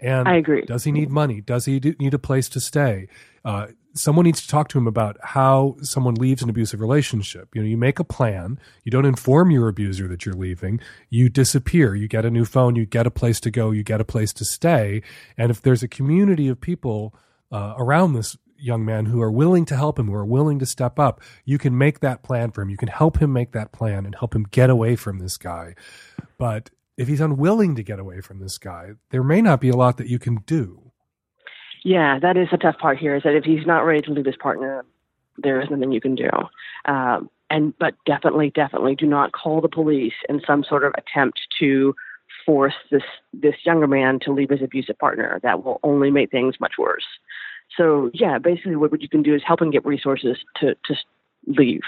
And 0.00 0.26
I 0.28 0.34
agree. 0.36 0.62
Does 0.62 0.82
he 0.84 0.90
need 0.92 1.10
money? 1.10 1.40
Does 1.40 1.64
he 1.66 1.78
do- 1.78 1.94
need 2.00 2.12
a 2.14 2.18
place 2.18 2.48
to 2.50 2.60
stay? 2.60 3.06
Uh, 3.44 3.68
someone 3.94 4.24
needs 4.24 4.42
to 4.42 4.48
talk 4.48 4.68
to 4.68 4.78
him 4.78 4.86
about 4.86 5.16
how 5.22 5.76
someone 5.80 6.14
leaves 6.14 6.42
an 6.42 6.50
abusive 6.50 6.80
relationship. 6.80 7.54
You 7.54 7.62
know, 7.62 7.68
you 7.68 7.76
make 7.76 7.98
a 7.98 8.04
plan. 8.04 8.58
You 8.82 8.90
don't 8.90 9.04
inform 9.04 9.50
your 9.50 9.68
abuser 9.68 10.08
that 10.08 10.26
you're 10.26 10.34
leaving. 10.34 10.80
You 11.10 11.28
disappear. 11.28 11.94
You 11.94 12.08
get 12.08 12.24
a 12.24 12.30
new 12.30 12.44
phone. 12.44 12.76
You 12.76 12.86
get 12.86 13.06
a 13.06 13.10
place 13.10 13.40
to 13.40 13.50
go. 13.50 13.70
You 13.70 13.82
get 13.82 14.00
a 14.00 14.04
place 14.04 14.32
to 14.34 14.44
stay. 14.44 15.02
And 15.38 15.50
if 15.50 15.62
there's 15.62 15.82
a 15.82 15.88
community 15.88 16.48
of 16.48 16.60
people 16.60 17.14
uh, 17.52 17.74
around 17.78 18.12
this 18.12 18.36
young 18.58 18.84
man 18.84 19.06
who 19.06 19.20
are 19.20 19.30
willing 19.30 19.64
to 19.66 19.76
help 19.76 19.98
him, 19.98 20.08
who 20.08 20.14
are 20.14 20.24
willing 20.24 20.58
to 20.58 20.66
step 20.66 20.98
up, 20.98 21.20
you 21.44 21.58
can 21.58 21.76
make 21.76 22.00
that 22.00 22.22
plan 22.22 22.50
for 22.50 22.62
him. 22.62 22.70
You 22.70 22.76
can 22.76 22.88
help 22.88 23.18
him 23.18 23.32
make 23.32 23.52
that 23.52 23.72
plan 23.72 24.06
and 24.06 24.14
help 24.14 24.34
him 24.34 24.44
get 24.50 24.70
away 24.70 24.96
from 24.96 25.18
this 25.18 25.36
guy. 25.36 25.74
But 26.38 26.70
if 26.96 27.08
he's 27.08 27.20
unwilling 27.20 27.74
to 27.76 27.82
get 27.82 27.98
away 27.98 28.20
from 28.20 28.40
this 28.40 28.58
guy, 28.58 28.92
there 29.10 29.22
may 29.22 29.42
not 29.42 29.60
be 29.60 29.68
a 29.68 29.76
lot 29.76 29.98
that 29.98 30.08
you 30.08 30.18
can 30.18 30.36
do. 30.46 30.83
Yeah, 31.84 32.18
that 32.18 32.36
is 32.36 32.48
the 32.50 32.56
tough 32.56 32.78
part 32.78 32.98
here. 32.98 33.14
Is 33.14 33.22
that 33.22 33.36
if 33.36 33.44
he's 33.44 33.66
not 33.66 33.80
ready 33.80 34.00
to 34.02 34.10
leave 34.10 34.24
his 34.24 34.36
partner, 34.36 34.84
there 35.36 35.60
is 35.60 35.68
nothing 35.70 35.92
you 35.92 36.00
can 36.00 36.14
do. 36.14 36.30
Um, 36.86 37.30
and 37.50 37.76
but 37.78 37.94
definitely, 38.06 38.50
definitely, 38.50 38.96
do 38.96 39.06
not 39.06 39.32
call 39.32 39.60
the 39.60 39.68
police 39.68 40.14
in 40.28 40.40
some 40.46 40.64
sort 40.64 40.84
of 40.84 40.94
attempt 40.96 41.40
to 41.60 41.94
force 42.46 42.74
this 42.90 43.02
this 43.34 43.54
younger 43.64 43.86
man 43.86 44.18
to 44.20 44.32
leave 44.32 44.50
his 44.50 44.62
abusive 44.62 44.98
partner. 44.98 45.38
That 45.42 45.62
will 45.62 45.78
only 45.82 46.10
make 46.10 46.30
things 46.30 46.54
much 46.58 46.72
worse. 46.78 47.04
So 47.76 48.10
yeah, 48.14 48.38
basically, 48.38 48.76
what, 48.76 48.90
what 48.90 49.02
you 49.02 49.08
can 49.08 49.22
do 49.22 49.34
is 49.34 49.42
help 49.46 49.60
him 49.60 49.70
get 49.70 49.84
resources 49.84 50.38
to 50.60 50.74
to 50.86 50.94
leave. 51.46 51.82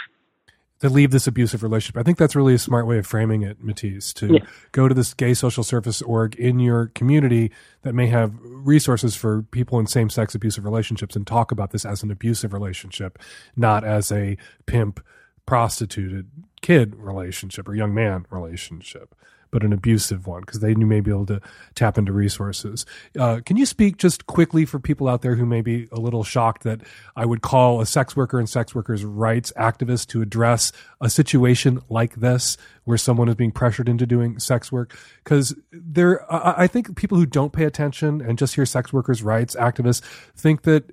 To 0.81 0.89
leave 0.91 1.11
this 1.11 1.27
abusive 1.27 1.63
relationship. 1.63 1.97
I 1.99 2.03
think 2.03 2.19
that's 2.19 2.37
really 2.37 2.55
a 2.55 2.59
smart 2.59 2.87
way 2.87 2.99
of 2.99 3.07
framing 3.07 3.43
it, 3.43 3.63
Matisse, 3.63 4.13
to 4.15 4.35
Yeah. 4.35 4.39
go 4.73 4.89
to 4.89 4.95
this 4.95 5.15
gay 5.15 5.33
social 5.33 5.65
service 5.65 6.03
org 6.03 6.35
in 6.37 6.61
your 6.61 6.89
community 6.89 7.51
that 7.83 7.95
may 7.95 8.09
have 8.09 8.35
resources 8.43 9.17
for 9.17 9.43
people 9.43 9.79
in 9.81 9.87
same 9.87 10.11
sex 10.11 10.35
abusive 10.35 10.65
relationships 10.65 11.17
and 11.17 11.27
talk 11.27 11.51
about 11.51 11.71
this 11.71 11.85
as 11.87 12.03
an 12.03 12.11
abusive 12.11 12.53
relationship, 12.53 13.19
not 13.57 13.85
as 13.85 14.13
a 14.13 14.37
pimp 14.67 15.01
prostituted 15.47 16.29
kid 16.61 16.95
relationship 16.97 17.69
or 17.69 17.75
young 17.75 17.95
man 17.95 18.27
relationship. 18.31 19.15
But 19.57 19.65
an 19.65 19.73
abusive 19.73 20.27
one 20.27 20.43
because 20.43 20.61
they 20.61 20.75
may 20.75 21.01
be 21.01 21.11
able 21.11 21.25
to 21.25 21.41
tap 21.75 21.97
into 21.97 22.13
resources. 22.13 22.85
Uh, 23.19 23.41
can 23.43 23.57
you 23.57 23.65
speak 23.65 23.97
just 23.97 24.27
quickly 24.27 24.67
for 24.67 24.79
people 24.79 25.09
out 25.09 25.23
there 25.23 25.37
who 25.37 25.47
may 25.47 25.63
be 25.63 25.89
a 25.91 25.99
little 25.99 26.25
shocked 26.25 26.63
that 26.65 26.83
I 27.17 27.25
would 27.25 27.41
call 27.41 27.81
a 27.81 27.87
sex 27.87 28.15
worker 28.15 28.39
and 28.39 28.47
sex 28.47 28.75
workers' 28.75 29.03
rights 29.03 29.55
activist 29.57 30.09
to 30.09 30.21
address 30.21 30.73
a 31.01 31.09
situation 31.09 31.81
like 31.89 32.17
this 32.17 32.59
where 32.85 32.99
someone 32.99 33.31
is 33.31 33.35
being 33.35 33.51
pressured 33.51 33.89
into 33.89 34.05
doing 34.05 34.39
sex 34.39 34.71
work? 34.71 34.95
Because 35.25 35.55
there, 35.73 36.31
I 36.31 36.65
I 36.65 36.67
think 36.67 36.95
people 36.95 37.17
who 37.17 37.25
don't 37.25 37.55
pay 37.55 37.65
attention 37.65 38.21
and 38.21 38.37
just 38.37 38.57
hear 38.57 38.67
sex 38.67 38.93
workers' 38.93 39.23
rights 39.23 39.57
activists 39.57 40.03
think 40.37 40.65
that 40.65 40.93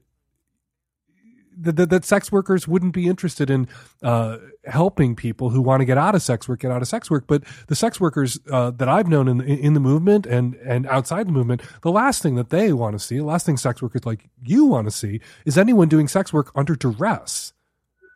that, 1.57 1.89
that, 1.89 2.05
sex 2.05 2.31
workers 2.31 2.67
wouldn't 2.67 2.93
be 2.93 3.07
interested 3.07 3.49
in 3.49 3.67
uh, 4.01 4.37
helping 4.65 5.15
people 5.15 5.49
who 5.49 5.61
want 5.61 5.81
to 5.81 5.85
get 5.85 5.97
out 5.97 6.15
of 6.15 6.21
sex 6.21 6.47
work 6.47 6.61
get 6.61 6.71
out 6.71 6.81
of 6.81 6.87
sex 6.87 7.09
work. 7.09 7.25
But 7.27 7.43
the 7.67 7.75
sex 7.75 7.99
workers 7.99 8.39
uh, 8.51 8.71
that 8.71 8.89
I've 8.89 9.07
known 9.07 9.27
in 9.27 9.41
in 9.41 9.73
the 9.73 9.79
movement 9.79 10.25
and 10.25 10.55
and 10.55 10.87
outside 10.87 11.27
the 11.27 11.31
movement, 11.31 11.61
the 11.81 11.91
last 11.91 12.21
thing 12.21 12.35
that 12.35 12.49
they 12.49 12.73
want 12.73 12.93
to 12.93 12.99
see, 12.99 13.17
the 13.17 13.25
last 13.25 13.45
thing 13.45 13.57
sex 13.57 13.81
workers 13.81 14.05
like 14.05 14.29
you 14.43 14.65
want 14.65 14.87
to 14.87 14.91
see, 14.91 15.21
is 15.45 15.57
anyone 15.57 15.87
doing 15.87 16.07
sex 16.07 16.33
work 16.33 16.51
under 16.55 16.75
duress. 16.75 17.53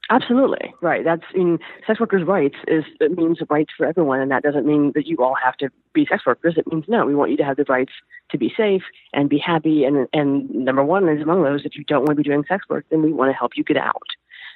Absolutely 0.09 0.73
right. 0.81 1.03
That's 1.03 1.23
in 1.35 1.59
sex 1.85 1.99
workers' 1.99 2.25
rights 2.25 2.55
is 2.67 2.85
it 3.01 3.17
means 3.17 3.39
rights 3.49 3.73
for 3.75 3.85
everyone, 3.85 4.21
and 4.21 4.31
that 4.31 4.41
doesn't 4.41 4.65
mean 4.65 4.93
that 4.95 5.05
you 5.05 5.17
all 5.17 5.35
have 5.43 5.57
to 5.57 5.69
be 5.93 6.05
sex 6.05 6.25
workers. 6.25 6.55
It 6.57 6.65
means 6.71 6.85
no, 6.87 7.05
we 7.05 7.13
want 7.13 7.31
you 7.31 7.37
to 7.37 7.43
have 7.43 7.57
the 7.57 7.65
rights 7.67 7.91
to 8.31 8.37
be 8.37 8.53
safe 8.55 8.83
and 9.11 9.29
be 9.29 9.37
happy. 9.37 9.83
And 9.83 10.07
and 10.13 10.49
number 10.49 10.83
one 10.83 11.09
is 11.09 11.21
among 11.21 11.43
those, 11.43 11.65
if 11.65 11.75
you 11.75 11.83
don't 11.83 12.05
want 12.05 12.11
to 12.11 12.15
be 12.15 12.23
doing 12.23 12.45
sex 12.47 12.65
work, 12.69 12.85
then 12.89 13.01
we 13.01 13.11
want 13.11 13.29
to 13.31 13.37
help 13.37 13.57
you 13.57 13.65
get 13.65 13.77
out. 13.77 14.07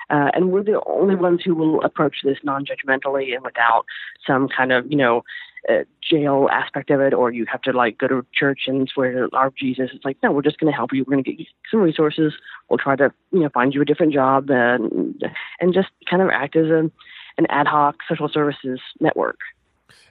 Uh, 0.09 0.29
and 0.33 0.51
we're 0.51 0.63
the 0.63 0.81
only 0.85 1.15
ones 1.15 1.41
who 1.43 1.53
will 1.53 1.81
approach 1.83 2.17
this 2.23 2.37
non-judgmentally 2.43 3.33
and 3.33 3.43
without 3.43 3.85
some 4.25 4.47
kind 4.47 4.71
of 4.71 4.89
you 4.89 4.97
know 4.97 5.23
uh, 5.69 5.83
jail 6.01 6.49
aspect 6.51 6.89
of 6.89 6.99
it, 7.01 7.13
or 7.13 7.31
you 7.31 7.45
have 7.51 7.61
to 7.61 7.71
like 7.71 7.97
go 7.97 8.07
to 8.07 8.25
church 8.33 8.61
and 8.67 8.89
swear 8.89 9.11
to 9.11 9.35
our 9.35 9.51
Jesus. 9.57 9.89
It's 9.93 10.05
like 10.05 10.17
no, 10.23 10.31
we're 10.31 10.41
just 10.41 10.59
going 10.59 10.71
to 10.71 10.75
help 10.75 10.91
you. 10.93 11.03
We're 11.03 11.13
going 11.13 11.23
to 11.23 11.31
get 11.31 11.39
you 11.39 11.45
some 11.69 11.81
resources. 11.81 12.33
We'll 12.69 12.79
try 12.79 12.95
to 12.95 13.11
you 13.31 13.41
know 13.41 13.49
find 13.49 13.73
you 13.73 13.81
a 13.81 13.85
different 13.85 14.13
job 14.13 14.49
and 14.49 15.23
and 15.59 15.73
just 15.73 15.89
kind 16.09 16.21
of 16.21 16.29
act 16.29 16.55
as 16.55 16.67
a 16.67 16.89
an 17.38 17.45
ad 17.49 17.67
hoc 17.67 17.97
social 18.09 18.29
services 18.29 18.79
network. 18.99 19.39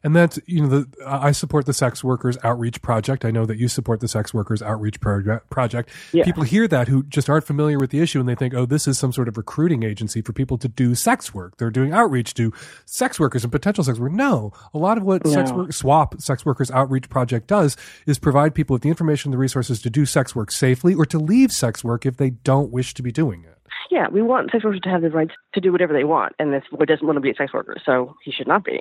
And 0.02 0.16
that's 0.16 0.38
you 0.46 0.62
know 0.62 0.68
the 0.68 0.88
I 1.06 1.32
support 1.32 1.66
the 1.66 1.74
sex 1.74 2.02
workers 2.02 2.38
outreach 2.42 2.80
project. 2.80 3.24
I 3.24 3.30
know 3.30 3.44
that 3.44 3.58
you 3.58 3.68
support 3.68 4.00
the 4.00 4.08
sex 4.08 4.32
workers 4.32 4.62
outreach 4.62 4.98
Proje- 5.00 5.40
project. 5.50 5.90
Yeah. 6.12 6.24
People 6.24 6.42
hear 6.44 6.66
that 6.68 6.88
who 6.88 7.02
just 7.02 7.28
aren't 7.28 7.44
familiar 7.44 7.78
with 7.78 7.90
the 7.90 8.00
issue 8.00 8.18
and 8.18 8.28
they 8.28 8.34
think, 8.34 8.54
oh, 8.54 8.64
this 8.64 8.88
is 8.88 8.98
some 8.98 9.12
sort 9.12 9.28
of 9.28 9.36
recruiting 9.36 9.82
agency 9.82 10.22
for 10.22 10.32
people 10.32 10.56
to 10.58 10.68
do 10.68 10.94
sex 10.94 11.34
work. 11.34 11.58
They're 11.58 11.70
doing 11.70 11.92
outreach 11.92 12.32
to 12.34 12.52
sex 12.86 13.20
workers 13.20 13.44
and 13.44 13.52
potential 13.52 13.84
sex 13.84 13.98
workers. 13.98 14.16
No, 14.16 14.52
a 14.72 14.78
lot 14.78 14.96
of 14.96 15.04
what 15.04 15.26
sex 15.26 15.50
No. 15.50 15.56
work 15.58 15.72
SWOP 15.72 16.20
sex 16.22 16.46
workers 16.46 16.70
outreach 16.70 17.10
project 17.10 17.46
does 17.46 17.76
is 18.06 18.18
provide 18.18 18.54
people 18.54 18.72
with 18.74 18.82
the 18.82 18.88
information, 18.88 19.28
and 19.28 19.34
the 19.34 19.38
resources 19.38 19.82
to 19.82 19.90
do 19.90 20.06
sex 20.06 20.34
work 20.34 20.50
safely 20.50 20.94
or 20.94 21.04
to 21.06 21.18
leave 21.18 21.52
sex 21.52 21.84
work 21.84 22.06
if 22.06 22.16
they 22.16 22.30
don't 22.30 22.70
wish 22.70 22.94
to 22.94 23.02
be 23.02 23.12
doing 23.12 23.44
it. 23.44 23.58
Yeah, 23.90 24.08
we 24.08 24.22
want 24.22 24.50
sex 24.50 24.64
workers 24.64 24.80
to 24.84 24.88
have 24.88 25.02
the 25.02 25.10
rights 25.10 25.32
to 25.54 25.60
do 25.60 25.72
whatever 25.72 25.92
they 25.92 26.04
want, 26.04 26.34
and 26.38 26.52
this 26.52 26.62
boy 26.72 26.84
doesn't 26.86 27.04
want 27.06 27.16
to 27.16 27.20
be 27.20 27.30
a 27.30 27.34
sex 27.34 27.52
worker, 27.52 27.76
so 27.84 28.14
he 28.24 28.30
should 28.32 28.46
not 28.46 28.64
be. 28.64 28.80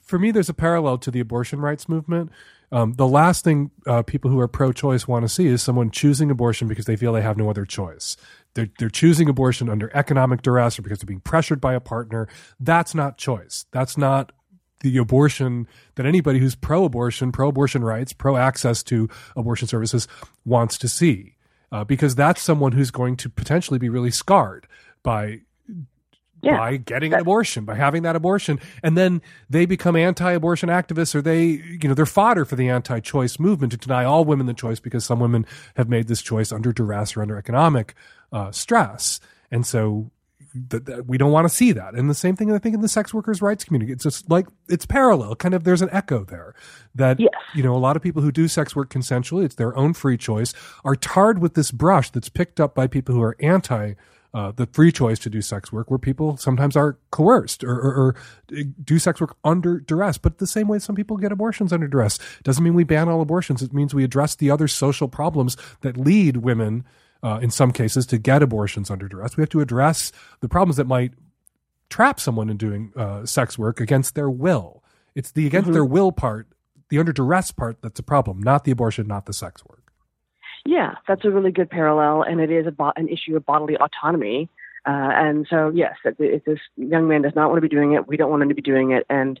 For 0.00 0.18
me, 0.18 0.30
there's 0.30 0.48
a 0.48 0.54
parallel 0.54 0.98
to 0.98 1.10
the 1.10 1.20
abortion 1.20 1.60
rights 1.60 1.88
movement. 1.88 2.30
Um, 2.72 2.94
the 2.94 3.06
last 3.06 3.44
thing 3.44 3.70
uh, 3.86 4.02
people 4.02 4.30
who 4.30 4.40
are 4.40 4.48
pro-choice 4.48 5.06
want 5.06 5.24
to 5.24 5.28
see 5.28 5.46
is 5.46 5.62
someone 5.62 5.90
choosing 5.90 6.30
abortion 6.30 6.66
because 6.66 6.86
they 6.86 6.96
feel 6.96 7.12
they 7.12 7.22
have 7.22 7.36
no 7.36 7.48
other 7.48 7.64
choice. 7.64 8.16
They're, 8.54 8.68
they're 8.78 8.88
choosing 8.90 9.28
abortion 9.28 9.68
under 9.68 9.90
economic 9.94 10.42
duress 10.42 10.78
or 10.78 10.82
because 10.82 10.98
they're 10.98 11.06
being 11.06 11.20
pressured 11.20 11.60
by 11.60 11.74
a 11.74 11.80
partner. 11.80 12.26
That's 12.58 12.94
not 12.94 13.18
choice. 13.18 13.66
That's 13.70 13.96
not 13.96 14.32
the 14.80 14.96
abortion 14.98 15.68
that 15.94 16.06
anybody 16.06 16.38
who's 16.38 16.54
pro-abortion, 16.54 17.32
pro-abortion 17.32 17.84
rights, 17.84 18.12
pro-access 18.12 18.82
to 18.84 19.08
abortion 19.36 19.68
services 19.68 20.08
wants 20.44 20.78
to 20.78 20.88
see. 20.88 21.34
Uh, 21.72 21.82
because 21.82 22.14
that's 22.14 22.40
someone 22.40 22.72
who's 22.72 22.92
going 22.92 23.16
to 23.16 23.28
potentially 23.28 23.78
be 23.78 23.88
really 23.88 24.10
scarred 24.10 24.68
by 25.02 25.40
Yeah. 26.46 26.58
by 26.58 26.76
getting 26.76 27.12
an 27.12 27.20
abortion, 27.20 27.64
by 27.64 27.74
having 27.74 28.02
that 28.02 28.16
abortion, 28.16 28.60
and 28.82 28.96
then 28.96 29.22
they 29.50 29.66
become 29.66 29.96
anti-abortion 29.96 30.68
activists, 30.68 31.14
or 31.14 31.22
they, 31.22 31.44
you 31.44 31.88
know, 31.88 31.94
they're 31.94 32.06
fodder 32.06 32.44
for 32.44 32.56
the 32.56 32.68
anti-choice 32.68 33.38
movement 33.38 33.72
to 33.72 33.78
deny 33.78 34.04
all 34.04 34.24
women 34.24 34.46
the 34.46 34.54
choice 34.54 34.80
because 34.80 35.04
some 35.04 35.20
women 35.20 35.46
have 35.76 35.88
made 35.88 36.08
this 36.08 36.22
choice 36.22 36.52
under 36.52 36.72
duress 36.72 37.16
or 37.16 37.22
under 37.22 37.36
economic 37.36 37.94
uh, 38.32 38.50
stress, 38.50 39.20
and 39.50 39.66
so 39.66 40.10
that, 40.68 40.86
that 40.86 41.06
we 41.06 41.18
don't 41.18 41.32
want 41.32 41.48
to 41.48 41.54
see 41.54 41.72
that. 41.72 41.94
And 41.94 42.08
the 42.08 42.14
same 42.14 42.36
thing 42.36 42.52
I 42.52 42.58
think 42.58 42.74
in 42.74 42.80
the 42.80 42.88
sex 42.88 43.12
workers' 43.12 43.42
rights 43.42 43.64
community. 43.64 43.92
It's 43.92 44.04
just 44.04 44.30
like 44.30 44.46
it's 44.68 44.86
parallel. 44.86 45.34
Kind 45.36 45.54
of 45.54 45.64
there's 45.64 45.82
an 45.82 45.90
echo 45.92 46.24
there 46.24 46.54
that 46.94 47.20
you 47.20 47.62
know 47.62 47.74
a 47.74 47.78
lot 47.78 47.96
of 47.96 48.02
people 48.02 48.22
who 48.22 48.32
do 48.32 48.48
sex 48.48 48.74
work 48.74 48.90
consensually, 48.90 49.44
it's 49.44 49.56
their 49.56 49.76
own 49.76 49.92
free 49.92 50.16
choice, 50.16 50.54
are 50.84 50.96
tarred 50.96 51.40
with 51.40 51.54
this 51.54 51.70
brush 51.70 52.10
that's 52.10 52.28
picked 52.28 52.60
up 52.60 52.74
by 52.74 52.86
people 52.86 53.14
who 53.14 53.22
are 53.22 53.36
anti. 53.40 53.94
Uh, 54.36 54.52
the 54.52 54.66
free 54.66 54.92
choice 54.92 55.18
to 55.18 55.30
do 55.30 55.40
sex 55.40 55.72
work, 55.72 55.90
where 55.90 55.98
people 55.98 56.36
sometimes 56.36 56.76
are 56.76 56.98
coerced 57.10 57.64
or, 57.64 57.72
or, 57.86 57.92
or 58.02 58.14
do 58.84 58.98
sex 58.98 59.18
work 59.18 59.34
under 59.44 59.80
duress, 59.80 60.18
but 60.18 60.36
the 60.36 60.46
same 60.46 60.68
way 60.68 60.78
some 60.78 60.94
people 60.94 61.16
get 61.16 61.32
abortions 61.32 61.72
under 61.72 61.88
duress 61.88 62.18
doesn't 62.42 62.62
mean 62.62 62.74
we 62.74 62.84
ban 62.84 63.08
all 63.08 63.22
abortions. 63.22 63.62
It 63.62 63.72
means 63.72 63.94
we 63.94 64.04
address 64.04 64.34
the 64.34 64.50
other 64.50 64.68
social 64.68 65.08
problems 65.08 65.56
that 65.80 65.96
lead 65.96 66.38
women, 66.38 66.84
uh, 67.22 67.38
in 67.40 67.50
some 67.50 67.72
cases, 67.72 68.04
to 68.08 68.18
get 68.18 68.42
abortions 68.42 68.90
under 68.90 69.08
duress. 69.08 69.38
We 69.38 69.40
have 69.40 69.48
to 69.56 69.62
address 69.62 70.12
the 70.40 70.48
problems 70.50 70.76
that 70.76 70.86
might 70.86 71.12
trap 71.88 72.20
someone 72.20 72.50
in 72.50 72.58
doing 72.58 72.92
uh, 72.94 73.24
sex 73.24 73.58
work 73.58 73.80
against 73.80 74.14
their 74.14 74.28
will. 74.28 74.82
It's 75.14 75.30
the 75.32 75.46
against 75.46 75.70
Mhm. 75.70 75.72
their 75.72 75.84
will 75.84 76.12
part, 76.12 76.46
the 76.90 76.98
under 76.98 77.14
duress 77.14 77.52
part, 77.52 77.80
that's 77.80 78.00
a 78.00 78.02
problem, 78.02 78.42
not 78.42 78.64
the 78.64 78.70
abortion, 78.70 79.06
not 79.06 79.24
the 79.24 79.32
sex 79.32 79.64
work. 79.64 79.85
Yeah, 80.66 80.96
that's 81.06 81.24
a 81.24 81.30
really 81.30 81.52
good 81.52 81.70
parallel, 81.70 82.22
and 82.22 82.40
it 82.40 82.50
is 82.50 82.66
bo- 82.74 82.92
an 82.96 83.08
issue 83.08 83.36
of 83.36 83.46
bodily 83.46 83.76
autonomy. 83.76 84.48
Uh, 84.84 85.10
and 85.14 85.46
so, 85.48 85.70
yes, 85.74 85.96
if, 86.04 86.16
if 86.18 86.44
this 86.44 86.58
young 86.76 87.08
man 87.08 87.22
does 87.22 87.34
not 87.34 87.48
want 87.50 87.58
to 87.58 87.68
be 87.68 87.68
doing 87.68 87.92
it, 87.92 88.06
we 88.06 88.16
don't 88.16 88.30
want 88.30 88.42
him 88.42 88.48
to 88.48 88.54
be 88.54 88.62
doing 88.62 88.90
it. 88.90 89.06
And 89.08 89.40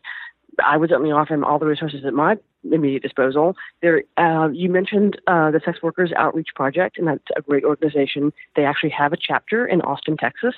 I 0.64 0.76
would 0.76 0.90
certainly 0.90 1.12
offer 1.12 1.34
him 1.34 1.44
all 1.44 1.58
the 1.58 1.66
resources 1.66 2.04
at 2.04 2.14
my 2.14 2.36
immediate 2.64 3.02
disposal. 3.02 3.56
There, 3.82 4.02
uh, 4.16 4.48
you 4.52 4.68
mentioned 4.68 5.20
uh, 5.26 5.50
the 5.50 5.60
Sex 5.64 5.82
Workers 5.82 6.12
Outreach 6.16 6.48
Project, 6.54 6.98
and 6.98 7.06
that's 7.08 7.24
a 7.36 7.42
great 7.42 7.64
organization. 7.64 8.32
They 8.54 8.64
actually 8.64 8.90
have 8.90 9.12
a 9.12 9.16
chapter 9.16 9.66
in 9.66 9.82
Austin, 9.82 10.16
Texas. 10.16 10.54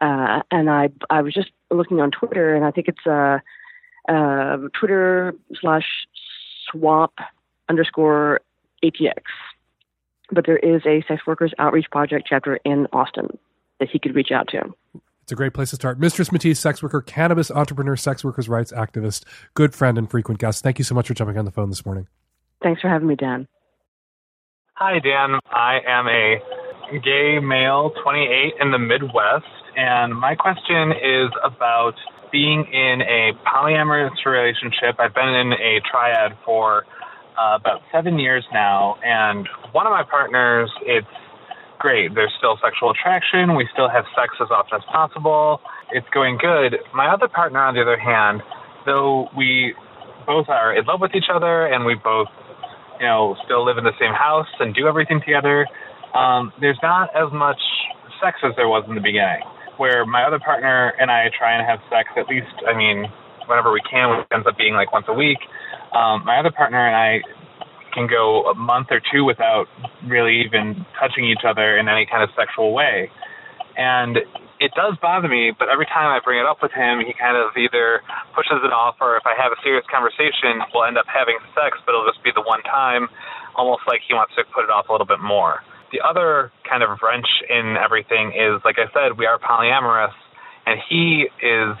Uh, 0.00 0.42
and 0.50 0.70
I, 0.70 0.90
I 1.10 1.20
was 1.22 1.34
just 1.34 1.50
looking 1.70 2.00
on 2.00 2.10
Twitter, 2.10 2.54
and 2.54 2.64
I 2.64 2.70
think 2.70 2.88
it's 2.88 3.06
uh, 3.06 3.38
uh, 4.08 4.56
Twitter 4.72 5.34
slash 5.60 5.86
SWOP 6.72 7.12
underscore 7.68 8.40
ATX. 8.82 9.22
But 10.32 10.46
there 10.46 10.58
is 10.58 10.82
a 10.86 11.04
Sex 11.08 11.22
Workers 11.26 11.52
Outreach 11.58 11.90
Project 11.90 12.26
chapter 12.28 12.58
in 12.64 12.86
Austin 12.92 13.38
that 13.80 13.88
he 13.90 13.98
could 13.98 14.14
reach 14.14 14.30
out 14.30 14.48
to. 14.48 14.74
It's 15.22 15.32
a 15.32 15.36
great 15.36 15.54
place 15.54 15.70
to 15.70 15.76
start. 15.76 16.00
Mistress 16.00 16.32
Matisse, 16.32 16.58
sex 16.58 16.82
worker, 16.82 17.00
cannabis 17.00 17.52
entrepreneur, 17.52 17.94
sex 17.96 18.24
workers' 18.24 18.48
rights 18.48 18.72
activist, 18.72 19.24
good 19.54 19.74
friend, 19.74 19.96
and 19.96 20.10
frequent 20.10 20.40
guest. 20.40 20.62
Thank 20.62 20.78
you 20.78 20.84
so 20.84 20.94
much 20.94 21.06
for 21.08 21.14
jumping 21.14 21.38
on 21.38 21.44
the 21.44 21.52
phone 21.52 21.68
this 21.70 21.86
morning. 21.86 22.08
Thanks 22.62 22.80
for 22.80 22.88
having 22.88 23.06
me, 23.06 23.14
Dan. 23.14 23.46
Hi, 24.74 24.98
Dan. 24.98 25.38
I 25.52 25.78
am 25.86 26.08
a 26.08 26.40
gay 27.04 27.38
male, 27.38 27.92
28, 28.02 28.54
in 28.60 28.72
the 28.72 28.78
Midwest, 28.78 29.44
and 29.76 30.14
my 30.18 30.34
question 30.34 30.92
is 30.92 31.30
about 31.44 31.94
being 32.32 32.64
in 32.72 33.02
a 33.02 33.32
polyamorous 33.46 34.10
relationship. 34.26 34.98
I've 34.98 35.14
been 35.14 35.28
in 35.28 35.52
a 35.52 35.80
triad 35.88 36.36
for 36.44 36.84
uh, 37.38 37.58
about 37.60 37.82
seven 37.92 38.18
years 38.18 38.44
now, 38.52 38.96
and 39.04 39.48
one 39.72 39.86
of 39.86 39.92
my 39.92 40.04
partners, 40.08 40.70
it's 40.82 41.06
great. 41.78 42.14
There's 42.14 42.32
still 42.38 42.58
sexual 42.62 42.90
attraction. 42.90 43.56
We 43.56 43.68
still 43.72 43.88
have 43.88 44.04
sex 44.14 44.34
as 44.40 44.48
often 44.50 44.78
as 44.78 44.86
possible. 44.90 45.60
It's 45.92 46.08
going 46.12 46.38
good. 46.38 46.78
My 46.94 47.08
other 47.12 47.28
partner, 47.28 47.60
on 47.60 47.74
the 47.74 47.82
other 47.82 47.98
hand, 47.98 48.42
though 48.86 49.28
we 49.36 49.74
both 50.26 50.48
are 50.48 50.76
in 50.76 50.84
love 50.84 51.00
with 51.00 51.14
each 51.14 51.32
other 51.32 51.66
and 51.66 51.84
we 51.84 51.94
both 51.94 52.28
you 53.00 53.06
know, 53.06 53.34
still 53.44 53.64
live 53.64 53.78
in 53.78 53.84
the 53.84 53.96
same 53.98 54.12
house 54.12 54.46
and 54.60 54.74
do 54.74 54.86
everything 54.86 55.20
together, 55.24 55.66
um, 56.12 56.52
there's 56.60 56.78
not 56.82 57.08
as 57.16 57.32
much 57.32 57.58
sex 58.20 58.38
as 58.44 58.52
there 58.56 58.68
was 58.68 58.84
in 58.86 58.94
the 58.94 59.00
beginning. 59.00 59.40
Where 59.80 60.04
my 60.04 60.22
other 60.28 60.38
partner 60.38 60.92
and 61.00 61.10
I 61.10 61.32
try 61.32 61.56
and 61.56 61.64
have 61.64 61.80
sex 61.88 62.12
at 62.20 62.28
least, 62.28 62.52
I 62.68 62.76
mean, 62.76 63.08
whenever 63.48 63.72
we 63.72 63.80
can, 63.88 64.12
which 64.12 64.28
ends 64.30 64.46
up 64.46 64.58
being 64.60 64.74
like 64.74 64.92
once 64.92 65.06
a 65.08 65.16
week. 65.16 65.40
Um, 65.92 66.24
my 66.24 66.38
other 66.38 66.50
partner 66.50 66.78
and 66.78 66.96
I 66.96 67.20
can 67.92 68.06
go 68.06 68.46
a 68.46 68.54
month 68.54 68.88
or 68.90 69.00
two 69.12 69.24
without 69.24 69.66
really 70.06 70.42
even 70.46 70.86
touching 70.98 71.24
each 71.24 71.42
other 71.46 71.76
in 71.76 71.88
any 71.88 72.06
kind 72.06 72.22
of 72.22 72.30
sexual 72.36 72.72
way. 72.72 73.10
And 73.76 74.18
it 74.60 74.72
does 74.76 74.94
bother 75.00 75.26
me, 75.26 75.52
but 75.56 75.68
every 75.72 75.86
time 75.86 76.12
I 76.12 76.20
bring 76.22 76.38
it 76.38 76.46
up 76.46 76.60
with 76.62 76.70
him, 76.70 77.00
he 77.00 77.16
kind 77.16 77.34
of 77.34 77.56
either 77.56 78.02
pushes 78.36 78.60
it 78.62 78.72
off, 78.72 79.00
or 79.00 79.16
if 79.16 79.24
I 79.24 79.34
have 79.34 79.50
a 79.50 79.58
serious 79.64 79.86
conversation, 79.90 80.60
we'll 80.74 80.84
end 80.84 80.98
up 80.98 81.08
having 81.08 81.40
sex, 81.56 81.80
but 81.86 81.96
it'll 81.96 82.06
just 82.06 82.22
be 82.22 82.30
the 82.34 82.44
one 82.44 82.62
time, 82.62 83.08
almost 83.56 83.82
like 83.88 84.04
he 84.06 84.12
wants 84.12 84.36
to 84.36 84.44
put 84.52 84.62
it 84.62 84.70
off 84.70 84.86
a 84.88 84.92
little 84.92 85.08
bit 85.08 85.18
more. 85.18 85.64
The 85.96 86.04
other 86.04 86.52
kind 86.68 86.84
of 86.84 87.00
wrench 87.02 87.26
in 87.48 87.80
everything 87.80 88.36
is, 88.36 88.60
like 88.62 88.76
I 88.78 88.86
said, 88.92 89.16
we 89.16 89.24
are 89.24 89.40
polyamorous, 89.40 90.14
and 90.66 90.78
he 90.86 91.26
is 91.40 91.74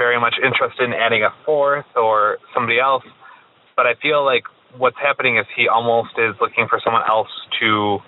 very 0.00 0.18
much 0.18 0.34
interested 0.42 0.88
in 0.88 0.94
adding 0.96 1.22
a 1.22 1.30
fourth 1.44 1.86
or 1.94 2.38
somebody 2.54 2.80
else, 2.80 3.04
but 3.78 3.86
I 3.86 3.94
feel 4.02 4.26
like 4.26 4.42
what's 4.74 4.98
happening 4.98 5.38
is 5.38 5.46
he 5.54 5.70
almost 5.70 6.18
is 6.18 6.34
looking 6.42 6.66
for 6.66 6.82
someone 6.82 7.06
else 7.06 7.30
to 7.62 8.02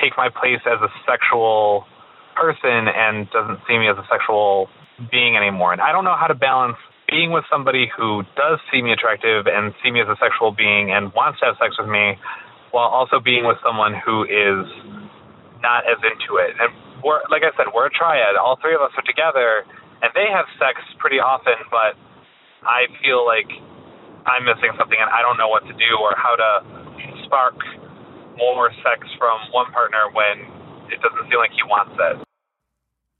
take 0.00 0.16
my 0.16 0.32
place 0.32 0.64
as 0.64 0.80
a 0.80 0.88
sexual 1.04 1.84
person 2.32 2.88
and 2.88 3.28
doesn't 3.28 3.60
see 3.68 3.76
me 3.76 3.92
as 3.92 4.00
a 4.00 4.08
sexual 4.08 4.72
being 5.12 5.36
anymore. 5.36 5.76
And 5.76 5.84
I 5.84 5.92
don't 5.92 6.08
know 6.08 6.16
how 6.16 6.32
to 6.32 6.34
balance 6.34 6.80
being 7.12 7.28
with 7.28 7.44
somebody 7.52 7.92
who 7.92 8.24
does 8.40 8.56
see 8.72 8.80
me 8.80 8.96
attractive 8.96 9.44
and 9.44 9.76
see 9.84 9.92
me 9.92 10.00
as 10.00 10.08
a 10.08 10.16
sexual 10.16 10.48
being 10.48 10.88
and 10.88 11.12
wants 11.12 11.44
to 11.44 11.52
have 11.52 11.60
sex 11.60 11.76
with 11.76 11.92
me 11.92 12.16
while 12.72 12.88
also 12.88 13.20
being 13.20 13.44
with 13.44 13.60
someone 13.60 13.92
who 13.92 14.24
is 14.24 14.64
not 15.60 15.84
as 15.84 16.00
into 16.00 16.40
it. 16.40 16.56
And 16.56 16.72
we're 17.04 17.20
like 17.28 17.44
I 17.44 17.52
said, 17.60 17.68
we're 17.68 17.92
a 17.92 17.92
triad. 17.92 18.40
All 18.40 18.56
three 18.56 18.72
of 18.72 18.80
us 18.80 18.96
are 18.96 19.04
together 19.04 19.68
and 20.00 20.08
they 20.16 20.32
have 20.32 20.48
sex 20.56 20.80
pretty 20.96 21.20
often, 21.20 21.60
but 21.68 22.00
I 22.64 22.88
feel 23.04 23.28
like 23.28 23.52
I'm 24.26 24.44
missing 24.44 24.70
something 24.78 24.98
and 24.98 25.10
I 25.10 25.22
don't 25.22 25.36
know 25.36 25.48
what 25.48 25.66
to 25.66 25.72
do 25.72 25.92
or 26.00 26.14
how 26.16 26.36
to 26.36 26.50
spark 27.26 27.56
more 28.36 28.70
sex 28.82 29.06
from 29.18 29.38
one 29.52 29.70
partner 29.72 30.10
when 30.12 30.46
it 30.90 31.00
doesn't 31.02 31.28
feel 31.28 31.38
like 31.38 31.50
he 31.50 31.62
wants 31.66 31.94
it. 31.98 32.26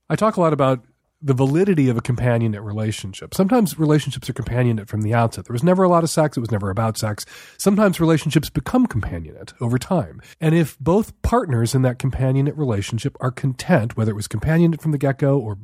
I 0.08 0.16
talk 0.16 0.36
a 0.36 0.40
lot 0.40 0.52
about 0.52 0.84
the 1.22 1.34
validity 1.34 1.88
of 1.88 1.96
a 1.96 2.02
companionate 2.02 2.64
relationship. 2.64 3.32
Sometimes 3.32 3.78
relationships 3.78 4.28
are 4.28 4.32
companionate 4.32 4.88
from 4.88 5.02
the 5.02 5.14
outset. 5.14 5.44
There 5.44 5.52
was 5.52 5.62
never 5.62 5.84
a 5.84 5.88
lot 5.88 6.02
of 6.02 6.10
sex. 6.10 6.36
It 6.36 6.40
was 6.40 6.50
never 6.50 6.68
about 6.68 6.98
sex. 6.98 7.24
Sometimes 7.56 8.00
relationships 8.00 8.50
become 8.50 8.88
companionate 8.88 9.52
over 9.60 9.78
time. 9.78 10.20
And 10.40 10.54
if 10.54 10.76
both 10.80 11.20
partners 11.22 11.74
in 11.74 11.82
that 11.82 11.98
companionate 11.98 12.58
relationship 12.58 13.16
are 13.20 13.30
content, 13.30 13.96
whether 13.96 14.10
it 14.10 14.16
was 14.16 14.26
companionate 14.26 14.80
from 14.80 14.90
the 14.90 14.98
get 14.98 15.18
go 15.18 15.38
or 15.38 15.58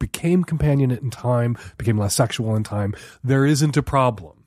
became 0.00 0.44
companionate 0.44 1.00
in 1.00 1.10
time, 1.10 1.56
became 1.78 1.96
less 1.96 2.14
sexual 2.14 2.56
in 2.56 2.64
time, 2.64 2.94
there 3.22 3.46
isn't 3.46 3.76
a 3.76 3.82
problem. 3.82 4.43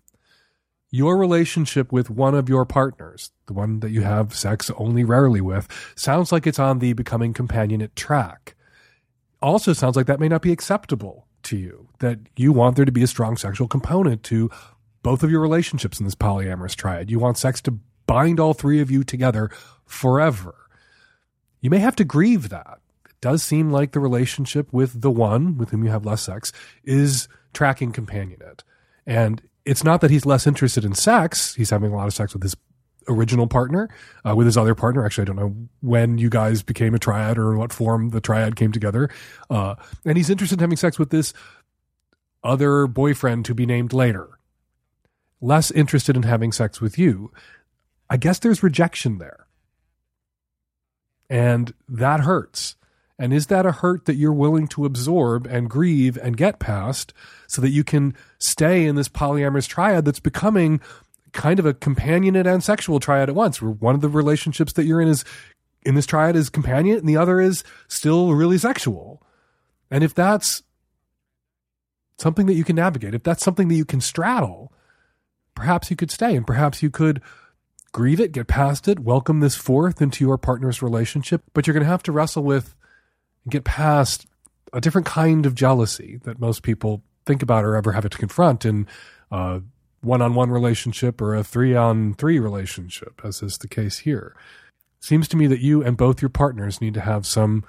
Your 0.90 1.18
relationship 1.18 1.92
with 1.92 2.10
one 2.10 2.34
of 2.34 2.48
your 2.48 2.66
partners, 2.66 3.32
the 3.48 3.54
one 3.54 3.82
that 3.82 3.92
you 3.92 4.02
have 4.02 4.34
sex 4.34 4.72
only 4.78 5.04
rarely 5.04 5.42
with, 5.42 5.68
sounds 5.96 6.32
like 6.32 6.48
it's 6.48 6.60
on 6.60 6.80
the 6.80 6.94
becoming 6.94 7.34
companionate 7.34 7.96
track 7.96 8.56
also 9.42 9.74
sounds 9.74 9.96
like 9.96 10.08
that 10.08 10.20
may 10.20 10.28
not 10.28 10.42
be 10.42 10.52
acceptable 10.52 11.28
to 11.44 11.58
you 11.58 11.88
that 12.00 12.20
you 12.36 12.52
want 12.52 12.76
there 12.76 12.86
to 12.86 12.92
be 12.92 13.04
a 13.04 13.08
strong 13.08 13.38
sexual 13.38 13.68
component 13.68 14.24
to 14.24 14.50
both 15.04 15.24
of 15.24 15.32
your 15.32 15.42
relationships 15.42 16.00
in 16.00 16.06
this 16.06 16.16
polyamorous 16.16 16.76
triad. 16.76 17.10
You 17.10 17.20
want 17.20 17.38
sex 17.38 17.62
to 17.62 17.80
bind 18.06 18.40
all 18.40 18.54
three 18.54 18.82
of 18.82 18.92
you 18.92 19.04
together 19.04 19.50
forever. 19.86 20.56
You 21.62 21.70
may 21.70 21.80
have 21.80 21.96
to 21.98 22.04
grieve 22.04 22.50
that. 22.50 22.80
It 23.06 23.16
does 23.22 23.44
seem 23.44 23.72
like 23.72 23.92
the 23.92 24.00
relationship 24.00 24.74
with 24.74 25.02
the 25.02 25.12
one 25.12 25.58
with 25.58 25.70
whom 25.70 25.84
you 25.84 25.92
have 25.92 26.06
less 26.06 26.22
sex 26.22 26.52
is 26.84 27.28
tracking 27.54 27.92
companionate. 27.92 28.62
And 29.06 29.42
it's 29.68 29.84
not 29.84 30.02
that 30.02 30.10
he's 30.10 30.26
less 30.26 30.48
interested 30.48 30.86
in 30.86 30.94
sex. 30.94 31.54
He's 31.54 31.70
having 31.70 31.92
a 31.92 31.96
lot 31.96 32.08
of 32.08 32.14
sex 32.14 32.34
with 32.34 32.42
his 32.42 32.56
original 33.10 33.48
partner, 33.48 33.90
uh, 34.26 34.34
with 34.36 34.46
his 34.46 34.58
other 34.58 34.74
partner. 34.74 35.06
Actually, 35.06 35.24
I 35.24 35.26
don't 35.26 35.36
know 35.36 35.56
when 35.82 36.18
you 36.18 36.30
guys 36.30 36.64
became 36.64 36.96
a 36.96 37.00
triad 37.00 37.38
or 37.38 37.52
in 37.52 37.58
what 37.58 37.74
form 37.74 38.10
the 38.10 38.22
triad 38.22 38.56
came 38.56 38.72
together. 38.72 39.10
Uh, 39.50 39.76
and 40.06 40.18
he's 40.18 40.30
interested 40.30 40.56
in 40.56 40.62
having 40.62 40.78
sex 40.78 40.98
with 40.98 41.10
this 41.10 41.34
other 42.44 42.88
boyfriend 42.88 43.44
to 43.46 43.54
be 43.54 43.66
named 43.66 43.92
later. 43.92 44.40
Less 45.42 45.70
interested 45.70 46.16
in 46.16 46.24
having 46.24 46.54
sex 46.54 46.80
with 46.80 46.98
you. 46.98 47.32
I 48.10 48.16
guess 48.16 48.40
there's 48.40 48.64
rejection 48.64 49.18
there. 49.18 49.48
And 51.30 51.74
that 51.90 52.22
hurts. 52.22 52.77
And 53.20 53.34
is 53.34 53.48
that 53.48 53.66
a 53.66 53.72
hurt 53.72 54.06
that 54.06 54.16
you're 54.16 54.34
willing 54.34 54.68
to 54.70 54.86
absorb 54.86 55.48
and 55.48 55.70
grieve 55.70 56.18
and 56.18 56.38
get 56.38 56.60
past 56.60 57.14
so 57.48 57.62
that 57.62 57.70
you 57.70 57.84
can 57.84 58.16
stay 58.38 58.86
in 58.86 58.96
this 58.96 59.10
polyamorous 59.10 59.68
triad 59.68 60.06
that's 60.06 60.20
becoming 60.20 60.80
kind 61.34 61.60
of 61.60 61.66
a 61.66 61.74
companionate 61.74 62.52
and 62.52 62.64
sexual 62.64 63.00
triad 63.00 63.30
at 63.30 63.36
once? 63.36 63.62
Where 63.62 63.72
one 63.72 63.96
of 63.96 64.02
the 64.02 64.10
relationships 64.10 64.74
that 64.74 64.86
you're 64.86 65.02
in 65.02 65.08
is 65.08 65.26
in 65.84 65.96
this 65.96 66.06
triad 66.06 66.36
is 66.36 66.50
companionate 66.50 67.00
and 67.00 67.10
the 67.10 67.18
other 67.18 67.42
is 67.42 67.64
still 67.88 68.34
really 68.34 68.58
sexual. 68.58 69.24
And 69.90 70.04
if 70.04 70.14
that's 70.14 70.62
something 72.20 72.46
that 72.46 72.56
you 72.56 72.64
can 72.64 72.76
navigate, 72.76 73.16
if 73.16 73.24
that's 73.24 73.44
something 73.44 73.68
that 73.70 73.76
you 73.76 73.86
can 73.86 74.02
straddle, 74.02 74.72
perhaps 75.56 75.90
you 75.90 75.96
could 75.96 76.12
stay 76.12 76.36
and 76.36 76.46
perhaps 76.46 76.84
you 76.84 76.92
could 76.92 77.22
grieve 77.94 78.20
it, 78.20 78.32
get 78.32 78.48
past 78.48 78.88
it, 78.88 79.00
welcome 79.00 79.40
this 79.40 79.56
fourth 79.56 80.02
into 80.02 80.24
your 80.24 80.38
partner's 80.38 80.84
relationship. 80.84 81.42
But 81.54 81.66
you're 81.66 81.74
going 81.74 81.86
to 81.86 81.90
have 81.90 82.04
to 82.04 82.12
wrestle 82.12 82.44
with 82.44 82.76
get 83.50 83.64
past 83.64 84.26
a 84.74 84.82
different 84.82 85.08
kind 85.08 85.46
of 85.46 85.56
jealousy 85.56 86.20
that 86.24 86.40
most 86.40 86.64
people 86.64 87.02
think 87.26 87.42
about 87.42 87.64
or 87.64 87.76
ever 87.76 87.94
have 87.94 88.10
to 88.10 88.18
confront 88.18 88.66
in 88.66 88.88
a 89.32 89.62
one-on-one 90.02 90.50
relationship 90.50 91.22
or 91.22 91.36
a 91.36 91.44
three-on-three 91.44 92.40
relationship, 92.40 93.22
as 93.24 93.42
is 93.42 93.58
the 93.58 93.68
case 93.68 94.00
here. 94.00 94.36
Seems 95.00 95.28
to 95.30 95.38
me 95.38 95.48
that 95.48 95.62
you 95.62 95.84
and 95.84 95.98
both 95.98 96.22
your 96.22 96.30
partners 96.30 96.82
need 96.82 96.94
to 96.94 97.02
have 97.02 97.26
some 97.26 97.64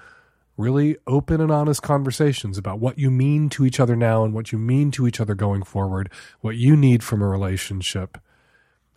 really 0.57 0.97
open 1.07 1.41
and 1.41 1.53
honest 1.53 1.83
conversations 1.83 2.59
about 2.59 2.81
what 2.81 2.99
you 2.99 3.11
mean 3.11 3.49
to 3.49 3.65
each 3.65 3.79
other 3.79 3.95
now 3.95 4.25
and 4.25 4.35
what 4.35 4.51
you 4.51 4.59
mean 4.59 4.91
to 4.91 5.07
each 5.07 5.21
other 5.21 5.35
going 5.35 5.63
forward, 5.63 6.11
what 6.41 6.57
you 6.57 6.77
need 6.77 7.03
from 7.03 7.23
a 7.23 7.29
relationship, 7.29 8.19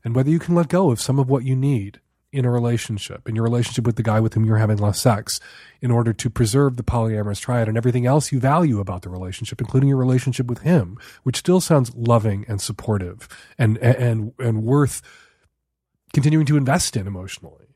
and 0.04 0.16
whether 0.16 0.30
you 0.30 0.40
can 0.40 0.56
let 0.56 0.68
go 0.68 0.90
of 0.90 1.00
some 1.00 1.20
of 1.20 1.30
what 1.30 1.44
you 1.44 1.56
need 1.56 2.00
in 2.32 2.46
a 2.46 2.52
relationship, 2.52 3.28
in 3.28 3.36
your 3.36 3.44
relationship 3.44 3.86
with 3.86 3.98
the 3.98 4.04
guy 4.04 4.20
with 4.20 4.34
whom 4.34 4.46
you're 4.46 4.58
having 4.58 4.78
less 4.78 5.02
sex, 5.02 5.40
in 5.82 5.92
order 5.92 6.14
to 6.14 6.30
preserve 6.30 6.78
the 6.78 6.84
polyamorous 6.84 7.42
triad 7.42 7.68
and 7.68 7.78
everything 7.78 8.06
else 8.06 8.32
you 8.32 8.40
value 8.40 8.80
about 8.80 9.02
the 9.02 9.10
relationship, 9.10 9.60
including 9.60 9.90
your 9.90 9.98
relationship 9.98 10.48
with 10.48 10.60
him, 10.60 10.98
which 11.24 11.38
still 11.38 11.60
sounds 11.60 11.94
loving 11.96 12.46
and 12.48 12.62
supportive 12.62 13.28
and 13.58 13.78
and 13.80 14.34
and 14.40 14.64
worth 14.64 15.02
continuing 16.14 16.46
to 16.46 16.58
invest 16.58 16.96
in 16.96 17.06
emotionally. 17.06 17.68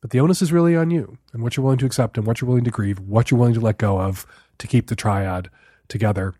But 0.00 0.10
the 0.10 0.20
onus 0.20 0.40
is 0.40 0.52
really 0.52 0.74
on 0.74 0.90
you 0.90 1.18
and 1.32 1.42
what 1.42 1.56
you're 1.56 1.64
willing 1.64 1.78
to 1.80 1.86
accept 1.86 2.16
and 2.16 2.26
what 2.26 2.40
you're 2.40 2.48
willing 2.48 2.64
to 2.64 2.70
grieve, 2.70 2.98
what 3.00 3.30
you're 3.30 3.38
willing 3.38 3.54
to 3.54 3.60
let 3.60 3.76
go 3.76 4.00
of 4.00 4.26
to 4.58 4.66
keep 4.66 4.86
the 4.86 4.96
triad 4.96 5.50
together. 5.88 6.34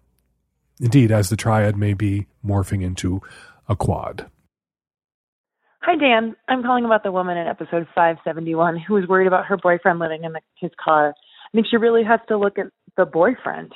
Indeed, 0.81 1.13
as 1.13 1.29
the 1.29 1.37
triad 1.37 1.77
may 1.77 1.93
be 1.93 2.27
morphing 2.43 2.83
into 2.83 3.21
a 3.69 3.77
quad. 3.77 4.31
Hi, 5.83 5.97
Dan. 5.97 6.37
I'm 6.47 6.63
calling 6.63 6.85
about 6.85 7.05
the 7.05 7.11
woman 7.11 7.39
in 7.39 7.47
episode 7.47 7.87
571 7.95 8.79
who 8.87 8.95
was 8.95 9.09
worried 9.09 9.27
about 9.27 9.47
her 9.47 9.57
boyfriend 9.57 9.99
living 9.99 10.25
in 10.25 10.35
the, 10.35 10.41
his 10.57 10.71
car. 10.79 11.15
I 11.17 11.51
think 11.55 11.69
she 11.71 11.79
really 11.79 12.05
has 12.05 12.21
to 12.29 12.37
look 12.37 12.59
at 12.59 12.67
the 12.99 13.07
boyfriend. 13.07 13.73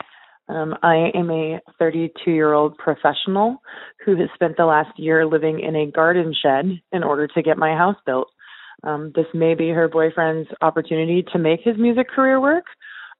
Um, 0.50 0.74
I 0.82 1.10
am 1.14 1.30
a 1.30 1.60
32 1.78 2.30
year 2.30 2.52
old 2.52 2.76
professional 2.76 3.56
who 4.04 4.16
has 4.16 4.28
spent 4.34 4.58
the 4.58 4.66
last 4.66 4.98
year 4.98 5.24
living 5.24 5.60
in 5.60 5.74
a 5.74 5.90
garden 5.90 6.34
shed 6.34 6.78
in 6.92 7.02
order 7.02 7.26
to 7.26 7.42
get 7.42 7.56
my 7.56 7.74
house 7.74 7.96
built. 8.04 8.28
Um, 8.82 9.12
this 9.14 9.26
may 9.32 9.54
be 9.54 9.70
her 9.70 9.88
boyfriend's 9.88 10.50
opportunity 10.60 11.24
to 11.32 11.38
make 11.38 11.60
his 11.64 11.78
music 11.78 12.10
career 12.10 12.38
work, 12.38 12.64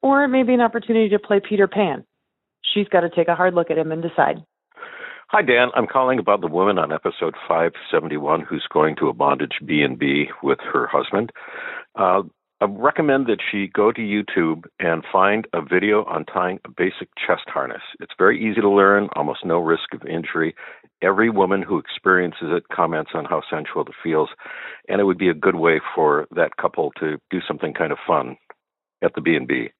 or 0.02 0.24
it 0.24 0.28
may 0.28 0.42
be 0.42 0.52
an 0.52 0.60
opportunity 0.60 1.08
to 1.08 1.18
play 1.18 1.40
Peter 1.40 1.66
Pan. 1.66 2.04
She's 2.74 2.88
got 2.88 3.00
to 3.00 3.08
take 3.08 3.28
a 3.28 3.34
hard 3.34 3.54
look 3.54 3.70
at 3.70 3.78
him 3.78 3.92
and 3.92 4.02
decide. 4.02 4.44
Hi, 5.28 5.40
Dan. 5.40 5.68
I'm 5.74 5.86
calling 5.86 6.18
about 6.18 6.42
the 6.42 6.48
woman 6.48 6.78
on 6.78 6.92
episode 6.92 7.34
571 7.48 8.42
who's 8.42 8.66
going 8.70 8.94
to 8.96 9.08
a 9.08 9.14
bondage 9.14 9.58
B&B 9.64 10.26
with 10.42 10.58
her 10.70 10.86
husband. 10.86 11.32
Uh, 11.98 12.22
I 12.60 12.66
recommend 12.68 13.26
that 13.26 13.40
she 13.50 13.66
go 13.66 13.90
to 13.90 14.00
YouTube 14.00 14.64
and 14.78 15.02
find 15.10 15.46
a 15.54 15.62
video 15.62 16.04
on 16.04 16.26
tying 16.26 16.60
a 16.66 16.68
basic 16.68 17.08
chest 17.16 17.44
harness. 17.46 17.80
It's 18.00 18.12
very 18.18 18.38
easy 18.38 18.60
to 18.60 18.68
learn, 18.68 19.08
almost 19.16 19.46
no 19.46 19.58
risk 19.58 19.94
of 19.94 20.06
injury. 20.06 20.54
Every 21.02 21.30
woman 21.30 21.62
who 21.62 21.78
experiences 21.78 22.48
it 22.50 22.68
comments 22.68 23.12
on 23.14 23.24
how 23.24 23.40
sensual 23.50 23.82
it 23.82 23.94
feels, 24.02 24.28
and 24.88 25.00
it 25.00 25.04
would 25.04 25.18
be 25.18 25.30
a 25.30 25.34
good 25.34 25.56
way 25.56 25.80
for 25.94 26.26
that 26.36 26.58
couple 26.58 26.92
to 27.00 27.18
do 27.30 27.40
something 27.48 27.72
kind 27.72 27.92
of 27.92 27.98
fun 28.06 28.36
at 29.02 29.14
the 29.14 29.22
B&B. 29.22 29.70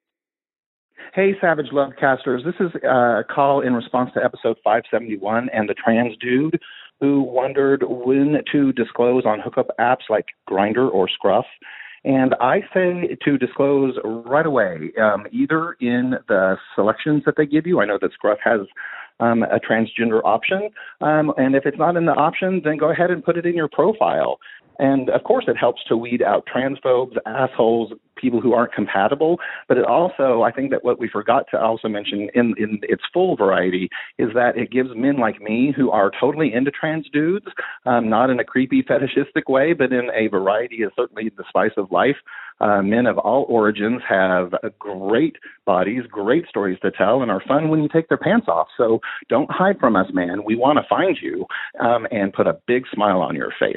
Hey, 1.14 1.34
Savage 1.40 1.70
Lovecasters. 1.72 2.44
This 2.44 2.54
is 2.60 2.74
a 2.82 3.22
call 3.28 3.60
in 3.60 3.74
response 3.74 4.10
to 4.14 4.24
episode 4.24 4.56
571 4.64 5.48
and 5.52 5.68
the 5.68 5.74
trans 5.74 6.16
dude 6.18 6.60
who 7.00 7.22
wondered 7.22 7.84
when 7.86 8.38
to 8.52 8.72
disclose 8.72 9.24
on 9.26 9.40
hookup 9.40 9.68
apps 9.78 10.08
like 10.08 10.26
Grindr 10.48 10.92
or 10.92 11.08
Scruff. 11.08 11.46
And 12.04 12.34
I 12.40 12.60
say 12.74 13.16
to 13.24 13.38
disclose 13.38 13.94
right 14.04 14.44
away, 14.44 14.92
um, 15.00 15.26
either 15.32 15.76
in 15.80 16.16
the 16.28 16.56
selections 16.74 17.22
that 17.24 17.36
they 17.36 17.46
give 17.46 17.66
you. 17.66 17.80
I 17.80 17.86
know 17.86 17.98
that 18.00 18.12
Scruff 18.12 18.38
has 18.44 18.60
um, 19.20 19.42
a 19.42 19.58
transgender 19.58 20.20
option. 20.24 20.70
Um, 21.00 21.32
and 21.36 21.54
if 21.54 21.64
it's 21.66 21.78
not 21.78 21.96
in 21.96 22.06
the 22.06 22.12
option, 22.12 22.60
then 22.64 22.76
go 22.76 22.90
ahead 22.90 23.10
and 23.10 23.24
put 23.24 23.36
it 23.36 23.46
in 23.46 23.54
your 23.54 23.68
profile. 23.68 24.38
And 24.78 25.10
of 25.10 25.24
course, 25.24 25.44
it 25.48 25.56
helps 25.56 25.82
to 25.88 25.96
weed 25.96 26.22
out 26.22 26.46
transphobes, 26.52 27.16
assholes, 27.26 27.92
people 28.16 28.40
who 28.40 28.52
aren't 28.52 28.72
compatible. 28.72 29.38
But 29.68 29.78
it 29.78 29.84
also, 29.84 30.42
I 30.42 30.51
think 30.51 30.70
that 30.70 30.84
what 30.84 30.98
we 30.98 31.09
forgot 31.09 31.46
to 31.51 31.60
also 31.60 31.88
mention 31.88 32.28
in, 32.34 32.55
in 32.56 32.78
its 32.82 33.02
full 33.12 33.36
variety 33.36 33.88
is 34.18 34.28
that 34.34 34.56
it 34.56 34.70
gives 34.70 34.90
men 34.94 35.18
like 35.18 35.40
me 35.40 35.72
who 35.76 35.90
are 35.90 36.10
totally 36.20 36.52
into 36.52 36.70
trans 36.70 37.09
dudes, 37.12 37.46
um, 37.86 38.09
not 38.09 38.30
in 38.30 38.40
a 38.40 38.44
creepy 38.44 38.82
fetishistic 38.82 39.48
way, 39.48 39.72
but 39.72 39.92
in 39.92 40.10
a 40.14 40.28
variety 40.28 40.82
of 40.82 40.92
certainly 40.96 41.30
the 41.36 41.44
spice 41.48 41.72
of 41.76 41.90
life. 41.90 42.16
Uh, 42.60 42.82
men 42.82 43.06
of 43.06 43.18
all 43.18 43.44
origins 43.48 44.01
have 44.09 44.55
great 44.78 45.36
bodies, 45.66 46.05
great 46.09 46.46
stories 46.48 46.78
to 46.80 46.90
tell, 46.90 47.20
and 47.20 47.30
are 47.30 47.42
fun 47.46 47.68
when 47.68 47.82
you 47.82 47.88
take 47.92 48.09
their 48.09 48.18
pants 48.18 48.46
off. 48.48 48.68
So 48.76 49.01
don't 49.28 49.51
hide 49.51 49.78
from 49.80 49.96
us, 49.96 50.06
man. 50.12 50.44
We 50.44 50.55
want 50.55 50.78
to 50.78 50.84
find 50.88 51.18
you 51.20 51.46
um, 51.80 52.06
and 52.12 52.32
put 52.32 52.46
a 52.46 52.56
big 52.66 52.84
smile 52.92 53.20
on 53.20 53.34
your 53.34 53.52
face. 53.59 53.76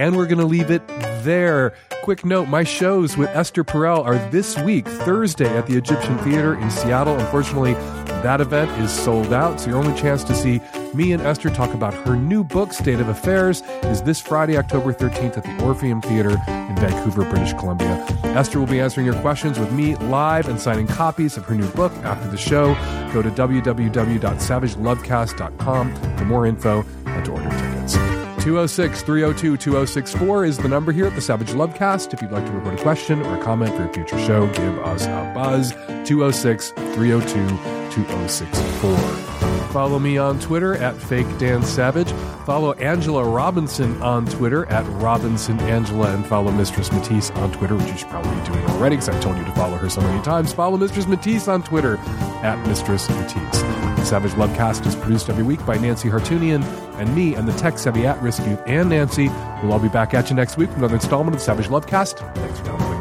And 0.00 0.16
we're 0.16 0.24
going 0.24 0.38
to 0.38 0.46
leave 0.46 0.70
it 0.70 0.88
there. 1.22 1.74
Quick 2.02 2.24
note 2.24 2.48
my 2.48 2.64
shows 2.64 3.18
with 3.18 3.28
Esther 3.28 3.62
Perel 3.62 4.02
are 4.02 4.16
this 4.30 4.58
week, 4.60 4.88
Thursday, 4.88 5.54
at 5.54 5.66
the 5.66 5.76
Egyptian 5.76 6.16
Theater 6.20 6.58
in 6.58 6.70
Seattle. 6.70 7.18
Unfortunately, 7.18 7.74
that 8.22 8.40
event 8.40 8.70
is 8.82 8.90
sold 8.90 9.34
out, 9.34 9.60
so 9.60 9.68
your 9.68 9.78
only 9.78 9.92
chance 10.00 10.24
to 10.24 10.34
see 10.34 10.58
me 10.94 11.12
and 11.12 11.20
Esther 11.20 11.50
talk 11.50 11.74
about 11.74 11.92
her 11.92 12.16
new 12.16 12.42
book, 12.42 12.72
State 12.72 12.98
of 12.98 13.10
Affairs, 13.10 13.60
is 13.82 14.00
this 14.00 14.22
Friday, 14.22 14.56
October 14.56 14.94
13th 14.94 15.36
at 15.36 15.44
the 15.44 15.62
Orpheum 15.62 16.00
Theater 16.00 16.30
in 16.30 16.76
Vancouver, 16.76 17.28
British 17.28 17.52
Columbia. 17.52 18.02
Esther 18.24 18.58
will 18.58 18.66
be 18.66 18.80
answering 18.80 19.04
your 19.04 19.20
questions 19.20 19.58
with 19.58 19.70
me 19.70 19.96
live 19.96 20.48
and 20.48 20.58
signing 20.58 20.86
copies 20.86 21.36
of 21.36 21.44
her 21.44 21.54
new 21.54 21.68
book 21.72 21.92
after 22.04 22.26
the 22.30 22.38
show. 22.38 22.72
Go 23.12 23.20
to 23.20 23.30
www.savagelovecast.com 23.30 26.16
for 26.16 26.24
more 26.24 26.46
info 26.46 26.86
and 27.04 27.22
to 27.26 27.32
order 27.32 27.50
tickets. 27.50 28.09
206 28.40 29.02
302 29.02 29.56
2064 29.58 30.44
is 30.46 30.56
the 30.56 30.68
number 30.68 30.92
here 30.92 31.06
at 31.06 31.14
the 31.14 31.20
Savage 31.20 31.50
Lovecast. 31.50 32.14
If 32.14 32.22
you'd 32.22 32.32
like 32.32 32.46
to 32.46 32.52
report 32.52 32.80
a 32.80 32.82
question 32.82 33.20
or 33.20 33.38
a 33.38 33.42
comment 33.42 33.74
for 33.76 33.84
a 33.84 33.92
future 33.92 34.18
show, 34.18 34.46
give 34.54 34.78
us 34.78 35.04
a 35.04 35.32
buzz. 35.34 35.72
206 36.06 36.70
302 36.70 37.48
2064. 37.90 39.29
Follow 39.70 39.98
me 39.98 40.18
on 40.18 40.40
Twitter 40.40 40.74
at 40.74 40.96
Fake 40.96 41.26
Dan 41.38 41.62
Savage. 41.62 42.10
Follow 42.44 42.72
Angela 42.74 43.24
Robinson 43.24 44.00
on 44.02 44.26
Twitter 44.26 44.66
at 44.66 44.84
Robinson 45.00 45.60
Angela, 45.60 46.12
and 46.14 46.26
follow 46.26 46.50
Mistress 46.50 46.90
Matisse 46.90 47.30
on 47.32 47.52
Twitter, 47.52 47.76
which 47.76 47.86
you 47.86 47.98
should 47.98 48.08
probably 48.08 48.34
be 48.40 48.46
doing 48.46 48.64
already 48.66 48.96
because 48.96 49.08
I've 49.08 49.22
told 49.22 49.36
you 49.38 49.44
to 49.44 49.52
follow 49.52 49.76
her 49.76 49.88
so 49.88 50.00
many 50.00 50.20
times. 50.22 50.52
Follow 50.52 50.76
Mistress 50.76 51.06
Matisse 51.06 51.46
on 51.46 51.62
Twitter 51.62 51.98
at 52.42 52.58
Mistress 52.66 53.08
Matisse. 53.08 53.62
The 54.00 54.04
Savage 54.04 54.32
Lovecast 54.32 54.86
is 54.86 54.96
produced 54.96 55.28
every 55.28 55.44
week 55.44 55.64
by 55.64 55.76
Nancy 55.76 56.08
Hartunian 56.08 56.64
and 56.98 57.14
me 57.14 57.34
and 57.34 57.46
the 57.46 57.52
tech 57.52 57.78
savvy 57.78 58.06
at 58.06 58.20
risk 58.20 58.44
youth 58.46 58.60
and 58.66 58.88
Nancy. 58.88 59.28
We'll 59.62 59.72
all 59.72 59.78
be 59.78 59.88
back 59.88 60.14
at 60.14 60.30
you 60.30 60.36
next 60.36 60.56
week 60.56 60.70
with 60.70 60.78
another 60.78 60.94
installment 60.94 61.34
of 61.34 61.40
the 61.40 61.44
Savage 61.44 61.68
Lovecast. 61.68 62.18
Thanks 62.34 62.58
for 62.58 62.99